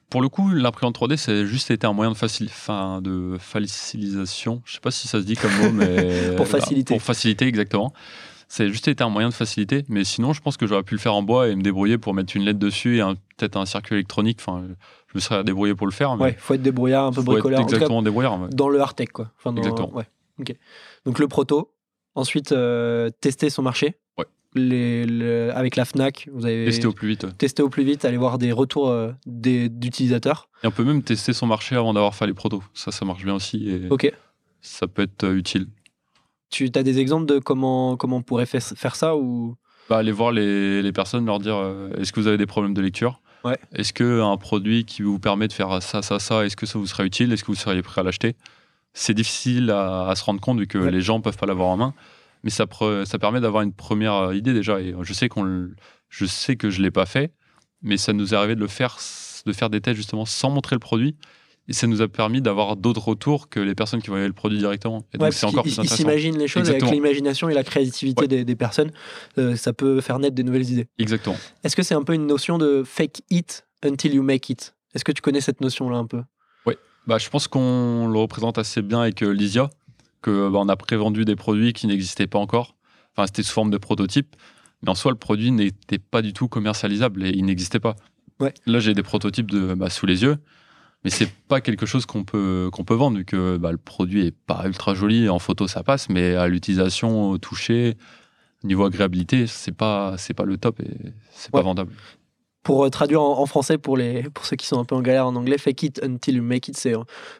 pour 0.09 0.21
le 0.23 0.29
coup, 0.29 0.49
l'imprimante 0.49 0.99
3D, 0.99 1.17
c'est 1.17 1.45
juste 1.45 1.69
été 1.69 1.85
un 1.85 1.93
moyen 1.93 2.11
de, 2.11 2.17
facil... 2.17 2.47
enfin, 2.49 2.99
de 3.01 3.37
facilitation. 3.39 4.63
Je 4.65 4.73
sais 4.73 4.79
pas 4.79 4.89
si 4.89 5.07
ça 5.07 5.19
se 5.19 5.25
dit 5.25 5.35
comme 5.35 5.55
mot, 5.61 5.71
mais. 5.71 6.31
pour 6.35 6.47
faciliter. 6.47 6.95
pour 6.95 7.03
faciliter, 7.03 7.45
exactement. 7.45 7.93
C'est 8.47 8.69
juste 8.69 8.87
été 8.87 9.03
un 9.03 9.09
moyen 9.09 9.29
de 9.29 9.33
faciliter. 9.33 9.85
Mais 9.87 10.03
sinon, 10.03 10.33
je 10.33 10.41
pense 10.41 10.57
que 10.57 10.65
j'aurais 10.65 10.81
pu 10.81 10.95
le 10.95 10.99
faire 10.99 11.13
en 11.13 11.21
bois 11.21 11.49
et 11.49 11.55
me 11.55 11.61
débrouiller 11.61 11.99
pour 11.99 12.15
mettre 12.15 12.35
une 12.35 12.43
lettre 12.43 12.57
dessus 12.57 12.99
et 12.99 13.03
peut-être 13.37 13.57
un 13.57 13.65
circuit 13.67 13.95
électronique. 13.95 14.39
Enfin, 14.39 14.63
je 15.09 15.11
me 15.13 15.19
serais 15.19 15.43
débrouillé 15.43 15.75
pour 15.75 15.85
le 15.85 15.93
faire. 15.93 16.15
Mais... 16.15 16.23
Ouais, 16.23 16.35
faut 16.39 16.55
être 16.55 16.63
débrouillard, 16.63 17.05
un 17.05 17.11
peu 17.11 17.21
bricoleur. 17.21 17.61
exactement, 17.61 18.01
débrouillard. 18.01 18.49
Dans 18.49 18.69
le 18.69 18.81
hard 18.81 18.95
tech, 18.95 19.09
quoi. 19.09 19.31
exactement. 19.55 19.93
Ouais. 19.93 20.07
Ok. 20.39 20.55
Donc 21.05 21.19
le 21.19 21.27
proto. 21.27 21.73
Ensuite, 22.15 22.51
euh, 22.51 23.11
tester 23.21 23.51
son 23.51 23.61
marché 23.61 23.95
avec 25.53 25.75
la 25.75 25.85
Fnac, 25.85 26.29
vous 26.33 26.45
avez 26.45 26.65
testé 26.65 26.87
au 26.87 26.93
plus 26.93 27.07
vite. 27.09 27.37
Testé 27.37 27.63
au 27.63 27.69
plus 27.69 27.83
vite, 27.83 28.05
aller 28.05 28.17
voir 28.17 28.37
des 28.37 28.51
retours 28.51 28.89
euh, 28.89 29.11
d'utilisateurs. 29.25 30.49
Et 30.63 30.67
on 30.67 30.71
peut 30.71 30.83
même 30.83 31.03
tester 31.03 31.33
son 31.33 31.47
marché 31.47 31.75
avant 31.75 31.93
d'avoir 31.93 32.15
fait 32.15 32.27
les 32.27 32.33
protos. 32.33 32.63
Ça, 32.73 32.91
ça 32.91 33.05
marche 33.05 33.23
bien 33.23 33.35
aussi. 33.35 33.69
Et 33.69 33.87
ok. 33.89 34.11
Ça 34.61 34.87
peut 34.87 35.03
être 35.03 35.23
euh, 35.23 35.37
utile. 35.37 35.67
Tu 36.49 36.69
as 36.75 36.83
des 36.83 36.99
exemples 36.99 37.25
de 37.25 37.39
comment, 37.39 37.97
comment 37.97 38.17
on 38.17 38.21
pourrait 38.21 38.45
faire, 38.45 38.61
faire 38.61 38.95
ça 38.95 39.15
ou? 39.15 39.55
Bah, 39.89 39.97
Aller 39.97 40.11
voir 40.11 40.31
les, 40.31 40.81
les 40.81 40.91
personnes, 40.91 41.25
leur 41.25 41.39
dire 41.39 41.55
euh, 41.55 41.89
est-ce 41.97 42.11
que 42.11 42.19
vous 42.19 42.27
avez 42.27 42.37
des 42.37 42.45
problèmes 42.45 42.73
de 42.73 42.81
lecture? 42.81 43.21
Ouais. 43.43 43.57
Est-ce 43.73 43.93
qu'un 43.93 44.35
produit 44.37 44.85
qui 44.85 45.03
vous 45.03 45.19
permet 45.19 45.47
de 45.47 45.53
faire 45.53 45.81
ça, 45.81 46.01
ça, 46.01 46.19
ça, 46.19 46.45
est-ce 46.45 46.55
que 46.55 46.65
ça 46.65 46.79
vous 46.79 46.87
serait 46.87 47.05
utile? 47.05 47.31
Est-ce 47.31 47.43
que 47.43 47.51
vous 47.51 47.55
seriez 47.55 47.81
prêt 47.81 48.01
à 48.01 48.03
l'acheter? 48.03 48.35
C'est 48.93 49.13
difficile 49.13 49.69
à, 49.69 50.11
se 50.15 50.23
rendre 50.23 50.41
compte 50.41 50.59
vu 50.59 50.65
que 50.65 50.79
les 50.79 51.01
gens 51.01 51.19
ne 51.19 51.23
peuvent 51.23 51.37
pas 51.37 51.45
l'avoir 51.45 51.69
en 51.69 51.77
main 51.77 51.93
mais 52.47 52.51
ça, 52.51 52.65
ça 53.03 53.19
permet 53.19 53.41
d'avoir 53.41 53.61
une 53.61 53.73
première 53.73 54.13
euh, 54.13 54.33
idée 54.33 54.53
déjà. 54.53 54.79
Et 54.79 54.95
je 55.01 55.13
sais, 55.13 55.27
qu'on, 55.27 55.67
je 56.07 56.25
sais 56.25 56.55
que 56.55 56.69
je 56.69 56.77
ne 56.77 56.83
l'ai 56.83 56.91
pas 56.91 57.05
fait, 57.05 57.33
mais 57.81 57.97
ça 57.97 58.13
nous 58.13 58.33
est 58.33 58.37
arrivé 58.37 58.55
de 58.55 58.61
le 58.61 58.69
faire, 58.69 58.97
de 59.45 59.51
faire 59.51 59.69
des 59.69 59.81
tests 59.81 59.97
justement 59.97 60.23
sans 60.23 60.49
montrer 60.49 60.73
le 60.73 60.79
produit. 60.79 61.17
Et 61.67 61.73
ça 61.73 61.87
nous 61.87 62.01
a 62.01 62.07
permis 62.07 62.41
d'avoir 62.41 62.77
d'autres 62.77 63.05
retours 63.05 63.49
que 63.49 63.59
les 63.59 63.75
personnes 63.75 64.01
qui 64.01 64.07
voyaient 64.07 64.27
le 64.27 64.31
produit 64.31 64.59
directement. 64.59 65.03
Et 65.13 65.17
donc, 65.17 65.33
c'est 65.33 65.45
encore 65.45 65.63
plus 65.63 65.73
intéressant. 65.73 65.95
Ils 65.95 65.97
s'imaginent 65.97 66.37
les 66.37 66.47
choses 66.47 66.69
avec 66.69 66.89
l'imagination 66.89 67.49
et 67.49 67.53
la 67.53 67.65
créativité 67.65 68.29
des, 68.45 68.55
personnes. 68.55 68.91
Euh, 69.37 69.57
ça 69.57 69.73
peut 69.73 69.99
faire 69.99 70.17
naître 70.17 70.35
des 70.35 70.43
nouvelles 70.43 70.69
idées. 70.69 70.87
Exactement. 70.99 71.35
Est-ce 71.65 71.75
que 71.75 71.83
c'est 71.83 71.95
un 71.95 72.03
peu 72.03 72.13
une 72.13 72.27
notion 72.27 72.57
de 72.57 72.83
fake 72.85 73.23
it 73.29 73.65
until 73.83 74.13
you 74.13 74.23
make 74.23 74.49
it? 74.49 74.73
Est-ce 74.95 75.03
que 75.03 75.11
tu 75.11 75.21
connais 75.21 75.41
cette 75.41 75.59
notion-là 75.59 75.97
un 75.97 76.05
peu? 76.05 76.21
Oui. 76.65 76.75
Bah, 77.07 77.17
je 77.17 77.27
pense 77.27 77.49
qu'on 77.49 78.07
le 78.07 78.17
représente 78.17 78.57
assez 78.57 78.81
bien 78.81 79.01
avec 79.01 79.21
euh, 79.21 79.31
Lysia 79.31 79.69
que 80.21 80.49
bah, 80.49 80.59
on 80.59 80.69
a 80.69 80.75
prévendu 80.75 81.25
des 81.25 81.35
produits 81.35 81.73
qui 81.73 81.87
n'existaient 81.87 82.27
pas 82.27 82.39
encore. 82.39 82.75
Enfin, 83.15 83.25
c'était 83.27 83.43
sous 83.43 83.53
forme 83.53 83.71
de 83.71 83.77
prototype, 83.77 84.35
mais 84.81 84.89
en 84.89 84.95
soi, 84.95 85.11
le 85.11 85.17
produit 85.17 85.51
n'était 85.51 85.99
pas 85.99 86.21
du 86.21 86.33
tout 86.33 86.47
commercialisable 86.47 87.25
et 87.25 87.29
il 87.29 87.45
n'existait 87.45 87.79
pas. 87.79 87.95
Ouais. 88.39 88.53
Là, 88.65 88.79
j'ai 88.79 88.93
des 88.93 89.03
prototypes 89.03 89.49
de, 89.49 89.73
bah, 89.73 89.89
sous 89.89 90.05
les 90.05 90.23
yeux, 90.23 90.37
mais 91.03 91.09
c'est 91.09 91.31
pas 91.47 91.61
quelque 91.61 91.85
chose 91.85 92.05
qu'on 92.05 92.23
peut, 92.23 92.69
qu'on 92.71 92.83
peut 92.83 92.93
vendre, 92.93 93.17
vu 93.17 93.25
que 93.25 93.57
bah, 93.57 93.71
le 93.71 93.77
produit 93.77 94.27
est 94.27 94.35
pas 94.35 94.63
ultra 94.65 94.93
joli. 94.93 95.29
En 95.29 95.39
photo, 95.39 95.67
ça 95.67 95.83
passe, 95.83 96.09
mais 96.09 96.35
à 96.35 96.47
l'utilisation, 96.47 97.31
au 97.31 97.37
toucher, 97.37 97.95
niveau 98.63 98.85
agréabilité, 98.85 99.47
c'est 99.47 99.71
pas, 99.71 100.15
c'est 100.17 100.33
pas 100.33 100.45
le 100.45 100.57
top 100.57 100.79
et 100.79 101.13
c'est 101.31 101.51
pas 101.51 101.61
vendable 101.61 101.93
pour 102.67 102.83
euh, 102.83 102.89
traduire 102.89 103.21
en, 103.21 103.45
français 103.45 103.77
pour, 103.77 103.95
les, 103.95 104.23
pour 104.23 104.45
ceux 104.45 104.57
qui 104.57 104.67
sont 104.67 104.77
un 104.77 104.83
peu 104.83 104.93
en 104.93 105.01
galère 105.01 105.25
en 105.25 105.37
anglais, 105.37 105.57
fake 105.57 105.83
it 105.83 106.03
until 106.03 106.35
you 106.35 106.43
make 106.43 106.67
it, 106.67 106.75
c'est 106.75 106.93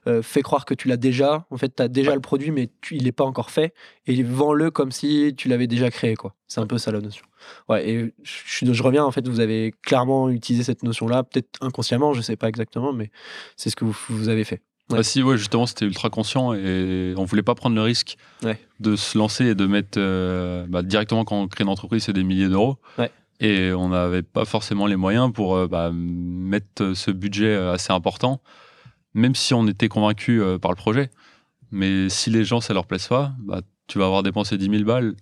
euh, 0.08 0.22
fais 0.22 0.42
croire 0.42 0.64
que 0.64 0.74
tu 0.74 0.88
l'as 0.88 0.96
déjà. 0.96 1.46
En 1.52 1.58
fait, 1.58 1.76
tu 1.76 1.84
as 1.84 1.90
déjà 1.90 2.16
le 2.16 2.22
produit, 2.22 2.50
mais 2.50 2.70
il 2.92 3.04
n'est 3.04 3.12
pas 3.12 3.26
encore 3.26 3.52
fait. 3.52 3.74
Et 4.06 4.24
vends-le 4.24 4.72
comme 4.72 4.94
si 4.94 5.34
tu 5.36 5.50
l'avais 5.50 5.68
déjà 5.68 5.92
créé. 5.92 6.16
quoi. 6.16 6.34
C'est 6.48 6.62
un 6.62 6.66
peu 6.66 6.78
ça 6.78 6.94
la 6.94 7.02
notion. 7.02 7.26
Ouais, 7.68 7.90
et 7.90 8.14
je, 8.24 8.72
je, 8.72 8.84
reviens, 8.84 9.04
en 9.04 9.12
fait, 9.12 9.28
vous 9.28 9.42
avez 9.42 9.74
clairement 9.84 10.30
utilisé 10.30 10.64
cette 10.64 10.84
notion-là, 10.84 11.24
peut-être 11.24 11.60
inconsciemment, 11.60 12.14
je 12.14 12.20
ne 12.20 12.24
sais 12.24 12.38
pas 12.38 12.48
exactement, 12.48 12.94
mais 12.94 13.12
c'est 13.58 13.70
ce 13.70 13.76
que 13.76 13.84
vous, 13.84 13.98
vous 14.08 14.30
avez 14.30 14.46
fait. 14.46 14.62
Ouais. 14.90 15.00
Ah 15.00 15.04
si, 15.04 15.22
ouais, 15.22 15.38
justement, 15.38 15.66
c'était 15.66 15.84
ultra 15.84 16.10
conscient 16.10 16.54
et 16.54 17.14
on 17.18 17.26
voulait 17.26 17.44
pas 17.44 17.56
prendre 17.56 17.76
le 17.76 17.82
risque 17.82 18.16
ouais. 18.44 18.58
de 18.80 18.96
se 18.96 19.18
lancer 19.18 19.48
et 19.48 19.56
de 19.56 19.66
mettre 19.66 19.98
euh, 19.98 20.66
bah, 20.70 20.84
directement 20.84 21.26
quand 21.26 21.42
on 21.42 21.50
crée 21.50 21.66
une 21.66 21.70
entreprise, 21.70 22.06
c'est 22.06 22.14
des 22.14 22.24
milliers 22.24 22.48
d'euros. 22.48 22.78
Ouais. 22.98 23.12
Et 23.40 23.72
on 23.72 23.90
n'avait 23.90 24.24
pas 24.24 24.46
forcément 24.46 24.88
les 24.88 24.96
moyens 24.96 25.32
pour 25.32 25.56
euh, 25.56 25.68
bah, 25.68 25.92
mettre 25.94 26.94
ce 26.94 27.12
budget 27.12 27.56
euh, 27.56 27.74
assez 27.74 27.94
important, 27.94 28.42
même 29.14 29.36
si 29.36 29.54
on 29.54 29.68
était 29.68 29.90
convaincu 29.90 30.42
euh, 30.42 30.58
par 30.58 30.72
le 30.72 30.76
projet. 30.76 31.12
Mais 31.72 32.10
si 32.10 32.30
les 32.30 32.44
gens, 32.44 32.62
ça 32.62 32.74
leur 32.74 32.88
plaise 32.88 33.08
pas, 33.08 33.34
bah, 33.40 33.62
tu 33.88 34.00
vas 34.00 34.06
avoir 34.06 34.24
dépensé 34.24 34.58
10 34.58 34.70
000 34.70 34.84
balles 34.84 35.16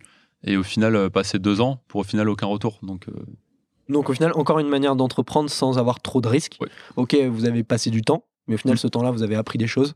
et 0.44 0.58
au 0.58 0.64
final 0.64 1.10
passer 1.10 1.40
deux 1.40 1.60
ans 1.60 1.82
pour 1.88 2.02
au 2.02 2.04
final 2.04 2.30
aucun 2.30 2.46
retour. 2.46 2.80
Donc, 2.84 3.08
Donc 3.90 4.10
au 4.10 4.14
final, 4.14 4.32
encore 4.36 4.60
une 4.60 4.70
manière 4.70 4.96
d'entreprendre 4.96 5.50
sans 5.50 5.80
avoir 5.80 6.02
trop 6.02 6.22
de 6.22 6.28
risques. 6.28 6.60
Ok, 6.96 7.16
vous 7.16 7.46
avez 7.46 7.64
passé 7.64 7.90
du 7.90 8.04
temps, 8.04 8.26
mais 8.48 8.56
au 8.56 8.58
final, 8.58 8.76
mm. 8.76 8.80
ce 8.80 8.88
temps-là, 8.88 9.12
vous 9.12 9.24
avez 9.24 9.36
appris 9.36 9.58
des 9.58 9.68
choses, 9.68 9.96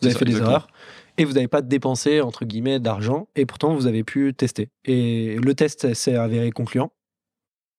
vous 0.00 0.06
avez 0.06 0.16
fait 0.16 0.26
des 0.26 0.36
erreurs. 0.36 0.68
et 1.16 1.24
vous 1.24 1.32
n'avez 1.32 1.48
pas 1.48 1.62
dépensé, 1.62 2.20
entre 2.20 2.44
guillemets, 2.44 2.78
d'argent, 2.78 3.28
et 3.36 3.46
pourtant 3.46 3.74
vous 3.74 3.86
avez 3.86 4.04
pu 4.04 4.34
tester. 4.34 4.68
Et 4.84 5.38
le 5.42 5.54
test 5.54 5.94
s'est 5.94 6.16
avéré 6.16 6.50
concluant, 6.50 6.92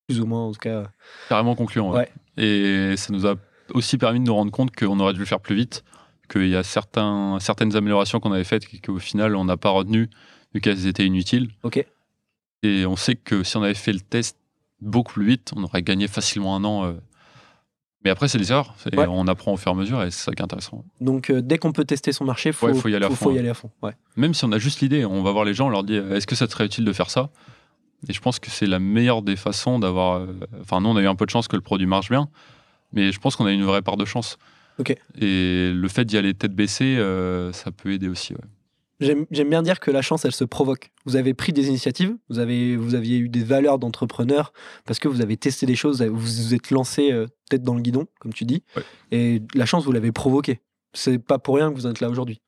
plus 0.08 0.20
ou 0.20 0.26
moins 0.26 0.44
en 0.46 0.52
tout 0.52 0.58
cas. 0.60 0.84
Carrément 1.28 1.54
concluant, 1.54 1.92
ouais. 1.92 2.08
Et 2.38 2.96
ça 2.96 3.12
nous 3.12 3.26
a 3.26 3.34
aussi 3.74 3.98
permis 3.98 4.20
de 4.20 4.24
nous 4.24 4.34
rendre 4.34 4.50
compte 4.50 4.74
qu'on 4.74 4.98
aurait 5.00 5.12
dû 5.12 5.18
le 5.20 5.26
faire 5.26 5.40
plus 5.40 5.54
vite, 5.54 5.84
qu'il 6.30 6.48
y 6.48 6.56
a 6.56 6.62
certains, 6.62 7.36
certaines 7.40 7.76
améliorations 7.76 8.18
qu'on 8.18 8.32
avait 8.32 8.44
faites 8.44 8.64
et 8.72 8.78
qu'au 8.78 8.98
final 8.98 9.36
on 9.36 9.44
n'a 9.44 9.56
pas 9.58 9.70
retenu, 9.70 10.08
vu 10.54 10.60
qu'elles 10.60 10.86
étaient 10.86 11.04
inutiles. 11.04 11.50
Ok. 11.62 11.84
Et 12.62 12.86
on 12.86 12.96
sait 12.96 13.14
que 13.16 13.42
si 13.44 13.56
on 13.56 13.62
avait 13.62 13.74
fait 13.74 13.92
le 13.92 14.00
test 14.00 14.38
beaucoup 14.80 15.12
plus 15.12 15.26
vite, 15.26 15.52
on 15.54 15.62
aurait 15.64 15.82
gagné 15.82 16.08
facilement 16.08 16.56
un 16.56 16.64
an. 16.64 16.86
euh. 16.86 16.92
Mais 18.04 18.10
après, 18.10 18.28
c'est 18.28 18.38
des 18.38 18.50
erreurs. 18.52 18.74
Et 18.92 18.96
Ouais. 18.96 19.06
On 19.08 19.26
apprend 19.26 19.52
au 19.52 19.56
fur 19.56 19.72
et 19.72 19.74
à 19.74 19.78
mesure 19.78 20.02
et 20.04 20.10
c'est 20.10 20.24
ça 20.24 20.32
qui 20.32 20.40
est 20.40 20.44
intéressant. 20.44 20.84
Donc 21.00 21.30
euh, 21.30 21.42
dès 21.42 21.58
qu'on 21.58 21.72
peut 21.72 21.84
tester 21.84 22.12
son 22.12 22.24
marché, 22.24 22.50
Ouais, 22.62 22.72
faut 22.74 22.88
y 22.88 22.94
aller 22.94 23.04
à 23.04 23.08
faut, 23.08 23.14
fond, 23.16 23.24
faut 23.26 23.30
y 23.32 23.36
hein. 23.36 23.40
aller 23.40 23.48
à 23.50 23.54
fond. 23.54 23.70
Ouais. 23.82 23.92
Même 24.16 24.34
si 24.34 24.44
on 24.44 24.52
a 24.52 24.58
juste 24.58 24.80
l'idée, 24.80 25.04
on 25.04 25.22
va 25.22 25.32
voir 25.32 25.44
les 25.44 25.52
gens, 25.54 25.66
on 25.66 25.70
leur 25.70 25.84
dit 25.84 25.96
est-ce 25.96 26.26
que 26.26 26.34
ça 26.36 26.46
te 26.46 26.52
serait 26.52 26.64
utile 26.66 26.84
de 26.84 26.92
faire 26.92 27.10
ça? 27.10 27.30
Et 28.08 28.12
je 28.12 28.20
pense 28.20 28.38
que 28.38 28.50
c'est 28.50 28.66
la 28.66 28.78
meilleure 28.78 29.22
des 29.22 29.36
façons 29.36 29.78
d'avoir. 29.78 30.18
euh, 30.18 30.26
Enfin, 30.60 30.80
nous, 30.80 30.88
on 30.90 30.96
a 30.96 31.02
eu 31.02 31.06
un 31.08 31.14
peu 31.16 31.24
de 31.26 31.30
chance 31.30 31.48
que 31.48 31.56
le 31.56 31.62
produit 31.62 31.86
marche 31.86 32.10
bien, 32.10 32.28
mais 32.92 33.10
je 33.12 33.18
pense 33.18 33.34
qu'on 33.36 33.46
a 33.46 33.52
une 33.52 33.64
vraie 33.64 33.82
part 33.82 33.96
de 33.96 34.04
chance. 34.04 34.36
Ok. 34.78 34.94
Et 35.20 35.72
le 35.74 35.88
fait 35.88 36.04
d'y 36.04 36.16
aller 36.16 36.34
tête 36.34 36.54
baissée, 36.54 36.96
euh, 36.98 37.52
ça 37.52 37.72
peut 37.72 37.92
aider 37.92 38.08
aussi. 38.08 38.34
ouais. 38.34 38.40
J'aime 39.00 39.26
j'aime 39.30 39.48
bien 39.50 39.62
dire 39.62 39.78
que 39.78 39.90
la 39.92 40.02
chance, 40.02 40.24
elle 40.24 40.32
se 40.34 40.42
provoque. 40.44 40.90
Vous 41.04 41.14
avez 41.16 41.32
pris 41.32 41.52
des 41.52 41.68
initiatives, 41.68 42.16
vous, 42.28 42.40
avez, 42.40 42.76
vous 42.76 42.94
aviez 42.96 43.18
eu 43.18 43.28
des 43.28 43.44
valeurs 43.44 43.78
d'entrepreneur 43.78 44.52
parce 44.86 44.98
que 44.98 45.06
vous 45.06 45.20
avez 45.20 45.36
testé 45.36 45.66
des 45.66 45.76
choses, 45.76 46.02
vous 46.02 46.16
vous 46.18 46.54
êtes 46.54 46.70
lancé 46.72 47.12
euh, 47.12 47.26
tête 47.48 47.62
dans 47.62 47.74
le 47.74 47.80
guidon, 47.80 48.06
comme 48.20 48.32
tu 48.32 48.44
dis, 48.44 48.62
Ouais. 48.76 48.82
et 49.12 49.42
la 49.54 49.66
chance, 49.66 49.84
vous 49.84 49.92
l'avez 49.92 50.10
provoquée. 50.10 50.60
C'est 50.94 51.18
pas 51.20 51.38
pour 51.38 51.56
rien 51.56 51.70
que 51.70 51.76
vous 51.76 51.86
êtes 51.86 52.00
là 52.00 52.08
aujourd'hui. 52.10 52.40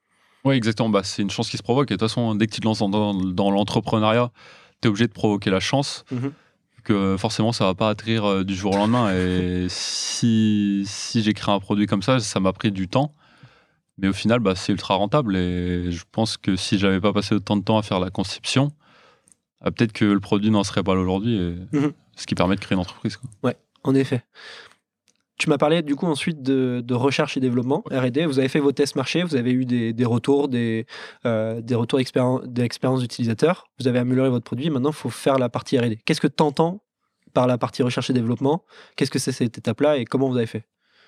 Oui, 0.45 0.55
exactement. 0.57 0.89
Bah, 0.89 1.03
c'est 1.05 1.23
une 1.23 1.31
chance 1.31 1.49
qui 1.51 1.57
se 1.57 1.63
provoque. 1.63 1.91
Et 1.91 1.95
de 1.95 1.99
toute 1.99 2.09
façon, 2.09 2.35
dès 2.35 2.47
que 2.49 2.55
tu 2.55 2.61
te 2.61 2.67
lances 2.67 2.79
dans 2.81 3.51
l'entrepreneuriat, 3.51 4.33
tu 4.81 4.87
es 4.87 4.89
obligé 4.89 5.07
de 5.07 5.13
provoquer 5.13 5.51
la 5.51 5.61
chance. 5.61 6.05
Mhm. 6.11 6.33
Que 6.83 7.17
forcément, 7.19 7.53
ça 7.53 7.67
va 7.67 7.75
pas 7.75 7.91
atterrir 7.91 8.25
euh, 8.25 8.45
du 8.45 8.55
jour 8.55 8.75
au 8.75 8.77
lendemain. 8.79 9.15
Et 9.15 9.67
si, 9.69 10.85
si 10.87 11.23
j'ai 11.23 11.35
créé 11.35 11.55
un 11.55 11.61
produit 11.61 11.87
comme 11.87 12.03
ça, 12.03 12.21
ça 12.21 12.41
m'a 12.41 12.53
pris 12.55 12.73
du 12.73 12.89
temps. 12.89 13.15
Mais 13.99 14.09
au 14.09 14.15
final, 14.15 14.41
bah, 14.41 14.55
c'est 14.57 14.73
ultra 14.73 14.95
rentable. 14.95 15.37
Et 15.37 15.93
je 15.93 16.05
pense 16.11 16.39
que 16.39 16.57
si 16.57 16.79
j'avais 16.79 17.01
pas 17.01 17.13
passé 17.13 17.35
autant 17.35 17.57
de 17.59 17.63
temps 17.63 17.77
à 17.77 17.83
faire 17.83 18.01
la 18.01 18.09
conception, 18.11 18.73
ah, 19.61 19.71
peut-être 19.71 19.93
que 19.93 20.07
le 20.07 20.21
produit 20.21 20.51
n'en 20.51 20.65
serait 20.65 20.83
pas 20.83 20.95
là 20.95 21.01
aujourd'hui. 21.03 21.37
et- 21.37 21.77
Mhm. 21.77 21.93
Ce 22.17 22.27
qui 22.27 22.35
permet 22.35 22.55
de 22.57 22.61
créer 22.61 22.77
une 22.77 22.81
entreprise. 22.81 23.19
quoi. 23.19 23.53
En 23.85 23.95
effet. 23.95 24.23
Tu 25.41 25.49
m'as 25.49 25.57
parlé 25.57 25.81
du 25.81 25.97
coup 25.97 26.05
ensuite 26.05 26.43
de, 26.43 26.83
de 26.85 26.95
recherche 26.95 27.39
et 27.39 27.41
développement, 27.41 27.83
R&D. 27.91 28.27
Vous 28.27 28.39
avez 28.39 28.49
fait 28.49 28.61
vos 28.61 28.73
tests 28.73 28.95
marché, 28.95 29.23
vous 29.23 29.37
avez 29.37 29.53
eu 29.53 29.65
des, 29.65 29.95
des 29.95 30.05
retours, 30.05 30.49
des, 30.49 30.85
euh, 31.25 31.63
des 31.63 31.75
retours 31.75 31.99
d'expérience 31.99 32.43
d'expérience 32.45 33.03
utilisateurs. 33.03 33.65
Vous 33.79 33.89
avez 33.89 34.01
amélioré 34.01 34.29
votre 34.29 34.45
produit. 34.45 34.69
Maintenant, 34.69 34.91
il 34.91 34.97
faut 34.97 35.09
faire 35.09 35.39
la 35.39 35.49
partie 35.49 35.79
R&D. 35.79 35.99
Qu'est-ce 36.05 36.21
que 36.21 36.27
tu 36.27 36.43
entends 36.43 36.83
par 37.33 37.47
la 37.47 37.57
partie 37.57 37.83
recherche 37.83 38.11
et 38.11 38.13
développement? 38.13 38.67
Qu'est-ce 38.97 39.11
que 39.11 39.19
c'est 39.19 39.33
cette 39.33 39.57
étape-là 39.57 39.97
et 39.97 40.05
comment 40.05 40.29
vous 40.29 40.37
avez 40.37 40.45
fait? 40.45 40.65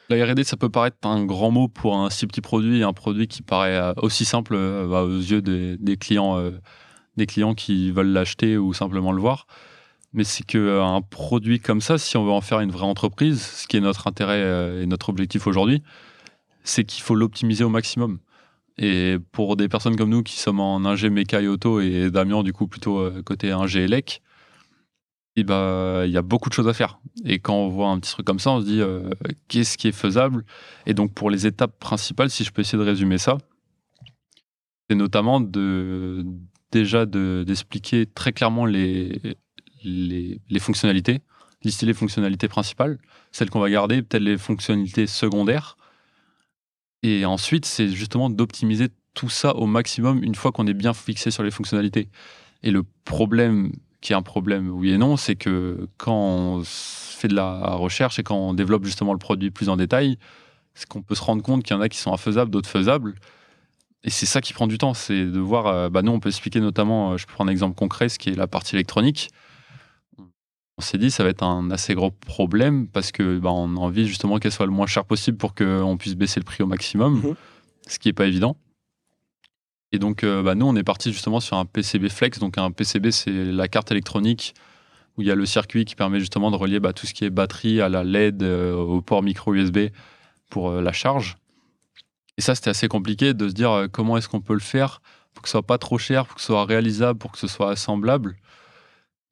La 0.08 0.24
R&D, 0.24 0.44
ça 0.44 0.56
peut 0.56 0.70
paraître 0.70 0.96
un 1.02 1.26
grand 1.26 1.50
mot 1.50 1.68
pour 1.68 1.94
un 1.98 2.08
si 2.08 2.26
petit 2.26 2.40
produit, 2.40 2.82
un 2.82 2.94
produit 2.94 3.28
qui 3.28 3.42
paraît 3.42 3.76
euh, 3.76 3.92
aussi 3.98 4.24
simple 4.24 4.54
euh, 4.54 4.88
bah, 4.88 5.02
aux 5.02 5.18
yeux 5.18 5.42
des, 5.42 5.76
des 5.76 5.98
clients, 5.98 6.38
euh, 6.38 6.52
des 7.18 7.26
clients 7.26 7.52
qui 7.52 7.90
veulent 7.90 8.12
l'acheter 8.14 8.56
ou 8.56 8.72
simplement 8.72 9.12
le 9.12 9.20
voir. 9.20 9.46
Mais 10.14 10.24
c'est 10.24 10.44
qu'un 10.44 11.00
produit 11.00 11.58
comme 11.58 11.80
ça, 11.80 11.96
si 11.96 12.16
on 12.18 12.24
veut 12.24 12.32
en 12.32 12.42
faire 12.42 12.60
une 12.60 12.70
vraie 12.70 12.84
entreprise, 12.84 13.40
ce 13.40 13.66
qui 13.66 13.78
est 13.78 13.80
notre 13.80 14.06
intérêt 14.06 14.42
euh, 14.42 14.82
et 14.82 14.86
notre 14.86 15.08
objectif 15.08 15.46
aujourd'hui, 15.46 15.82
c'est 16.64 16.84
qu'il 16.84 17.02
faut 17.02 17.14
l'optimiser 17.14 17.64
au 17.64 17.70
maximum. 17.70 18.18
Et 18.78 19.16
pour 19.32 19.56
des 19.56 19.68
personnes 19.68 19.96
comme 19.96 20.10
nous 20.10 20.22
qui 20.22 20.36
sommes 20.38 20.60
en 20.60 20.84
ingé 20.84 21.10
méca 21.10 21.40
et 21.40 21.48
auto 21.48 21.80
et 21.80 22.10
Damien 22.10 22.42
du 22.42 22.52
coup 22.52 22.66
plutôt 22.66 22.98
euh, 22.98 23.22
côté 23.22 23.52
ingé 23.52 23.84
élec, 23.84 24.22
et 25.34 25.44
bah, 25.44 26.02
il 26.04 26.10
y 26.12 26.18
a 26.18 26.22
beaucoup 26.22 26.50
de 26.50 26.54
choses 26.54 26.68
à 26.68 26.74
faire. 26.74 26.98
Et 27.24 27.38
quand 27.38 27.54
on 27.54 27.68
voit 27.68 27.88
un 27.88 27.98
petit 27.98 28.12
truc 28.12 28.26
comme 28.26 28.38
ça, 28.38 28.50
on 28.50 28.60
se 28.60 28.66
dit 28.66 28.82
euh, 28.82 29.08
qu'est-ce 29.48 29.78
qui 29.78 29.88
est 29.88 29.92
faisable? 29.92 30.44
Et 30.84 30.92
donc 30.92 31.14
pour 31.14 31.30
les 31.30 31.46
étapes 31.46 31.78
principales, 31.78 32.28
si 32.28 32.44
je 32.44 32.52
peux 32.52 32.60
essayer 32.60 32.78
de 32.78 32.84
résumer 32.84 33.16
ça, 33.16 33.38
c'est 34.90 34.96
notamment 34.96 35.40
de 35.40 36.24
déjà 36.70 37.06
de- 37.06 37.44
d'expliquer 37.46 38.06
très 38.06 38.32
clairement 38.32 38.66
les, 38.66 39.20
les, 39.84 40.60
fonctionnalités, 40.60 41.20
lister 41.62 41.86
les 41.86 41.94
fonctionnalités 41.94 42.48
principales, 42.48 42.98
celles 43.30 43.50
qu'on 43.50 43.60
va 43.60 43.70
garder, 43.70 44.02
peut-être 44.02 44.22
les 44.22 44.38
fonctionnalités 44.38 45.06
secondaires. 45.06 45.76
Et 47.02 47.24
ensuite, 47.24 47.64
c'est 47.64 47.88
justement 47.88 48.30
d'optimiser 48.30 48.88
tout 49.14 49.28
ça 49.28 49.54
au 49.56 49.66
maximum 49.66 50.22
une 50.22 50.34
fois 50.34 50.52
qu'on 50.52 50.66
est 50.66 50.74
bien 50.74 50.94
fixé 50.94 51.30
sur 51.30 51.42
les 51.42 51.50
fonctionnalités. 51.50 52.08
Et 52.62 52.70
le 52.70 52.84
problème, 53.04 53.72
qui 54.00 54.12
est 54.12 54.16
un 54.16 54.22
problème 54.22 54.70
oui 54.70 54.92
et 54.92 54.98
non, 54.98 55.16
c'est 55.16 55.36
que 55.36 55.88
quand 55.96 56.14
on 56.14 56.62
fait 56.64 57.28
de 57.28 57.34
la 57.34 57.74
recherche 57.74 58.18
et 58.18 58.22
quand 58.22 58.36
on 58.36 58.54
développe 58.54 58.84
justement 58.84 59.12
le 59.12 59.18
produit 59.18 59.50
plus 59.50 59.68
en 59.68 59.76
détail, 59.76 60.18
c'est 60.74 60.88
qu'on 60.88 61.02
peut 61.02 61.14
se 61.14 61.22
rendre 61.22 61.42
compte 61.42 61.62
qu'il 61.62 61.74
y 61.74 61.78
en 61.78 61.82
a 61.82 61.88
qui 61.88 61.98
sont 61.98 62.12
infaisables, 62.12 62.50
d'autres 62.50 62.68
faisables. 62.68 63.14
Et 64.04 64.10
c'est 64.10 64.26
ça 64.26 64.40
qui 64.40 64.52
prend 64.52 64.66
du 64.66 64.78
temps, 64.78 64.94
c'est 64.94 65.24
de 65.26 65.38
voir. 65.38 65.66
euh, 65.66 65.88
bah 65.88 66.02
nous, 66.02 66.12
on 66.12 66.18
peut 66.18 66.28
expliquer 66.28 66.60
notamment, 66.60 67.12
euh, 67.12 67.16
je 67.18 67.26
peux 67.26 67.34
prendre 67.34 67.50
un 67.50 67.52
exemple 67.52 67.76
concret, 67.76 68.08
ce 68.08 68.18
qui 68.18 68.30
est 68.30 68.34
la 68.34 68.48
partie 68.48 68.74
électronique. 68.74 69.30
On 70.82 70.84
s'est 70.84 70.98
dit, 70.98 71.12
ça 71.12 71.22
va 71.22 71.30
être 71.30 71.44
un 71.44 71.70
assez 71.70 71.94
gros 71.94 72.10
problème 72.10 72.88
parce 72.88 73.12
que 73.12 73.38
bah, 73.38 73.50
on 73.52 73.76
a 73.76 73.78
envie 73.78 74.08
justement 74.08 74.40
qu'elle 74.40 74.50
soit 74.50 74.66
le 74.66 74.72
moins 74.72 74.88
chère 74.88 75.04
possible 75.04 75.38
pour 75.38 75.54
qu'on 75.54 75.96
puisse 75.96 76.16
baisser 76.16 76.40
le 76.40 76.44
prix 76.44 76.64
au 76.64 76.66
maximum, 76.66 77.20
Mhm. 77.22 77.34
ce 77.86 78.00
qui 78.00 78.08
n'est 78.08 78.12
pas 78.12 78.26
évident. 78.26 78.56
Et 79.92 80.00
donc, 80.00 80.24
euh, 80.24 80.42
bah, 80.42 80.56
nous, 80.56 80.66
on 80.66 80.74
est 80.74 80.82
parti 80.82 81.12
justement 81.12 81.38
sur 81.38 81.56
un 81.56 81.66
PCB 81.66 82.08
Flex. 82.08 82.40
Donc, 82.40 82.58
un 82.58 82.72
PCB, 82.72 83.12
c'est 83.12 83.30
la 83.30 83.68
carte 83.68 83.92
électronique 83.92 84.54
où 85.16 85.22
il 85.22 85.28
y 85.28 85.30
a 85.30 85.36
le 85.36 85.46
circuit 85.46 85.84
qui 85.84 85.94
permet 85.94 86.18
justement 86.18 86.50
de 86.50 86.56
relier 86.56 86.80
bah, 86.80 86.92
tout 86.92 87.06
ce 87.06 87.14
qui 87.14 87.24
est 87.24 87.30
batterie 87.30 87.80
à 87.80 87.88
la 87.88 88.02
LED, 88.02 88.42
euh, 88.42 88.74
au 88.74 89.00
port 89.02 89.22
micro 89.22 89.54
USB 89.54 89.90
pour 90.50 90.70
euh, 90.70 90.82
la 90.82 90.92
charge. 90.92 91.36
Et 92.38 92.40
ça, 92.40 92.56
c'était 92.56 92.70
assez 92.70 92.88
compliqué 92.88 93.34
de 93.34 93.48
se 93.48 93.54
dire 93.54 93.86
comment 93.92 94.16
est-ce 94.16 94.28
qu'on 94.28 94.40
peut 94.40 94.54
le 94.54 94.58
faire 94.58 95.00
pour 95.32 95.42
que 95.42 95.48
ce 95.48 95.52
soit 95.52 95.62
pas 95.62 95.78
trop 95.78 95.96
cher, 95.98 96.26
pour 96.26 96.34
que 96.34 96.40
ce 96.40 96.48
soit 96.48 96.64
réalisable, 96.64 97.20
pour 97.20 97.30
que 97.30 97.38
ce 97.38 97.46
soit 97.46 97.70
assemblable. 97.70 98.34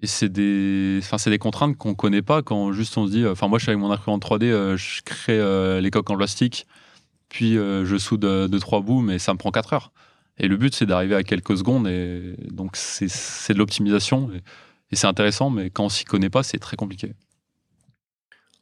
Et 0.02 0.06
c'est 0.06 0.28
des, 0.30 0.98
enfin, 1.02 1.18
c'est 1.18 1.30
des 1.30 1.38
contraintes 1.38 1.76
qu'on 1.76 1.94
connaît 1.94 2.22
pas 2.22 2.42
quand 2.42 2.72
juste 2.72 2.96
on 2.96 3.06
se 3.06 3.10
dit. 3.12 3.26
Enfin, 3.26 3.48
moi, 3.48 3.58
je 3.58 3.64
suis 3.64 3.70
avec 3.70 3.80
mon 3.80 3.90
imprimante 3.90 4.22
3D, 4.24 4.44
euh, 4.44 4.76
je 4.76 5.02
crée 5.02 5.38
euh, 5.38 5.80
les 5.80 5.90
coques 5.90 6.08
en 6.10 6.16
plastique, 6.16 6.66
puis 7.28 7.58
euh, 7.58 7.84
je 7.84 7.96
soude 7.98 8.24
euh, 8.24 8.48
deux 8.48 8.60
trois 8.60 8.80
bouts, 8.80 9.00
mais 9.02 9.18
ça 9.18 9.32
me 9.34 9.38
prend 9.38 9.50
4 9.50 9.74
heures. 9.74 9.92
Et 10.38 10.48
le 10.48 10.56
but, 10.56 10.74
c'est 10.74 10.86
d'arriver 10.86 11.14
à 11.14 11.22
quelques 11.22 11.56
secondes, 11.58 11.86
et 11.86 12.34
donc 12.50 12.76
c'est, 12.76 13.08
c'est 13.10 13.52
de 13.52 13.58
l'optimisation. 13.58 14.30
Et, 14.32 14.38
et 14.90 14.96
c'est 14.96 15.06
intéressant, 15.06 15.50
mais 15.50 15.68
quand 15.68 15.84
on 15.84 15.88
s'y 15.90 16.04
connaît 16.06 16.30
pas, 16.30 16.42
c'est 16.42 16.58
très 16.58 16.76
compliqué. 16.76 17.12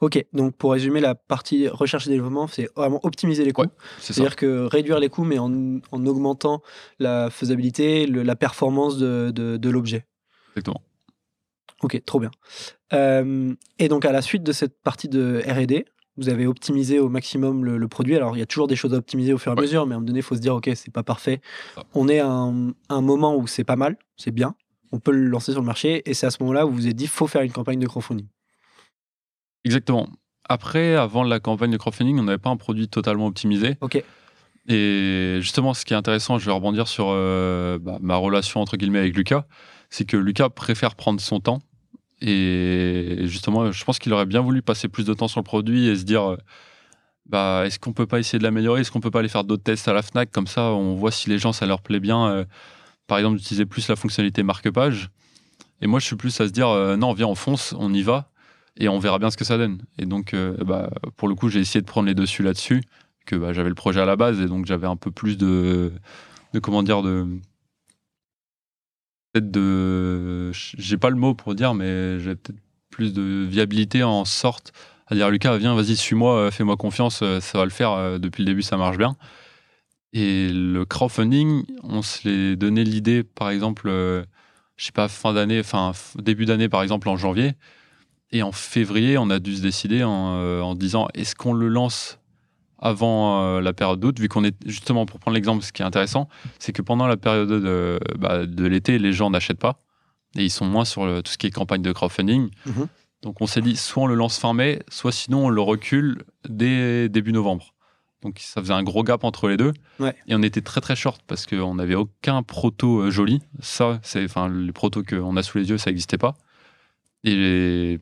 Ok, 0.01 0.24
donc 0.32 0.55
pour 0.57 0.72
résumer, 0.72 1.01
la 1.01 1.16
partie 1.16 1.66
recherche 1.68 2.07
et 2.07 2.11
développement, 2.11 2.47
c'est 2.47 2.68
vraiment 2.76 3.01
optimiser 3.05 3.45
les 3.45 3.53
coûts. 3.53 3.62
Ouais. 3.62 3.68
C'est-à-dire 3.99 4.36
que 4.36 4.62
réduire 4.64 5.01
les 5.01 5.09
coûts, 5.09 5.24
mais 5.24 5.39
en, 5.39 5.78
en 5.91 6.07
augmentant 6.07 6.62
la 7.01 7.30
faisabilité, 7.30 8.07
le- 8.07 8.22
la 8.22 8.36
performance 8.36 8.97
de, 8.99 9.32
de- 9.34 9.57
de 9.57 9.70
l'objet. 9.70 10.07
Exactement. 10.51 10.82
Ok, 11.82 12.02
trop 12.04 12.20
bien. 12.20 12.30
Euh, 12.92 13.54
et 13.78 13.88
donc 13.88 14.04
à 14.04 14.12
la 14.12 14.22
suite 14.22 14.42
de 14.42 14.52
cette 14.52 14.82
partie 14.82 15.08
de 15.08 15.42
R&D, 15.46 15.84
vous 16.16 16.28
avez 16.28 16.46
optimisé 16.46 16.98
au 16.98 17.08
maximum 17.08 17.64
le, 17.64 17.78
le 17.78 17.88
produit. 17.88 18.16
Alors 18.16 18.36
il 18.36 18.40
y 18.40 18.42
a 18.42 18.46
toujours 18.46 18.66
des 18.66 18.76
choses 18.76 18.92
à 18.92 18.96
optimiser 18.96 19.32
au 19.32 19.38
fur 19.38 19.52
et 19.52 19.56
à 19.56 19.60
mesure, 19.60 19.86
mais 19.86 19.94
à 19.94 19.96
un 19.96 20.00
moment 20.00 20.08
donné, 20.08 20.18
il 20.18 20.24
faut 20.24 20.34
se 20.34 20.40
dire 20.40 20.54
ok, 20.54 20.70
c'est 20.74 20.92
pas 20.92 21.04
parfait. 21.04 21.40
Ça. 21.74 21.84
On 21.94 22.08
est 22.08 22.18
à 22.18 22.28
un, 22.28 22.72
un 22.88 23.00
moment 23.00 23.36
où 23.36 23.46
c'est 23.46 23.64
pas 23.64 23.76
mal, 23.76 23.96
c'est 24.16 24.32
bien. 24.32 24.54
On 24.90 24.98
peut 24.98 25.12
le 25.12 25.28
lancer 25.28 25.52
sur 25.52 25.60
le 25.60 25.66
marché, 25.66 26.02
et 26.10 26.14
c'est 26.14 26.26
à 26.26 26.30
ce 26.30 26.38
moment-là 26.40 26.66
où 26.66 26.70
vous 26.70 26.76
vous 26.76 26.88
êtes 26.88 26.96
dit 26.96 27.06
faut 27.06 27.26
faire 27.26 27.42
une 27.42 27.52
campagne 27.52 27.78
de 27.78 27.86
crowdfunding. 27.86 28.26
Exactement. 29.64 30.08
Après, 30.48 30.94
avant 30.94 31.22
la 31.22 31.40
campagne 31.40 31.70
de 31.70 31.76
crowdfunding, 31.76 32.18
on 32.18 32.22
n'avait 32.24 32.38
pas 32.38 32.50
un 32.50 32.56
produit 32.56 32.88
totalement 32.88 33.26
optimisé. 33.26 33.76
Ok. 33.80 34.02
Et 34.68 35.38
justement, 35.40 35.72
ce 35.72 35.84
qui 35.84 35.94
est 35.94 35.96
intéressant, 35.96 36.38
je 36.38 36.46
vais 36.46 36.52
rebondir 36.52 36.88
sur 36.88 37.06
euh, 37.08 37.78
bah, 37.78 37.98
ma 38.00 38.16
relation 38.16 38.60
entre 38.60 38.76
guillemets 38.76 38.98
avec 38.98 39.16
Lucas, 39.16 39.46
c'est 39.88 40.04
que 40.04 40.16
Lucas 40.16 40.50
préfère 40.50 40.94
prendre 40.94 41.20
son 41.20 41.40
temps. 41.40 41.60
Et 42.20 43.20
justement, 43.24 43.70
je 43.70 43.84
pense 43.84 43.98
qu'il 43.98 44.12
aurait 44.12 44.26
bien 44.26 44.40
voulu 44.40 44.62
passer 44.62 44.88
plus 44.88 45.04
de 45.04 45.14
temps 45.14 45.28
sur 45.28 45.40
le 45.40 45.44
produit 45.44 45.86
et 45.86 45.96
se 45.96 46.04
dire, 46.04 46.32
euh, 46.32 46.36
bah, 47.26 47.62
est-ce 47.64 47.78
qu'on 47.78 47.92
peut 47.92 48.06
pas 48.06 48.18
essayer 48.18 48.38
de 48.38 48.44
l'améliorer? 48.44 48.80
Est-ce 48.80 48.90
qu'on 48.90 49.00
peut 49.00 49.10
pas 49.10 49.20
aller 49.20 49.28
faire 49.28 49.44
d'autres 49.44 49.62
tests 49.62 49.88
à 49.88 49.92
la 49.92 50.02
Fnac? 50.02 50.30
Comme 50.32 50.46
ça, 50.46 50.72
on 50.72 50.94
voit 50.94 51.12
si 51.12 51.28
les 51.30 51.38
gens, 51.38 51.52
ça 51.52 51.66
leur 51.66 51.80
plaît 51.80 52.00
bien. 52.00 52.28
euh, 52.28 52.44
par 53.06 53.18
exemple, 53.18 53.38
d'utiliser 53.38 53.66
plus 53.66 53.88
la 53.88 53.96
fonctionnalité 53.96 54.42
marque-page. 54.42 55.10
Et 55.80 55.86
moi, 55.86 56.00
je 56.00 56.06
suis 56.06 56.16
plus 56.16 56.40
à 56.40 56.46
se 56.46 56.52
dire, 56.52 56.68
euh, 56.68 56.96
non, 56.96 57.12
viens, 57.12 57.28
on 57.28 57.34
fonce, 57.34 57.74
on 57.78 57.94
y 57.94 58.02
va, 58.02 58.30
et 58.76 58.88
on 58.88 58.98
verra 58.98 59.18
bien 59.18 59.30
ce 59.30 59.36
que 59.36 59.44
ça 59.44 59.56
donne. 59.56 59.82
Et 59.98 60.06
donc, 60.06 60.34
bah, 60.64 60.90
pour 61.16 61.28
le 61.28 61.34
coup, 61.34 61.48
j'ai 61.48 61.60
essayé 61.60 61.80
de 61.80 61.86
prendre 61.86 62.06
les 62.06 62.14
dessus 62.14 62.42
là-dessus 62.42 62.82
que 63.28 63.36
bah, 63.36 63.52
j'avais 63.52 63.68
le 63.68 63.74
projet 63.74 64.00
à 64.00 64.06
la 64.06 64.16
base 64.16 64.40
et 64.40 64.46
donc 64.46 64.66
j'avais 64.66 64.86
un 64.86 64.96
peu 64.96 65.10
plus 65.10 65.36
de, 65.36 65.92
de 66.54 66.58
comment 66.58 66.82
dire 66.82 67.02
de 67.02 67.26
peut-être 69.32 69.50
de 69.50 70.50
j'ai 70.52 70.96
pas 70.96 71.10
le 71.10 71.16
mot 71.16 71.34
pour 71.34 71.54
dire 71.54 71.74
mais 71.74 72.18
j'avais 72.18 72.36
peut-être 72.36 72.58
plus 72.90 73.12
de 73.12 73.44
viabilité 73.48 74.02
en 74.02 74.24
sorte 74.24 74.72
à 75.06 75.14
dire 75.14 75.30
Lucas 75.30 75.56
viens 75.56 75.74
vas-y 75.74 75.96
suis-moi 75.96 76.36
euh, 76.36 76.50
fais-moi 76.50 76.76
confiance 76.76 77.20
euh, 77.22 77.40
ça 77.40 77.58
va 77.58 77.64
le 77.64 77.70
faire 77.70 77.92
euh, 77.92 78.18
depuis 78.18 78.42
le 78.42 78.46
début 78.46 78.62
ça 78.62 78.76
marche 78.76 78.98
bien 78.98 79.16
et 80.12 80.48
le 80.50 80.84
crowdfunding 80.84 81.64
on 81.82 82.02
se 82.02 82.26
les 82.26 82.56
donnait 82.56 82.84
l'idée, 82.84 83.22
par 83.22 83.50
exemple, 83.50 83.88
je 83.88 84.84
sais 84.84 84.92
pas, 84.92 85.06
fin 85.06 85.34
d'année, 85.34 85.60
enfin 85.60 85.92
début 86.16 86.46
d'année, 86.46 86.70
par 86.70 86.82
exemple, 86.82 87.10
en 87.10 87.18
janvier. 87.18 87.52
Et 88.30 88.42
en 88.42 88.50
février, 88.50 89.18
on 89.18 89.28
a 89.28 89.38
dû 89.38 89.56
se 89.56 89.60
décider 89.60 90.02
en 90.02 90.74
disant 90.74 91.08
est-ce 91.12 91.34
qu'on 91.34 91.52
le 91.52 91.68
lance 91.68 92.18
avant 92.78 93.42
euh, 93.42 93.60
la 93.60 93.72
période 93.72 93.98
d'août, 94.00 94.18
vu 94.18 94.28
qu'on 94.28 94.44
est 94.44 94.54
justement, 94.66 95.04
pour 95.06 95.18
prendre 95.20 95.34
l'exemple, 95.34 95.64
ce 95.64 95.72
qui 95.72 95.82
est 95.82 95.84
intéressant, 95.84 96.28
c'est 96.58 96.72
que 96.72 96.82
pendant 96.82 97.06
la 97.06 97.16
période 97.16 97.48
de, 97.48 97.98
bah, 98.18 98.46
de 98.46 98.66
l'été, 98.66 98.98
les 98.98 99.12
gens 99.12 99.30
n'achètent 99.30 99.58
pas 99.58 99.80
et 100.36 100.44
ils 100.44 100.50
sont 100.50 100.66
moins 100.66 100.84
sur 100.84 101.06
le- 101.06 101.22
tout 101.22 101.32
ce 101.32 101.38
qui 101.38 101.46
est 101.46 101.50
campagne 101.50 101.82
de 101.82 101.90
crowdfunding. 101.92 102.50
Mhm. 102.66 102.86
Donc 103.22 103.40
on 103.40 103.46
s'est 103.48 103.62
dit 103.62 103.74
soit 103.76 104.04
on 104.04 104.06
le 104.06 104.14
lance 104.14 104.38
fin 104.38 104.52
mai, 104.54 104.80
soit 104.88 105.10
sinon 105.10 105.46
on 105.46 105.48
le 105.48 105.60
recule 105.60 106.22
dès 106.48 107.08
début 107.08 107.32
novembre. 107.32 107.74
Donc 108.22 108.38
ça 108.40 108.60
faisait 108.60 108.72
un 108.74 108.82
gros 108.82 109.02
gap 109.02 109.24
entre 109.24 109.48
les 109.48 109.56
deux. 109.56 109.72
Ouais. 109.98 110.14
Et 110.28 110.34
on 110.36 110.42
était 110.42 110.60
très 110.60 110.80
très 110.80 110.94
short 110.96 111.20
parce 111.26 111.46
qu'on 111.46 111.74
n'avait 111.76 111.94
aucun 111.96 112.42
proto 112.44 113.00
euh, 113.00 113.10
joli. 113.10 113.40
Ça, 113.60 113.98
c'est 114.02 114.24
enfin 114.24 114.48
les 114.48 114.72
protos 114.72 115.02
qu'on 115.02 115.36
a 115.36 115.42
sous 115.42 115.58
les 115.58 115.68
yeux, 115.70 115.78
ça 115.78 115.90
n'existait 115.90 116.18
pas. 116.18 116.36
Et 117.24 117.98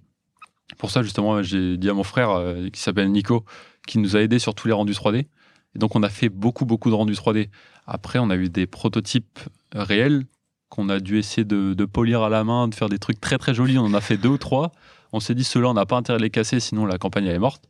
pour 0.78 0.90
ça 0.90 1.02
justement, 1.02 1.42
j'ai 1.42 1.76
dit 1.76 1.88
à 1.88 1.94
mon 1.94 2.02
frère 2.02 2.30
euh, 2.30 2.68
qui 2.70 2.80
s'appelle 2.80 3.10
Nico, 3.10 3.44
qui 3.86 3.98
nous 3.98 4.16
a 4.16 4.20
aidé 4.20 4.38
sur 4.38 4.54
tous 4.54 4.68
les 4.68 4.74
rendus 4.74 4.92
3D. 4.92 5.26
Et 5.74 5.78
donc 5.78 5.96
on 5.96 6.02
a 6.02 6.08
fait 6.08 6.28
beaucoup 6.28 6.64
beaucoup 6.64 6.90
de 6.90 6.94
rendus 6.94 7.14
3D. 7.14 7.48
Après, 7.86 8.18
on 8.18 8.30
a 8.30 8.36
eu 8.36 8.48
des 8.48 8.66
prototypes 8.66 9.38
réels 9.72 10.24
qu'on 10.68 10.88
a 10.88 10.98
dû 10.98 11.18
essayer 11.18 11.44
de, 11.44 11.74
de 11.74 11.84
polir 11.84 12.22
à 12.22 12.28
la 12.28 12.44
main, 12.44 12.68
de 12.68 12.74
faire 12.74 12.88
des 12.88 12.98
trucs 12.98 13.20
très 13.20 13.38
très 13.38 13.54
jolis. 13.54 13.78
On 13.78 13.84
en 13.84 13.94
a 13.94 14.00
fait 14.00 14.16
deux 14.16 14.30
ou 14.30 14.38
trois. 14.38 14.72
On 15.12 15.20
s'est 15.20 15.34
dit, 15.34 15.44
ceux-là, 15.44 15.68
on 15.68 15.74
n'a 15.74 15.86
pas 15.86 15.96
intérêt 15.96 16.18
de 16.18 16.24
les 16.24 16.30
casser, 16.30 16.58
sinon 16.60 16.86
la 16.86 16.98
campagne 16.98 17.26
elle 17.26 17.36
est 17.36 17.38
morte. 17.38 17.64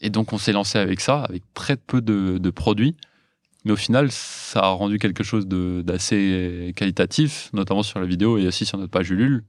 Et 0.00 0.10
donc, 0.10 0.32
on 0.32 0.38
s'est 0.38 0.52
lancé 0.52 0.78
avec 0.78 1.00
ça, 1.00 1.22
avec 1.22 1.42
très 1.52 1.76
peu 1.76 2.00
de, 2.00 2.38
de 2.38 2.50
produits. 2.50 2.96
Mais 3.64 3.72
au 3.72 3.76
final, 3.76 4.10
ça 4.10 4.60
a 4.60 4.68
rendu 4.68 4.98
quelque 4.98 5.22
chose 5.22 5.46
d'assez 5.46 6.72
qualitatif, 6.76 7.50
notamment 7.52 7.82
sur 7.82 8.00
la 8.00 8.06
vidéo 8.06 8.38
et 8.38 8.46
aussi 8.46 8.64
sur 8.64 8.78
notre 8.78 8.90
page 8.90 9.10
Ulule. 9.10 9.44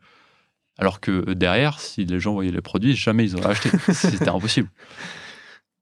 Alors 0.78 1.00
que 1.00 1.34
derrière, 1.34 1.80
si 1.80 2.06
les 2.06 2.20
gens 2.20 2.34
voyaient 2.34 2.52
les 2.52 2.62
produits, 2.62 2.96
jamais 2.96 3.24
ils 3.26 3.36
auraient 3.38 3.52
acheté. 3.52 3.70
C'était 3.94 4.30
impossible. 4.30 4.70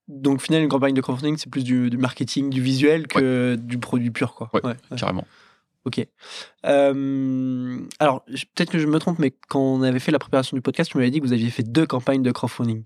Donc, 0.10 0.38
au 0.38 0.40
final, 0.40 0.64
une 0.64 0.70
campagne 0.70 0.94
de 0.96 1.02
crowdfunding, 1.02 1.38
c'est 1.38 1.50
plus 1.50 1.64
du, 1.64 1.90
du 1.90 1.98
marketing, 1.98 2.50
du 2.50 2.62
visuel 2.62 3.08
que 3.08 3.56
du 3.56 3.78
produit 3.78 4.10
pur, 4.10 4.34
quoi. 4.34 4.50
Ouais, 4.54 4.62
ouais. 4.66 4.76
Carrément. 4.98 5.26
Ok. 5.86 6.06
Euh, 6.66 7.80
alors, 8.00 8.24
peut-être 8.26 8.72
que 8.72 8.80
je 8.80 8.88
me 8.88 9.00
trompe, 9.00 9.20
mais 9.20 9.34
quand 9.48 9.62
on 9.62 9.82
avait 9.82 10.00
fait 10.00 10.12
la 10.12 10.20
préparation 10.20 10.58
du 10.58 10.62
podcast, 10.62 10.92
tu 10.92 10.98
m'avais 10.98 11.12
dit 11.12 11.20
que 11.20 11.26
vous 11.26 11.34
aviez 11.34 11.50
fait 11.50 11.64
deux 11.64 11.86
campagnes 11.86 12.24
de 12.24 12.32
crowdfunding. 12.32 12.84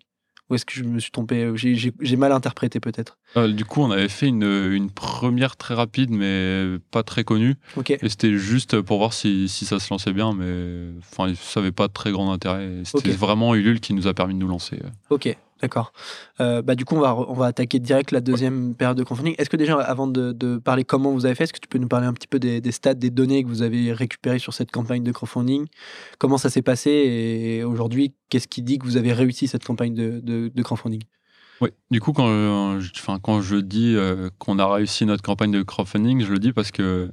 Ou 0.50 0.56
est-ce 0.56 0.66
que 0.66 0.74
je 0.74 0.84
me 0.84 1.00
suis 1.00 1.10
trompé? 1.12 1.50
J'ai- 1.56 2.16
mal 2.18 2.34
interprété, 2.34 2.82
peut-être? 2.82 3.18
Euh, 3.38 3.48
du 3.48 3.64
coup, 3.64 3.82
on 3.82 3.90
avait 3.92 4.10
fait 4.10 4.28
une, 4.28 4.44
une 4.44 4.92
première 4.92 5.56
très 5.56 5.74
rapide, 5.74 6.12
mais 6.12 6.78
pas 6.92 7.02
très 7.02 7.24
connue. 7.24 7.56
Ok. 7.78 7.92
Et 7.92 8.10
c'était 8.10 8.38
juste 8.38 8.82
pour 8.82 8.98
voir 8.98 9.14
si, 9.14 9.48
si 9.48 9.66
ça 9.66 9.80
se 9.80 9.92
lançait 9.92 10.12
bien, 10.12 10.34
mais 10.34 10.90
enfin, 11.00 11.34
ça 11.36 11.62
n'avait 11.62 11.72
pas 11.72 11.88
très 11.88 12.12
grand 12.12 12.32
intérêt. 12.32 12.70
C'était 12.84 13.12
vraiment 13.12 13.56
Ulule 13.56 13.80
qui 13.80 13.94
nous 13.94 14.08
a 14.08 14.14
permis 14.14 14.34
de 14.34 14.40
nous 14.40 14.50
lancer. 14.50 14.80
Ok, 15.10 15.36
d'accord. 15.64 15.94
Euh, 16.42 16.62
bah, 16.62 16.76
du 16.76 16.84
coup, 16.84 16.96
on 16.96 17.00
va, 17.00 17.16
on 17.16 17.34
va 17.34 17.46
attaquer 17.46 17.80
direct 17.80 18.12
la 18.12 18.20
deuxième 18.20 18.76
période 18.76 18.98
de 18.98 19.04
crowdfunding. 19.04 19.34
Est-ce 19.38 19.50
que 19.50 19.56
déjà, 19.56 19.80
avant 19.80 20.08
de, 20.08 20.58
parler 20.58 20.84
comment 20.84 21.12
vous 21.12 21.26
avez 21.26 21.36
fait, 21.36 21.46
est-ce 21.46 21.54
que 21.54 21.60
tu 21.60 21.70
peux 21.70 21.78
nous 21.78 21.88
parler 21.88 22.06
un 22.06 22.14
petit 22.14 22.28
peu 22.28 22.38
des, 22.38 22.60
des 22.60 22.72
stats, 22.74 22.94
des 22.96 23.10
données 23.10 23.44
que 23.44 23.48
vous 23.48 23.62
avez 23.62 23.94
récupérées 23.94 24.40
sur 24.40 24.54
cette 24.54 24.72
campagne 24.72 25.04
de 25.04 25.12
crowdfunding? 25.14 25.66
Comment 26.20 26.38
ça 26.38 26.50
s'est 26.50 26.62
passé 26.62 26.92
et 26.92 27.64
aujourd'hui, 27.64 28.14
qu'est-ce 28.30 28.50
qui 28.50 28.62
dit 28.62 28.78
que 28.78 28.86
vous 28.86 28.98
avez 28.98 29.14
réussi 29.14 29.48
cette 29.48 29.64
campagne 29.64 29.96
de, 29.96 30.20
de, 30.22 30.62
crowdfunding? 30.62 31.02
Oui, 31.62 31.70
du 31.92 32.02
coup, 32.02 32.12
quand, 32.12 32.28
euh, 32.28 32.82
je, 32.82 32.92
enfin, 32.98 33.20
quand 33.24 33.42
je 33.42 33.56
dis 33.56 33.96
euh, 33.96 34.30
qu'on 34.40 34.60
a 34.60 34.68
réussi 34.68 35.06
notre 35.06 35.24
campagne 35.24 35.52
de 35.52 35.64
crowdfunding, 35.64 36.26
je 36.26 36.32
le 36.32 36.40
dis 36.40 36.52
parce 36.52 36.72
que, 36.72 37.10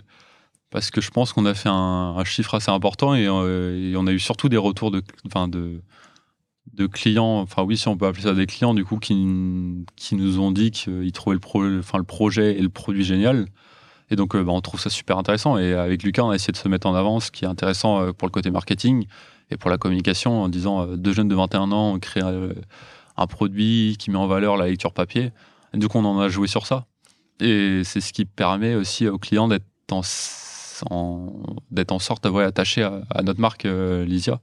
parce 0.71 0.91
que 0.91 1.01
je 1.01 1.11
pense 1.13 1.33
qu'on 1.33 1.47
a 1.47 1.55
fait 1.55 1.69
un, 1.71 2.21
chiffre 2.25 2.55
assez 2.55 2.73
important 2.73 3.15
et, 3.15 3.27
et 3.27 3.97
on 3.97 4.07
a 4.09 4.13
eu 4.13 4.19
surtout 4.19 4.49
des 4.49 4.57
retours 4.57 4.91
de, 4.91 5.03
enfin, 5.25 5.47
de, 5.47 5.83
de 6.73 6.87
clients, 6.87 7.41
enfin 7.41 7.63
oui, 7.63 7.77
si 7.77 7.89
on 7.89 7.97
peut 7.97 8.07
appeler 8.07 8.23
ça 8.25 8.35
des 8.35 8.47
clients, 8.47 8.75
du 8.75 8.85
coup, 8.85 8.99
qui, 8.99 9.15
qui 9.97 10.15
nous 10.15 10.39
ont 10.39 10.53
dit 10.53 10.71
qu'ils 10.71 11.13
trouvaient 11.13 11.35
le, 11.35 11.41
pro, 11.41 11.65
enfin, 11.79 11.99
le 11.99 12.05
projet 12.05 12.57
et 12.57 12.63
le 12.63 12.69
produit 12.69 13.05
génial. 13.05 13.47
Et 14.11 14.17
donc, 14.17 14.35
euh, 14.35 14.43
bah, 14.43 14.53
on 14.53 14.61
trouve 14.61 14.81
ça 14.81 14.91
super 14.91 15.19
intéressant. 15.19 15.57
Et 15.59 15.73
avec 15.75 16.03
Lucas, 16.03 16.23
on 16.25 16.31
a 16.31 16.35
essayé 16.35 16.53
de 16.53 16.57
se 16.57 16.69
mettre 16.69 16.87
en 16.87 16.95
avant, 16.95 17.21
ce 17.21 17.31
qui 17.31 17.45
est 17.45 17.49
intéressant 17.49 18.01
euh, 18.01 18.13
pour 18.13 18.27
le 18.27 18.33
côté 18.33 18.51
marketing 18.51 19.07
et 19.51 19.57
pour 19.57 19.71
la 19.71 19.79
communication, 19.79 20.43
en 20.43 20.49
disant 20.49 20.83
euh, 20.83 20.97
deux 20.97 21.13
jeunes 21.13 21.29
de 21.29 21.35
21 21.35 21.73
ans, 21.73 21.95
on 21.95 21.99
crée 21.99 22.21
un 22.21 23.27
produit 23.27 23.97
qui 23.99 24.11
met 24.11 24.19
en 24.19 24.27
valeur 24.27 24.57
la 24.57 24.67
lecture 24.67 24.93
papier. 24.93 25.33
Du 25.75 25.89
coup, 25.89 25.99
on 25.99 26.05
en 26.05 26.19
a 26.21 26.29
joué 26.29 26.49
sur 26.49 26.67
ça. 26.67 26.87
Et 27.41 27.83
c'est 27.85 28.01
ce 28.01 28.13
qui 28.13 28.25
permet 28.25 28.75
aussi 28.75 29.07
aux 29.09 29.19
clients 29.19 29.49
d'être 29.49 29.65
en, 29.91 30.03
en- 30.91 31.33
d'être 31.71 31.93
en 31.93 31.99
sorte 31.99 32.27
ouais, 32.27 32.45
attachés 32.45 32.83
à, 32.83 33.23
notre 33.23 33.41
marque 33.41 33.65
Lysia. 33.65 34.41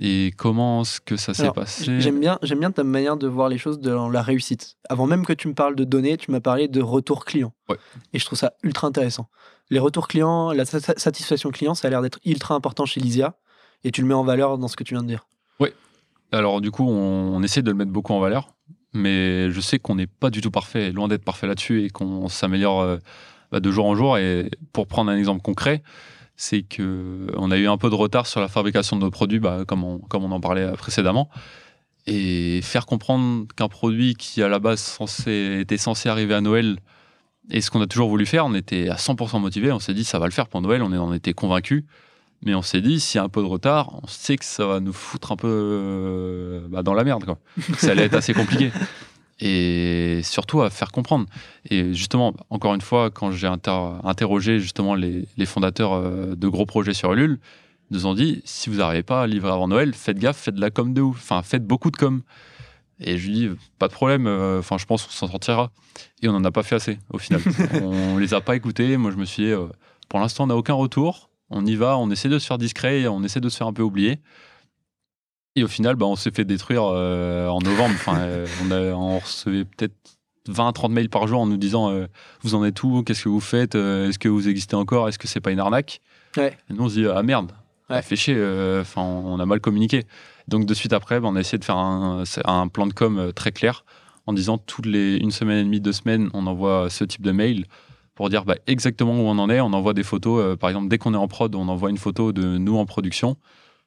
Et 0.00 0.32
comment 0.38 0.82
est-ce 0.82 1.00
que 1.00 1.16
ça 1.16 1.34
s'est 1.34 1.50
passé 1.50 2.00
J'aime 2.00 2.18
bien, 2.18 2.38
j'aime 2.42 2.60
bien 2.60 2.70
ta 2.70 2.82
manière 2.82 3.16
de 3.16 3.26
voir 3.28 3.48
les 3.48 3.58
choses 3.58 3.78
dans 3.78 4.08
la 4.08 4.22
réussite. 4.22 4.76
Avant 4.88 5.06
même 5.06 5.26
que 5.26 5.32
tu 5.34 5.48
me 5.48 5.54
parles 5.54 5.76
de 5.76 5.84
données, 5.84 6.16
tu 6.16 6.30
m'as 6.30 6.40
parlé 6.40 6.66
de 6.68 6.80
retour 6.80 7.24
client. 7.26 7.52
Ouais. 7.68 7.76
Et 8.14 8.18
je 8.18 8.24
trouve 8.24 8.38
ça 8.38 8.54
ultra 8.62 8.86
intéressant. 8.86 9.28
Les 9.70 9.78
retours 9.78 10.08
clients, 10.08 10.52
la 10.52 10.64
sa- 10.64 10.80
satisfaction 10.80 11.50
client, 11.50 11.74
ça 11.74 11.88
a 11.88 11.90
l'air 11.90 12.00
d'être 12.02 12.18
ultra 12.24 12.54
important 12.54 12.86
chez 12.86 13.00
Lysia. 13.00 13.34
Et 13.84 13.90
tu 13.90 14.00
le 14.00 14.06
mets 14.06 14.14
en 14.14 14.24
valeur 14.24 14.58
dans 14.58 14.68
ce 14.68 14.76
que 14.76 14.84
tu 14.84 14.94
viens 14.94 15.02
de 15.02 15.08
dire. 15.08 15.26
Alors 16.34 16.62
du 16.62 16.70
coup, 16.70 16.88
on, 16.88 17.34
on 17.36 17.42
essaie 17.42 17.60
de 17.60 17.70
le 17.70 17.76
mettre 17.76 17.90
beaucoup 17.90 18.14
en 18.14 18.20
valeur, 18.20 18.54
mais 18.94 19.50
je 19.50 19.60
sais 19.60 19.78
qu'on 19.78 19.96
n'est 19.96 20.06
pas 20.06 20.30
du 20.30 20.40
tout 20.40 20.50
parfait, 20.50 20.90
loin 20.90 21.06
d'être 21.06 21.24
parfait 21.24 21.46
là-dessus, 21.46 21.84
et 21.84 21.90
qu'on 21.90 22.28
s'améliore 22.30 22.80
euh, 22.80 22.96
bah, 23.50 23.60
de 23.60 23.70
jour 23.70 23.84
en 23.84 23.94
jour. 23.94 24.16
Et 24.16 24.50
pour 24.72 24.86
prendre 24.86 25.10
un 25.10 25.16
exemple 25.18 25.42
concret, 25.42 25.82
c'est 26.42 26.62
que 26.62 27.28
on 27.36 27.52
a 27.52 27.56
eu 27.56 27.68
un 27.68 27.76
peu 27.76 27.88
de 27.88 27.94
retard 27.94 28.26
sur 28.26 28.40
la 28.40 28.48
fabrication 28.48 28.96
de 28.96 29.02
nos 29.02 29.12
produits, 29.12 29.38
bah, 29.38 29.60
comme, 29.64 29.84
on, 29.84 29.98
comme 29.98 30.24
on 30.24 30.32
en 30.32 30.40
parlait 30.40 30.72
précédemment. 30.72 31.30
Et 32.08 32.60
faire 32.62 32.84
comprendre 32.84 33.46
qu'un 33.54 33.68
produit 33.68 34.16
qui 34.16 34.42
à 34.42 34.48
la 34.48 34.58
base 34.58 34.98
était 35.28 35.76
censé 35.76 36.08
arriver 36.08 36.34
à 36.34 36.40
Noël, 36.40 36.78
et 37.50 37.60
ce 37.60 37.70
qu'on 37.70 37.80
a 37.80 37.86
toujours 37.86 38.08
voulu 38.08 38.26
faire, 38.26 38.44
on 38.44 38.54
était 38.54 38.88
à 38.88 38.96
100% 38.96 39.40
motivé, 39.40 39.70
on 39.70 39.78
s'est 39.78 39.94
dit 39.94 40.02
ça 40.02 40.18
va 40.18 40.26
le 40.26 40.32
faire 40.32 40.48
pour 40.48 40.60
Noël, 40.62 40.82
on 40.82 40.92
en 40.92 41.12
était 41.12 41.32
convaincus. 41.32 41.84
Mais 42.44 42.56
on 42.56 42.62
s'est 42.62 42.80
dit, 42.80 42.98
s'il 42.98 43.18
y 43.18 43.20
a 43.20 43.24
un 43.24 43.28
peu 43.28 43.40
de 43.40 43.46
retard, 43.46 44.00
on 44.02 44.08
sait 44.08 44.36
que 44.36 44.44
ça 44.44 44.66
va 44.66 44.80
nous 44.80 44.92
foutre 44.92 45.30
un 45.30 45.36
peu 45.36 45.48
euh, 45.48 46.66
bah, 46.68 46.82
dans 46.82 46.94
la 46.94 47.04
merde. 47.04 47.24
Quoi. 47.24 47.38
Ça 47.78 47.92
allait 47.92 48.06
être 48.06 48.14
assez 48.14 48.34
compliqué. 48.34 48.72
Et 49.44 50.20
surtout 50.22 50.62
à 50.62 50.70
faire 50.70 50.92
comprendre. 50.92 51.26
Et 51.68 51.92
justement, 51.94 52.32
encore 52.48 52.74
une 52.74 52.80
fois, 52.80 53.10
quand 53.10 53.32
j'ai 53.32 53.48
inter- 53.48 53.94
interrogé 54.04 54.60
justement 54.60 54.94
les, 54.94 55.26
les 55.36 55.46
fondateurs 55.46 55.94
euh, 55.94 56.36
de 56.36 56.46
gros 56.46 56.64
projets 56.64 56.94
sur 56.94 57.12
Ulule, 57.12 57.40
ils 57.90 57.94
nous 57.94 58.06
ont 58.06 58.14
dit, 58.14 58.40
si 58.44 58.70
vous 58.70 58.76
n'arrivez 58.76 59.02
pas 59.02 59.22
à 59.22 59.26
livrer 59.26 59.50
avant 59.50 59.66
Noël, 59.66 59.94
faites 59.94 60.18
gaffe, 60.18 60.36
faites 60.38 60.54
de 60.54 60.60
la 60.60 60.70
com 60.70 60.94
de 60.94 61.00
ouf. 61.00 61.16
Enfin, 61.18 61.42
faites 61.42 61.66
beaucoup 61.66 61.90
de 61.90 61.96
com. 61.96 62.22
Et 63.00 63.18
je 63.18 63.26
lui 63.26 63.34
dis, 63.34 63.50
pas 63.80 63.88
de 63.88 63.92
problème, 63.92 64.28
euh, 64.28 64.60
enfin, 64.60 64.78
je 64.78 64.86
pense 64.86 65.02
qu'on 65.04 65.10
s'en 65.10 65.26
sortira. 65.26 65.72
Et 66.22 66.28
on 66.28 66.32
n'en 66.32 66.44
a 66.44 66.52
pas 66.52 66.62
fait 66.62 66.76
assez, 66.76 66.98
au 67.12 67.18
final. 67.18 67.40
on 67.82 68.18
les 68.18 68.34
a 68.34 68.40
pas 68.40 68.54
écoutés. 68.54 68.96
Moi, 68.96 69.10
je 69.10 69.16
me 69.16 69.24
suis 69.24 69.42
dit, 69.42 69.50
euh, 69.50 69.66
pour 70.08 70.20
l'instant, 70.20 70.44
on 70.44 70.46
n'a 70.46 70.56
aucun 70.56 70.74
retour. 70.74 71.30
On 71.50 71.66
y 71.66 71.74
va, 71.74 71.98
on 71.98 72.10
essaie 72.12 72.28
de 72.28 72.38
se 72.38 72.46
faire 72.46 72.58
discret, 72.58 73.08
on 73.08 73.24
essaie 73.24 73.40
de 73.40 73.48
se 73.48 73.56
faire 73.56 73.66
un 73.66 73.72
peu 73.72 73.82
oublier. 73.82 74.20
Et 75.56 75.64
au 75.64 75.68
final, 75.68 75.96
bah, 75.96 76.06
on 76.06 76.16
s'est 76.16 76.30
fait 76.30 76.44
détruire 76.44 76.84
euh, 76.84 77.48
en 77.48 77.58
novembre. 77.60 77.94
Enfin, 77.94 78.18
euh, 78.18 78.46
on, 78.64 78.70
a, 78.70 78.80
on 78.94 79.18
recevait 79.18 79.64
peut-être 79.64 79.94
20-30 80.48 80.90
mails 80.92 81.10
par 81.10 81.26
jour 81.26 81.40
en 81.40 81.46
nous 81.46 81.56
disant 81.58 81.90
euh, 81.90 82.06
Vous 82.42 82.54
en 82.54 82.64
êtes 82.64 82.82
où? 82.82 83.02
Qu'est-ce 83.02 83.24
que 83.24 83.28
vous 83.28 83.40
faites? 83.40 83.74
Est-ce 83.74 84.18
que 84.18 84.28
vous 84.28 84.48
existez 84.48 84.76
encore? 84.76 85.08
Est-ce 85.08 85.18
que 85.18 85.28
c'est 85.28 85.40
pas 85.40 85.50
une 85.50 85.60
arnaque? 85.60 86.00
Ouais. 86.36 86.56
Et 86.70 86.72
nous, 86.72 86.84
on 86.84 86.88
se 86.88 86.94
dit 86.94 87.06
Ah 87.06 87.22
merde, 87.22 87.52
Ouais. 87.90 87.96
ça 87.96 88.02
fait 88.02 88.16
chier. 88.16 88.34
Enfin, 88.80 89.02
on 89.02 89.38
a 89.40 89.44
mal 89.46 89.60
communiqué. 89.60 90.04
Donc, 90.48 90.64
de 90.64 90.72
suite 90.74 90.92
après, 90.94 91.20
bah, 91.20 91.28
on 91.30 91.36
a 91.36 91.40
essayé 91.40 91.58
de 91.58 91.64
faire 91.64 91.76
un, 91.76 92.24
un 92.46 92.68
plan 92.68 92.86
de 92.86 92.94
com 92.94 93.32
très 93.34 93.52
clair 93.52 93.84
en 94.26 94.32
disant 94.32 94.56
toutes 94.56 94.86
les 94.86 95.16
une 95.16 95.32
semaine 95.32 95.58
et 95.58 95.64
demie, 95.64 95.80
deux 95.80 95.92
semaines, 95.92 96.30
on 96.32 96.46
envoie 96.46 96.88
ce 96.88 97.04
type 97.04 97.22
de 97.22 97.32
mail 97.32 97.66
pour 98.14 98.30
dire 98.30 98.44
bah, 98.44 98.54
exactement 98.66 99.12
où 99.14 99.24
on 99.26 99.38
en 99.38 99.50
est. 99.50 99.60
On 99.60 99.72
envoie 99.74 99.92
des 99.94 100.02
photos. 100.04 100.56
par 100.58 100.70
exemple, 100.70 100.88
dès 100.88 100.96
qu'on 100.96 101.12
est 101.12 101.18
en 101.18 101.28
prod, 101.28 101.54
on 101.54 101.68
envoie 101.68 101.90
une 101.90 101.98
photo 101.98 102.32
de 102.32 102.56
nous 102.56 102.76
en 102.78 102.86
production 102.86 103.36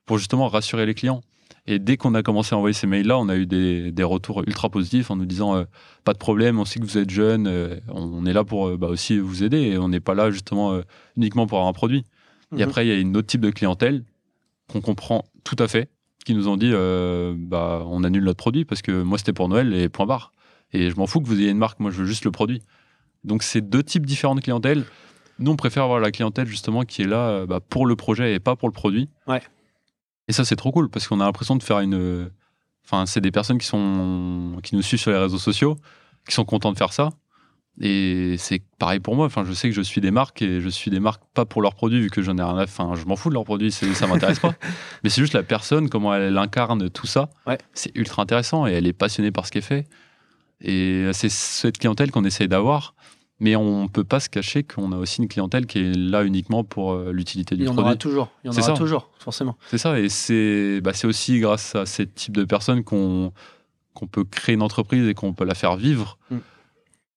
pour 0.05 0.19
justement 0.19 0.47
rassurer 0.47 0.85
les 0.85 0.93
clients. 0.93 1.21
Et 1.67 1.79
dès 1.79 1.97
qu'on 1.97 2.13
a 2.13 2.21
commencé 2.21 2.53
à 2.53 2.57
envoyer 2.57 2.73
ces 2.73 2.85
mails-là, 2.85 3.17
on 3.17 3.27
a 3.27 3.35
eu 3.35 3.47
des, 3.47 3.91
des 3.91 4.03
retours 4.03 4.43
ultra 4.45 4.69
positifs 4.69 5.09
en 5.09 5.15
nous 5.15 5.25
disant 5.25 5.55
euh, 5.55 5.63
pas 6.03 6.13
de 6.13 6.19
problème, 6.19 6.59
on 6.59 6.65
sait 6.65 6.79
que 6.79 6.85
vous 6.85 6.99
êtes 6.99 7.09
jeune, 7.09 7.47
euh, 7.47 7.79
on 7.89 8.25
est 8.25 8.33
là 8.33 8.43
pour 8.43 8.67
euh, 8.67 8.77
bah, 8.77 8.87
aussi 8.87 9.17
vous 9.17 9.43
aider 9.43 9.57
et 9.57 9.77
on 9.79 9.89
n'est 9.89 9.99
pas 9.99 10.13
là 10.13 10.29
justement 10.29 10.79
uniquement 11.17 11.47
pour 11.47 11.57
avoir 11.57 11.69
un 11.69 11.73
produit. 11.73 12.03
Mhm. 12.51 12.59
Et 12.59 12.63
après, 12.63 12.85
il 12.85 12.89
y 12.89 12.91
a 12.91 12.99
une 12.99 13.17
autre 13.17 13.27
type 13.27 13.41
de 13.41 13.49
clientèle 13.49 14.03
qu'on 14.67 14.81
comprend 14.81 15.25
tout 15.43 15.55
à 15.57 15.67
fait, 15.67 15.89
qui 16.23 16.35
nous 16.35 16.47
ont 16.47 16.57
dit 16.57 16.71
bah, 16.71 17.83
on 17.87 18.03
annule 18.03 18.23
notre 18.23 18.37
produit 18.37 18.65
parce 18.65 18.81
que 18.81 19.01
moi 19.01 19.17
c'était 19.17 19.33
pour 19.33 19.49
Noël 19.49 19.73
et 19.73 19.89
point 19.89 20.05
barre. 20.05 20.33
Et 20.71 20.89
je 20.89 20.95
m'en 20.97 21.07
fous 21.07 21.21
que 21.21 21.27
vous 21.27 21.39
ayez 21.39 21.49
une 21.49 21.57
marque, 21.57 21.79
moi 21.79 21.89
je 21.89 21.97
veux 21.97 22.05
juste 22.05 22.25
le 22.25 22.31
produit. 22.31 22.61
Donc 23.23 23.41
c'est 23.41 23.61
deux 23.61 23.81
types 23.83 24.05
différents 24.05 24.35
de 24.35 24.41
clientèle. 24.41 24.85
Nous 25.39 25.51
on 25.51 25.55
préfère 25.55 25.83
avoir 25.83 25.99
la 25.99 26.11
clientèle 26.11 26.47
justement 26.47 26.83
qui 26.83 27.01
est 27.01 27.07
là 27.07 27.45
bah, 27.47 27.59
pour 27.59 27.87
le 27.87 27.95
projet 27.95 28.35
et 28.35 28.39
pas 28.39 28.55
pour 28.55 28.67
le 28.67 28.73
produit. 28.73 29.09
Ouais. 29.27 29.41
Et 30.27 30.33
ça 30.33 30.45
c'est 30.45 30.55
trop 30.55 30.71
cool 30.71 30.89
parce 30.89 31.07
qu'on 31.07 31.19
a 31.21 31.25
l'impression 31.25 31.55
de 31.55 31.63
faire 31.63 31.79
une. 31.79 32.29
Enfin 32.85 33.05
c'est 33.05 33.21
des 33.21 33.31
personnes 33.31 33.57
qui 33.57 33.67
sont 33.67 34.59
qui 34.63 34.75
nous 34.75 34.81
suivent 34.81 34.99
sur 34.99 35.11
les 35.11 35.17
réseaux 35.17 35.37
sociaux, 35.37 35.77
qui 36.27 36.33
sont 36.33 36.45
contents 36.45 36.71
de 36.71 36.77
faire 36.77 36.93
ça. 36.93 37.09
Et 37.81 38.35
c'est 38.37 38.61
pareil 38.79 38.99
pour 38.99 39.15
moi. 39.15 39.25
Enfin, 39.25 39.43
je 39.45 39.51
sais 39.51 39.67
que 39.67 39.75
je 39.75 39.81
suis 39.81 39.99
des 39.99 40.11
marques 40.11 40.41
et 40.41 40.61
je 40.61 40.69
suis 40.69 40.89
des 40.89 41.01
marques 41.01 41.23
pas 41.33 41.45
pour 41.45 41.61
leurs 41.61 41.75
produits, 41.75 41.99
vu 41.99 42.09
que 42.09 42.21
j'en 42.21 42.37
ai 42.37 42.43
rien 42.43 42.57
à. 42.57 42.63
Enfin, 42.63 42.93
je 42.95 43.05
m'en 43.05 43.15
fous 43.15 43.29
de 43.29 43.33
leurs 43.33 43.43
produits, 43.43 43.71
ça 43.71 44.07
m'intéresse 44.07 44.39
pas. 44.39 44.53
Mais 45.03 45.09
c'est 45.09 45.21
juste 45.21 45.33
la 45.33 45.43
personne, 45.43 45.89
comment 45.89 46.13
elle, 46.13 46.37
incarne 46.37 46.89
tout 46.89 47.07
ça. 47.07 47.29
C'est 47.73 47.91
ultra 47.95 48.21
intéressant 48.23 48.65
et 48.65 48.71
elle 48.71 48.87
est 48.87 48.93
passionnée 48.93 49.31
par 49.31 49.45
ce 49.45 49.51
qu'elle 49.51 49.61
fait. 49.61 49.87
Et 50.61 51.09
c'est 51.11 51.29
cette 51.29 51.77
clientèle 51.77 52.11
qu'on 52.11 52.23
essaye 52.23 52.47
d'avoir. 52.47 52.95
Mais 53.39 53.55
on 53.57 53.83
ne 53.83 53.87
peut 53.89 54.05
pas 54.05 54.21
se 54.21 54.29
cacher 54.29 54.63
qu'on 54.63 54.93
a 54.93 54.97
aussi 54.97 55.21
une 55.21 55.27
clientèle 55.27 55.65
qui 55.65 55.79
est 55.79 55.93
là 55.93 56.23
uniquement 56.23 56.63
pour 56.63 56.93
euh, 56.93 57.11
l'utilité 57.11 57.55
du 57.55 57.65
produit. 57.65 57.79
Il 57.79 57.81
y 57.81 57.83
en 57.83 57.87
aura 57.87 57.95
toujours, 57.97 58.31
il 58.43 58.51
y 58.51 58.55
en 58.55 58.57
aura 58.57 58.73
toujours, 58.73 59.09
forcément. 59.19 59.57
C'est 59.67 59.77
ça, 59.77 59.99
et 59.99 60.07
c'est 60.07 60.79
bah, 60.81 60.91
aussi 61.03 61.39
grâce 61.39 61.75
à 61.75 61.85
ces 61.85 62.07
types 62.07 62.35
de 62.35 62.45
personnes 62.45 62.83
qu'on 62.83 63.33
peut 64.09 64.23
créer 64.23 64.55
une 64.55 64.61
entreprise 64.61 65.07
et 65.07 65.13
qu'on 65.13 65.33
peut 65.33 65.45
la 65.45 65.55
faire 65.55 65.75
vivre. 65.75 66.17
Mm. 66.31 66.37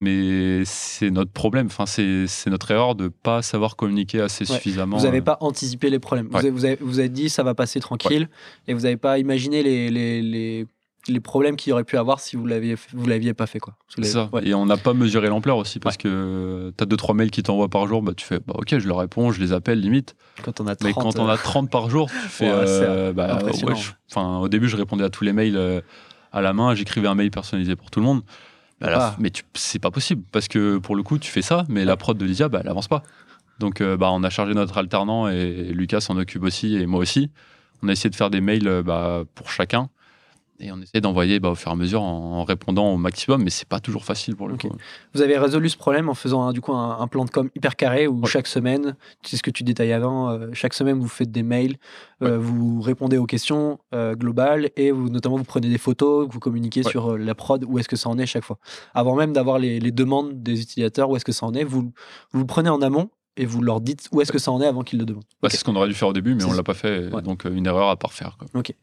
Mais 0.01 0.63
c'est 0.65 1.11
notre 1.11 1.33
problème, 1.33 1.67
enfin, 1.67 1.85
c'est 1.87 2.51
notre 2.51 2.71
erreur 2.71 2.95
de 2.95 3.05
ne 3.05 3.09
pas 3.09 3.43
savoir 3.43 3.75
communiquer 3.75 4.21
assez 4.21 4.45
suffisamment. 4.45 4.97
Vous 4.97 5.05
n'avez 5.05 5.19
euh. 5.19 5.23
pas 5.23 5.39
anticipé 5.41 5.91
les 5.91 5.99
problèmes. 5.99 6.29
Vous, 6.29 6.37
avez, 6.37 6.77
vous, 6.81 6.99
avez, 7.01 7.09
dit 7.09 7.29
ça 7.29 7.43
va 7.43 7.55
passer 7.55 7.81
tranquille 7.81 8.29
et 8.69 8.75
vous 8.75 8.83
n'avez 8.83 8.97
pas 8.97 9.19
imaginé 9.19 9.65
les, 9.65 9.91
les, 9.91 10.23
les, 10.23 10.67
les 11.09 11.21
problèmes 11.21 11.57
qu'il 11.57 11.71
y 11.71 11.73
aurait 11.73 11.85
pu 11.85 11.97
avoir 11.97 12.21
si 12.21 12.37
vous 12.37 12.47
l'aviez 12.47 12.77
vous 12.93 13.07
l'aviez 13.07 13.35
pas 13.35 13.47
fait 13.47 13.59
quoi. 13.59 13.75
Ça. 14.03 14.31
Et 14.43 14.55
on 14.55 14.67
n'a 14.67 14.77
pas 14.77 14.95
mesuré 14.95 15.29
l'ampleur 15.29 15.57
aussi 15.57 15.79
parce 15.79 15.97
que 15.97 16.73
tu 16.77 16.83
as 16.83 16.87
deux 16.87 16.97
trois 16.97 17.15
mails 17.15 17.31
qui 17.31 17.43
t'envoient 17.43 17.69
par 17.69 17.87
jour, 17.87 18.03
bah 18.03 18.13
tu 18.17 18.25
fais 18.25 18.39
bah 18.39 18.55
OK, 18.57 18.79
je 18.79 18.87
leur 18.87 18.99
réponds, 18.99 19.33
je 19.33 19.41
les 19.41 19.53
appelle 19.53 19.81
limite. 19.81 20.15
Quand 20.43 20.61
on 20.61 20.67
a 20.67 20.77
30, 20.77 20.85
Mais 20.85 20.93
quand 20.93 21.19
on 21.19 21.29
a 21.29 21.37
30 21.37 21.67
euh, 21.67 21.69
par 21.69 21.91
jour, 21.91 22.09
tu 22.11 22.17
fais 22.29 22.51
euh, 22.51 23.13
bah, 23.13 23.39
enfin 24.11 24.39
au 24.39 24.49
début 24.49 24.69
je 24.69 24.77
répondais 24.77 25.05
à 25.05 25.11
tous 25.11 25.25
les 25.25 25.33
mails 25.33 25.57
euh, 25.57 25.81
à 26.33 26.43
la 26.43 26.53
main, 26.53 26.75
j'écrivais 26.75 27.09
un 27.09 27.15
mail 27.15 27.31
personnalisé 27.31 27.75
pour 27.75 27.91
tout 27.91 28.01
le 28.01 28.07
monde. 28.07 28.23
Bah, 28.81 28.89
ah. 28.95 29.17
Mais 29.19 29.33
c'est 29.55 29.81
pas 29.81 29.91
possible 29.91 30.23
parce 30.31 30.47
que 30.47 30.79
pour 30.79 30.95
le 30.95 31.03
coup, 31.03 31.19
tu 31.19 31.31
fais 31.31 31.43
ça, 31.43 31.65
mais 31.69 31.85
la 31.85 31.97
prod 31.97 32.17
de 32.17 32.25
Lydia, 32.25 32.49
bah, 32.49 32.61
elle 32.63 32.69
avance 32.69 32.87
pas. 32.87 33.03
Donc, 33.59 33.83
bah, 33.83 34.11
on 34.13 34.23
a 34.23 34.31
chargé 34.31 34.55
notre 34.55 34.79
alternant 34.79 35.27
et 35.27 35.73
Lucas 35.73 36.01
s'en 36.01 36.17
occupe 36.17 36.45
aussi 36.45 36.77
et 36.77 36.87
moi 36.87 37.01
aussi. 37.01 37.31
On 37.83 37.89
a 37.89 37.93
essayé 37.93 38.11
de 38.11 38.15
faire 38.15 38.31
des 38.31 38.41
mails 38.41 38.83
bah, 38.85 39.25
pour 39.35 39.51
chacun 39.51 39.89
et 40.61 40.73
on 40.73 40.81
essaie 40.81 41.01
d'envoyer 41.01 41.41
bah, 41.41 41.51
au 41.51 41.55
fur 41.55 41.71
et 41.71 41.73
à 41.73 41.77
mesure 41.77 42.03
en, 42.03 42.45
répondant 42.45 42.93
au 42.93 42.97
maximum, 42.97 43.43
mais 43.43 43.51
c'est 43.51 43.69
pas 43.69 43.81
toujours 43.81 44.05
facile 44.05 44.37
pour 44.37 44.49
le 44.49 44.57
coup. 44.57 44.71
Vous 45.15 45.23
avez 45.23 45.39
résolu 45.39 45.69
ce 45.69 45.77
problème 45.77 46.09
en 46.09 46.15
faisant 46.15 46.43
un, 46.43 46.53
du 46.53 46.61
coup 46.61 46.73
un, 46.73 47.07
plan 47.09 47.25
de 47.25 47.31
com 47.31 47.49
hyper 47.55 47.77
carré 47.77 48.07
où 48.07 48.25
chaque 48.27 48.47
semaine, 48.47 48.97
c'est 49.23 49.37
ce 49.37 49.43
que 49.43 49.51
tu 49.51 49.63
détailles 49.63 49.93
avant, 49.93 50.31
euh, 50.31 50.49
chaque 50.53 50.75
semaine 50.75 50.99
vous 50.99 51.09
faites 51.09 51.31
des 51.31 51.43
mails, 51.43 51.77
euh, 52.23 52.39
vous 52.39 52.81
répondez 52.81 53.17
aux 53.19 53.27
questions 53.27 53.79
euh, 53.95 54.15
globales 54.15 54.71
et 54.77 54.91
vous 54.91 55.09
notamment 55.09 55.37
vous 55.37 55.45
prenez 55.45 55.69
des 55.69 55.79
photos, 55.79 56.29
vous 56.31 56.41
communiquez 56.41 56.83
sur 56.83 57.17
la 57.17 57.35
prod 57.35 57.65
où 57.67 57.79
est-ce 57.79 57.89
que 57.89 57.97
ça 57.97 58.09
en 58.09 58.19
est 58.19 58.27
chaque 58.27 58.45
fois. 58.45 58.59
Avant 58.95 59.15
même 59.15 59.33
d'avoir 59.33 59.59
les, 59.59 59.81
les, 59.81 59.93
demandes 59.93 60.43
des 60.43 60.61
utilisateurs, 60.63 61.11
où 61.11 61.17
est-ce 61.17 61.25
que 61.25 61.33
ça 61.33 61.47
en 61.47 61.55
est, 61.55 61.65
vous, 61.65 61.93
vous 62.33 62.41
le 62.41 62.47
prenez 62.47 62.71
en 62.71 62.83
amont 62.83 63.11
et 63.39 63.47
vous 63.47 63.63
leur 63.63 63.81
dites 63.81 64.09
où 64.13 64.21
est-ce 64.21 64.33
que 64.33 64.39
ça 64.39 64.51
en 64.51 64.61
est 64.61 64.67
avant 64.67 64.83
qu'ils 64.83 64.99
le 64.99 65.07
demandent. 65.07 65.25
Bah, 65.41 65.49
C'est 65.49 65.57
ce 65.57 65.65
qu'on 65.65 65.77
aurait 65.77 65.89
dû 65.89 65.95
faire 65.95 66.09
au 66.09 66.13
début, 66.13 66.35
mais 66.35 66.45
on 66.45 66.53
ne 66.53 66.57
l'a 66.57 66.63
pas 66.63 66.75
fait, 66.75 67.09
donc 67.23 67.47
euh, 67.47 67.55
une 67.55 67.67
erreur 67.67 67.89
à 67.89 67.97
part 67.97 68.13
faire. 68.13 68.37
Ok. 68.55 68.75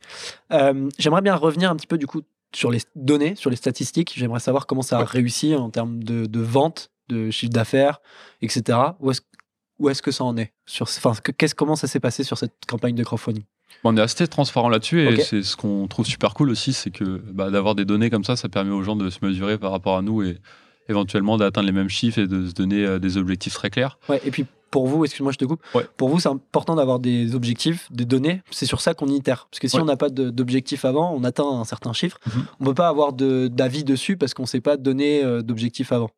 Euh, 0.52 0.90
j'aimerais 0.98 1.22
bien 1.22 1.36
revenir 1.36 1.70
un 1.70 1.76
petit 1.76 1.88
peu 1.88 1.98
du 1.98 2.08
coup 2.08 2.22
sur 2.56 2.72
les 2.72 2.80
données, 2.96 3.36
sur 3.36 3.50
les 3.50 3.58
statistiques. 3.58 4.14
J'aimerais 4.16 4.40
savoir 4.40 4.66
comment 4.66 4.82
ça 4.82 5.00
a 5.00 5.04
réussi 5.04 5.54
en 5.54 5.70
termes 5.70 6.02
de, 6.04 6.26
de 6.26 6.40
vente, 6.40 6.90
de 7.10 7.30
chiffre 7.30 7.52
d'affaires, 7.52 8.00
etc. 8.42 8.80
Où 9.00 9.12
est-ce 9.12 9.22
où 9.78 9.90
est-ce 9.90 10.02
que 10.02 10.12
ça 10.12 10.24
en 10.24 10.38
est 10.38 10.54
sur, 10.66 10.84
enfin, 10.84 11.12
Comment 11.58 11.76
ça 11.76 11.88
s'est 11.88 12.00
passé 12.00 12.24
sur 12.24 12.38
cette 12.38 12.54
campagne 12.66 12.96
de 12.96 13.04
crowdfunding? 13.04 13.44
On 13.84 13.98
est 13.98 14.02
assez 14.02 14.26
transparent 14.28 14.70
là-dessus 14.70 15.02
et 15.02 15.20
c'est 15.22 15.44
ce 15.44 15.58
qu'on 15.58 15.88
trouve 15.88 16.06
super 16.06 16.34
cool 16.34 16.50
aussi, 16.50 16.72
c'est 16.72 16.92
que 16.92 17.22
bah, 17.34 17.50
d'avoir 17.50 17.76
des 17.76 17.84
données 17.84 18.10
comme 18.10 18.24
ça, 18.24 18.38
ça 18.38 18.48
permet 18.48 18.72
aux 18.72 18.84
gens 18.84 18.96
de 18.96 19.10
se 19.10 19.20
mesurer 19.22 19.58
par 19.58 19.72
rapport 19.72 19.98
à 19.98 20.02
nous 20.02 20.24
et, 20.24 20.38
éventuellement 20.90 21.38
d'atteindre 21.38 21.68
les 21.68 21.74
mêmes 21.74 21.90
chiffres 21.90 22.20
et 22.20 22.28
de 22.28 22.48
se 22.48 22.54
donner 22.54 22.86
euh, 22.86 23.00
des 23.00 23.18
objectifs 23.18 23.54
très 23.54 23.70
clairs. 23.70 23.98
Ouais, 24.10 24.22
et 24.26 24.32
puis 24.32 24.46
pour 24.72 24.88
vous, 24.88 25.06
excuse-moi, 25.06 25.32
je 25.32 25.38
te 25.38 25.46
coupe. 25.46 25.62
Pour 25.96 26.10
vous, 26.10 26.20
c'est 26.20 26.30
important 26.30 26.76
d'avoir 26.76 27.00
des 27.00 27.34
objectifs, 27.34 27.90
des 27.92 28.04
données. 28.04 28.42
C'est 28.52 28.66
sur 28.66 28.82
ça 28.82 28.94
qu'on 28.94 29.08
itère. 29.08 29.48
Parce 29.50 29.60
que 29.60 29.68
si 29.70 29.80
on 29.80 29.86
n'a 29.86 29.96
pas 29.96 30.10
d'objectif 30.10 30.84
avant, 30.84 31.14
on 31.14 31.24
atteint 31.24 31.48
un 31.48 31.64
certain 31.64 31.94
chiffre. 31.94 32.20
Mhm. 32.28 32.46
On 32.60 32.64
ne 32.64 32.70
peut 32.70 32.76
pas 32.76 32.90
avoir 32.90 33.14
d'avis 33.14 33.86
dessus 33.86 34.18
parce 34.18 34.34
qu'on 34.34 34.44
ne 34.44 34.48
sait 34.48 34.60
pas 34.60 34.76
donner 34.76 35.24
euh, 35.24 35.42
d'objectif 35.42 35.92
avant. 35.92 36.10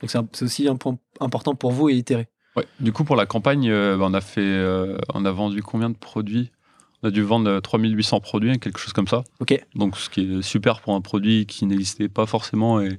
Donc 0.00 0.10
c'est 0.32 0.44
aussi 0.44 0.68
un 0.68 0.76
point 0.76 0.96
important 1.18 1.56
pour 1.56 1.72
vous 1.72 1.88
et 1.88 1.94
itérer. 1.94 2.28
Ouais. 2.56 2.66
Du 2.78 2.92
coup, 2.92 3.02
pour 3.02 3.16
la 3.16 3.26
campagne, 3.26 3.68
euh, 3.68 3.96
bah, 3.96 4.04
on, 4.08 4.14
a 4.14 4.20
fait, 4.20 4.96
on 5.12 5.24
a 5.24 5.30
vendu 5.32 5.62
combien 5.62 5.90
de 5.90 5.96
produits? 5.96 6.52
On 7.02 7.08
a 7.08 7.10
dû 7.10 7.22
vendre 7.22 7.58
3800 7.58 8.20
produits, 8.20 8.58
quelque 8.60 8.78
chose 8.78 8.92
comme 8.92 9.08
ça. 9.08 9.24
Ok. 9.40 9.60
Donc, 9.74 9.96
ce 9.96 10.08
qui 10.08 10.38
est 10.38 10.42
super 10.42 10.80
pour 10.80 10.94
un 10.94 11.00
produit 11.00 11.46
qui 11.46 11.66
n'existait 11.66 12.08
pas 12.08 12.26
forcément 12.26 12.80
et 12.80 12.98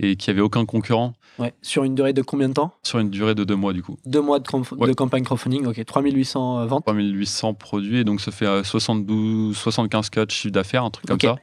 et 0.00 0.16
qui 0.16 0.30
avait 0.30 0.40
aucun 0.40 0.64
concurrent. 0.64 1.12
Ouais. 1.38 1.54
Sur 1.62 1.84
une 1.84 1.94
durée 1.94 2.12
de 2.12 2.22
combien 2.22 2.48
de 2.48 2.54
temps? 2.54 2.72
Sur 2.82 2.98
une 2.98 3.10
durée 3.10 3.34
de 3.34 3.44
deux 3.44 3.54
mois, 3.54 3.72
du 3.72 3.82
coup. 3.82 3.98
Deux 4.06 4.20
mois 4.20 4.40
de, 4.40 4.86
de 4.86 4.92
campagne 4.92 5.22
crowdfunding, 5.22 5.66
ok. 5.66 5.84
3800 5.84 6.60
euh, 6.60 6.66
ventes 6.66 6.84
3800 6.84 7.54
produits, 7.54 7.98
et 7.98 8.04
donc 8.04 8.20
ça 8.20 8.32
fait 8.32 8.46
72, 8.64 9.56
75 9.56 10.10
cas 10.10 10.26
de 10.26 10.30
chiffre 10.30 10.52
d'affaires, 10.52 10.84
un 10.84 10.90
truc 10.90 11.06
comme 11.06 11.20
ça. 11.20 11.36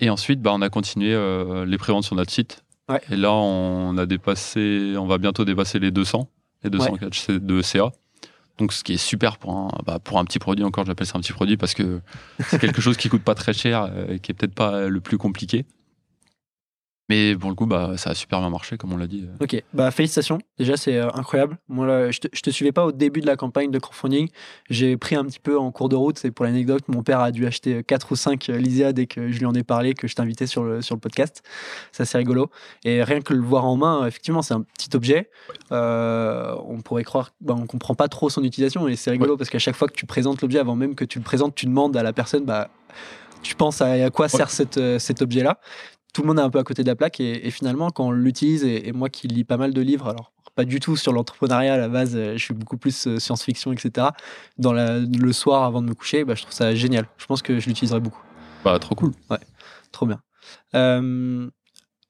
Et 0.00 0.10
ensuite, 0.10 0.40
bah, 0.40 0.50
on 0.54 0.62
a 0.62 0.68
continué 0.68 1.14
euh, 1.14 1.64
les 1.64 1.78
préventes 1.78 2.04
sur 2.04 2.16
notre 2.16 2.32
site. 2.32 2.64
Ouais. 2.88 3.00
Et 3.10 3.16
là, 3.16 3.32
on 3.32 3.96
a 3.96 4.06
dépassé, 4.06 4.94
on 4.98 5.06
va 5.06 5.18
bientôt 5.18 5.44
dépasser 5.44 5.78
les 5.78 5.90
200, 5.90 6.28
les 6.64 6.70
200 6.70 6.96
cas 6.96 7.06
de 7.38 7.62
CA. 7.62 7.92
Donc, 8.58 8.72
ce 8.72 8.84
qui 8.84 8.94
est 8.94 8.98
super 8.98 9.38
pour 9.38 9.56
un, 9.56 9.68
bah, 9.86 9.98
pour 9.98 10.18
un 10.18 10.24
petit 10.24 10.38
produit, 10.38 10.64
encore, 10.64 10.84
j'appelle 10.84 11.06
ça 11.06 11.16
un 11.16 11.20
petit 11.20 11.32
produit 11.32 11.56
parce 11.56 11.74
que 11.74 12.00
c'est 12.40 12.58
quelque 12.58 12.80
chose 12.80 12.96
qui 12.96 13.08
coûte 13.08 13.22
pas 13.22 13.34
très 13.34 13.52
cher 13.52 13.84
euh, 13.84 14.14
et 14.14 14.18
qui 14.18 14.32
est 14.32 14.34
peut-être 14.34 14.54
pas 14.54 14.88
le 14.88 15.00
plus 15.00 15.18
compliqué. 15.18 15.64
Mais 17.08 17.36
pour 17.36 17.50
le 17.50 17.56
coup, 17.56 17.66
bah, 17.66 17.94
ça 17.96 18.10
a 18.10 18.14
super 18.14 18.40
bien 18.40 18.50
marché, 18.50 18.76
comme 18.76 18.92
on 18.92 18.96
l'a 18.96 19.06
dit. 19.06 19.26
Ok, 19.40 19.60
bah, 19.74 19.90
félicitations. 19.90 20.38
Déjà, 20.58 20.76
c'est 20.76 20.96
euh, 20.96 21.08
incroyable. 21.14 21.58
Moi, 21.68 22.10
je, 22.10 22.20
te, 22.20 22.28
te 22.28 22.50
suivais 22.50 22.72
pas 22.72 22.86
au 22.86 22.92
début 22.92 23.20
de 23.20 23.26
la 23.26 23.36
campagne 23.36 23.70
de 23.70 23.78
crowdfunding. 23.78 24.28
J'ai 24.70 24.96
pris 24.96 25.16
un 25.16 25.24
petit 25.24 25.40
peu 25.40 25.58
en 25.58 25.72
cours 25.72 25.88
de 25.88 25.96
route. 25.96 26.18
C'est 26.18 26.30
pour 26.30 26.44
l'anecdote, 26.44 26.84
mon 26.88 27.02
père 27.02 27.20
a 27.20 27.32
dû 27.32 27.46
acheter 27.46 27.82
4 27.82 28.12
ou 28.12 28.16
5 28.16 28.48
euh, 28.48 28.56
Lysia 28.56 28.92
dès 28.92 29.06
que 29.06 29.30
je 29.30 29.38
lui 29.38 29.46
en 29.46 29.54
ai 29.54 29.64
parlé, 29.64 29.94
que 29.94 30.06
je 30.06 30.14
t'invitais 30.14 30.46
sur 30.46 30.62
le, 30.62 30.80
sur 30.80 30.94
le 30.94 31.00
podcast. 31.00 31.42
Ça, 31.90 32.04
c'est 32.04 32.18
rigolo. 32.18 32.50
Et 32.84 33.02
rien 33.02 33.20
que 33.20 33.34
le 33.34 33.42
voir 33.42 33.64
en 33.64 33.76
main, 33.76 34.06
effectivement, 34.06 34.42
c'est 34.42 34.54
un 34.54 34.62
petit 34.62 34.94
objet. 34.94 35.28
Euh, 35.72 36.54
on 36.66 36.80
pourrait 36.82 37.04
croire, 37.04 37.32
bah, 37.40 37.54
on 37.58 37.66
comprend 37.66 37.94
pas 37.94 38.08
trop 38.08 38.30
son 38.30 38.44
utilisation. 38.44 38.86
Et 38.86 38.96
c'est 38.96 39.10
rigolo 39.10 39.36
parce 39.36 39.50
qu'à 39.50 39.58
chaque 39.58 39.76
fois 39.76 39.88
que 39.88 39.94
tu 39.94 40.06
présentes 40.06 40.40
l'objet, 40.40 40.60
avant 40.60 40.76
même 40.76 40.94
que 40.94 41.04
tu 41.04 41.18
le 41.18 41.24
présentes, 41.24 41.54
tu 41.56 41.66
demandes 41.66 41.96
à 41.96 42.02
la 42.02 42.12
personne, 42.12 42.44
bah, 42.44 42.70
tu 43.42 43.56
penses 43.56 43.82
à, 43.82 44.08
quoi 44.10 44.28
sert 44.28 44.50
cet 44.50 45.22
objet-là 45.22 45.58
tout 46.12 46.22
le 46.22 46.28
monde 46.28 46.38
est 46.38 46.42
un 46.42 46.50
peu 46.50 46.58
à 46.58 46.64
côté 46.64 46.82
de 46.82 46.88
la 46.88 46.96
plaque 46.96 47.20
et, 47.20 47.50
finalement 47.50 47.90
quand 47.90 48.06
on 48.06 48.10
l'utilise 48.10 48.64
et, 48.64 48.92
moi 48.92 49.08
qui 49.08 49.28
lis 49.28 49.44
pas 49.44 49.56
mal 49.56 49.72
de 49.72 49.80
livres 49.80 50.08
alors 50.08 50.32
pas 50.54 50.64
du 50.64 50.80
tout 50.80 50.96
sur 50.96 51.12
l'entrepreneuriat 51.12 51.74
à 51.74 51.78
la 51.78 51.88
base 51.88 52.14
euh, 52.14 52.36
je 52.36 52.44
suis 52.44 52.54
beaucoup 52.54 52.76
plus 52.76 53.06
euh, 53.06 53.18
science-fiction 53.18 53.72
etc 53.72 54.08
dans 54.58 54.72
le 54.74 55.32
soir 55.32 55.64
avant 55.64 55.80
de 55.80 55.88
me 55.88 55.94
coucher 55.94 56.24
bah, 56.24 56.34
je 56.34 56.42
trouve 56.42 56.52
ça 56.52 56.74
génial. 56.74 57.06
Je 57.16 57.26
pense 57.26 57.40
que 57.40 57.58
je 57.58 57.66
l'utiliserai 57.68 58.00
beaucoup. 58.00 58.22
Bah 58.64 58.78
trop 58.78 58.94
cool. 58.94 59.12
Ouais 59.30 59.38
trop 59.92 60.06
bien. 60.06 60.20
Euh, 60.74 61.48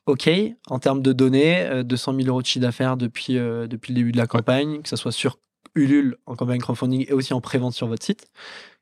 ok 0.07 0.31
en 0.69 0.79
termes 0.81 1.03
de 1.03 1.13
données 1.13 1.85
200 1.85 2.15
000 2.17 2.29
euros 2.29 2.43
de 2.43 2.47
chiffre 2.47 2.63
d'affaires 2.63 2.97
depuis 2.97 3.35
depuis 3.35 3.93
le 3.93 3.97
début 3.97 4.13
de 4.13 4.19
la 4.19 4.27
campagne 4.27 4.83
que 4.83 4.89
ce 4.89 4.97
soit 4.97 5.13
sur 5.13 5.39
Ulule 5.74 6.16
en 6.27 6.36
campagne 6.36 6.61
crowdfunding 6.61 7.07
et 7.09 7.12
aussi 7.12 7.32
en 7.32 7.40
prévente 7.40 7.73
sur 7.73 7.86
votre 7.86 8.05
site. 8.05 8.27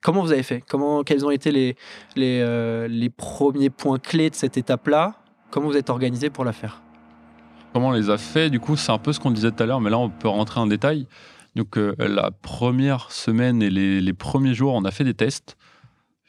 Comment 0.02 0.22
vous 0.22 0.32
avez 0.32 0.42
fait? 0.42 0.62
Comment, 0.68 1.04
Quels 1.04 1.24
ont 1.24 1.30
été 1.30 1.52
les, 1.52 1.76
euh, 2.18 2.88
les 2.88 3.10
premiers 3.10 3.70
points 3.70 3.98
clés 3.98 4.30
de 4.30 4.34
cette 4.34 4.56
étape-là? 4.56 5.16
Comment 5.50 5.68
vous 5.68 5.76
êtes 5.76 5.90
organisé 5.90 6.30
pour 6.30 6.44
la 6.44 6.52
faire? 6.52 6.82
Comment 7.72 7.88
on 7.88 7.92
les 7.92 8.10
a 8.10 8.18
fait? 8.18 8.50
Du 8.50 8.58
coup, 8.58 8.76
c'est 8.76 8.90
un 8.90 8.98
peu 8.98 9.12
ce 9.12 9.20
qu'on 9.20 9.30
disait 9.30 9.52
tout 9.52 9.62
à 9.62 9.66
l'heure, 9.66 9.80
mais 9.80 9.90
là, 9.90 9.98
on 9.98 10.10
peut 10.10 10.28
rentrer 10.28 10.58
en 10.58 10.66
détail. 10.66 11.06
Donc, 11.54 11.76
euh, 11.76 11.94
la 11.98 12.30
première 12.30 13.12
semaine 13.12 13.62
et 13.62 13.70
les, 13.70 14.00
les, 14.00 14.12
premiers 14.12 14.54
jours, 14.54 14.74
on 14.74 14.84
a 14.84 14.90
fait 14.90 15.04
des 15.04 15.14
tests, 15.14 15.56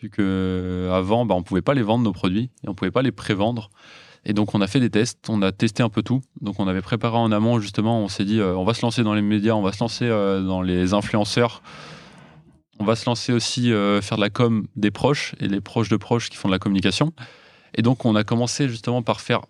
vu 0.01 0.09
qu'avant, 0.09 1.25
bah, 1.25 1.35
on 1.35 1.39
ne 1.39 1.43
pouvait 1.43 1.61
pas 1.61 1.73
les 1.73 1.83
vendre, 1.83 2.03
nos 2.03 2.11
produits, 2.11 2.49
et 2.63 2.67
on 2.67 2.71
ne 2.71 2.75
pouvait 2.75 2.91
pas 2.91 3.01
les 3.01 3.11
prévendre. 3.11 3.69
Et 4.25 4.33
donc 4.33 4.53
on 4.53 4.61
a 4.61 4.67
fait 4.67 4.79
des 4.79 4.89
tests, 4.89 5.29
on 5.29 5.41
a 5.41 5.51
testé 5.51 5.81
un 5.81 5.89
peu 5.89 6.03
tout. 6.03 6.21
Donc 6.41 6.59
on 6.59 6.67
avait 6.67 6.81
préparé 6.81 7.17
en 7.17 7.31
amont 7.31 7.59
justement, 7.59 8.01
on 8.01 8.07
s'est 8.07 8.25
dit 8.25 8.39
euh, 8.39 8.55
on 8.55 8.63
va 8.63 8.73
se 8.73 8.83
lancer 8.83 9.03
dans 9.03 9.13
les 9.13 9.21
médias, 9.21 9.53
on 9.53 9.61
va 9.61 9.71
se 9.71 9.79
lancer 9.79 10.05
euh, 10.05 10.41
dans 10.41 10.61
les 10.61 10.93
influenceurs. 10.93 11.61
On 12.79 12.83
va 12.83 12.95
se 12.95 13.05
lancer 13.05 13.33
aussi 13.33 13.71
euh, 13.71 14.01
faire 14.01 14.17
de 14.17 14.21
la 14.21 14.29
com 14.29 14.67
des 14.75 14.91
proches 14.91 15.35
et 15.39 15.47
les 15.47 15.61
proches 15.61 15.89
de 15.89 15.97
proches 15.97 16.29
qui 16.29 16.37
font 16.37 16.49
de 16.49 16.53
la 16.53 16.59
communication. 16.59 17.13
Et 17.75 17.81
donc 17.81 18.05
on 18.05 18.15
a 18.15 18.23
commencé 18.23 18.67
justement 18.69 19.01
par 19.01 19.21
faire, 19.21 19.41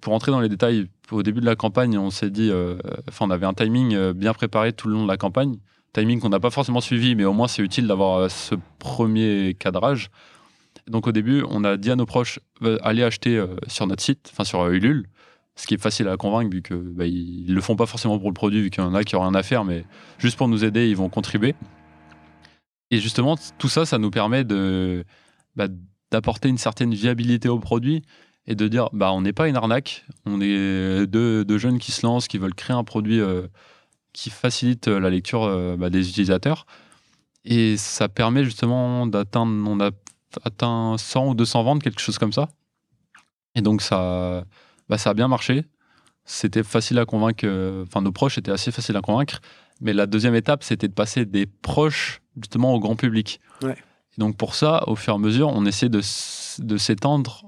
pour 0.00 0.12
entrer 0.12 0.32
dans 0.32 0.40
les 0.40 0.48
détails, 0.48 0.86
au 1.10 1.22
début 1.22 1.40
de 1.40 1.46
la 1.46 1.56
campagne, 1.56 1.98
on 1.98 2.10
s'est 2.10 2.30
dit, 2.30 2.50
enfin 3.08 3.26
on 3.26 3.30
avait 3.30 3.46
un 3.46 3.54
timing 3.54 4.12
bien 4.12 4.32
préparé 4.32 4.72
tout 4.72 4.88
le 4.88 4.94
long 4.94 5.02
de 5.02 5.08
la 5.08 5.16
campagne, 5.16 5.56
timing 5.92 6.20
qu'on 6.20 6.28
n'a 6.28 6.40
pas 6.40 6.50
forcément 6.50 6.80
suivi, 6.80 7.14
mais 7.16 7.24
au 7.24 7.32
moins 7.32 7.48
c'est 7.48 7.62
utile 7.62 7.86
d'avoir 7.86 8.30
ce 8.30 8.54
premier 8.78 9.54
cadrage. 9.58 10.10
Donc 10.86 11.06
au 11.06 11.12
début, 11.12 11.44
on 11.48 11.64
a 11.64 11.76
dit 11.76 11.90
à 11.90 11.96
nos 11.96 12.06
proches, 12.06 12.40
euh, 12.62 12.78
allez 12.82 13.02
acheter 13.02 13.36
euh, 13.36 13.56
sur 13.66 13.86
notre 13.86 14.02
site, 14.02 14.30
enfin 14.32 14.44
sur 14.44 14.60
euh, 14.60 14.72
Ulule, 14.72 15.06
ce 15.56 15.66
qui 15.66 15.74
est 15.74 15.82
facile 15.82 16.08
à 16.08 16.16
convaincre 16.16 16.50
vu 16.50 16.62
que 16.62 16.74
bah, 16.74 17.06
ils 17.06 17.52
le 17.52 17.60
font 17.60 17.76
pas 17.76 17.86
forcément 17.86 18.18
pour 18.18 18.28
le 18.28 18.34
produit, 18.34 18.62
vu 18.62 18.70
qu'il 18.70 18.82
y 18.82 18.86
en 18.86 18.94
a 18.94 19.04
qui 19.04 19.14
n'ont 19.14 19.22
rien 19.22 19.34
à 19.34 19.42
faire, 19.42 19.64
mais 19.64 19.84
juste 20.18 20.36
pour 20.36 20.48
nous 20.48 20.64
aider, 20.64 20.88
ils 20.88 20.96
vont 20.96 21.08
contribuer. 21.08 21.54
Et 22.90 22.98
justement, 22.98 23.36
tout 23.58 23.68
ça, 23.68 23.84
ça 23.84 23.98
nous 23.98 24.10
permet 24.10 24.44
de 24.44 25.04
bah, 25.54 25.68
d'apporter 26.10 26.48
une 26.48 26.58
certaine 26.58 26.92
viabilité 26.92 27.48
au 27.48 27.58
produit 27.58 28.02
et 28.46 28.56
de 28.56 28.66
dire 28.66 28.88
bah 28.92 29.12
on 29.12 29.20
n'est 29.20 29.32
pas 29.32 29.48
une 29.48 29.54
arnaque, 29.54 30.04
on 30.26 30.40
est 30.40 31.06
deux, 31.06 31.44
deux, 31.44 31.58
jeunes 31.58 31.78
qui 31.78 31.92
se 31.92 32.04
lancent, 32.04 32.26
qui 32.26 32.38
veulent 32.38 32.54
créer 32.54 32.74
un 32.74 32.82
produit 32.82 33.20
qui 34.12 34.30
facilite 34.30 34.88
la 34.88 35.08
lecture 35.08 35.76
bah, 35.78 35.88
des 35.88 36.08
utilisateurs. 36.08 36.66
Et 37.44 37.76
ça 37.76 38.08
permet 38.08 38.44
justement 38.44 39.06
d'atteindre, 39.06 39.68
on 39.68 39.80
a 39.80 39.90
atteint 40.44 40.96
100 40.98 41.28
ou 41.28 41.34
200 41.34 41.62
ventes, 41.62 41.82
quelque 41.82 42.00
chose 42.00 42.18
comme 42.18 42.32
ça. 42.32 42.48
Et 43.54 43.62
donc 43.62 43.82
ça, 43.82 44.44
bah, 44.88 44.98
ça 44.98 45.10
a 45.10 45.14
bien 45.14 45.28
marché. 45.28 45.64
C'était 46.24 46.62
facile 46.62 46.98
à 46.98 47.04
convaincre, 47.04 47.46
enfin 47.86 48.02
nos 48.02 48.12
proches 48.12 48.38
étaient 48.38 48.52
assez 48.52 48.70
faciles 48.70 48.96
à 48.96 49.00
convaincre. 49.00 49.40
Mais 49.80 49.92
la 49.92 50.06
deuxième 50.06 50.34
étape, 50.34 50.62
c'était 50.62 50.88
de 50.88 50.92
passer 50.92 51.24
des 51.24 51.46
proches 51.46 52.20
justement 52.36 52.74
au 52.74 52.80
grand 52.80 52.96
public. 52.96 53.40
Ouais. 53.62 53.72
Et 53.72 54.20
donc 54.20 54.36
pour 54.36 54.54
ça, 54.54 54.84
au 54.86 54.96
fur 54.96 55.14
et 55.14 55.16
à 55.16 55.18
mesure, 55.18 55.48
on 55.48 55.64
essaie 55.64 55.88
de, 55.88 56.00
de 56.58 56.76
s'étendre 56.76 57.44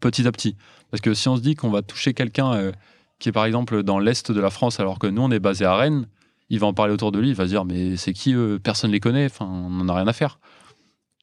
petit 0.00 0.26
à 0.26 0.32
petit. 0.32 0.56
Parce 0.90 1.00
que 1.00 1.14
si 1.14 1.28
on 1.28 1.36
se 1.36 1.42
dit 1.42 1.54
qu'on 1.54 1.70
va 1.70 1.82
toucher 1.82 2.14
quelqu'un 2.14 2.52
euh, 2.54 2.72
qui 3.18 3.28
est 3.28 3.32
par 3.32 3.44
exemple 3.44 3.82
dans 3.82 3.98
l'est 3.98 4.30
de 4.30 4.40
la 4.40 4.50
France, 4.50 4.80
alors 4.80 4.98
que 4.98 5.06
nous 5.06 5.22
on 5.22 5.30
est 5.30 5.38
basé 5.38 5.64
à 5.64 5.76
Rennes, 5.76 6.06
il 6.50 6.58
va 6.60 6.66
en 6.66 6.74
parler 6.74 6.92
autour 6.92 7.12
de 7.12 7.18
lui, 7.18 7.28
il 7.28 7.34
va 7.34 7.44
se 7.44 7.50
dire 7.50 7.64
mais 7.64 7.96
c'est 7.96 8.12
qui 8.12 8.32
eux? 8.32 8.58
Personne 8.62 8.90
ne 8.90 8.94
les 8.94 9.00
connaît, 9.00 9.26
enfin 9.26 9.46
on 9.46 9.70
n'en 9.70 9.88
a 9.88 9.94
rien 9.94 10.06
à 10.08 10.12
faire. 10.12 10.38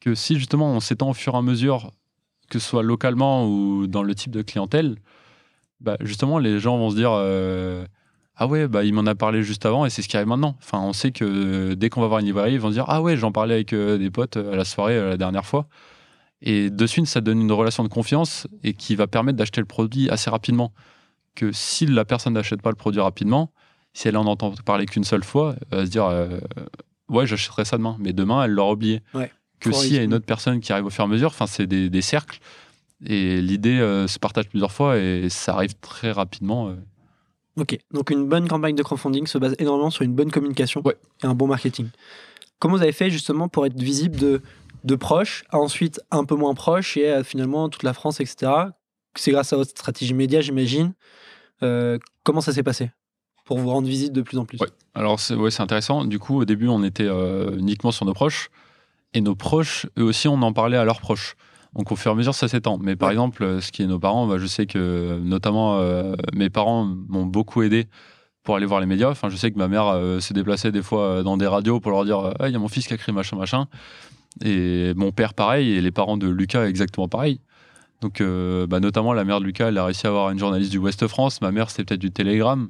Que 0.06 0.14
si 0.14 0.38
justement 0.38 0.70
on 0.70 0.78
s'étend 0.78 1.10
au 1.10 1.14
fur 1.14 1.34
et 1.34 1.38
à 1.38 1.42
mesure, 1.42 1.90
que 2.48 2.60
ce 2.60 2.68
soit 2.68 2.84
localement 2.84 3.44
ou 3.44 3.88
dans 3.88 4.04
le 4.04 4.14
type 4.14 4.30
de 4.30 4.42
clientèle, 4.42 4.98
bah, 5.80 5.96
justement 5.98 6.38
les 6.38 6.60
gens 6.60 6.78
vont 6.78 6.90
se 6.90 6.94
dire 6.94 7.10
euh, 7.12 7.84
ah 8.36 8.46
ouais 8.46 8.68
bah 8.68 8.84
il 8.84 8.94
m'en 8.94 9.04
a 9.06 9.16
parlé 9.16 9.42
juste 9.42 9.66
avant 9.66 9.84
et 9.84 9.90
c'est 9.90 10.02
ce 10.02 10.08
qui 10.08 10.16
arrive 10.16 10.28
maintenant. 10.28 10.54
Enfin 10.60 10.78
on 10.78 10.92
sait 10.92 11.10
que 11.10 11.74
dès 11.74 11.90
qu'on 11.90 12.02
va 12.02 12.06
voir 12.06 12.20
une 12.20 12.26
librairie, 12.26 12.52
ils 12.52 12.60
vont 12.60 12.68
se 12.68 12.74
dire 12.74 12.84
ah 12.86 13.02
ouais 13.02 13.16
j'en 13.16 13.32
parlais 13.32 13.54
avec 13.54 13.72
euh, 13.72 13.98
des 13.98 14.12
potes 14.12 14.36
à 14.36 14.54
la 14.54 14.64
soirée 14.64 14.96
la 14.96 15.16
dernière 15.16 15.44
fois. 15.44 15.66
Et 16.40 16.70
de 16.70 16.86
suite, 16.86 17.08
ça 17.08 17.20
donne 17.20 17.40
une 17.40 17.50
relation 17.50 17.82
de 17.82 17.88
confiance 17.88 18.46
et 18.62 18.74
qui 18.74 18.94
va 18.94 19.08
permettre 19.08 19.38
d'acheter 19.38 19.60
le 19.60 19.66
produit 19.66 20.08
assez 20.08 20.30
rapidement. 20.30 20.72
Que 21.34 21.50
si 21.50 21.84
la 21.84 22.04
personne 22.04 22.34
n'achète 22.34 22.62
pas 22.62 22.70
le 22.70 22.76
produit 22.76 23.00
rapidement, 23.00 23.50
si 23.92 24.06
elle 24.06 24.16
en 24.16 24.26
entend 24.26 24.52
parler 24.64 24.86
qu'une 24.86 25.02
seule 25.02 25.24
fois, 25.24 25.56
elle 25.72 25.78
va 25.78 25.86
se 25.86 25.90
dire 25.90 26.04
euh, 26.04 26.38
Ouais, 27.08 27.26
j'achèterai 27.26 27.64
ça 27.64 27.76
demain. 27.76 27.96
Mais 27.98 28.12
demain, 28.12 28.44
elle 28.44 28.52
l'aura 28.52 28.72
oublié. 28.72 29.02
Que 29.60 29.72
s'il 29.72 29.94
y 29.94 29.98
a 29.98 30.02
une 30.02 30.14
autre 30.14 30.26
personne 30.26 30.60
qui 30.60 30.72
arrive 30.72 30.86
au 30.86 30.90
fur 30.90 31.04
et 31.04 31.06
à 31.06 31.10
mesure, 31.10 31.28
enfin, 31.28 31.46
c'est 31.46 31.66
des, 31.66 32.02
cercles. 32.02 32.38
Et 33.04 33.40
l'idée 33.40 33.78
euh, 33.78 34.06
se 34.06 34.18
partage 34.18 34.48
plusieurs 34.48 34.72
fois 34.72 34.98
et 34.98 35.28
ça 35.28 35.54
arrive 35.54 35.74
très 35.80 36.12
rapidement. 36.12 36.68
Euh. 36.68 36.74
Ok, 37.56 37.78
donc 37.92 38.10
une 38.10 38.26
bonne 38.26 38.48
campagne 38.48 38.74
de 38.74 38.82
crowdfunding 38.82 39.26
se 39.26 39.38
base 39.38 39.54
énormément 39.58 39.90
sur 39.90 40.02
une 40.02 40.14
bonne 40.14 40.30
communication 40.30 40.82
et 41.22 41.26
un 41.26 41.34
bon 41.34 41.46
marketing. 41.46 41.88
Comment 42.58 42.76
vous 42.76 42.82
avez 42.82 42.92
fait 42.92 43.10
justement 43.10 43.48
pour 43.48 43.66
être 43.66 43.78
visible 43.78 44.16
de, 44.16 44.42
de 44.84 44.94
proches 44.94 45.44
à 45.50 45.58
ensuite 45.58 46.00
un 46.10 46.24
peu 46.24 46.36
moins 46.36 46.54
proche 46.54 46.96
et 46.96 47.22
finalement 47.22 47.68
toute 47.68 47.82
la 47.82 47.92
France, 47.92 48.20
etc. 48.20 48.52
C'est 49.14 49.30
grâce 49.30 49.52
à 49.52 49.56
votre 49.56 49.70
stratégie 49.70 50.14
média, 50.14 50.40
j'imagine. 50.40 50.94
comment 51.60 52.40
ça 52.40 52.52
s'est 52.52 52.62
passé? 52.62 52.90
Pour 53.44 53.58
vous 53.58 53.70
rendre 53.70 53.86
visite 53.86 54.12
de 54.12 54.22
plus 54.22 54.38
en 54.38 54.44
plus. 54.44 54.58
Alors 54.96 55.20
c'est 55.20 55.34
ouais, 55.34 55.50
intéressant. 55.60 56.04
Du 56.04 56.18
coup, 56.18 56.40
au 56.40 56.44
début, 56.46 56.68
on 56.68 56.82
était 56.82 57.06
euh, 57.06 57.56
uniquement 57.58 57.92
sur 57.92 58.06
nos 58.06 58.14
proches. 58.14 58.50
Et 59.16 59.22
nos 59.22 59.34
proches, 59.34 59.86
eux 59.98 60.02
aussi, 60.02 60.28
on 60.28 60.42
en 60.42 60.52
parlait 60.52 60.76
à 60.76 60.84
leurs 60.84 61.00
proches. 61.00 61.36
Donc 61.74 61.90
au 61.90 61.96
fur 61.96 62.10
et 62.10 62.14
à 62.14 62.14
mesure, 62.14 62.34
ça 62.34 62.48
s'étend. 62.48 62.76
Mais 62.76 62.96
par 62.96 63.10
exemple, 63.10 63.42
euh, 63.42 63.62
ce 63.62 63.72
qui 63.72 63.82
est 63.82 63.86
nos 63.86 63.98
parents, 63.98 64.26
bah, 64.26 64.36
je 64.36 64.44
sais 64.44 64.66
que 64.66 65.18
notamment 65.24 65.78
euh, 65.78 66.14
mes 66.34 66.50
parents 66.50 66.84
m'ont 66.84 67.24
beaucoup 67.24 67.62
aidé 67.62 67.86
pour 68.42 68.56
aller 68.56 68.66
voir 68.66 68.78
les 68.78 68.84
médias. 68.84 69.08
Enfin, 69.08 69.30
je 69.30 69.36
sais 69.36 69.50
que 69.50 69.56
ma 69.56 69.68
mère 69.68 69.86
se 70.20 70.34
déplaçait 70.34 70.70
des 70.70 70.82
fois 70.82 71.22
dans 71.22 71.38
des 71.38 71.46
radios 71.46 71.80
pour 71.80 71.92
leur 71.92 72.04
dire 72.04 72.30
ah, 72.38 72.48
il 72.48 72.52
y 72.52 72.56
a 72.56 72.58
mon 72.58 72.68
fils 72.68 72.86
qui 72.86 72.92
a 72.92 72.96
écrit 72.96 73.10
machin, 73.12 73.38
machin. 73.38 73.68
Et 74.44 74.92
mon 74.96 75.12
père, 75.12 75.32
pareil. 75.32 75.72
Et 75.72 75.80
les 75.80 75.92
parents 75.92 76.18
de 76.18 76.28
Lucas, 76.28 76.66
exactement 76.66 77.08
pareil. 77.08 77.40
Donc, 78.02 78.22
bah, 78.22 78.80
notamment, 78.80 79.14
la 79.14 79.24
mère 79.24 79.40
de 79.40 79.46
Lucas, 79.46 79.68
elle 79.68 79.78
a 79.78 79.86
réussi 79.86 80.06
à 80.06 80.10
avoir 80.10 80.28
une 80.30 80.38
journaliste 80.38 80.70
du 80.70 80.78
Ouest 80.78 81.06
France. 81.06 81.40
Ma 81.40 81.52
mère, 81.52 81.70
c'était 81.70 81.84
peut-être 81.84 82.00
du 82.00 82.10
Télégramme. 82.10 82.68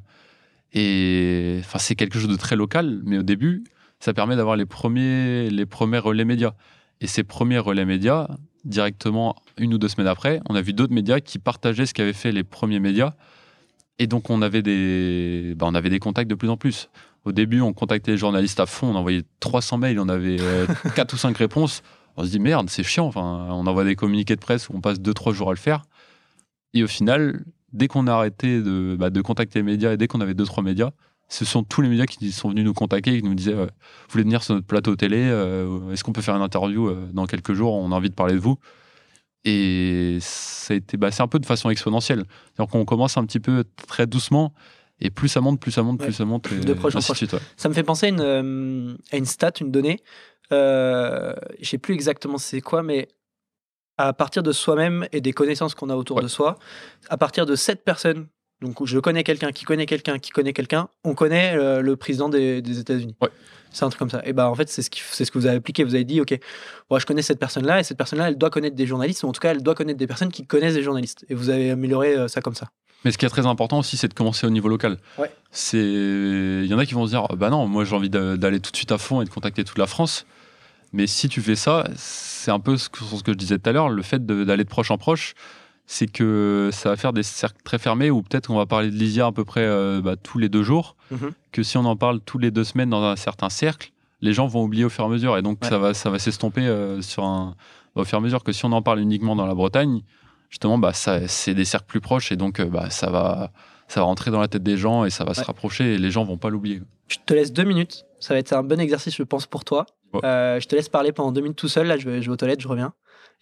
Et 0.72 1.56
enfin, 1.58 1.80
c'est 1.80 1.96
quelque 1.96 2.20
chose 2.20 2.30
de 2.30 2.36
très 2.36 2.54
local, 2.54 3.00
mais 3.04 3.18
au 3.18 3.24
début, 3.24 3.64
ça 4.00 4.12
permet 4.14 4.36
d'avoir 4.36 4.56
les 4.56 4.66
premiers, 4.66 5.50
les 5.50 5.66
premiers 5.66 5.98
relais 5.98 6.24
médias. 6.24 6.52
Et 7.00 7.06
ces 7.06 7.24
premiers 7.24 7.58
relais 7.58 7.84
médias, 7.84 8.28
directement 8.64 9.36
une 9.58 9.74
ou 9.74 9.78
deux 9.78 9.88
semaines 9.88 10.08
après, 10.08 10.40
on 10.48 10.54
a 10.54 10.62
vu 10.62 10.72
d'autres 10.72 10.94
médias 10.94 11.20
qui 11.20 11.38
partageaient 11.38 11.86
ce 11.86 11.94
qu'avaient 11.94 12.12
fait 12.12 12.32
les 12.32 12.44
premiers 12.44 12.80
médias. 12.80 13.14
Et 13.98 14.06
donc, 14.06 14.28
on 14.30 14.42
avait, 14.42 14.62
des, 14.62 15.54
bah, 15.56 15.66
on 15.68 15.74
avait 15.74 15.90
des 15.90 15.98
contacts 15.98 16.28
de 16.28 16.34
plus 16.34 16.50
en 16.50 16.56
plus. 16.56 16.90
Au 17.24 17.32
début, 17.32 17.60
on 17.60 17.72
contactait 17.72 18.12
les 18.12 18.18
journalistes 18.18 18.60
à 18.60 18.66
fond, 18.66 18.88
on 18.88 18.94
envoyait 18.94 19.24
300 19.40 19.78
mails, 19.78 19.98
on 19.98 20.08
avait 20.08 20.36
4 20.94 21.14
ou 21.14 21.16
5 21.16 21.36
réponses. 21.36 21.82
On 22.16 22.24
se 22.24 22.30
dit 22.30 22.38
merde, 22.38 22.70
c'est 22.70 22.82
chiant. 22.82 23.06
Enfin, 23.06 23.48
on 23.50 23.66
envoie 23.66 23.84
des 23.84 23.96
communiqués 23.96 24.36
de 24.36 24.40
presse 24.40 24.68
où 24.68 24.72
on 24.74 24.80
passe 24.80 25.00
2-3 25.00 25.32
jours 25.32 25.50
à 25.50 25.52
le 25.52 25.58
faire. 25.58 25.82
Et 26.72 26.82
au 26.82 26.86
final, 26.86 27.44
dès 27.72 27.88
qu'on 27.88 28.06
a 28.06 28.12
arrêté 28.12 28.62
de, 28.62 28.96
bah, 28.98 29.10
de, 29.10 29.20
contacter 29.20 29.58
les 29.58 29.64
médias 29.64 29.92
et 29.92 29.96
dès 29.96 30.06
qu'on 30.06 30.20
avait 30.20 30.34
deux, 30.34 30.44
trois 30.44 30.62
médias, 30.62 30.90
ce 31.28 31.44
sont 31.44 31.64
tous 31.64 31.82
les 31.82 31.88
médias 31.88 32.06
qui 32.06 32.30
sont 32.30 32.50
venus 32.50 32.64
nous 32.64 32.74
contacter 32.74 33.14
et 33.14 33.20
qui 33.20 33.26
nous 33.26 33.34
disaient 33.34 33.54
Vous 33.54 33.66
voulez 34.10 34.24
venir 34.24 34.42
sur 34.42 34.54
notre 34.54 34.66
plateau 34.66 34.94
télé 34.94 35.18
euh, 35.18 35.90
Est-ce 35.92 36.04
qu'on 36.04 36.12
peut 36.12 36.22
faire 36.22 36.36
une 36.36 36.42
interview 36.42 36.88
euh, 36.88 37.08
dans 37.12 37.26
quelques 37.26 37.52
jours? 37.52 37.74
On 37.74 37.90
a 37.92 37.94
envie 37.94 38.10
de 38.10 38.14
parler 38.14 38.34
de 38.34 38.38
vous. 38.38 38.58
Et 39.44 40.18
ça 40.20 40.74
a 40.74 40.76
été, 40.76 40.96
bah, 40.96 41.10
c'est 41.10 41.22
un 41.22 41.28
peu 41.28 41.38
de 41.38 41.46
façon 41.46 41.70
exponentielle. 41.70 42.24
C'est-à-dire 42.54 42.70
qu'on 42.70 42.84
commence 42.84 43.16
un 43.16 43.24
petit 43.24 43.40
peu 43.40 43.64
très 43.86 44.06
doucement 44.06 44.52
et 45.00 45.10
plus 45.10 45.28
ça 45.28 45.40
monte, 45.40 45.60
plus 45.60 45.72
ça 45.72 45.82
monte, 45.82 46.00
plus 46.00 46.12
ça 46.12 46.24
monte. 46.24 46.52
de 46.52 46.72
proche 46.72 46.96
en 46.96 47.00
proche. 47.00 47.24
Ça 47.56 47.68
me 47.68 47.74
fait 47.74 47.82
penser 47.82 48.06
à 48.06 48.08
une, 48.08 48.20
euh, 48.20 48.94
à 49.12 49.16
une 49.16 49.26
stat, 49.26 49.52
une 49.60 49.70
donnée. 49.70 50.00
je 50.50 51.34
ne 51.60 51.64
sais 51.64 51.78
plus 51.78 51.94
exactement 51.94 52.38
c'est 52.38 52.60
quoi, 52.60 52.82
mais 52.82 53.08
à 53.98 54.12
partir 54.12 54.42
de 54.42 54.52
soi-même 54.52 55.06
et 55.12 55.20
des 55.20 55.32
connaissances 55.32 55.74
qu'on 55.74 55.90
a 55.90 55.96
autour 55.96 56.20
de 56.20 56.28
soi, 56.28 56.58
à 57.08 57.16
partir 57.16 57.46
de 57.46 57.56
cette 57.56 57.84
personnes, 57.84 58.28
donc 58.62 58.84
je 58.84 58.98
connais 58.98 59.22
quelqu'un 59.22 59.52
qui 59.52 59.64
connaît 59.64 59.86
quelqu'un 59.86 60.18
qui 60.18 60.30
connaît 60.30 60.52
quelqu'un, 60.52 60.88
on 61.04 61.14
connaît 61.14 61.54
euh, 61.56 61.80
le 61.80 61.96
président 61.96 62.28
des, 62.28 62.58
États-Unis. 62.78 63.14
C'est 63.70 63.84
un 63.84 63.90
truc 63.90 63.98
comme 63.98 64.10
ça. 64.10 64.22
Et 64.24 64.32
bah 64.32 64.48
en 64.48 64.54
fait, 64.54 64.70
c'est 64.70 64.80
ce, 64.80 64.88
c'est 65.12 65.26
ce 65.26 65.30
que 65.30 65.38
vous 65.38 65.46
avez 65.46 65.56
appliqué. 65.56 65.84
Vous 65.84 65.94
avez 65.94 66.04
dit, 66.04 66.20
OK, 66.20 66.38
moi 66.88 66.98
je 66.98 67.04
connais 67.04 67.20
cette 67.20 67.38
personne-là, 67.38 67.80
et 67.80 67.82
cette 67.82 67.98
personne-là, 67.98 68.28
elle 68.28 68.38
doit 68.38 68.48
connaître 68.48 68.76
des 68.76 68.86
journalistes, 68.86 69.22
ou 69.22 69.28
en 69.28 69.32
tout 69.32 69.40
cas, 69.40 69.50
elle 69.50 69.62
doit 69.62 69.74
connaître 69.74 69.98
des 69.98 70.06
personnes 70.06 70.32
qui 70.32 70.46
connaissent 70.46 70.74
des 70.74 70.82
journalistes. 70.82 71.26
Et 71.28 71.34
vous 71.34 71.50
avez 71.50 71.70
amélioré 71.70 72.16
euh, 72.16 72.28
ça 72.28 72.40
comme 72.40 72.54
ça. 72.54 72.70
Mais 73.04 73.12
ce 73.12 73.18
qui 73.18 73.26
est 73.26 73.28
très 73.28 73.46
important 73.46 73.78
aussi, 73.78 73.98
c'est 73.98 74.08
de 74.08 74.14
commencer 74.14 74.46
au 74.46 74.50
niveau 74.50 74.68
local. 74.68 74.98
C'est, 75.50 75.78
il 75.78 76.66
y 76.66 76.74
en 76.74 76.78
a 76.78 76.86
qui 76.86 76.94
vont 76.94 77.04
se 77.06 77.10
dire, 77.10 77.28
bah 77.36 77.50
non, 77.50 77.66
moi 77.66 77.84
j'ai 77.84 77.94
envie 77.94 78.10
d'aller 78.10 78.60
tout 78.60 78.70
de 78.70 78.76
suite 78.76 78.90
à 78.90 78.98
fond 78.98 79.20
et 79.20 79.24
de 79.24 79.30
contacter 79.30 79.62
toute 79.64 79.78
la 79.78 79.86
France. 79.86 80.26
Mais 80.92 81.06
si 81.06 81.28
tu 81.28 81.42
fais 81.42 81.56
ça, 81.56 81.86
c'est 81.96 82.50
un 82.50 82.58
peu 82.58 82.76
ce 82.76 82.88
que, 82.88 83.04
ce 83.04 83.22
que 83.22 83.32
je 83.32 83.36
disais 83.36 83.58
tout 83.58 83.68
à 83.68 83.72
l'heure, 83.72 83.90
le 83.90 84.02
fait 84.02 84.24
d'aller 84.24 84.64
de, 84.64 84.68
proche 84.68 84.90
en 84.90 84.98
proche, 84.98 85.34
c'est 85.86 86.10
que 86.10 86.70
ça 86.72 86.90
va 86.90 86.96
faire 86.96 87.12
des 87.12 87.22
cercles 87.22 87.60
très 87.62 87.78
fermés 87.78 88.10
où 88.10 88.22
peut-être 88.22 88.50
on 88.50 88.56
va 88.56 88.66
parler 88.66 88.90
de 88.90 88.96
Lysia 88.96 89.26
à 89.26 89.32
peu 89.32 89.44
près 89.44 89.64
euh, 89.64 90.00
bah, 90.02 90.16
tous 90.16 90.38
les 90.38 90.48
deux 90.48 90.62
jours, 90.62 90.96
mhm. 91.12 91.30
que 91.52 91.62
si 91.62 91.76
on 91.78 91.84
en 91.84 91.96
parle 91.96 92.20
tous 92.20 92.38
les 92.38 92.50
deux 92.50 92.64
semaines 92.64 92.90
dans 92.90 93.02
un 93.02 93.16
certain 93.16 93.48
cercle, 93.48 93.92
les 94.20 94.32
gens 94.32 94.46
vont 94.46 94.64
oublier 94.64 94.84
au 94.84 94.88
fur 94.88 95.04
et 95.04 95.06
à 95.06 95.10
mesure. 95.10 95.38
Et 95.38 95.42
donc 95.42 95.58
ça 95.62 95.78
va, 95.78 95.94
ça 95.94 96.10
va 96.10 96.18
s'estomper 96.18 96.66
euh, 96.66 97.00
sur 97.02 97.24
un, 97.24 97.54
au 97.94 98.04
fur 98.04 98.18
et 98.18 98.20
à 98.20 98.24
mesure 98.24 98.42
que 98.42 98.52
si 98.52 98.64
on 98.64 98.72
en 98.72 98.82
parle 98.82 98.98
uniquement 98.98 99.36
dans 99.36 99.46
la 99.46 99.54
Bretagne, 99.54 100.02
justement, 100.50 100.76
bah, 100.76 100.92
c'est 100.92 101.54
des 101.54 101.64
cercles 101.64 101.86
plus 101.86 102.00
proches 102.00 102.32
et 102.32 102.36
donc 102.36 102.58
euh, 102.58 102.66
bah, 102.66 102.90
ça, 102.90 103.08
va, 103.08 103.52
ça 103.86 104.00
va 104.00 104.06
rentrer 104.06 104.32
dans 104.32 104.40
la 104.40 104.48
tête 104.48 104.64
des 104.64 104.76
gens 104.76 105.04
et 105.04 105.10
ça 105.10 105.24
va 105.24 105.34
se 105.34 105.44
rapprocher 105.44 105.94
et 105.94 105.98
les 105.98 106.10
gens 106.10 106.24
vont 106.24 106.38
pas 106.38 106.50
l'oublier. 106.50 106.82
Je 107.06 107.18
te 107.24 107.32
laisse 107.32 107.52
deux 107.52 107.64
minutes. 107.64 108.04
Ça 108.18 108.34
va 108.34 108.40
être 108.40 108.52
un 108.52 108.64
bon 108.64 108.80
exercice, 108.80 109.14
je 109.14 109.22
pense, 109.22 109.46
pour 109.46 109.64
toi. 109.64 109.86
Je 110.14 110.66
te 110.66 110.74
laisse 110.74 110.88
parler 110.88 111.12
pendant 111.12 111.30
deux 111.30 111.42
minutes 111.42 111.58
tout 111.58 111.68
seul. 111.68 111.86
Là, 111.86 111.96
je 111.96 112.08
vais, 112.08 112.22
je 112.22 112.26
vais 112.26 112.32
aux 112.32 112.36
toilettes, 112.36 112.60
je 112.60 112.66
reviens. 112.66 112.92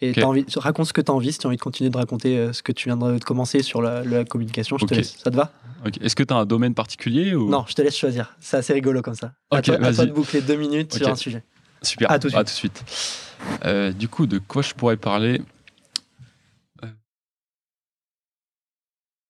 Et 0.00 0.22
envie, 0.24 0.44
raconte 0.56 0.86
ce 0.86 0.92
que 0.92 1.00
tu 1.00 1.10
as 1.10 1.14
envie, 1.14 1.32
si 1.32 1.38
tu 1.38 1.46
as 1.46 1.48
envie 1.48 1.56
de 1.56 1.62
continuer 1.62 1.90
de 1.90 1.96
raconter 1.96 2.36
euh, 2.36 2.52
ce 2.52 2.62
que 2.62 2.72
tu 2.72 2.88
viens 2.88 2.96
de 2.96 3.22
commencer 3.24 3.62
sur 3.62 3.80
la, 3.80 4.24
communication, 4.24 4.76
je 4.76 4.86
te 4.86 4.94
laisse. 4.94 5.16
Ça 5.18 5.30
te 5.30 5.36
va? 5.36 5.52
Est-ce 6.00 6.16
que 6.16 6.22
tu 6.22 6.34
as 6.34 6.36
un 6.36 6.46
domaine 6.46 6.74
particulier 6.74 7.34
ou... 7.34 7.48
Non, 7.48 7.64
je 7.68 7.74
te 7.74 7.82
laisse 7.82 7.96
choisir. 7.96 8.34
C'est 8.40 8.56
assez 8.56 8.72
rigolo 8.72 9.02
comme 9.02 9.14
ça. 9.14 9.32
à, 9.50 9.62
toi, 9.62 9.76
de 9.76 10.12
boucler 10.12 10.40
deux 10.40 10.56
minutes 10.56 10.94
sur 10.94 11.08
un 11.08 11.16
sujet. 11.16 11.44
Super. 11.82 12.10
À 12.10 12.18
tout 12.18 12.28
de 12.28 12.48
suite. 12.48 12.82
Euh, 13.64 13.92
du 13.92 14.08
coup, 14.08 14.26
de 14.26 14.38
quoi 14.38 14.62
je 14.62 14.74
pourrais 14.74 14.96
parler? 14.96 15.42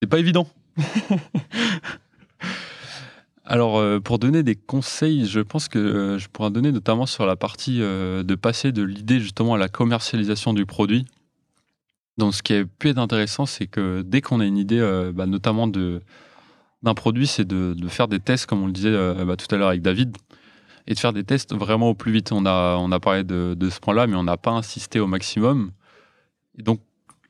C'est 0.01 0.09
pas 0.09 0.19
évident. 0.19 0.47
Alors, 3.47 3.77
euh, 3.77 4.01
pour 4.01 4.19
donner 4.19 4.43
des 4.43 4.57
conseils, 4.57 5.27
je 5.27 5.41
pense 5.41 5.69
que 5.69 5.79
euh, 5.79 6.19
je 6.19 6.29
pourrais 6.29 6.51
donner 6.51 6.73
notamment 6.73 7.05
sur 7.05 7.27
la 7.27 7.37
partie 7.37 7.83
euh, 7.83 8.23
de 8.23 8.35
passer 8.35 8.73
de 8.73 8.83
l'idée 8.83 9.21
justement 9.21 9.55
à 9.55 9.59
la 9.59 9.69
commercialisation 9.69 10.55
du 10.55 10.65
produit. 10.65 11.05
Donc, 12.17 12.35
ce 12.35 12.43
qui 12.43 12.55
est 12.55 12.65
pu 12.65 12.89
être 12.89 12.99
intéressant, 12.99 13.45
c'est 13.45 13.67
que 13.67 14.01
dès 14.03 14.23
qu'on 14.23 14.41
a 14.41 14.47
une 14.47 14.57
idée, 14.57 14.81
bah, 15.13 15.27
notamment 15.27 15.67
d'un 15.67 16.95
produit, 16.95 17.27
c'est 17.27 17.45
de, 17.45 17.75
faire 17.89 18.07
des 18.07 18.21
tests, 18.21 18.47
comme 18.47 18.63
on 18.63 18.67
le 18.67 18.73
disait 18.73 18.97
bah, 19.25 19.37
tout 19.37 19.53
à 19.53 19.59
l'heure 19.59 19.69
avec 19.69 19.83
David, 19.83 20.17
et 20.87 20.95
de 20.95 20.99
faire 20.99 21.13
des 21.13 21.25
tests 21.25 21.55
vraiment 21.57 21.91
au 21.91 21.95
plus 21.95 22.13
vite. 22.13 22.31
On 22.31 22.47
a, 22.47 22.77
on 22.77 22.93
a 22.93 23.01
parlé 23.01 23.25
de, 23.25 23.69
ce 23.69 23.81
point-là, 23.81 24.07
mais 24.07 24.15
on 24.15 24.23
n'a 24.23 24.37
pas 24.37 24.53
insisté 24.53 25.01
au 25.01 25.09
maximum. 25.09 25.73
Donc, 26.57 26.81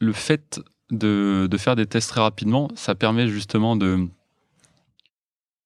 le 0.00 0.12
fait 0.12 0.60
de, 0.90 1.48
de 1.50 1.56
faire 1.56 1.76
des 1.76 1.86
tests 1.86 2.10
très 2.10 2.20
rapidement, 2.20 2.68
ça 2.74 2.94
permet 2.94 3.26
justement 3.26 3.76
de 3.76 4.06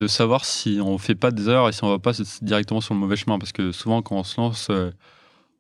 de 0.01 0.07
savoir 0.07 0.45
si 0.45 0.81
on 0.83 0.99
fait 0.99 1.15
pas 1.15 1.31
des 1.31 1.49
erreurs 1.49 1.69
et 1.69 1.73
si 1.73 1.83
on 1.83 1.89
va 1.89 1.99
pas 1.99 2.13
directement 2.43 2.81
sur 2.81 2.95
le 2.95 3.01
mauvais 3.01 3.17
chemin. 3.17 3.39
Parce 3.39 3.53
que 3.53 3.73
souvent, 3.73 4.03
quand 4.03 4.17
on 4.17 4.25
se 4.25 4.41
lance 4.41 4.69
euh, 4.71 4.91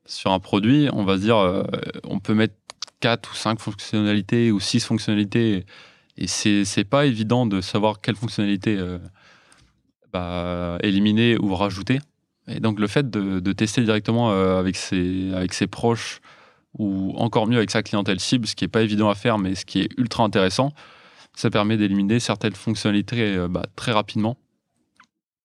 sur 0.06 0.32
un 0.32 0.40
produit, 0.40 0.88
on 0.92 1.04
va 1.04 1.16
se 1.16 1.22
dire, 1.22 1.38
euh, 1.38 1.64
on 2.04 2.18
peut 2.20 2.34
mettre 2.34 2.54
quatre 3.00 3.32
ou 3.32 3.34
cinq 3.34 3.60
fonctionnalités 3.60 4.50
ou 4.52 4.60
six 4.60 4.84
fonctionnalités. 4.84 5.66
Et 6.16 6.26
c'est 6.26 6.64
c'est 6.64 6.84
pas 6.84 7.06
évident 7.06 7.46
de 7.46 7.60
savoir 7.60 8.00
quelle 8.00 8.16
fonctionnalité 8.16 8.76
euh, 8.76 8.98
bah, 10.12 10.78
éliminer 10.82 11.36
ou 11.38 11.54
rajouter. 11.54 12.00
Et 12.48 12.60
donc 12.60 12.80
le 12.80 12.86
fait 12.86 13.10
de, 13.10 13.40
de 13.40 13.52
tester 13.52 13.82
directement 13.82 14.32
euh, 14.32 14.58
avec, 14.58 14.76
ses, 14.76 15.32
avec 15.34 15.52
ses 15.52 15.66
proches 15.66 16.20
ou 16.78 17.12
encore 17.16 17.46
mieux 17.46 17.58
avec 17.58 17.70
sa 17.70 17.82
clientèle 17.82 18.20
cible, 18.20 18.46
ce 18.46 18.54
qui 18.54 18.64
est 18.64 18.68
pas 18.68 18.82
évident 18.82 19.10
à 19.10 19.14
faire, 19.14 19.38
mais 19.38 19.54
ce 19.54 19.64
qui 19.64 19.80
est 19.80 19.88
ultra 19.98 20.24
intéressant, 20.24 20.72
ça 21.38 21.50
permet 21.50 21.76
d'éliminer 21.76 22.18
certaines 22.18 22.56
fonctionnalités 22.56 23.36
euh, 23.36 23.46
bah, 23.46 23.66
très 23.76 23.92
rapidement. 23.92 24.36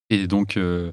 Et 0.09 0.25
donc, 0.25 0.57
euh, 0.57 0.91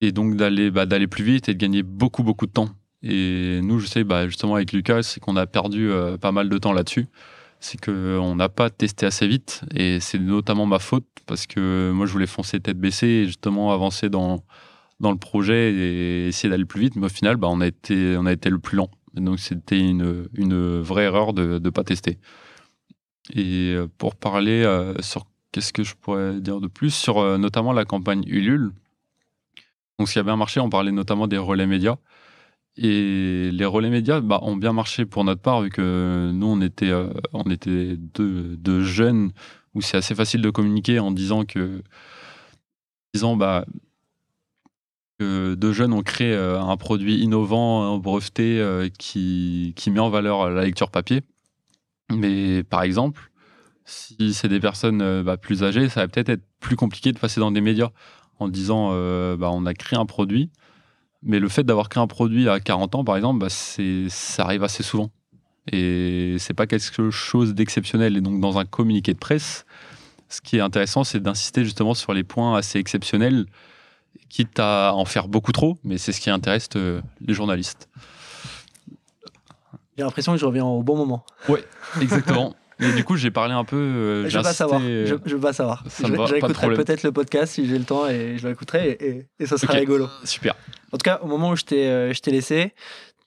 et 0.00 0.12
donc 0.12 0.36
d'aller 0.36 0.70
bah, 0.70 0.86
d'aller 0.86 1.06
plus 1.06 1.24
vite 1.24 1.50
et 1.50 1.54
de 1.54 1.58
gagner 1.58 1.82
beaucoup 1.82 2.22
beaucoup 2.22 2.46
de 2.46 2.52
temps. 2.52 2.70
Et 3.02 3.60
nous, 3.62 3.78
je 3.78 3.86
sais, 3.86 4.02
bah, 4.02 4.26
justement 4.26 4.54
avec 4.54 4.72
Lucas, 4.72 5.02
c'est 5.02 5.20
qu'on 5.20 5.36
a 5.36 5.46
perdu 5.46 5.90
euh, 5.90 6.16
pas 6.16 6.32
mal 6.32 6.48
de 6.48 6.56
temps 6.56 6.72
là-dessus. 6.72 7.06
C'est 7.60 7.78
qu'on 7.78 8.34
n'a 8.34 8.48
pas 8.48 8.70
testé 8.70 9.04
assez 9.04 9.28
vite 9.28 9.62
et 9.74 10.00
c'est 10.00 10.18
notamment 10.18 10.64
ma 10.64 10.78
faute 10.78 11.06
parce 11.26 11.46
que 11.46 11.92
moi 11.92 12.06
je 12.06 12.12
voulais 12.12 12.26
foncer 12.26 12.60
tête 12.60 12.78
baissée 12.78 13.06
et 13.08 13.26
justement 13.26 13.72
avancer 13.72 14.08
dans, 14.08 14.42
dans 15.00 15.10
le 15.12 15.18
projet 15.18 15.74
et 15.74 16.28
essayer 16.28 16.48
d'aller 16.48 16.64
plus 16.64 16.80
vite. 16.80 16.96
Mais 16.96 17.04
au 17.04 17.10
final, 17.10 17.36
on, 17.42 17.60
a 17.60 17.66
été, 17.66 18.16
on 18.16 18.24
a 18.24 18.32
été 18.32 18.48
le 18.48 18.58
plus 18.58 18.76
lent. 18.76 18.90
Donc 19.12 19.38
c'était 19.38 19.78
une, 19.78 20.28
une 20.32 20.80
vraie 20.80 21.04
erreur 21.04 21.34
de 21.34 21.58
ne 21.62 21.70
pas 21.70 21.84
tester. 21.84 22.18
Et 23.32 23.74
euh, 23.74 23.88
pour 23.98 24.16
parler 24.16 24.62
euh, 24.64 24.94
sur 25.00 25.26
qu'est-ce 25.52 25.72
que 25.72 25.82
je 25.82 25.94
pourrais 25.94 26.40
dire 26.40 26.60
de 26.60 26.66
plus, 26.68 26.94
sur 26.94 27.18
euh, 27.18 27.38
notamment 27.38 27.72
la 27.72 27.84
campagne 27.84 28.24
Ulule. 28.26 28.72
Donc 29.98 30.08
ce 30.08 30.14
qui 30.14 30.18
a 30.18 30.22
bien 30.22 30.36
marché, 30.36 30.60
on 30.60 30.70
parlait 30.70 30.92
notamment 30.92 31.26
des 31.26 31.38
relais 31.38 31.66
médias. 31.66 31.96
Et 32.76 33.50
les 33.52 33.64
relais 33.66 33.90
médias 33.90 34.20
bah, 34.20 34.40
ont 34.42 34.56
bien 34.56 34.72
marché 34.72 35.04
pour 35.04 35.24
notre 35.24 35.42
part, 35.42 35.62
vu 35.62 35.70
que 35.70 36.30
nous, 36.32 36.46
on 36.46 36.60
était, 36.60 36.92
on 37.32 37.42
était 37.50 37.96
deux, 37.96 38.82
jeunes 38.82 39.32
où 39.74 39.82
c'est 39.82 39.96
assez 39.96 40.14
facile 40.14 40.40
de 40.40 40.50
communiquer 40.50 40.98
en 40.98 41.10
disant 41.10 41.44
que, 41.44 41.82
disant, 43.12 43.36
bah, 43.36 43.66
deux 45.18 45.72
jeunes 45.72 45.92
ont 45.92 46.02
créé 46.02 46.34
un 46.34 46.76
produit 46.76 47.18
innovant, 47.18 47.98
breveté, 47.98 48.88
qui, 48.98 49.74
qui 49.76 49.90
met 49.90 50.00
en 50.00 50.08
valeur 50.08 50.48
la 50.48 50.62
lecture 50.62 50.90
papier. 50.90 51.22
Mais 52.10 52.62
par 52.64 52.82
exemple, 52.82 53.30
si 53.84 54.34
c'est 54.34 54.48
des 54.48 54.60
personnes 54.60 55.02
euh, 55.02 55.22
bah, 55.22 55.36
plus 55.36 55.62
âgées, 55.62 55.88
ça 55.88 56.00
va 56.00 56.08
peut-être 56.08 56.28
être 56.28 56.44
plus 56.60 56.76
compliqué 56.76 57.12
de 57.12 57.18
passer 57.18 57.40
dans 57.40 57.50
des 57.50 57.60
médias 57.60 57.90
en 58.38 58.48
disant 58.48 58.90
euh, 58.92 59.36
bah, 59.36 59.50
on 59.52 59.66
a 59.66 59.74
créé 59.74 59.98
un 59.98 60.06
produit. 60.06 60.50
Mais 61.22 61.38
le 61.38 61.48
fait 61.48 61.64
d'avoir 61.64 61.88
créé 61.88 62.02
un 62.02 62.06
produit 62.06 62.48
à 62.48 62.60
40 62.60 62.94
ans, 62.94 63.04
par 63.04 63.16
exemple, 63.16 63.40
bah, 63.40 63.50
ça 63.50 64.44
arrive 64.44 64.64
assez 64.64 64.82
souvent. 64.82 65.10
Et 65.70 66.36
c'est 66.38 66.54
pas 66.54 66.66
quelque 66.66 67.10
chose 67.10 67.54
d'exceptionnel. 67.54 68.16
Et 68.16 68.20
donc, 68.20 68.40
dans 68.40 68.58
un 68.58 68.64
communiqué 68.64 69.12
de 69.12 69.18
presse, 69.18 69.66
ce 70.30 70.40
qui 70.40 70.56
est 70.56 70.60
intéressant, 70.60 71.04
c'est 71.04 71.20
d'insister 71.20 71.64
justement 71.64 71.92
sur 71.92 72.14
les 72.14 72.24
points 72.24 72.56
assez 72.56 72.78
exceptionnels, 72.78 73.46
quitte 74.28 74.58
à 74.58 74.92
en 74.94 75.04
faire 75.04 75.28
beaucoup 75.28 75.52
trop, 75.52 75.76
mais 75.84 75.98
c'est 75.98 76.12
ce 76.12 76.20
qui 76.20 76.30
intéresse 76.30 76.68
euh, 76.76 77.02
les 77.20 77.34
journalistes. 77.34 77.88
J'ai 80.00 80.04
l'impression 80.06 80.32
que 80.32 80.38
je 80.38 80.46
reviens 80.46 80.64
au 80.64 80.82
bon 80.82 80.96
moment. 80.96 81.24
Exactement. 82.00 82.54
Et 82.82 82.92
du 82.92 83.04
coup, 83.04 83.14
j'ai 83.16 83.30
parlé 83.30 83.52
un 83.52 83.64
peu. 83.64 83.76
euh, 83.76 84.28
Je 84.30 84.38
veux 84.38 84.42
pas 84.42 84.54
savoir. 84.54 84.80
euh, 84.82 85.04
Je, 85.04 85.14
je 85.26 85.34
veux 85.34 85.40
pas 85.42 85.52
savoir. 85.52 85.84
ça 85.90 86.08
je 86.08 86.12
va, 86.14 86.26
peut-être 86.74 87.02
le 87.02 87.12
podcast 87.12 87.52
si 87.52 87.68
j'ai 87.68 87.78
le 87.78 87.84
temps 87.84 88.08
et 88.08 88.38
je 88.38 88.48
l'écouterai 88.48 88.92
et, 88.92 89.06
et, 89.08 89.26
et 89.38 89.46
ça 89.46 89.58
sera 89.58 89.74
rigolo. 89.74 90.08
Super. 90.24 90.54
En 90.90 90.96
tout 90.96 91.02
cas, 91.04 91.20
au 91.22 91.26
moment 91.26 91.50
où 91.50 91.56
je 91.56 91.64
t'ai 91.64 91.86
euh, 91.88 92.14
je 92.14 92.20
t'ai 92.22 92.30
laissé, 92.30 92.72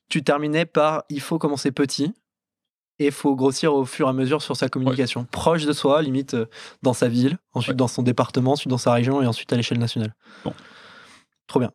tu 0.09 0.23
terminais 0.23 0.65
par 0.65 1.03
il 1.09 1.21
faut 1.21 1.37
commencer 1.37 1.71
petit 1.71 2.15
et 2.97 3.05
il 3.05 3.11
faut 3.11 3.35
grossir 3.35 3.75
au 3.75 3.85
fur 3.85 4.07
et 4.07 4.09
à 4.09 4.13
mesure 4.13 4.41
sur 4.41 4.55
sa 4.57 4.69
communication. 4.69 5.25
Proche 5.29 5.65
de 5.65 5.73
soi, 5.73 6.01
limite 6.01 6.33
euh, 6.33 6.45
dans 6.81 6.93
sa 6.93 7.07
ville, 7.07 7.37
ensuite 7.53 7.73
Ouais. 7.73 7.77
dans 7.77 7.87
son 7.87 8.01
département, 8.01 8.53
ensuite 8.53 8.69
dans 8.71 8.79
sa 8.79 8.91
région 8.93 9.21
et 9.21 9.27
ensuite 9.27 9.53
à 9.53 9.55
l'échelle 9.55 9.77
nationale. 9.79 10.15
Bon. 10.43 10.53
Trop 11.45 11.59
bien. 11.59 11.71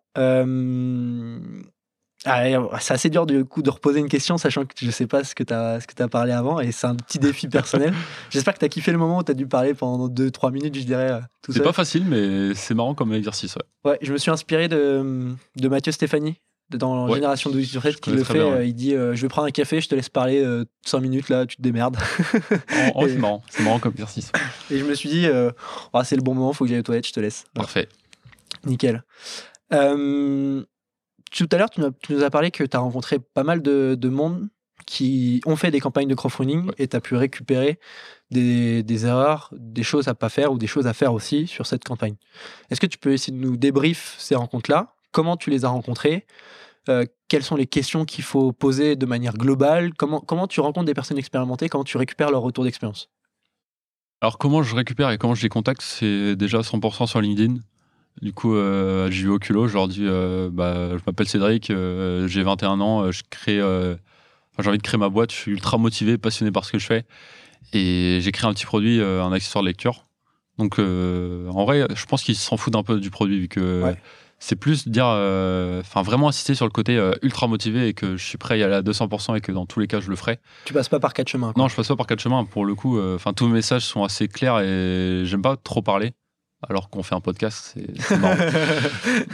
Euh, 2.28 2.32
ah, 2.32 2.48
et, 2.48 2.56
c'est 2.80 2.94
assez 2.94 3.10
dur 3.10 3.26
du 3.26 3.44
coup 3.44 3.62
de 3.62 3.70
reposer 3.70 4.00
une 4.00 4.08
question, 4.08 4.38
sachant 4.38 4.64
que 4.64 4.74
je 4.80 4.90
sais 4.90 5.06
pas 5.06 5.24
ce 5.24 5.34
que 5.34 5.42
tu 5.42 5.52
as, 5.54 5.78
as 5.98 6.08
parlé 6.08 6.32
avant 6.32 6.60
et 6.60 6.72
c'est 6.72 6.86
un 6.86 6.94
petit 6.94 7.18
défi 7.18 7.48
personnel. 7.48 7.94
J'espère 8.30 8.54
que 8.54 8.58
tu 8.60 8.64
as 8.64 8.68
kiffé 8.68 8.92
le 8.92 8.98
moment 8.98 9.18
où 9.18 9.22
tu 9.22 9.30
as 9.32 9.34
dû 9.34 9.46
parler 9.46 9.74
pendant 9.74 10.08
2-3 10.08 10.52
minutes, 10.52 10.74
je 10.76 10.84
dirais, 10.84 11.10
euh, 11.12 11.20
C'est 11.48 11.62
pas 11.62 11.72
facile, 11.72 12.04
mais 12.06 12.54
c'est 12.54 12.74
marrant 12.74 12.94
comme 12.94 13.12
exercice. 13.12 13.56
Ouais. 13.56 13.90
Ouais, 13.92 13.98
je 14.02 14.12
me 14.12 14.18
suis 14.18 14.30
inspiré 14.30 14.68
de, 14.68 15.32
de 15.56 15.68
Mathieu 15.68 15.92
Stéphanie 15.92 16.40
dans 16.70 17.06
Ouais. 17.08 17.14
Génération 17.14 17.48
12 17.50 17.66
sur 17.66 17.80
Je 17.80 17.88
qui 17.96 18.10
le 18.10 18.22
fait. 18.22 18.34
bien, 18.34 18.44
ouais. 18.46 18.52
euh, 18.58 18.64
il 18.66 18.74
dit 18.74 18.94
euh, 18.94 19.14
Je 19.14 19.22
vais 19.22 19.28
prendre 19.28 19.48
un 19.48 19.50
café, 19.50 19.80
je 19.80 19.88
te 19.88 19.94
laisse 19.94 20.10
parler 20.10 20.44
5 20.84 21.00
minutes 21.00 21.30
là, 21.30 21.46
tu 21.46 21.56
te 21.56 21.62
démerdes. 21.62 21.96
C'est 22.68 23.16
marrant. 23.16 23.42
C'est 23.48 23.62
marrant 23.62 23.78
comme 23.78 23.92
exercice. 23.92 24.30
Et 24.70 24.78
je 24.78 24.84
me 24.84 24.94
suis 24.94 25.08
dit 25.08 25.26
euh, 25.26 25.50
Ah, 25.94 26.04
C'est 26.04 26.16
le 26.16 26.22
bon 26.22 26.34
moment, 26.34 26.52
faut 26.52 26.64
que 26.64 26.70
j'aille 26.70 26.80
aux 26.80 26.82
toilettes, 26.82 27.06
je 27.06 27.12
te 27.14 27.20
laisse. 27.20 27.44
Voilà, 27.54 27.64
Parfait. 27.66 27.88
nickel. 28.66 29.02
Tout 31.30 31.48
à 31.52 31.56
l'heure, 31.58 31.70
tu, 31.70 31.80
nous 31.80 31.86
as- 31.88 31.92
tu 32.02 32.12
nous 32.14 32.22
as 32.22 32.30
parlé 32.30 32.50
que 32.50 32.64
tu 32.64 32.76
as 32.76 32.80
rencontré 32.80 33.18
pas 33.18 33.42
mal 33.44 33.62
de, 33.62 33.96
de 33.98 34.08
monde 34.08 34.48
qui 34.86 35.40
ont 35.44 35.56
fait 35.56 35.70
des 35.70 35.80
campagnes 35.80 36.08
de 36.08 36.14
crowdfunding 36.14 36.66
Ouais. 36.66 36.74
et 36.78 36.88
tu 36.88 36.96
as 36.96 37.00
pu 37.00 37.14
récupérer 37.16 37.78
des, 38.30 38.82
des 38.82 39.06
erreurs, 39.06 39.52
des 39.58 39.82
choses 39.82 40.08
à 40.08 40.14
pas 40.14 40.28
faire 40.28 40.52
ou 40.52 40.58
des 40.58 40.66
choses 40.66 40.86
à 40.86 40.92
faire 40.94 41.12
aussi 41.12 41.46
sur 41.46 41.66
cette 41.66 41.84
campagne. 41.84 42.14
Est-ce 42.70 42.80
que 42.80 42.86
tu 42.86 42.96
peux 42.98 43.12
essayer 43.12 43.36
de 43.36 43.42
nous 43.42 43.56
débrief 43.56 44.14
ces 44.18 44.34
rencontres-là? 44.36 44.94
Comment 45.12 45.36
tu 45.36 45.50
les 45.50 45.64
as 45.64 45.68
rencontrées? 45.68 46.26
Euh, 46.88 47.04
Quelles 47.28 47.42
sont 47.42 47.56
les 47.56 47.66
questions 47.66 48.04
qu'il 48.06 48.24
faut 48.24 48.52
poser 48.52 48.96
de 48.96 49.04
manière 49.04 49.34
globale? 49.34 49.92
Comment, 49.94 50.20
comment 50.20 50.46
tu 50.46 50.60
rencontres 50.60 50.86
des 50.86 50.94
personnes 50.94 51.18
expérimentées? 51.18 51.68
Comment 51.68 51.84
tu 51.84 51.98
récupères 51.98 52.30
leur 52.30 52.40
retour 52.42 52.64
d'expérience? 52.64 53.10
Alors, 54.20 54.38
comment 54.38 54.62
je 54.62 54.74
récupère 54.74 55.10
et 55.10 55.18
comment 55.18 55.34
je 55.34 55.42
les 55.42 55.48
contacte 55.48 55.82
C'est 55.82 56.34
déjà 56.36 56.60
100% 56.62 57.06
sur 57.06 57.20
LinkedIn. 57.20 57.56
Du 58.22 58.32
coup, 58.32 58.54
euh, 58.56 59.10
j'ai 59.10 59.24
eu 59.24 59.28
au 59.28 59.38
culot. 59.38 59.68
Je 59.68 59.74
leur 59.74 59.88
dis 59.88 60.04
euh, 60.04 60.50
bah, 60.52 60.90
Je 60.92 61.02
m'appelle 61.06 61.28
Cédric, 61.28 61.70
euh, 61.70 62.26
j'ai 62.28 62.42
21 62.42 62.80
ans, 62.80 63.02
euh, 63.04 63.12
je 63.12 63.22
crée. 63.30 63.58
euh, 63.60 63.94
j'ai 64.58 64.68
envie 64.68 64.78
de 64.78 64.82
créer 64.82 64.98
ma 64.98 65.08
boîte, 65.08 65.30
je 65.30 65.36
suis 65.36 65.52
ultra 65.52 65.78
motivé, 65.78 66.18
passionné 66.18 66.50
par 66.50 66.64
ce 66.64 66.72
que 66.72 66.78
je 66.78 66.86
fais. 66.86 67.04
Et 67.72 68.18
j'ai 68.22 68.32
créé 68.32 68.48
un 68.50 68.54
petit 68.54 68.66
produit, 68.66 69.00
un 69.00 69.30
accessoire 69.32 69.62
de 69.62 69.68
lecture. 69.68 70.06
Donc, 70.58 70.80
en 70.80 71.64
vrai, 71.64 71.86
je 71.94 72.06
pense 72.06 72.24
qu'ils 72.24 72.34
s'en 72.34 72.56
foutent 72.56 72.74
un 72.74 72.82
peu 72.82 72.98
du 72.98 73.10
produit, 73.10 73.38
vu 73.38 73.46
que 73.48 73.84
Ouais. 73.84 73.96
c'est 74.40 74.56
plus 74.56 74.88
dire. 74.88 75.06
Enfin, 75.06 76.02
vraiment 76.02 76.26
insister 76.28 76.56
sur 76.56 76.64
le 76.66 76.72
côté 76.72 76.98
ultra 77.22 77.46
motivé 77.46 77.86
et 77.86 77.94
que 77.94 78.16
je 78.16 78.24
suis 78.26 78.36
prêt 78.38 78.54
à 78.54 78.56
y 78.56 78.62
aller 78.64 78.74
à 78.74 78.82
200% 78.82 79.36
et 79.36 79.40
que 79.40 79.52
dans 79.52 79.64
tous 79.66 79.78
les 79.78 79.86
cas, 79.86 80.00
je 80.00 80.10
le 80.10 80.16
ferai. 80.16 80.40
Tu 80.64 80.72
passes 80.72 80.88
pas 80.88 80.98
par 80.98 81.14
quatre 81.14 81.28
chemins. 81.28 81.52
quoi. 81.52 81.62
Non, 81.62 81.68
je 81.68 81.76
passe 81.76 81.86
pas 81.86 81.94
par 81.96 82.08
quatre 82.08 82.20
chemins. 82.20 82.44
Pour 82.44 82.64
le 82.64 82.74
coup, 82.74 82.98
enfin 83.00 83.32
tous 83.32 83.46
mes 83.46 83.52
messages 83.52 83.84
sont 83.84 84.02
assez 84.02 84.26
clairs 84.26 84.58
et 84.58 85.22
j'aime 85.24 85.42
pas 85.42 85.56
trop 85.56 85.82
parler. 85.82 86.14
Alors 86.66 86.90
qu'on 86.90 87.04
fait 87.04 87.14
un 87.14 87.20
podcast, 87.20 87.76
c'est 88.00 88.16
marrant. 88.18 88.34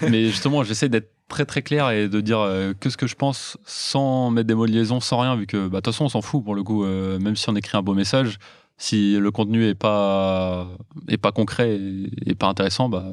Mais 0.10 0.26
justement, 0.26 0.62
j'essaie 0.62 0.90
d'être 0.90 1.10
très 1.28 1.46
très 1.46 1.62
clair 1.62 1.90
et 1.90 2.08
de 2.08 2.20
dire 2.20 2.40
euh, 2.40 2.74
que 2.78 2.90
ce 2.90 2.98
que 2.98 3.06
je 3.06 3.14
pense 3.14 3.56
sans 3.64 4.30
mettre 4.30 4.46
des 4.46 4.54
mots 4.54 4.66
de 4.66 4.72
liaison, 4.72 5.00
sans 5.00 5.20
rien, 5.20 5.34
vu 5.34 5.46
que 5.46 5.68
bah, 5.68 5.78
de 5.78 5.82
toute 5.82 5.94
façon, 5.94 6.04
on 6.04 6.08
s'en 6.10 6.20
fout 6.20 6.44
pour 6.44 6.54
le 6.54 6.62
coup. 6.62 6.84
euh, 6.84 7.18
même 7.18 7.34
si 7.34 7.48
on 7.48 7.56
écrit 7.56 7.78
un 7.78 7.82
beau 7.82 7.94
message, 7.94 8.38
si 8.76 9.16
le 9.18 9.30
contenu 9.30 9.66
est 9.66 9.74
pas 9.74 10.68
est 11.08 11.16
pas 11.16 11.32
concret 11.32 11.76
et, 11.76 12.10
et 12.26 12.34
pas 12.34 12.46
intéressant, 12.46 12.90
bah 12.90 13.06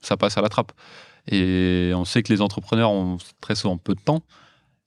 ça 0.00 0.16
passe 0.16 0.36
à 0.36 0.42
la 0.42 0.48
trappe. 0.48 0.72
Et 1.30 1.92
on 1.94 2.04
sait 2.04 2.24
que 2.24 2.32
les 2.32 2.40
entrepreneurs 2.42 2.90
ont 2.90 3.18
très 3.40 3.54
souvent 3.54 3.76
peu 3.76 3.94
de 3.94 4.00
temps. 4.00 4.22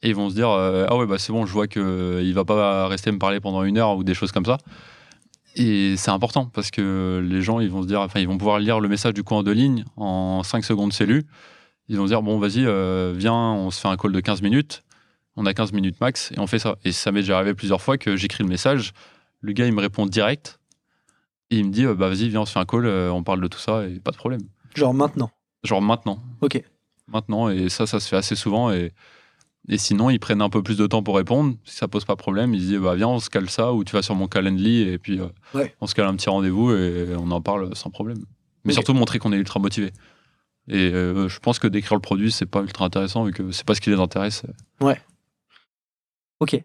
Et 0.01 0.09
ils 0.09 0.15
vont 0.15 0.29
se 0.29 0.35
dire 0.35 0.49
euh, 0.49 0.85
ah 0.89 0.97
ouais 0.97 1.05
bah 1.07 1.17
c'est 1.17 1.31
bon 1.31 1.45
je 1.45 1.53
vois 1.53 1.67
que 1.67 2.19
il 2.21 2.33
va 2.33 2.43
pas 2.43 2.87
rester 2.89 3.09
me 3.11 3.17
parler 3.19 3.39
pendant 3.39 3.63
une 3.63 3.77
heure 3.77 3.95
ou 3.95 4.03
des 4.03 4.13
choses 4.13 4.33
comme 4.33 4.45
ça 4.45 4.57
et 5.55 5.95
c'est 5.95 6.11
important 6.11 6.45
parce 6.45 6.69
que 6.69 7.25
les 7.27 7.41
gens 7.41 7.59
ils 7.61 7.69
vont 7.69 7.81
se 7.81 7.87
dire 7.87 8.01
enfin 8.01 8.19
ils 8.19 8.27
vont 8.27 8.37
pouvoir 8.37 8.59
lire 8.59 8.79
le 8.81 8.89
message 8.89 9.13
du 9.13 9.23
coup 9.23 9.35
en 9.35 9.43
deux 9.43 9.53
lignes 9.53 9.85
en 9.95 10.43
5 10.43 10.63
secondes 10.65 10.91
c'est 10.91 11.05
lu. 11.05 11.23
Ils 11.87 11.97
vont 11.97 12.03
se 12.03 12.09
dire 12.09 12.21
bon 12.21 12.37
vas-y 12.39 12.65
euh, 12.65 13.13
viens 13.15 13.33
on 13.33 13.71
se 13.71 13.79
fait 13.79 13.87
un 13.87 13.95
call 13.95 14.11
de 14.11 14.19
15 14.19 14.41
minutes. 14.41 14.83
On 15.37 15.45
a 15.45 15.53
15 15.53 15.71
minutes 15.71 15.99
max 16.01 16.31
et 16.33 16.39
on 16.39 16.47
fait 16.47 16.59
ça. 16.59 16.75
Et 16.83 16.91
ça 16.91 17.11
m'est 17.11 17.21
déjà 17.21 17.37
arrivé 17.37 17.53
plusieurs 17.53 17.81
fois 17.81 17.97
que 17.97 18.15
j'écris 18.17 18.43
le 18.43 18.49
message. 18.49 18.91
Le 19.39 19.53
gars 19.53 19.65
il 19.65 19.73
me 19.73 19.81
répond 19.81 20.05
direct. 20.05 20.59
Et 21.51 21.59
il 21.59 21.65
me 21.65 21.71
dit 21.71 21.85
euh, 21.85 21.95
bah 21.95 22.09
vas-y 22.09 22.27
viens 22.27 22.41
on 22.41 22.45
se 22.45 22.51
fait 22.51 22.59
un 22.59 22.65
call 22.65 22.85
euh, 22.85 23.09
on 23.11 23.23
parle 23.23 23.39
de 23.39 23.47
tout 23.47 23.59
ça 23.59 23.85
et 23.85 23.99
pas 23.99 24.11
de 24.11 24.17
problème. 24.17 24.41
Genre 24.75 24.93
maintenant. 24.93 25.31
genre 25.63 25.81
maintenant. 25.81 26.21
Ok. 26.41 26.61
maintenant. 27.07 27.47
Et 27.47 27.69
ça 27.69 27.87
ça 27.87 28.01
se 28.01 28.09
fait 28.09 28.17
assez 28.17 28.35
souvent 28.35 28.71
et 28.71 28.91
et 29.67 29.77
sinon 29.77 30.09
ils 30.09 30.19
prennent 30.19 30.41
un 30.41 30.49
peu 30.49 30.61
plus 30.63 30.77
de 30.77 30.85
temps 30.87 31.01
pour 31.03 31.15
répondre. 31.15 31.55
Si 31.63 31.75
ça 31.75 31.87
pose 31.87 32.05
pas 32.05 32.15
problème 32.15 32.53
ils 32.53 32.61
se 32.61 32.65
disent 32.67 32.79
bah 32.79 32.95
viens 32.95 33.07
on 33.07 33.19
se 33.19 33.29
cale 33.29 33.49
ça 33.49 33.73
ou 33.73 33.83
tu 33.83 33.93
vas 33.93 34.01
sur 34.01 34.15
mon 34.15 34.27
calendly 34.27 34.81
et 34.81 34.97
puis 34.97 35.19
euh, 35.19 35.27
Ouais. 35.53 35.73
on 35.81 35.87
se 35.87 35.95
cale 35.95 36.05
un 36.07 36.15
petit 36.15 36.29
rendez-vous 36.29 36.71
et 36.75 37.15
on 37.17 37.31
en 37.31 37.41
parle 37.41 37.75
sans 37.75 37.89
problème. 37.89 38.17
Mais 38.63 38.73
surtout 38.73 38.93
montrer 38.93 39.19
qu'on 39.19 39.31
est 39.33 39.37
ultra 39.37 39.59
motivé. 39.59 39.91
Et 40.67 40.91
euh, 40.93 41.29
je 41.29 41.39
pense 41.39 41.59
que 41.59 41.67
d'écrire 41.67 41.95
le 41.95 42.01
produit 42.01 42.31
c'est 42.31 42.45
pas 42.45 42.61
ultra 42.61 42.85
intéressant 42.85 43.23
vu 43.23 43.31
que 43.33 43.51
c'est 43.51 43.65
pas 43.65 43.75
ce 43.75 43.81
qui 43.81 43.89
les 43.91 43.99
intéresse. 43.99 44.43
Ok. 46.39 46.59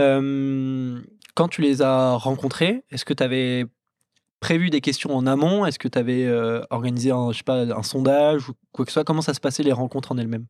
Euh, 0.00 1.00
quand 1.34 1.48
tu 1.48 1.60
les 1.62 1.82
as 1.82 2.14
rencontrés, 2.14 2.84
est-ce 2.90 3.04
que 3.04 3.14
tu 3.14 3.22
avais 3.22 3.64
prévu 4.40 4.70
des 4.70 4.80
questions 4.80 5.14
en 5.16 5.26
amont? 5.26 5.64
Est-ce 5.66 5.78
que 5.78 5.88
tu 5.88 5.98
avais 5.98 6.28
organisé 6.70 7.10
un, 7.10 7.32
je 7.32 7.38
sais 7.38 7.44
pas, 7.44 7.60
un 7.62 7.82
sondage 7.82 8.48
ou 8.48 8.54
quoi 8.72 8.84
que 8.84 8.90
ce 8.90 8.94
soit? 8.94 9.04
Comment 9.04 9.22
ça 9.22 9.34
se 9.34 9.40
passait 9.40 9.62
les 9.62 9.72
rencontres 9.72 10.12
en 10.12 10.18
elles-mêmes? 10.18 10.46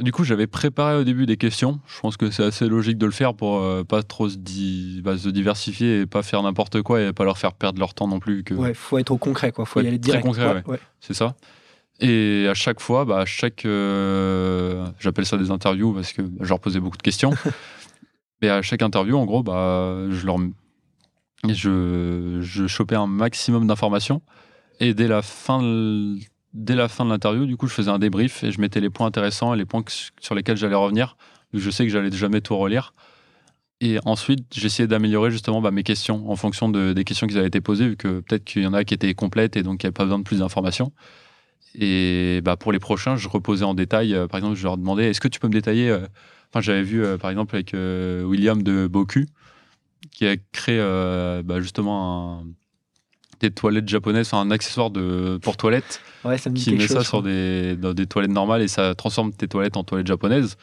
Du 0.00 0.12
coup, 0.12 0.22
j'avais 0.22 0.46
préparé 0.46 0.94
au 0.96 1.02
début 1.04 1.26
des 1.26 1.36
questions. 1.36 1.80
Je 1.88 1.98
pense 2.00 2.16
que 2.16 2.30
c'est 2.30 2.44
assez 2.44 2.68
logique 2.68 2.98
de 2.98 3.06
le 3.06 3.10
faire 3.12 3.34
pour 3.34 3.58
euh, 3.58 3.82
pas 3.82 4.04
trop 4.04 4.28
se, 4.28 4.36
di- 4.36 5.00
bah, 5.02 5.18
se 5.18 5.28
diversifier 5.28 6.00
et 6.02 6.06
pas 6.06 6.22
faire 6.22 6.40
n'importe 6.42 6.82
quoi 6.82 7.00
et 7.02 7.12
pas 7.12 7.24
leur 7.24 7.36
faire 7.36 7.52
perdre 7.52 7.80
leur 7.80 7.94
temps 7.94 8.06
non 8.06 8.20
plus. 8.20 8.44
Que... 8.44 8.54
Ouais, 8.54 8.74
faut 8.74 8.98
être 8.98 9.10
au 9.10 9.18
concret, 9.18 9.50
quoi. 9.50 9.64
Faut 9.64 9.80
Faut 9.80 9.84
y 9.84 9.88
aller 9.88 9.98
très 9.98 10.10
direct. 10.12 10.24
concret, 10.24 10.46
ouais, 10.54 10.62
ouais. 10.66 10.80
C'est 11.00 11.14
ça. 11.14 11.34
Et 12.00 12.46
à 12.48 12.54
chaque 12.54 12.78
fois, 12.80 13.04
bah, 13.04 13.18
à 13.18 13.24
chaque, 13.24 13.64
euh, 13.64 14.86
j'appelle 15.00 15.26
ça 15.26 15.36
des 15.36 15.50
interviews 15.50 15.92
parce 15.92 16.12
que 16.12 16.22
bah, 16.22 16.38
je 16.44 16.48
leur 16.48 16.60
posais 16.60 16.78
beaucoup 16.78 16.96
de 16.96 17.02
questions. 17.02 17.32
Et 18.40 18.48
à 18.48 18.62
chaque 18.62 18.82
interview, 18.82 19.16
en 19.16 19.24
gros, 19.26 19.42
bah, 19.42 19.96
je 20.10 20.24
leur, 20.24 20.36
je, 21.48 22.38
je 22.40 22.66
chopais 22.66 22.94
un 22.94 23.08
maximum 23.08 23.66
d'informations. 23.66 24.22
Et 24.80 24.94
dès 24.94 25.08
la 25.08 25.22
fin, 25.22 25.60
de- 25.60 26.18
dès 26.54 26.74
la 26.74 26.88
fin 26.88 27.04
de 27.04 27.10
l'interview, 27.10 27.46
du 27.46 27.56
coup, 27.56 27.66
je 27.68 27.74
faisais 27.74 27.90
un 27.90 27.98
débrief 27.98 28.42
et 28.44 28.50
je 28.50 28.60
mettais 28.60 28.80
les 28.80 28.90
points 28.90 29.06
intéressants 29.06 29.54
et 29.54 29.56
les 29.56 29.64
points 29.66 29.82
sur 30.20 30.34
lesquels 30.34 30.56
j'allais 30.56 30.74
revenir. 30.74 31.16
que 31.52 31.58
Je 31.58 31.70
sais 31.70 31.84
que 31.84 31.90
j'allais 31.92 32.10
jamais 32.12 32.40
tout 32.40 32.56
relire. 32.56 32.94
Et 33.80 33.98
ensuite, 34.04 34.44
j'essayais 34.52 34.88
d'améliorer 34.88 35.30
justement 35.30 35.60
bah, 35.60 35.70
mes 35.70 35.84
questions 35.84 36.28
en 36.30 36.34
fonction 36.36 36.68
de- 36.68 36.92
des 36.92 37.04
questions 37.04 37.26
qui 37.28 37.38
avaient 37.38 37.46
été 37.46 37.60
posées, 37.60 37.88
vu 37.90 37.96
que 37.96 38.20
peut-être 38.20 38.44
qu'il 38.44 38.62
y 38.62 38.66
en 38.66 38.74
a 38.74 38.82
qui 38.84 38.92
étaient 38.94 39.14
complètes 39.14 39.56
et 39.56 39.62
donc 39.62 39.82
il 39.82 39.86
n'y 39.86 39.88
avait 39.88 39.92
pas 39.94 40.04
besoin 40.04 40.18
de 40.18 40.24
plus 40.24 40.40
d'informations. 40.40 40.92
Et 41.74 42.40
bah, 42.44 42.56
pour 42.56 42.72
les 42.72 42.80
prochains, 42.80 43.16
je 43.16 43.28
reposais 43.28 43.64
en 43.64 43.74
détail. 43.74 44.14
euh, 44.14 44.26
par 44.26 44.38
exemple, 44.38 44.56
je 44.56 44.64
leur 44.64 44.76
demandais 44.78 45.10
est-ce 45.10 45.20
que 45.20 45.28
tu 45.28 45.38
peux 45.38 45.48
me 45.48 45.52
détailler 45.52 45.90
euh, 45.90 46.00
j'avais 46.60 46.82
vu 46.82 47.04
euh, 47.04 47.18
par 47.18 47.30
exemple 47.30 47.54
avec 47.54 47.72
William 47.72 48.62
de 48.62 48.88
Boku, 48.88 49.26
qui 50.10 50.26
a 50.26 50.36
créé 50.52 50.78
bah, 51.44 51.60
justement 51.60 52.40
un- 52.40 52.46
des 53.40 53.50
toilettes 53.50 53.88
japonaises, 53.88 54.26
enfin, 54.28 54.40
un 54.40 54.50
accessoire 54.50 54.90
de, 54.90 55.38
pour 55.42 55.56
toilettes 55.56 56.00
Ouais, 56.24 56.36
ça 56.38 56.50
me 56.50 56.56
qui 56.56 56.72
met 56.72 56.80
chose. 56.80 56.96
ça 56.98 57.04
sur 57.04 57.22
des, 57.22 57.76
dans 57.76 57.94
des 57.94 58.06
toilettes 58.06 58.32
normales 58.32 58.62
et 58.62 58.68
ça 58.68 58.94
transforme 58.94 59.32
tes 59.32 59.46
toilettes 59.48 59.76
en 59.76 59.84
toilettes 59.84 60.06
japonaises. 60.08 60.56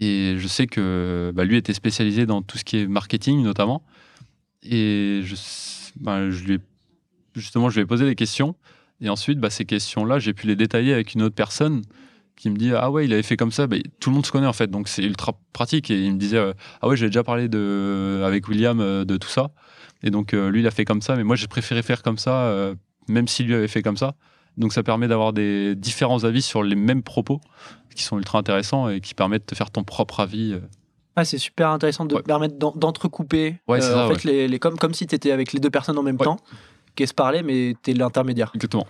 Et 0.00 0.34
je 0.38 0.46
sais 0.48 0.66
que 0.66 1.30
bah, 1.34 1.44
lui 1.44 1.56
était 1.56 1.74
spécialisé 1.74 2.26
dans 2.26 2.42
tout 2.42 2.58
ce 2.58 2.64
qui 2.64 2.78
est 2.78 2.86
marketing 2.86 3.42
notamment. 3.42 3.82
Et 4.62 5.20
je, 5.24 5.34
bah, 5.96 6.30
je 6.30 6.44
lui 6.44 6.54
ai- 6.54 6.60
justement, 7.34 7.68
je 7.70 7.76
lui 7.76 7.82
ai 7.82 7.86
posé 7.86 8.04
des 8.06 8.14
questions. 8.14 8.56
Et 9.00 9.08
ensuite, 9.08 9.38
bah, 9.38 9.50
ces 9.50 9.64
questions-là, 9.64 10.18
j'ai 10.18 10.32
pu 10.32 10.46
les 10.46 10.56
détailler 10.56 10.92
avec 10.94 11.14
une 11.14 11.22
autre 11.22 11.34
personne 11.34 11.82
qui 12.36 12.50
me 12.50 12.56
dit 12.56 12.72
Ah 12.74 12.90
ouais, 12.90 13.04
il 13.04 13.12
avait 13.12 13.22
fait 13.22 13.36
comme 13.36 13.52
ça. 13.52 13.66
Bah, 13.66 13.76
tout 14.00 14.10
le 14.10 14.14
monde 14.14 14.26
se 14.26 14.32
connaît 14.32 14.46
en 14.46 14.52
fait, 14.52 14.68
donc 14.70 14.88
c'est 14.88 15.02
ultra 15.02 15.32
pratique. 15.52 15.90
Et 15.90 16.00
il 16.04 16.12
me 16.14 16.18
disait 16.18 16.38
euh, 16.38 16.52
Ah 16.82 16.88
ouais, 16.88 16.96
j'ai 16.96 17.06
déjà 17.06 17.22
parlé 17.24 17.48
de, 17.48 18.22
avec 18.24 18.48
William 18.48 18.80
euh, 18.80 19.04
de 19.04 19.16
tout 19.16 19.28
ça. 19.28 19.50
Et 20.02 20.10
donc, 20.10 20.34
euh, 20.34 20.50
lui, 20.50 20.60
il 20.60 20.66
a 20.66 20.70
fait 20.70 20.84
comme 20.84 21.00
ça, 21.00 21.16
mais 21.16 21.24
moi, 21.24 21.34
j'ai 21.36 21.46
préféré 21.46 21.82
faire 21.82 22.02
comme 22.02 22.18
ça, 22.18 22.72
même 23.08 23.26
s'il 23.26 23.46
lui 23.46 23.54
avait 23.54 23.68
fait 23.68 23.82
comme 23.82 23.96
ça. 23.96 24.14
Donc, 24.58 24.72
ça 24.74 24.82
permet 24.82 25.08
d'avoir 25.08 25.32
des 25.32 25.74
différents 25.74 26.24
avis 26.24 26.42
sur 26.42 26.62
les 26.62 26.76
mêmes 26.76 27.02
propos 27.02 27.40
qui 27.96 28.02
sont 28.02 28.18
ultra 28.18 28.38
intéressants 28.38 28.88
et 28.90 29.00
qui 29.00 29.14
permettent 29.14 29.42
de 29.42 29.46
te 29.46 29.54
faire 29.54 29.70
ton 29.70 29.82
propre 29.82 30.20
avis. 30.20 30.58
Ah, 31.16 31.24
c'est 31.24 31.38
super 31.38 31.70
intéressant 31.70 32.04
de 32.04 32.16
Ouais. 32.16 32.22
permettre 32.22 32.58
d'en- 32.58 32.72
d'entrecouper. 32.76 33.56
Ouais, 33.66 33.82
euh, 33.82 34.06
en 34.06 34.08
fait, 34.14 34.24
les, 34.24 34.46
les- 34.48 34.58
comme, 34.58 34.76
comme 34.76 34.92
si 34.94 35.06
tu 35.06 35.14
étais 35.14 35.30
avec 35.30 35.52
les 35.54 35.60
deux 35.60 35.70
personnes 35.70 35.96
en 35.96 36.02
même 36.02 36.18
temps, 36.18 36.36
qui 36.96 37.06
se 37.06 37.14
parlaient, 37.14 37.42
mais 37.42 37.74
tu 37.82 37.92
es 37.92 37.94
l'intermédiaire. 37.94 38.50
Exactement. 38.54 38.86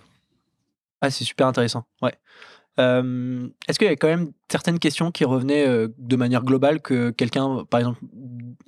Ah, 1.00 1.10
c'est 1.10 1.24
super 1.24 1.46
intéressant. 1.46 1.84
Ouais. 2.02 2.14
Euh, 2.80 3.48
Est-ce 3.68 3.78
qu'il 3.78 3.86
y 3.86 3.90
a 3.90 3.96
quand 3.96 4.08
même 4.08 4.32
certaines 4.50 4.78
questions 4.78 5.10
qui 5.12 5.24
revenaient 5.24 5.66
euh, 5.66 5.88
de 5.98 6.16
manière 6.16 6.42
globale 6.42 6.80
que 6.80 7.10
quelqu'un, 7.10 7.64
par 7.70 7.80
exemple, 7.80 8.00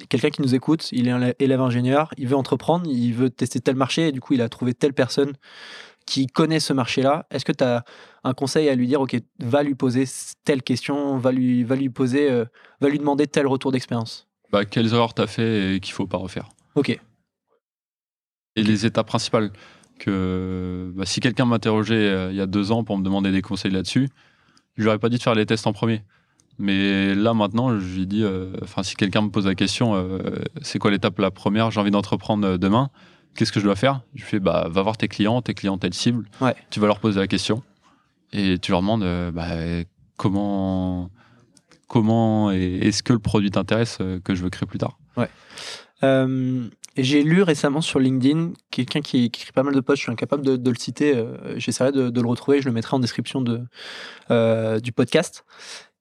quelqu'un 0.08 0.30
qui 0.30 0.42
nous 0.42 0.54
écoute, 0.54 0.88
il 0.92 1.08
est 1.08 1.10
un 1.10 1.32
élève 1.38 1.60
ingénieur, 1.60 2.10
il 2.16 2.28
veut 2.28 2.36
entreprendre, 2.36 2.88
il 2.88 3.12
veut 3.12 3.30
tester 3.30 3.60
tel 3.60 3.74
marché 3.76 4.08
et 4.08 4.12
du 4.12 4.20
coup 4.20 4.34
il 4.34 4.42
a 4.42 4.48
trouvé 4.48 4.74
telle 4.74 4.92
personne 4.92 5.32
qui 6.06 6.28
connaît 6.28 6.60
ce 6.60 6.72
marché-là. 6.72 7.26
Est-ce 7.32 7.44
que 7.44 7.50
tu 7.52 7.64
as 7.64 7.84
un 8.22 8.32
conseil 8.32 8.68
à 8.68 8.76
lui 8.76 8.86
dire, 8.86 9.00
ok, 9.00 9.16
va 9.40 9.64
lui 9.64 9.74
poser 9.74 10.04
telle 10.44 10.62
question, 10.62 11.18
va 11.18 11.32
lui, 11.32 11.64
va 11.64 11.74
lui 11.74 11.88
poser, 11.90 12.30
euh, 12.30 12.44
va 12.80 12.88
lui 12.88 12.98
demander 13.00 13.26
tel 13.26 13.48
retour 13.48 13.72
d'expérience? 13.72 14.28
Bah, 14.52 14.64
quelles 14.64 14.94
erreurs 14.94 15.14
t'as 15.14 15.26
fait 15.26 15.74
et 15.74 15.80
qu'il 15.80 15.92
faut 15.94 16.06
pas 16.06 16.18
refaire 16.18 16.48
Ok. 16.76 16.90
et 16.90 18.62
les 18.62 18.86
étapes 18.86 19.08
principales. 19.08 19.50
Que 19.98 20.92
bah, 20.94 21.06
si 21.06 21.20
quelqu'un 21.20 21.46
m'interrogeait 21.46 21.94
euh, 21.94 22.30
il 22.30 22.36
y 22.36 22.40
a 22.40 22.46
deux 22.46 22.70
ans 22.70 22.84
pour 22.84 22.98
me 22.98 23.04
demander 23.04 23.32
des 23.32 23.42
conseils 23.42 23.70
là-dessus, 23.70 24.08
je 24.76 24.82
lui 24.82 24.88
aurais 24.88 24.98
pas 24.98 25.08
dit 25.08 25.16
de 25.16 25.22
faire 25.22 25.34
les 25.34 25.46
tests 25.46 25.66
en 25.66 25.72
premier. 25.72 26.02
Mais 26.58 27.14
là 27.14 27.34
maintenant, 27.34 27.78
je 27.78 27.98
lui 27.98 28.06
dis, 28.06 28.22
euh, 28.22 28.52
enfin 28.62 28.82
si 28.82 28.94
quelqu'un 28.96 29.22
me 29.22 29.28
pose 29.28 29.46
la 29.46 29.54
question, 29.54 29.94
euh, 29.94 30.18
c'est 30.62 30.78
quoi 30.78 30.90
l'étape 30.90 31.18
la 31.18 31.30
première 31.30 31.70
J'ai 31.70 31.80
envie 31.80 31.90
d'entreprendre 31.90 32.46
euh, 32.46 32.58
demain. 32.58 32.90
Qu'est-ce 33.34 33.52
que 33.52 33.60
je 33.60 33.64
dois 33.64 33.76
faire? 33.76 34.00
Je 34.14 34.22
lui 34.22 34.30
fais, 34.30 34.40
bah 34.40 34.66
va 34.70 34.82
voir 34.82 34.96
tes 34.96 35.08
clients, 35.08 35.42
tes 35.42 35.52
clients 35.52 35.76
telle 35.76 35.92
cible. 35.92 36.26
Ouais. 36.40 36.54
Tu 36.70 36.80
vas 36.80 36.86
leur 36.86 37.00
poser 37.00 37.20
la 37.20 37.26
question 37.26 37.62
et 38.32 38.58
tu 38.58 38.70
leur 38.70 38.80
demandes, 38.80 39.04
bah, 39.32 39.46
comment, 40.16 41.10
comment 41.86 42.50
est-ce 42.50 43.02
que 43.02 43.12
le 43.12 43.18
produit 43.18 43.50
t'intéresse 43.50 43.98
que 44.24 44.34
je 44.34 44.42
veux 44.42 44.50
créer 44.50 44.66
plus 44.66 44.78
tard? 44.78 44.98
Euh, 46.02 46.68
J'ai 46.96 47.22
lu 47.22 47.42
récemment 47.42 47.80
sur 47.80 47.98
LinkedIn 47.98 48.52
quelqu'un 48.70 49.00
qui, 49.00 49.24
écrit 49.24 49.52
pas 49.52 49.62
mal 49.62 49.74
de 49.74 49.80
posts, 49.80 49.98
je 49.98 50.02
suis 50.04 50.12
incapable 50.12 50.44
de, 50.44 50.70
le 50.70 50.76
citer, 50.78 51.16
euh, 51.16 51.58
j'essaierai 51.58 51.92
de, 51.92 52.20
le 52.20 52.26
retrouver, 52.28 52.60
je 52.60 52.66
le 52.66 52.72
mettrai 52.72 52.96
en 52.96 52.98
description 52.98 53.40
de, 53.40 53.62
euh, 54.30 54.80
du 54.80 54.92
podcast. 54.92 55.44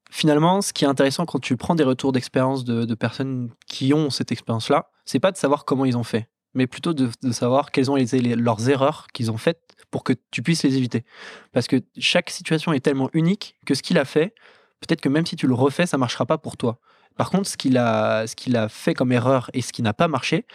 Finalement, 0.09 0.61
ce 0.61 0.71
qui 0.71 0.85
est 0.85 0.87
intéressant 0.87 1.25
quand 1.25 1.39
tu 1.39 1.57
prends 1.57 1.75
des 1.75 1.83
retours 1.83 2.11
d'expérience 2.11 2.63
de, 2.63 2.95
personnes 2.95 3.49
qui 3.67 3.93
ont 3.93 4.09
cette 4.09 4.31
expérience-là, 4.31 4.89
c'est 5.05 5.19
pas 5.19 5.31
de 5.31 5.37
savoir 5.37 5.65
comment 5.65 5.85
ils 5.85 5.97
ont 5.97 6.03
fait, 6.03 6.29
mais 6.53 6.67
plutôt 6.67 6.93
de, 6.93 7.09
savoir 7.31 7.71
quelles 7.71 7.91
ont 7.91 7.97
été 7.97 8.19
leurs 8.21 8.69
erreurs 8.69 9.07
qu'ils 9.13 9.31
ont 9.31 9.37
faites 9.37 9.61
pour 9.91 10.03
que 10.03 10.13
tu 10.31 10.41
puisses 10.41 10.63
les 10.63 10.77
éviter. 10.77 11.03
Parce 11.51 11.67
que 11.67 11.81
chaque 11.97 12.29
situation 12.29 12.71
est 12.73 12.79
tellement 12.79 13.09
unique 13.13 13.55
que 13.65 13.75
ce 13.75 13.83
qu'il 13.83 13.97
a 13.97 14.05
fait, 14.05 14.33
peut-être 14.79 15.01
que 15.01 15.09
même 15.09 15.25
si 15.25 15.35
tu 15.35 15.47
le 15.47 15.53
refais, 15.53 15.85
ça 15.85 15.97
marchera 15.97 16.25
pas 16.25 16.37
pour 16.37 16.55
toi. 16.57 16.79
Par 17.17 17.29
contre, 17.29 17.47
ce 17.47 17.57
qu'il 17.57 17.77
a, 17.77 18.27
ce 18.27 18.35
qu'il 18.35 18.57
a 18.57 18.69
fait 18.69 18.93
comme 18.93 19.11
erreur 19.11 19.49
et 19.53 19.61
ce 19.61 19.71
qui 19.71 19.81
n'a 19.81 19.93
pas 19.93 20.07
marché, 20.07 20.45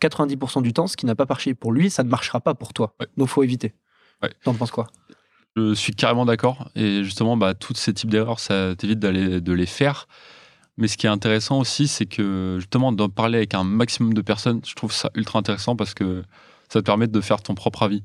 90% 0.00 0.62
du 0.62 0.72
temps, 0.72 0.86
ce 0.86 0.96
qui 0.96 1.06
n'a 1.06 1.14
pas 1.14 1.26
marché 1.28 1.54
pour 1.54 1.72
lui, 1.72 1.90
ça 1.90 2.02
ne 2.02 2.08
marchera 2.08 2.40
pas 2.40 2.54
pour 2.54 2.72
toi. 2.72 2.94
Ouais. 3.00 3.06
Donc, 3.16 3.28
faut 3.28 3.42
éviter. 3.42 3.74
Ouais. 4.22 4.32
T'en 4.44 4.54
penses 4.54 4.70
quoi? 4.70 4.86
Je 5.56 5.74
suis 5.74 5.94
carrément 5.94 6.26
d'accord. 6.26 6.68
Et 6.74 7.04
justement, 7.04 7.36
bah, 7.36 7.54
tous 7.54 7.74
ces 7.74 7.94
types 7.94 8.10
d'erreurs, 8.10 8.40
ça 8.40 8.74
t'évite 8.76 8.98
d'aller, 8.98 9.40
de 9.40 9.52
les 9.52 9.66
faire. 9.66 10.08
Mais 10.76 10.88
ce 10.88 10.96
qui 10.96 11.06
est 11.06 11.10
intéressant 11.10 11.60
aussi, 11.60 11.86
c'est 11.86 12.06
que 12.06 12.56
justement, 12.58 12.90
d'en 12.90 13.08
parler 13.08 13.38
avec 13.38 13.54
un 13.54 13.62
maximum 13.62 14.12
de 14.14 14.22
personnes, 14.22 14.60
je 14.66 14.74
trouve 14.74 14.92
ça 14.92 15.10
ultra 15.14 15.38
intéressant 15.38 15.76
parce 15.76 15.94
que 15.94 16.24
ça 16.68 16.80
te 16.80 16.84
permet 16.84 17.06
de 17.06 17.20
faire 17.20 17.40
ton 17.40 17.54
propre 17.54 17.84
avis. 17.84 18.02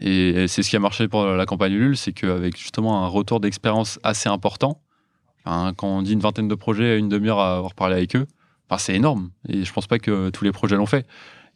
Et 0.00 0.48
c'est 0.48 0.62
ce 0.62 0.70
qui 0.70 0.76
a 0.76 0.78
marché 0.78 1.08
pour 1.08 1.24
la 1.24 1.46
campagne 1.46 1.72
Ulule, 1.72 1.96
c'est 1.96 2.12
qu'avec 2.12 2.56
justement 2.56 3.04
un 3.04 3.08
retour 3.08 3.40
d'expérience 3.40 3.98
assez 4.02 4.28
important, 4.28 4.82
enfin, 5.46 5.72
quand 5.74 5.88
on 5.88 6.02
dit 6.02 6.12
une 6.12 6.20
vingtaine 6.20 6.48
de 6.48 6.54
projets 6.54 6.90
à 6.92 6.96
une 6.96 7.08
demi-heure 7.08 7.38
à 7.38 7.56
avoir 7.56 7.74
parlé 7.74 7.94
avec 7.96 8.16
eux, 8.16 8.26
c'est 8.78 8.94
énorme. 8.94 9.30
Et 9.48 9.64
je 9.64 9.72
pense 9.72 9.86
pas 9.86 9.98
que 9.98 10.30
tous 10.30 10.44
les 10.44 10.52
projets 10.52 10.76
l'ont 10.76 10.86
fait. 10.86 11.06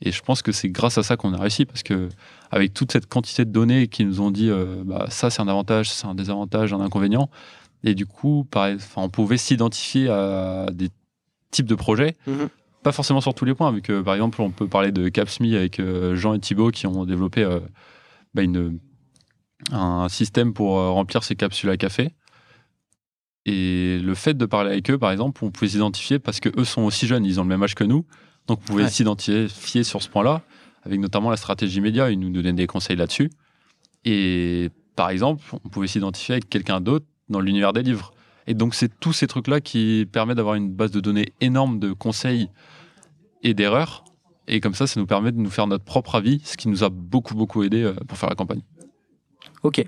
Et 0.02 0.12
je 0.12 0.22
pense 0.22 0.40
que 0.40 0.52
c'est 0.52 0.70
grâce 0.70 0.96
à 0.96 1.02
ça 1.02 1.16
qu'on 1.16 1.34
a 1.34 1.38
réussi 1.38 1.66
parce 1.66 1.82
que 1.82 2.08
avec 2.50 2.72
toute 2.72 2.92
cette 2.92 3.06
quantité 3.06 3.44
de 3.44 3.50
données 3.50 3.88
qui 3.88 4.04
nous 4.04 4.20
ont 4.22 4.30
dit 4.30 4.48
euh, 4.48 4.82
bah, 4.84 5.06
ça 5.10 5.28
c'est 5.28 5.42
un 5.42 5.48
avantage, 5.48 5.90
c'est 5.90 6.06
un 6.06 6.14
désavantage, 6.14 6.72
un 6.72 6.80
inconvénient. 6.80 7.28
Et 7.84 7.94
du 7.94 8.06
coup, 8.06 8.46
pareil, 8.50 8.78
on 8.96 9.08
pouvait 9.08 9.36
s'identifier 9.36 10.08
à 10.08 10.66
des 10.72 10.88
types 11.50 11.66
de 11.66 11.74
projets, 11.74 12.16
Mhm. 12.26 12.48
pas 12.82 12.92
forcément 12.92 13.20
sur 13.20 13.34
tous 13.34 13.44
les 13.44 13.54
points, 13.54 13.72
vu 13.72 13.82
que 13.82 14.00
par 14.00 14.14
exemple, 14.14 14.40
on 14.40 14.50
peut 14.50 14.68
parler 14.68 14.92
de 14.92 15.08
Capsme 15.08 15.44
avec 15.54 15.80
euh, 15.80 16.14
Jean 16.14 16.32
et 16.34 16.38
Thibaut 16.38 16.70
qui 16.70 16.86
ont 16.86 17.04
développé 17.04 17.42
euh, 17.42 17.60
bah, 18.34 18.42
une, 18.42 18.78
un 19.72 20.08
système 20.08 20.54
pour 20.54 20.76
remplir 20.76 21.24
ces 21.24 21.36
capsules 21.36 21.68
à 21.70 21.76
café. 21.76 22.10
Et 23.46 23.98
le 24.02 24.14
fait 24.14 24.34
de 24.34 24.44
parler 24.46 24.70
avec 24.72 24.90
eux, 24.90 24.98
par 24.98 25.10
exemple, 25.10 25.42
on 25.44 25.50
pouvait 25.50 25.70
s'identifier 25.70 26.18
parce 26.18 26.40
que 26.40 26.50
eux 26.58 26.64
sont 26.64 26.82
aussi 26.82 27.06
jeunes, 27.06 27.24
ils 27.24 27.40
ont 27.40 27.42
le 27.42 27.48
même 27.48 27.62
âge 27.62 27.74
que 27.74 27.84
nous. 27.84 28.04
Donc 28.46 28.60
on 28.62 28.66
pouvait 28.66 28.84
Ouais. 28.84 28.90
s'identifier 28.90 29.82
sur 29.84 30.02
ce 30.02 30.08
point-là, 30.08 30.42
avec 30.82 31.00
notamment 31.00 31.30
la 31.30 31.36
stratégie 31.36 31.80
média, 31.80 32.10
ils 32.10 32.18
nous 32.18 32.30
donnaient 32.30 32.52
des 32.52 32.66
conseils 32.66 32.96
là-dessus. 32.96 33.30
Et 34.04 34.70
par 34.96 35.10
exemple, 35.10 35.42
on 35.64 35.68
pouvait 35.68 35.86
s'identifier 35.86 36.34
avec 36.34 36.48
quelqu'un 36.48 36.80
d'autre 36.80 37.06
dans 37.28 37.40
l'univers 37.40 37.72
des 37.72 37.82
livres. 37.82 38.12
Et 38.46 38.54
donc 38.54 38.74
c'est 38.74 38.90
tous 39.00 39.12
ces 39.12 39.26
trucs-là 39.26 39.60
qui 39.60 40.06
permettent 40.10 40.36
d'avoir 40.38 40.54
une 40.56 40.70
base 40.72 40.90
de 40.90 41.00
données 41.00 41.32
énorme 41.40 41.78
de 41.78 41.92
conseils 41.92 42.48
et 43.42 43.54
d'erreurs. 43.54 44.04
Et 44.48 44.60
comme 44.60 44.74
ça, 44.74 44.86
ça 44.86 44.98
nous 44.98 45.06
permet 45.06 45.30
de 45.32 45.38
nous 45.38 45.50
faire 45.50 45.66
notre 45.66 45.84
propre 45.84 46.16
avis, 46.16 46.40
ce 46.44 46.56
qui 46.56 46.68
nous 46.68 46.82
a 46.82 46.88
beaucoup, 46.90 47.34
beaucoup 47.34 47.62
aidé 47.62 47.82
euh, 47.84 47.92
pour 48.08 48.18
faire 48.18 48.28
la 48.28 48.34
campagne. 48.34 48.62
Ok. 49.62 49.84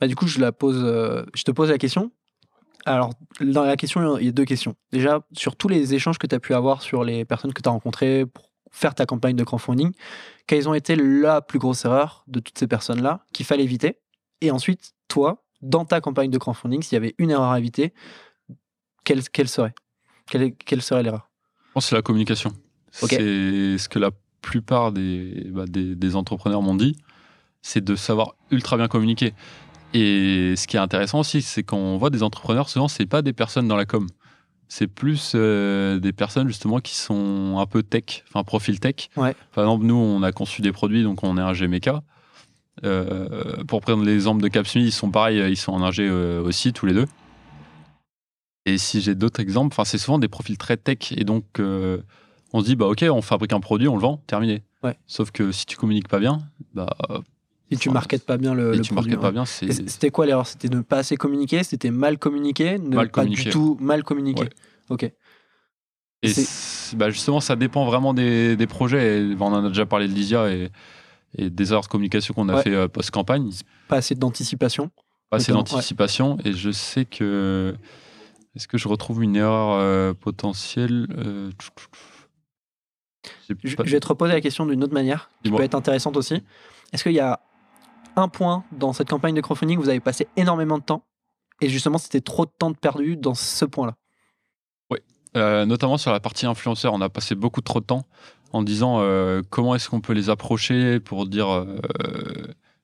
Bah, 0.00 0.08
du 0.08 0.16
coup, 0.16 0.26
je, 0.26 0.40
la 0.40 0.50
pose, 0.52 0.80
euh, 0.82 1.24
je 1.34 1.44
te 1.44 1.50
pose 1.52 1.68
la 1.70 1.78
question. 1.78 2.10
Alors, 2.86 3.12
dans 3.40 3.64
la 3.64 3.76
question, 3.76 4.18
il 4.18 4.26
y 4.26 4.28
a 4.28 4.32
deux 4.32 4.44
questions. 4.44 4.74
Déjà, 4.92 5.20
sur 5.32 5.56
tous 5.56 5.68
les 5.68 5.94
échanges 5.94 6.18
que 6.18 6.26
tu 6.26 6.34
as 6.34 6.40
pu 6.40 6.54
avoir 6.54 6.82
sur 6.82 7.04
les 7.04 7.24
personnes 7.24 7.52
que 7.52 7.60
tu 7.60 7.68
as 7.68 7.72
rencontrées 7.72 8.26
pour 8.26 8.50
faire 8.70 8.94
ta 8.94 9.04
campagne 9.06 9.36
de 9.36 9.44
crowdfunding, 9.44 9.92
quelles 10.46 10.68
ont 10.68 10.74
été 10.74 10.96
la 10.96 11.42
plus 11.42 11.58
grosse 11.58 11.84
erreur 11.84 12.24
de 12.26 12.40
toutes 12.40 12.58
ces 12.58 12.66
personnes-là 12.66 13.24
qu'il 13.32 13.44
fallait 13.44 13.64
éviter? 13.64 13.98
Et 14.40 14.50
ensuite, 14.50 14.94
toi, 15.08 15.44
dans 15.60 15.84
ta 15.84 16.00
campagne 16.00 16.30
de 16.30 16.38
crowdfunding, 16.38 16.82
s'il 16.82 16.94
y 16.94 16.96
avait 16.96 17.14
une 17.18 17.30
erreur 17.30 17.50
à 17.50 17.58
éviter, 17.58 17.92
quelle, 19.04 19.22
quelle 19.28 19.48
serait? 19.48 19.74
Quelle, 20.26 20.54
quelle 20.54 20.82
serait 20.82 21.02
l'erreur? 21.02 21.28
Je 21.68 21.72
pense 21.74 21.84
que 21.84 21.90
c'est 21.90 21.96
la 21.96 22.02
communication. 22.02 22.52
C'est 22.90 23.78
ce 23.78 23.88
que 23.88 23.98
la 23.98 24.10
plupart 24.40 24.92
des, 24.92 25.48
bah, 25.50 25.66
des, 25.66 25.94
des 25.94 26.16
entrepreneurs 26.16 26.62
m'ont 26.62 26.74
dit, 26.74 26.96
c'est 27.62 27.84
de 27.84 27.94
savoir 27.94 28.34
ultra 28.50 28.76
bien 28.76 28.88
communiquer. 28.88 29.34
Et 29.92 30.54
ce 30.56 30.66
qui 30.66 30.76
est 30.76 30.80
intéressant 30.80 31.20
aussi, 31.20 31.42
c'est 31.42 31.62
qu'on 31.62 31.96
voit 31.98 32.10
des 32.10 32.22
entrepreneurs, 32.22 32.68
souvent, 32.68 32.88
c'est 32.88 33.06
pas 33.06 33.22
des 33.22 33.32
personnes 33.32 33.68
dans 33.68 33.76
la 33.76 33.86
com. 33.86 34.06
C'est 34.68 34.86
plus 34.86 35.32
euh, 35.34 35.98
des 35.98 36.12
personnes 36.12 36.46
justement 36.46 36.78
qui 36.78 36.94
sont 36.94 37.58
un 37.58 37.66
peu 37.66 37.82
tech, 37.82 38.22
enfin 38.28 38.44
profil 38.44 38.78
tech. 38.78 39.10
Ouais. 39.16 39.34
Par 39.52 39.64
exemple, 39.64 39.84
nous, 39.84 39.96
on 39.96 40.22
a 40.22 40.30
conçu 40.30 40.62
des 40.62 40.70
produits, 40.70 41.02
donc 41.02 41.24
on 41.24 41.36
est 41.36 41.40
un 41.40 41.52
GMK. 41.52 41.90
Euh, 42.84 43.64
pour 43.64 43.80
prendre 43.80 44.04
l'exemple 44.04 44.42
de 44.42 44.48
Capsumi, 44.48 44.84
ils 44.84 44.92
sont 44.92 45.10
pareils, 45.10 45.38
ils 45.50 45.56
sont 45.56 45.72
en 45.72 45.82
ingé 45.82 46.06
euh, 46.08 46.42
aussi, 46.42 46.72
tous 46.72 46.86
les 46.86 46.94
deux. 46.94 47.06
Et 48.66 48.78
si 48.78 49.00
j'ai 49.00 49.14
d'autres 49.14 49.40
exemples, 49.40 49.76
c'est 49.84 49.98
souvent 49.98 50.18
des 50.18 50.28
profils 50.28 50.56
très 50.56 50.76
tech. 50.76 51.12
Et 51.16 51.24
donc, 51.24 51.44
euh, 51.58 51.98
on 52.52 52.60
se 52.60 52.66
dit, 52.66 52.76
bah 52.76 52.86
ok, 52.86 53.04
on 53.10 53.22
fabrique 53.22 53.52
un 53.52 53.60
produit, 53.60 53.88
on 53.88 53.96
le 53.96 54.02
vend, 54.02 54.18
terminé. 54.26 54.62
Ouais. 54.82 54.96
Sauf 55.06 55.30
que 55.30 55.52
si 55.52 55.66
tu 55.66 55.76
communiques 55.76 56.08
pas 56.08 56.18
bien, 56.18 56.40
bah, 56.74 56.96
Et 57.72 57.76
tu 57.76 57.88
marketes 57.90 58.24
pas 58.26 58.36
bien 58.36 58.52
le, 58.54 58.74
et 58.74 58.76
le 58.78 58.82
tu 58.82 58.92
produit. 58.92 59.14
pas 59.16 59.26
ouais. 59.26 59.32
bien, 59.32 59.44
C'était 59.44 60.10
quoi 60.10 60.26
l'erreur? 60.26 60.46
C'était 60.46 60.68
ne 60.68 60.80
pas 60.80 60.98
assez 60.98 61.16
communiquer? 61.16 61.62
C'était 61.62 61.90
mal 61.92 62.18
communiqué 62.18 62.78
Ne 62.78 62.96
Mal 62.96 63.10
pas 63.10 63.24
du 63.24 63.44
tout 63.44 63.76
mal 63.80 64.02
communiqué. 64.02 64.42
Ouais. 64.42 64.50
Ok. 64.88 65.12
Et 66.22 66.32
bah 66.96 67.08
justement, 67.10 67.40
ça 67.40 67.56
dépend 67.56 67.84
vraiment 67.86 68.12
des, 68.12 68.56
des 68.56 68.66
projets. 68.66 69.20
Et, 69.22 69.36
on 69.38 69.44
en 69.46 69.64
a 69.64 69.68
déjà 69.68 69.86
parlé 69.86 70.08
de 70.08 70.12
Lysia 70.12 70.50
et, 70.52 70.70
et 71.38 71.48
des 71.48 71.70
erreurs 71.72 71.84
de 71.84 71.88
communication 71.88 72.34
qu'on 72.34 72.48
a 72.48 72.56
Ouais. 72.56 72.62
fait 72.62 72.74
euh, 72.74 72.88
post-campagne. 72.88 73.50
Pas 73.88 73.96
assez 73.96 74.14
d'anticipation. 74.14 74.90
Pas 75.30 75.36
assez 75.38 75.52
ouais. 75.52 75.58
d'anticipation. 75.58 76.38
Et 76.44 76.52
je 76.52 76.70
sais 76.70 77.04
que. 77.04 77.74
Est-ce 78.56 78.66
que 78.66 78.76
je 78.78 78.88
retrouve 78.88 79.22
une 79.22 79.36
erreur 79.36 79.78
euh, 79.78 80.12
potentielle 80.12 81.06
euh, 81.16 81.52
Je, 83.48 83.54
pas- 83.76 83.84
je 83.84 83.92
vais 83.92 84.00
te 84.00 84.08
reposer 84.08 84.32
la 84.32 84.40
question 84.40 84.66
d'une 84.66 84.82
autre 84.82 84.92
manière, 84.92 85.30
qui 85.44 85.50
peut 85.52 85.62
être 85.62 85.76
intéressante 85.76 86.16
aussi. 86.16 86.42
Est-ce 86.92 87.04
qu'il 87.04 87.12
y 87.12 87.20
a 87.20 87.38
un 88.20 88.28
point 88.28 88.64
dans 88.72 88.92
cette 88.92 89.08
campagne 89.08 89.34
de 89.34 89.40
crowdfunding 89.40 89.78
vous 89.78 89.88
avez 89.88 90.00
passé 90.00 90.28
énormément 90.36 90.78
de 90.78 90.84
temps 90.84 91.02
et 91.60 91.68
justement 91.68 91.98
c'était 91.98 92.20
trop 92.20 92.44
de 92.46 92.50
temps 92.58 92.70
de 92.70 92.76
perdu 92.76 93.16
dans 93.16 93.34
ce 93.34 93.64
point-là 93.64 93.94
Euh, 95.36 95.64
notamment 95.64 95.96
sur 95.96 96.10
la 96.10 96.18
partie 96.18 96.44
influenceur, 96.44 96.92
on 96.92 97.00
a 97.00 97.08
passé 97.08 97.36
beaucoup 97.36 97.60
trop 97.60 97.78
de 97.78 97.84
temps 97.84 98.04
en 98.52 98.64
disant 98.64 98.96
euh, 98.98 99.42
comment 99.48 99.76
est-ce 99.76 99.88
qu'on 99.88 100.00
peut 100.00 100.12
les 100.12 100.28
approcher 100.28 100.98
pour 100.98 101.24
dire, 101.28 101.48
euh, 101.48 101.78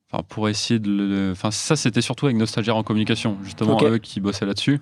enfin 0.08 0.22
pour 0.22 0.48
essayer 0.48 0.78
de, 0.78 0.88
le- 0.88 1.30
enfin 1.32 1.50
ça 1.50 1.74
c'était 1.74 2.02
surtout 2.02 2.26
avec 2.26 2.36
nos 2.36 2.46
stagiaires 2.46 2.76
en 2.76 2.84
communication, 2.84 3.36
justement 3.42 3.76
eux 3.90 3.98
qui 3.98 4.20
bossaient 4.20 4.46
là-dessus. 4.46 4.80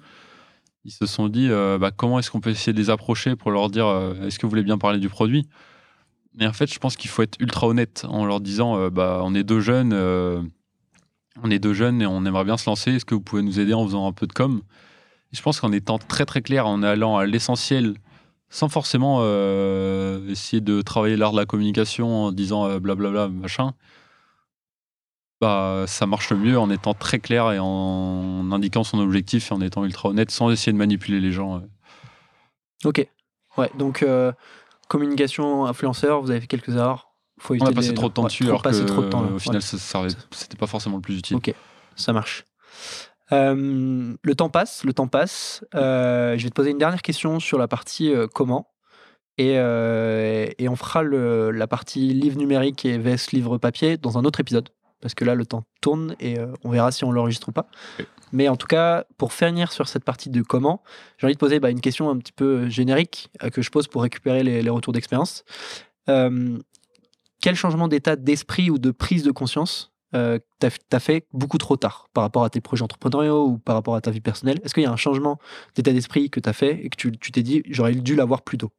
Ils 0.85 0.91
se 0.93 1.07
sont 1.07 1.29
dit 1.31 1.49
bah, 1.81 1.91
comment 1.91 2.19
est-ce 2.19 2.31
qu'on 2.31 2.43
peut 2.43 2.51
essayer 2.51 2.75
de 2.75 2.79
les 2.79 2.91
approcher 2.91 3.35
pour 3.35 3.51
leur 3.51 3.71
dire 3.71 3.87
est-ce 4.23 4.39
que 4.39 4.45
vous 4.45 4.51
voulez 4.51 4.63
bien 4.63 4.77
parler 4.77 4.99
du 4.99 5.09
produit? 5.09 5.49
Mais 6.35 6.47
en 6.47 6.53
fait, 6.53 6.73
je 6.73 6.79
pense 6.79 6.97
qu'il 6.97 7.11
faut 7.11 7.23
être 7.23 7.37
ultra 7.41 7.69
honnête 7.69 8.05
en 8.09 8.25
leur 8.25 8.41
disant 8.41 8.77
euh, 8.77 8.91
bah 8.91 9.21
on 9.23 9.35
est 9.35 9.45
deux 9.45 9.61
jeunes, 9.61 9.93
euh, 9.93 10.43
on 11.43 11.51
est 11.51 11.61
deux 11.61 11.75
jeunes 11.75 12.03
et 12.03 12.07
on 12.07 12.25
aimerait 12.25 12.45
bien 12.45 12.57
se 12.57 12.69
lancer. 12.69 12.93
Est-ce 12.93 13.05
que 13.05 13.15
vous 13.15 13.21
pouvez 13.21 13.43
nous 13.43 13.61
aider 13.61 13.73
en 13.73 13.85
faisant 13.85 14.07
un 14.07 14.13
peu 14.13 14.27
de 14.27 14.33
com? 14.33 14.63
Je 15.33 15.43
pense 15.43 15.61
qu'en 15.61 15.73
étant 15.73 15.99
très 15.99 16.27
très 16.27 16.43
clair, 16.43 16.67
en 16.67 16.83
allant 16.83 17.17
à 17.17 17.27
l'essentiel, 17.27 17.95
sans 18.49 18.69
forcément 18.69 19.19
euh, 19.21 20.29
essayer 20.29 20.61
de 20.61 20.83
travailler 20.83 21.17
l'art 21.17 21.33
de 21.33 21.37
la 21.37 21.47
communication 21.47 22.25
en 22.27 22.33
disant 22.33 22.79
blablabla, 22.79 23.29
machin, 23.29 23.75
bah, 25.41 25.85
ça 25.87 26.07
marche 26.07 26.33
mieux 26.33 26.59
en 26.59 26.71
étant 26.71 26.95
très 26.95 27.19
clair 27.19 27.51
et 27.53 27.59
en 27.61 28.51
indiquant 28.53 28.85
son 28.85 28.99
objectif 28.99 29.51
et 29.51 29.55
en 29.55 29.61
étant 29.61 29.85
ultra 29.85 30.09
honnête 30.09 30.31
sans 30.31 30.51
essayer 30.51 30.73
de 30.73 30.79
manipuler 30.79 31.21
les 31.21 31.33
gens. 31.33 31.63
Ok. 32.85 33.07
Ouais, 33.57 33.71
donc 33.77 34.05
communication 34.89 35.67
influenceur, 35.67 36.21
vous 36.23 36.31
avez 36.31 36.41
fait 36.41 36.47
quelques 36.47 36.71
erreurs. 36.77 37.11
Faut 37.41 37.55
On 37.61 37.67
a 37.67 37.73
passé 37.73 37.89
les- 37.89 37.95
trop 37.95 38.09
de 38.09 38.15
temps 38.15 38.23
ouais, 38.23 38.29
dessus 38.29 38.45
trop 38.45 38.51
alors 38.51 38.63
que 38.63 38.69
passé 38.69 38.87
trop 38.87 39.03
de 39.03 39.09
temps, 39.09 39.23
là. 39.23 39.29
au 39.35 39.39
final, 39.39 39.57
Ouais, 39.61 40.09
c'était 40.31 40.57
pas 40.57 40.67
forcément 40.67 40.97
le 40.97 41.03
plus 41.03 41.19
utile. 41.19 41.37
Ok. 41.37 41.53
ça 41.97 42.13
marche. 42.13 42.45
Euh, 43.33 44.15
le 44.23 44.35
temps 44.35 44.51
passe, 44.51 44.85
le 44.85 44.93
temps 44.93 45.09
passe. 45.09 45.65
Euh, 45.75 46.37
je 46.39 46.45
vais 46.45 46.51
te 46.51 46.55
poser 46.55 46.71
une 46.71 46.79
dernière 46.79 47.03
question 47.03 47.41
sur 47.41 47.59
la 47.59 47.67
partie 47.69 48.13
euh, 48.13 48.27
comment. 48.33 48.69
Et, 49.37 49.55
et 49.55 50.69
on 50.69 50.77
fera 50.77 51.03
le- 51.03 51.51
la 51.51 51.67
partie 51.67 52.13
livre 52.15 52.39
numérique 52.39 52.85
et 52.85 52.99
VS 52.99 53.33
livre 53.33 53.59
papier 53.59 53.97
dans 53.97 54.17
un 54.17 54.25
autre 54.25 54.39
épisode. 54.41 54.69
Parce 55.05 55.15
que 55.15 55.27
là, 55.27 55.35
le 55.35 55.45
temps 55.45 55.65
tourne 55.83 56.17
et 56.19 56.39
euh, 56.39 56.47
on 56.65 56.71
verra 56.71 56.91
si 56.91 57.05
on 57.05 57.13
l'enregistre 57.13 57.51
ou 57.51 57.53
pas. 57.53 57.67
Mais 58.33 58.49
en 58.49 58.57
tout 58.57 58.67
cas, 58.67 59.05
pour 59.19 59.35
finir 59.35 59.71
sur 59.71 59.87
cette 59.87 60.03
partie 60.03 60.31
de 60.31 60.41
comment, 60.41 60.83
j'ai 61.19 61.27
envie 61.27 61.35
de 61.35 61.39
poser 61.39 61.61
bah, 61.61 61.69
une 61.69 61.83
question 61.83 62.09
un 62.09 62.17
petit 62.17 62.33
peu 62.33 62.71
générique 62.71 63.29
euh, 63.43 63.51
que 63.51 63.61
je 63.61 63.69
pose 63.69 63.87
pour 63.87 64.01
récupérer 64.01 64.43
les, 64.43 64.63
les 64.63 64.71
retours 64.71 64.95
d'expérience. 64.95 65.45
Euh, 66.09 66.57
quel 67.43 67.55
changement 67.55 67.87
d'état 67.87 68.17
d'esprit 68.17 68.71
ou 68.71 68.79
de 68.79 68.93
prise 68.93 69.25
de 69.25 69.31
conscience 69.31 69.93
euh, 70.15 70.39
t'as 70.59 70.71
as 70.93 71.01
fait 71.01 71.27
beaucoup 71.35 71.59
trop 71.59 71.77
tard 71.77 72.09
par 72.15 72.23
rapport 72.23 72.45
à 72.45 72.49
tes 72.49 72.63
projets 72.63 72.85
entrepreneuriaux 72.85 73.47
ou 73.47 73.59
par 73.59 73.75
rapport 73.75 73.95
à 73.95 74.01
ta 74.01 74.11
vie 74.11 74.23
personnelle? 74.23 74.59
Est-ce 74.65 74.73
qu'il 74.73 74.85
y 74.85 74.87
a 74.87 74.91
un 74.91 74.97
changement 74.97 75.39
d'état 75.75 75.93
d'esprit 75.93 76.31
que 76.31 76.41
tu 76.41 76.49
as 76.49 76.55
fait 76.55 76.83
et 76.83 76.89
que 76.89 76.97
tu 76.97 77.13
tu 77.19 77.31
t'es 77.31 77.43
dit 77.43 77.63
j'aurais 77.69 77.95
dû 77.95 78.17
l'avoir 78.17 78.41
plus 78.41 78.57
tôt? 78.57 78.73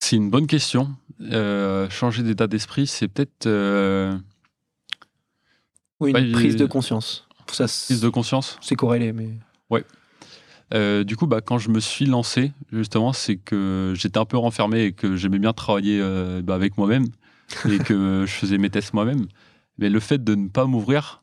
C'est 0.00 0.16
une 0.16 0.30
bonne 0.30 0.46
question. 0.46 0.88
Euh, 1.20 1.90
changer 1.90 2.22
d'état 2.22 2.46
d'esprit, 2.46 2.86
c'est 2.86 3.08
peut-être 3.08 3.46
euh, 3.46 4.16
Ou 6.00 6.06
une 6.08 6.14
Ouais, 6.16 6.32
prise 6.32 6.56
de 6.56 6.66
conscience 6.66 7.26
Ça, 7.50 7.64
prise 7.64 8.00
de 8.00 8.08
conscience. 8.08 8.58
c'est 8.60 8.76
corrélé, 8.76 9.12
mais. 9.12 9.30
Euh, 10.74 11.02
du 11.02 11.16
coup, 11.16 11.26
bah, 11.26 11.40
quand 11.40 11.56
je 11.58 11.70
me 11.70 11.80
suis 11.80 12.04
lancé, 12.04 12.52
justement, 12.72 13.14
c'est 13.14 13.36
que 13.36 13.94
j'étais 13.96 14.18
un 14.18 14.26
peu 14.26 14.36
renfermé 14.36 14.82
et 14.84 14.92
que 14.92 15.16
j'aimais 15.16 15.38
bien 15.38 15.54
travailler 15.54 15.98
euh, 15.98 16.42
bah, 16.42 16.54
avec 16.54 16.76
moi-même 16.76 17.06
et 17.70 17.78
que 17.78 18.24
je 18.26 18.32
faisais 18.32 18.58
mes 18.58 18.68
tests 18.68 18.92
moi-même. 18.92 19.26
Mais 19.78 19.88
le 19.88 19.98
fait 19.98 20.22
de 20.22 20.34
ne 20.34 20.48
pas 20.48 20.66
m'ouvrir 20.66 21.22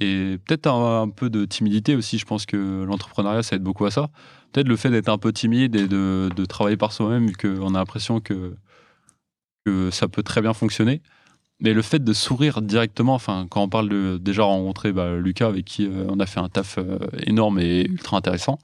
et 0.00 0.38
peut-être 0.46 0.68
un, 0.68 1.02
un 1.02 1.08
peu 1.10 1.28
de 1.28 1.44
timidité 1.44 1.96
aussi, 1.96 2.16
je 2.16 2.24
pense 2.24 2.46
que 2.46 2.84
l'entrepreneuriat, 2.84 3.42
ça 3.42 3.56
aide 3.56 3.62
beaucoup 3.62 3.84
à 3.84 3.90
ça. 3.90 4.08
Peut-être 4.52 4.68
le 4.68 4.76
fait 4.76 4.88
d'être 4.90 5.10
un 5.10 5.18
peu 5.18 5.34
timide 5.34 5.76
et 5.76 5.86
de, 5.86 6.30
de 6.34 6.44
travailler 6.46 6.78
par 6.78 6.92
soi-même, 6.94 7.26
vu 7.26 7.34
qu'on 7.34 7.74
a 7.74 7.78
l'impression 7.78 8.20
que, 8.20 8.56
que 9.66 9.90
ça 9.90 10.08
peut 10.08 10.22
très 10.22 10.40
bien 10.40 10.54
fonctionner. 10.54 11.02
Mais 11.60 11.72
le 11.72 11.82
fait 11.82 12.02
de 12.02 12.12
sourire 12.12 12.62
directement, 12.62 13.14
enfin, 13.14 13.46
quand 13.50 13.62
on 13.62 13.68
parle 13.68 13.88
de 13.88 14.18
déjà 14.18 14.44
rencontrer 14.44 14.92
bah, 14.92 15.16
Lucas, 15.16 15.48
avec 15.48 15.64
qui 15.64 15.86
euh, 15.86 16.06
on 16.08 16.20
a 16.20 16.26
fait 16.26 16.38
un 16.38 16.48
taf 16.48 16.78
euh, 16.78 16.98
énorme 17.26 17.58
et 17.58 17.82
ultra 17.82 18.16
intéressant, 18.16 18.58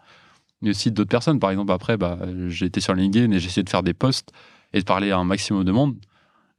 mais 0.62 0.70
aussi 0.70 0.92
d'autres 0.92 1.10
personnes. 1.10 1.40
Par 1.40 1.50
exemple, 1.50 1.72
après, 1.72 1.96
bah, 1.96 2.18
j'ai 2.48 2.66
été 2.66 2.80
sur 2.80 2.94
LinkedIn 2.94 3.32
et 3.32 3.40
j'ai 3.40 3.48
essayé 3.48 3.64
de 3.64 3.70
faire 3.70 3.82
des 3.82 3.94
posts 3.94 4.30
et 4.72 4.78
de 4.78 4.84
parler 4.84 5.10
à 5.10 5.18
un 5.18 5.24
maximum 5.24 5.64
de 5.64 5.72
monde. 5.72 5.96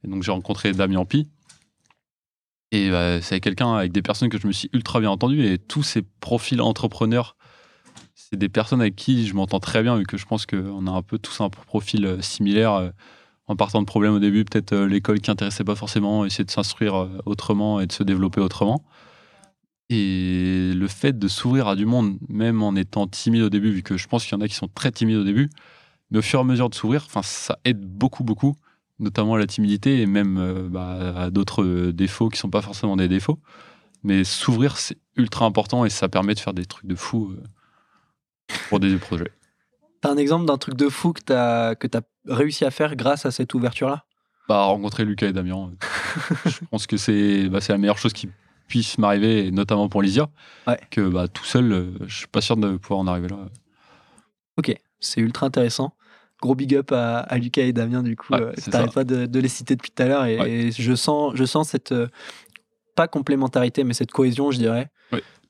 Et 0.04 0.08
donc, 0.08 0.22
j'ai 0.22 0.30
rencontré 0.32 0.72
Damien 0.72 1.06
Pi. 1.06 1.26
Et 2.70 2.90
bah, 2.90 3.22
c'est 3.22 3.40
quelqu'un 3.40 3.74
avec 3.74 3.92
des 3.92 4.02
personnes 4.02 4.28
que 4.28 4.38
je 4.38 4.46
me 4.46 4.52
suis 4.52 4.68
ultra 4.74 5.00
bien 5.00 5.10
entendu. 5.10 5.42
Et 5.46 5.56
tous 5.56 5.82
ces 5.82 6.02
profils 6.02 6.60
entrepreneurs, 6.60 7.36
c'est 8.14 8.36
des 8.36 8.50
personnes 8.50 8.82
avec 8.82 8.94
qui 8.94 9.26
je 9.26 9.34
m'entends 9.34 9.60
très 9.60 9.82
bien, 9.82 9.96
vu 9.96 10.04
que 10.04 10.18
je 10.18 10.26
pense 10.26 10.44
qu'on 10.44 10.86
a 10.86 10.90
un 10.90 11.02
peu 11.02 11.18
tous 11.18 11.40
un 11.40 11.48
profil 11.48 12.04
euh, 12.04 12.20
similaire. 12.20 12.92
En 13.48 13.56
partant 13.56 13.80
de 13.80 13.86
problèmes 13.86 14.14
au 14.14 14.18
début, 14.18 14.44
peut-être 14.44 14.72
euh, 14.72 14.88
l'école 14.88 15.20
qui 15.20 15.30
intéressait 15.30 15.64
pas 15.64 15.76
forcément, 15.76 16.24
essayer 16.24 16.44
de 16.44 16.50
s'instruire 16.50 16.96
euh, 16.96 17.18
autrement 17.26 17.80
et 17.80 17.86
de 17.86 17.92
se 17.92 18.02
développer 18.02 18.40
autrement. 18.40 18.84
Et 19.88 20.72
le 20.74 20.88
fait 20.88 21.16
de 21.16 21.28
s'ouvrir 21.28 21.68
à 21.68 21.76
du 21.76 21.86
monde, 21.86 22.18
même 22.28 22.62
en 22.62 22.74
étant 22.74 23.06
timide 23.06 23.42
au 23.42 23.50
début, 23.50 23.70
vu 23.70 23.82
que 23.82 23.96
je 23.96 24.08
pense 24.08 24.24
qu'il 24.24 24.32
y 24.32 24.34
en 24.36 24.40
a 24.40 24.48
qui 24.48 24.54
sont 24.54 24.68
très 24.68 24.90
timides 24.90 25.16
au 25.16 25.24
début, 25.24 25.48
mais 26.10 26.18
au 26.18 26.22
fur 26.22 26.40
et 26.40 26.42
à 26.42 26.44
mesure 26.44 26.68
de 26.68 26.74
s'ouvrir, 26.74 27.06
ça 27.22 27.58
aide 27.64 27.80
beaucoup, 27.80 28.24
beaucoup, 28.24 28.56
notamment 28.98 29.34
à 29.34 29.38
la 29.38 29.46
timidité 29.46 30.00
et 30.00 30.06
même 30.06 30.38
euh, 30.38 30.68
bah, 30.68 31.14
à 31.16 31.30
d'autres 31.30 31.92
défauts 31.92 32.28
qui 32.30 32.38
sont 32.38 32.50
pas 32.50 32.62
forcément 32.62 32.96
des 32.96 33.08
défauts. 33.08 33.38
Mais 34.02 34.24
s'ouvrir, 34.24 34.76
c'est 34.76 34.98
ultra 35.16 35.46
important 35.46 35.84
et 35.84 35.90
ça 35.90 36.08
permet 36.08 36.34
de 36.34 36.40
faire 36.40 36.54
des 36.54 36.66
trucs 36.66 36.86
de 36.86 36.94
fou 36.96 37.34
pour 38.68 38.80
des 38.80 38.96
projets. 38.96 39.32
T'as 40.06 40.12
un 40.12 40.16
exemple 40.18 40.46
d'un 40.46 40.56
truc 40.56 40.74
de 40.76 40.88
fou 40.88 41.12
que 41.12 41.20
t'as 41.22 41.74
que 41.74 41.86
as 41.96 42.02
réussi 42.26 42.64
à 42.64 42.70
faire 42.70 42.94
grâce 42.96 43.26
à 43.26 43.30
cette 43.30 43.52
ouverture-là? 43.54 44.04
Bah, 44.48 44.62
rencontrer 44.64 45.04
Lucas 45.04 45.26
et 45.26 45.32
Damien, 45.32 45.72
je 46.46 46.58
pense 46.70 46.86
que 46.86 46.96
c'est 46.96 47.48
bah, 47.48 47.60
c'est 47.60 47.72
la 47.72 47.78
meilleure 47.78 47.98
chose 47.98 48.12
qui 48.12 48.28
puisse 48.68 48.98
m'arriver, 48.98 49.50
notamment 49.50 49.88
pour 49.88 50.02
Lysia, 50.02 50.28
Ouais. 50.66 50.78
que 50.90 51.00
bah, 51.08 51.26
tout 51.28 51.44
seul, 51.44 51.72
euh, 51.72 51.90
je 52.06 52.16
suis 52.18 52.26
pas 52.28 52.40
sûr 52.40 52.56
de 52.56 52.76
pouvoir 52.76 53.00
en 53.00 53.06
arriver 53.08 53.28
là. 53.28 53.36
Ok, 54.56 54.74
c'est 55.00 55.20
ultra 55.20 55.46
intéressant. 55.46 55.94
Gros 56.42 56.54
big 56.54 56.74
up 56.76 56.92
à, 56.92 57.18
à 57.20 57.38
Lucas 57.38 57.62
et 57.62 57.72
Damien, 57.72 58.02
du 58.02 58.14
coup. 58.16 58.32
Ouais, 58.34 58.42
euh, 58.42 58.52
T'arrêtes 58.70 58.92
pas 58.92 59.04
de, 59.04 59.26
de 59.26 59.40
les 59.40 59.48
citer 59.48 59.74
depuis 59.76 59.90
tout 59.90 60.02
à 60.02 60.06
l'heure 60.06 60.24
et, 60.26 60.38
Ouais. 60.38 60.50
et 60.50 60.70
je, 60.72 60.94
sens, 60.94 61.32
je 61.34 61.44
sens 61.44 61.68
cette, 61.70 61.92
euh, 61.92 62.08
pas 62.94 63.08
complémentarité, 63.08 63.84
mais 63.84 63.94
cette 63.94 64.12
cohésion, 64.12 64.50
je 64.50 64.58
dirais. 64.58 64.90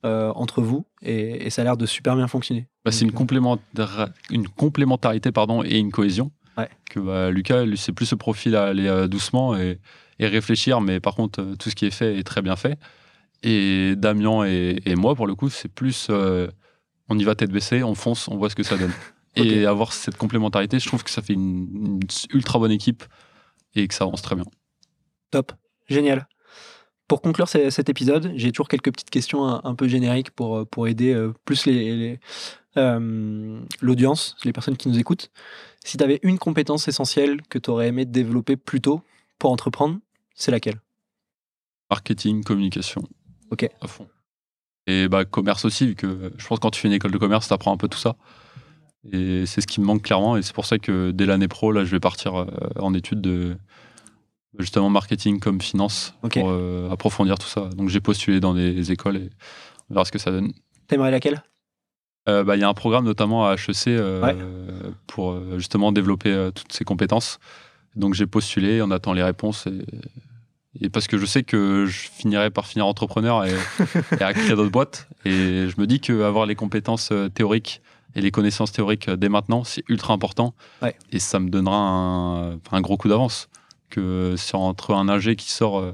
Euh, 0.05 0.31
entre 0.35 0.63
vous 0.63 0.85
et, 1.03 1.47
et 1.47 1.51
ça 1.51 1.63
a 1.63 1.65
l'air 1.65 1.77
de 1.77 1.87
super 1.87 2.17
bien 2.17 2.29
fonctionner. 2.29 2.69
Bah, 2.85 2.93
c'est 2.93 3.05
une, 3.05 3.11
euh, 3.11 3.15
complémentar- 3.15 4.11
une 4.31 4.49
complémentarité 4.49 5.33
pardon, 5.33 5.63
et 5.65 5.79
une 5.79 5.91
cohésion. 5.91 6.31
Ouais. 6.59 6.69
Que 6.91 7.01
bah, 7.01 7.31
Lucas, 7.31 7.65
c'est 7.77 7.93
plus 7.93 8.07
ce 8.07 8.15
profil 8.15 8.57
à 8.57 8.65
aller 8.67 8.87
euh, 8.87 9.09
doucement 9.09 9.57
et, 9.57 9.79
et 10.19 10.27
réfléchir, 10.27 10.81
mais 10.81 11.01
par 11.01 11.15
contre, 11.15 11.55
tout 11.59 11.71
ce 11.71 11.75
qui 11.75 11.87
est 11.87 11.91
fait 11.91 12.19
est 12.19 12.23
très 12.25 12.43
bien 12.43 12.57
fait. 12.57 12.79
Et 13.43 13.95
Damien 13.97 14.45
et, 14.47 14.81
et 14.87 14.95
moi, 14.95 15.15
pour 15.15 15.27
le 15.27 15.35
coup, 15.35 15.51
c'est 15.51 15.69
plus 15.69 16.09
euh, 16.11 16.49
on 17.09 17.19
y 17.19 17.25
va 17.25 17.35
tête 17.35 17.51
baissée, 17.51 17.83
on 17.83 17.95
fonce, 17.95 18.27
on 18.29 18.37
voit 18.37 18.51
ce 18.51 18.55
que 18.57 18.63
ça 18.63 18.77
donne. 18.77 18.93
Et 19.39 19.67
avoir 19.67 19.93
cette 19.93 20.17
complémentarité, 20.17 20.79
je 20.79 20.87
trouve 20.89 21.05
que 21.05 21.11
ça 21.11 21.21
fait 21.21 21.35
une, 21.35 21.69
une 21.75 22.01
ultra 22.33 22.59
bonne 22.59 22.71
équipe 22.71 23.05
et 23.75 23.87
que 23.87 23.93
ça 23.93 24.05
avance 24.05 24.23
très 24.23 24.35
bien. 24.35 24.47
Top, 25.31 25.53
génial. 25.91 26.27
Pour 27.09 27.23
conclure 27.23 27.49
cet 27.49 27.89
épisode, 27.89 28.33
j'ai 28.35 28.51
toujours 28.53 28.69
quelques 28.69 28.93
petites 28.93 29.11
questions 29.11 29.45
un, 29.45 29.75
peu 29.75 29.87
génériques 29.89 30.31
pour, 30.31 30.67
pour 30.67 30.89
aider 30.89 31.17
plus 31.45 31.67
les, 31.67 32.19
l'audience, 33.81 34.37
les 34.45 34.53
personnes 34.53 34.77
qui 34.77 34.89
nous 34.89 34.99
écoutent. 34.99 35.31
Si 35.85 35.97
tu 35.97 36.05
avais 36.05 36.19
une 36.23 36.39
compétence 36.39 36.89
essentielle 36.89 37.43
que 37.43 37.59
tu 37.59 37.71
aurais 37.71 37.89
aimé 37.89 38.05
développer 38.05 38.57
plus 38.57 38.81
tôt 38.81 39.03
pour 39.39 39.53
entreprendre, 39.53 39.99
c'est 40.35 40.51
laquelle? 40.51 40.81
Marketing, 41.91 42.43
communication. 42.43 43.03
Ok. 43.51 43.69
À 43.81 43.87
fond. 43.87 44.09
Et 44.87 45.09
bah, 45.09 45.25
commerce 45.25 45.65
aussi, 45.65 45.87
vu 45.87 45.95
que 45.95 46.33
je 46.37 46.47
pense 46.47 46.59
que 46.59 46.63
quand 46.63 46.71
tu 46.71 46.81
fais 46.81 46.89
une 46.89 46.95
école 46.95 47.11
de 47.13 47.19
commerce, 47.19 47.49
tu 47.49 47.55
apprends 47.55 47.73
un 47.73 47.77
peu 47.77 47.89
tout 47.89 47.99
ça. 47.99 48.17
Et 49.13 49.47
c'est 49.47 49.61
ce 49.61 49.67
qui 49.67 49.81
me 49.81 49.87
manque 49.87 50.03
clairement. 50.03 50.37
Et 50.37 50.43
c'est 50.43 50.55
pour 50.55 50.67
ça 50.67 50.79
que 50.79 51.11
dès 51.11 51.27
l'année 51.27 51.49
pro, 51.49 51.73
là, 51.73 51.85
je 51.85 51.91
vais 51.91 52.01
partir 52.01 52.35
euh, 52.37 52.47
en 52.79 52.95
études 52.95 53.21
de 53.21 53.57
justement 54.59 54.91
marketing 54.91 55.41
comme 55.41 55.61
finance 55.61 56.15
pour 56.21 56.51
euh, 56.51 56.91
approfondir 56.91 57.39
tout 57.39 57.47
ça. 57.47 57.69
Donc 57.77 57.89
j'ai 57.89 58.01
postulé 58.01 58.41
dans 58.41 58.55
des 58.55 58.93
écoles 58.93 59.17
et 59.17 59.31
on 59.91 59.95
verra 59.95 60.05
ce 60.05 60.13
que 60.13 60.19
ça 60.19 60.31
donne. 60.31 60.53
T'aimerais 60.89 61.11
laquelle? 61.11 61.43
Euh, 62.29 62.43
bah, 62.43 62.57
Il 62.57 62.61
y 62.61 62.65
a 62.65 62.69
un 62.69 62.75
programme 62.75 63.05
notamment 63.05 63.47
à 63.49 63.55
HEC 63.55 64.01
pour 65.07 65.39
justement 65.59 65.93
développer 65.93 66.51
toutes 66.55 66.73
ces 66.73 66.85
compétences. 66.85 67.39
Donc 67.95 68.15
j'ai 68.15 68.27
postulé, 68.27 68.83
on 68.83 68.91
attend 68.91 69.13
les 69.13 69.23
réponses 69.23 69.67
et 69.67 69.85
et 70.81 70.91
parce 70.91 71.07
que 71.07 71.19
je 71.19 71.27
sais 71.27 71.43
que 71.43 71.87
je 71.87 72.09
finirai 72.09 72.51
par 72.51 72.67
finir 72.67 72.87
entrepreneur 72.87 73.45
et, 73.45 73.55
à 74.21 74.33
créer 74.33 74.55
d'autres 74.55 74.71
boîtes. 74.71 75.09
Et 75.25 75.69
je 75.69 75.81
me 75.81 75.87
dis 75.87 76.01
qu'avoir 76.01 76.47
les 76.47 76.55
compétences 76.55 77.11
euh, 77.13 77.29
théoriques 77.29 77.81
et 78.15 78.21
les 78.21 78.31
connaissances 78.31 78.73
théoriques 78.73 79.09
euh, 79.09 79.17
dès 79.17 79.29
maintenant, 79.29 79.65
c'est 79.65 79.85
ultra 79.89 80.15
important. 80.15 80.55
Et 81.13 81.19
ça 81.19 81.39
me 81.39 81.49
donnera 81.49 81.77
un, 82.73 82.81
gros 82.81 82.97
coup 82.97 83.09
d'avance. 83.09 83.49
Que 83.91 84.35
sur 84.37 84.61
entre 84.61 84.95
un 84.95 85.09
ingé 85.09 85.37
qui 85.37 85.51
sort 85.51 85.79
euh, 85.79 85.93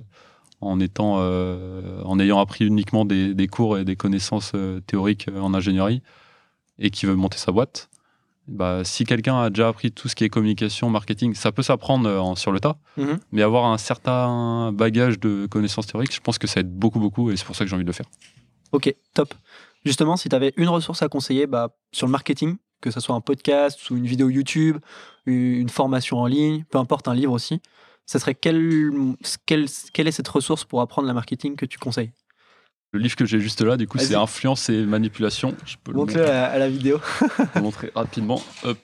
en, 0.60 0.80
étant, 0.80 1.16
en 1.16 2.18
ayant 2.20 2.38
appris 2.38 2.64
uniquement 2.64 3.04
des, 3.04 3.34
des, 3.34 3.48
cours 3.48 3.78
et 3.78 3.84
des 3.84 3.96
connaissances 3.96 4.52
théoriques 4.86 5.28
en 5.36 5.54
ingénierie 5.54 6.02
et 6.78 6.90
qui 6.90 7.06
veut 7.06 7.16
monter 7.16 7.36
sa 7.36 7.50
boîte, 7.50 7.90
bah, 8.48 8.82
si 8.84 9.04
quelqu'un 9.04 9.40
a 9.40 9.50
déjà 9.50 9.68
appris 9.68 9.92
tout 9.92 10.08
ce 10.08 10.16
qui 10.16 10.24
est 10.24 10.28
communication, 10.28 10.90
marketing, 10.90 11.34
ça 11.34 11.52
peut 11.52 11.62
s'apprendre 11.62 12.08
euh, 12.08 12.34
sur 12.34 12.50
le 12.50 12.60
tas, 12.60 12.76
mhm. 12.96 13.18
mais 13.30 13.42
avoir 13.42 13.66
un 13.66 13.78
certain 13.78 14.72
bagage 14.72 15.20
de 15.20 15.46
connaissances 15.46 15.86
théoriques, 15.86 16.14
je 16.14 16.20
pense 16.20 16.38
que 16.38 16.46
ça 16.46 16.60
aide 16.60 16.72
beaucoup, 16.72 16.98
beaucoup, 16.98 17.30
et 17.30 17.36
c'est 17.36 17.44
pour 17.44 17.54
ça 17.54 17.64
que 17.64 17.70
j'ai 17.70 17.76
envie 17.76 17.84
de 17.84 17.88
le 17.88 17.94
faire. 17.94 18.06
Ok, 18.72 18.94
top. 19.14 19.34
Justement, 19.84 20.16
si 20.16 20.28
tu 20.28 20.34
avais 20.34 20.52
une 20.56 20.68
ressource 20.68 21.02
à 21.02 21.08
conseiller 21.08 21.46
bah, 21.46 21.76
sur 21.92 22.06
le 22.06 22.12
marketing, 22.12 22.56
que 22.82 22.90
ce 22.90 23.00
soit 23.00 23.14
un 23.14 23.22
podcast 23.22 23.90
ou 23.90 23.96
une 23.96 24.06
vidéo 24.06 24.28
YouTube, 24.28 24.76
une 25.24 25.70
formation 25.70 26.18
en 26.18 26.26
ligne, 26.26 26.64
peu 26.68 26.76
importe, 26.76 27.08
un 27.08 27.14
livre 27.14 27.32
aussi, 27.32 27.62
ça 28.04 28.18
serait 28.18 28.34
quelle, 28.34 28.92
quelle, 29.46 29.66
quelle 29.94 30.08
est 30.08 30.12
cette 30.12 30.28
ressource 30.28 30.64
pour 30.64 30.82
apprendre 30.82 31.08
le 31.08 31.14
marketing 31.14 31.56
que 31.56 31.64
tu 31.64 31.78
conseilles? 31.78 32.10
Le 32.92 33.00
livre 33.00 33.16
que 33.16 33.24
j'ai 33.24 33.40
juste 33.40 33.62
là, 33.62 33.78
du 33.78 33.88
coup, 33.88 33.96
c'est 33.96 34.14
Influence 34.14 34.68
et 34.68 34.84
Manipulation. 34.84 35.54
Je 35.64 35.76
peux 35.82 35.92
le 35.92 36.28
à, 36.28 36.58
la 36.58 36.68
vidéo. 36.68 37.00
je 37.20 37.54
vais 37.54 37.60
montrer 37.62 37.90
rapidement. 37.94 38.42
C'est 38.62 38.76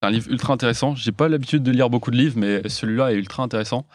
un 0.00 0.10
livre 0.10 0.30
ultra 0.30 0.54
intéressant. 0.54 0.94
J'ai 0.94 1.12
pas 1.12 1.28
l'habitude 1.28 1.62
de 1.62 1.70
lire 1.70 1.90
beaucoup 1.90 2.10
de 2.10 2.16
livres, 2.16 2.38
mais 2.38 2.66
celui-là 2.68 3.12
est 3.12 3.16
ultra 3.16 3.42
intéressant. 3.42 3.86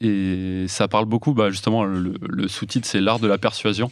Et 0.00 0.64
ça 0.68 0.88
parle 0.88 1.04
beaucoup, 1.04 1.34
bah, 1.34 1.50
justement, 1.50 1.84
le, 1.84 2.48
sous-titre, 2.48 2.88
c'est 2.88 3.00
l'art 3.00 3.18
de 3.18 3.28
la 3.28 3.36
persuasion. 3.36 3.90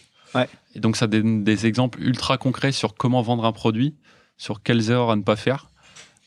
Et 0.75 0.81
donc, 0.81 0.97
ça 0.97 1.07
donne 1.07 1.45
des 1.45 1.67
exemples 1.67 2.03
ultra 2.03 2.37
concrets 2.37 2.73
sur 2.73 2.95
comment 2.95 3.23
vendre 3.23 3.45
un 3.45 3.53
produit, 3.53 3.95
sur 4.37 4.63
quelles 4.63 4.91
erreurs 4.91 5.11
à 5.11 5.17
ne 5.17 5.23
pas 5.23 5.37
faire. 5.37 5.71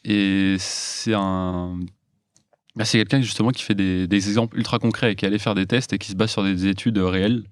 Et 0.06 0.56
c'est 0.60 1.14
un. 1.14 1.80
Bah, 2.76 2.86
c'est 2.86 2.98
quelqu'un 2.98 3.22
justement 3.22 3.50
qui 3.50 3.64
fait 3.64 3.76
des, 3.76 4.08
des, 4.08 4.30
exemples 4.30 4.58
ultra 4.58 4.80
concrets 4.80 5.12
et 5.12 5.16
qui 5.16 5.26
allait 5.26 5.40
faire 5.40 5.56
des 5.56 5.66
tests 5.66 5.92
et 5.92 5.98
qui 5.98 6.10
se 6.10 6.16
base 6.16 6.32
sur 6.32 6.44
des 6.44 6.68
études 6.68 6.98
réelles 6.98 7.44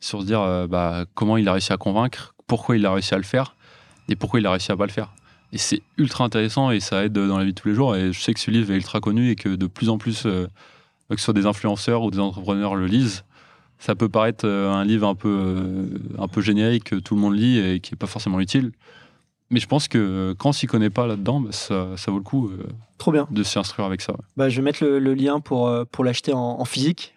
sur 0.00 0.22
se 0.22 0.26
dire 0.26 0.40
euh, 0.40 0.66
bah, 0.66 1.04
comment 1.14 1.36
il 1.36 1.48
a 1.48 1.52
réussi 1.52 1.72
à 1.72 1.76
convaincre, 1.76 2.34
pourquoi 2.46 2.76
il 2.76 2.84
a 2.86 2.92
réussi 2.92 3.14
à 3.14 3.18
le 3.18 3.22
faire 3.22 3.54
et 4.08 4.16
pourquoi 4.16 4.40
il 4.40 4.46
a 4.46 4.50
réussi 4.50 4.72
à 4.72 4.76
pas 4.76 4.86
le 4.86 4.92
faire. 4.92 5.12
Et 5.52 5.58
c'est 5.58 5.82
ultra 5.98 6.24
intéressant 6.24 6.70
et 6.70 6.80
ça 6.80 7.04
aide 7.04 7.12
dans 7.12 7.38
la 7.38 7.44
vie 7.44 7.52
de 7.52 7.60
tous 7.60 7.68
les 7.68 7.74
jours. 7.74 7.96
Et 7.96 8.12
je 8.12 8.20
sais 8.20 8.32
que 8.32 8.40
ce 8.40 8.50
livre 8.50 8.72
est 8.72 8.76
ultra 8.76 9.00
connu 9.00 9.30
et 9.30 9.36
que 9.36 9.48
de 9.48 9.66
plus 9.66 9.88
en 9.88 9.98
plus, 9.98 10.24
euh, 10.26 10.46
que 11.08 11.16
ce 11.16 11.24
soit 11.24 11.34
des 11.34 11.46
influenceurs 11.46 12.02
ou 12.02 12.10
des 12.10 12.18
entrepreneurs 12.18 12.74
le 12.74 12.86
lisent. 12.86 13.24
Ça 13.80 13.94
peut 13.94 14.08
paraître 14.08 14.46
euh, 14.46 14.70
un 14.70 14.84
livre 14.84 15.08
un 15.08 15.14
peu, 15.14 15.88
un 16.18 16.28
peu 16.28 16.40
générique 16.40 16.84
que 16.84 16.96
tout 16.96 17.14
le 17.16 17.20
monde 17.20 17.34
lit 17.34 17.58
et 17.58 17.80
qui 17.80 17.92
n'est 17.92 17.98
pas 17.98 18.06
forcément 18.06 18.38
utile. 18.38 18.72
Mais 19.50 19.58
je 19.58 19.66
pense 19.66 19.88
que 19.88 20.32
quand 20.38 20.50
on 20.50 20.52
s'y 20.52 20.68
connaît 20.68 20.90
pas 20.90 21.08
là-dedans, 21.08 21.40
bah, 21.40 21.50
ça, 21.50 21.96
ça, 21.96 22.12
vaut 22.12 22.18
le 22.18 22.22
coup 22.22 22.52
Trop 22.98 23.10
bien. 23.10 23.26
de 23.32 23.42
s'y 23.42 23.58
instruire 23.58 23.86
avec 23.86 24.00
ça. 24.00 24.14
Bah, 24.36 24.48
je 24.48 24.56
vais 24.56 24.62
mettre 24.62 24.84
le, 24.84 25.14
lien 25.14 25.40
pour, 25.40 25.74
pour 25.90 26.04
l'acheter 26.04 26.32
en, 26.32 26.64
physique. 26.64 27.14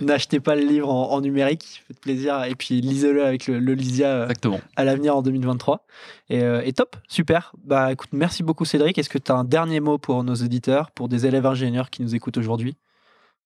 N'achetez 0.00 0.40
pas 0.40 0.56
le 0.56 0.62
livre 0.62 0.88
en, 0.90 1.20
numérique, 1.20 1.82
faites 1.86 2.00
plaisir, 2.00 2.44
et 2.44 2.54
puis 2.54 2.80
lisez-le 2.80 3.24
avec 3.24 3.46
le, 3.46 3.58
Lysia 3.74 4.08
euh, 4.08 4.28
à 4.76 4.84
l'avenir 4.84 5.16
en 5.16 5.22
2023. 5.22 5.86
Euh, 6.32 6.62
et, 6.64 6.72
top, 6.72 6.96
super. 7.08 7.52
Bah 7.64 7.92
écoute, 7.92 8.10
merci 8.12 8.42
beaucoup 8.42 8.64
Cédric. 8.64 8.98
Est-ce 8.98 9.08
que 9.08 9.18
tu 9.18 9.30
as 9.30 9.36
un 9.36 9.44
dernier 9.44 9.80
mot 9.80 9.98
pour 9.98 10.24
nos 10.24 10.34
éditeurs, 10.34 10.90
pour 10.90 11.08
des 11.08 11.26
élèves 11.26 11.46
ingénieurs 11.46 11.90
qui 11.90 12.02
nous 12.02 12.14
écoutent 12.14 12.38
aujourd'hui? 12.38 12.76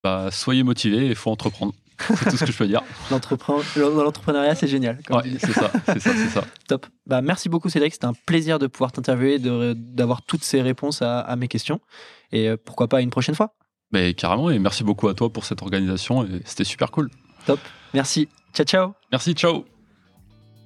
Bah, 0.02 0.28
Soyez 0.30 0.62
motivés, 0.62 1.06
il 1.06 1.14
faut 1.14 1.30
entreprendre. 1.30 1.74
C'est 2.00 2.30
tout 2.30 2.36
ce 2.36 2.44
que 2.44 2.52
je 2.52 2.56
peux 2.56 2.66
dire. 2.66 2.82
L'entrepreneuriat, 3.10 4.54
c'est 4.54 4.68
génial. 4.68 4.98
c'est 5.40 5.52
ça, 5.52 5.70
c'est 5.86 6.00
ça, 6.00 6.10
ça, 6.28 6.44
Top. 6.68 6.86
Bah, 7.06 7.22
merci 7.22 7.48
beaucoup 7.48 7.68
Cédric, 7.68 7.92
c'était 7.92 8.06
un 8.06 8.14
plaisir 8.26 8.58
de 8.58 8.66
pouvoir 8.66 8.92
t'interviewer, 8.92 9.38
d'avoir 9.38 10.22
toutes 10.22 10.44
ces 10.44 10.62
réponses 10.62 11.02
à, 11.02 11.20
à 11.20 11.36
mes 11.36 11.48
questions. 11.48 11.80
Et 12.32 12.48
euh, 12.48 12.56
pourquoi 12.62 12.88
pas 12.88 13.00
une 13.00 13.10
prochaine 13.10 13.34
fois 13.34 13.54
mais 13.90 14.14
carrément, 14.14 14.50
et 14.50 14.58
merci 14.58 14.84
beaucoup 14.84 15.08
à 15.08 15.14
toi 15.14 15.32
pour 15.32 15.44
cette 15.44 15.62
organisation, 15.62 16.24
et 16.24 16.42
c'était 16.44 16.64
super 16.64 16.90
cool. 16.90 17.08
Top, 17.46 17.60
merci. 17.94 18.28
Ciao, 18.52 18.66
ciao. 18.66 18.92
Merci, 19.10 19.32
ciao. 19.32 19.64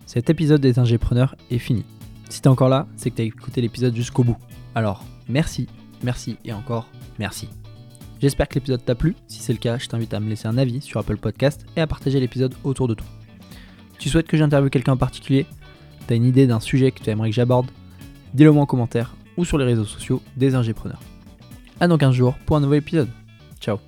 Cet 0.07 0.29
épisode 0.31 0.61
des 0.61 0.79
Ingépreneurs 0.79 1.37
est 1.51 1.59
fini. 1.59 1.85
Si 2.29 2.41
t'es 2.41 2.49
encore 2.49 2.69
là, 2.69 2.87
c'est 2.97 3.11
que 3.11 3.17
t'as 3.17 3.25
écouté 3.25 3.61
l'épisode 3.61 3.95
jusqu'au 3.95 4.25
bout. 4.25 4.37
Alors, 4.75 5.05
merci, 5.29 5.69
merci 6.03 6.37
et 6.45 6.53
encore 6.53 6.89
merci. 7.19 7.49
J'espère 8.23 8.47
que 8.47 8.55
l'épisode 8.55 8.85
t'a 8.85 8.95
plu. 8.95 9.17
Si 9.27 9.41
c'est 9.41 9.53
le 9.53 9.59
cas, 9.59 9.79
je 9.79 9.89
t'invite 9.89 10.15
à 10.15 10.21
me 10.21 10.29
laisser 10.29 10.47
un 10.47 10.57
avis 10.57 10.81
sur 10.81 11.01
Apple 11.01 11.17
Podcast 11.17 11.67
et 11.77 11.81
à 11.81 11.89
partager 11.89 12.21
l'épisode 12.21 12.55
autour 12.63 12.87
de 12.87 12.95
toi. 12.95 13.07
Tu 13.99 14.09
souhaites 14.09 14.29
que 14.29 14.37
j'interviewe 14.37 14.71
quelqu'un 14.71 14.93
en 14.93 14.97
particulier? 14.97 15.45
T'as 16.07 16.15
une 16.15 16.25
idée 16.25 16.47
d'un 16.47 16.61
sujet 16.61 16.93
que 16.93 17.03
tu 17.03 17.11
aimerais 17.11 17.31
que 17.31 17.35
j'aborde? 17.35 17.67
Dis-le 18.33 18.53
moi 18.53 18.63
en 18.63 18.67
commentaire 18.67 19.17
ou 19.37 19.45
sur 19.45 19.59
les 19.59 19.65
réseaux 19.65 19.85
sociaux 19.85 20.23
des 20.37 20.55
Ingépreneurs. 20.55 21.03
À 21.81 21.89
dans 21.89 21.99
15 21.99 22.15
jours 22.15 22.37
pour 22.47 22.57
un 22.57 22.61
nouvel 22.61 22.79
épisode. 22.79 23.09
Ciao 23.61 23.79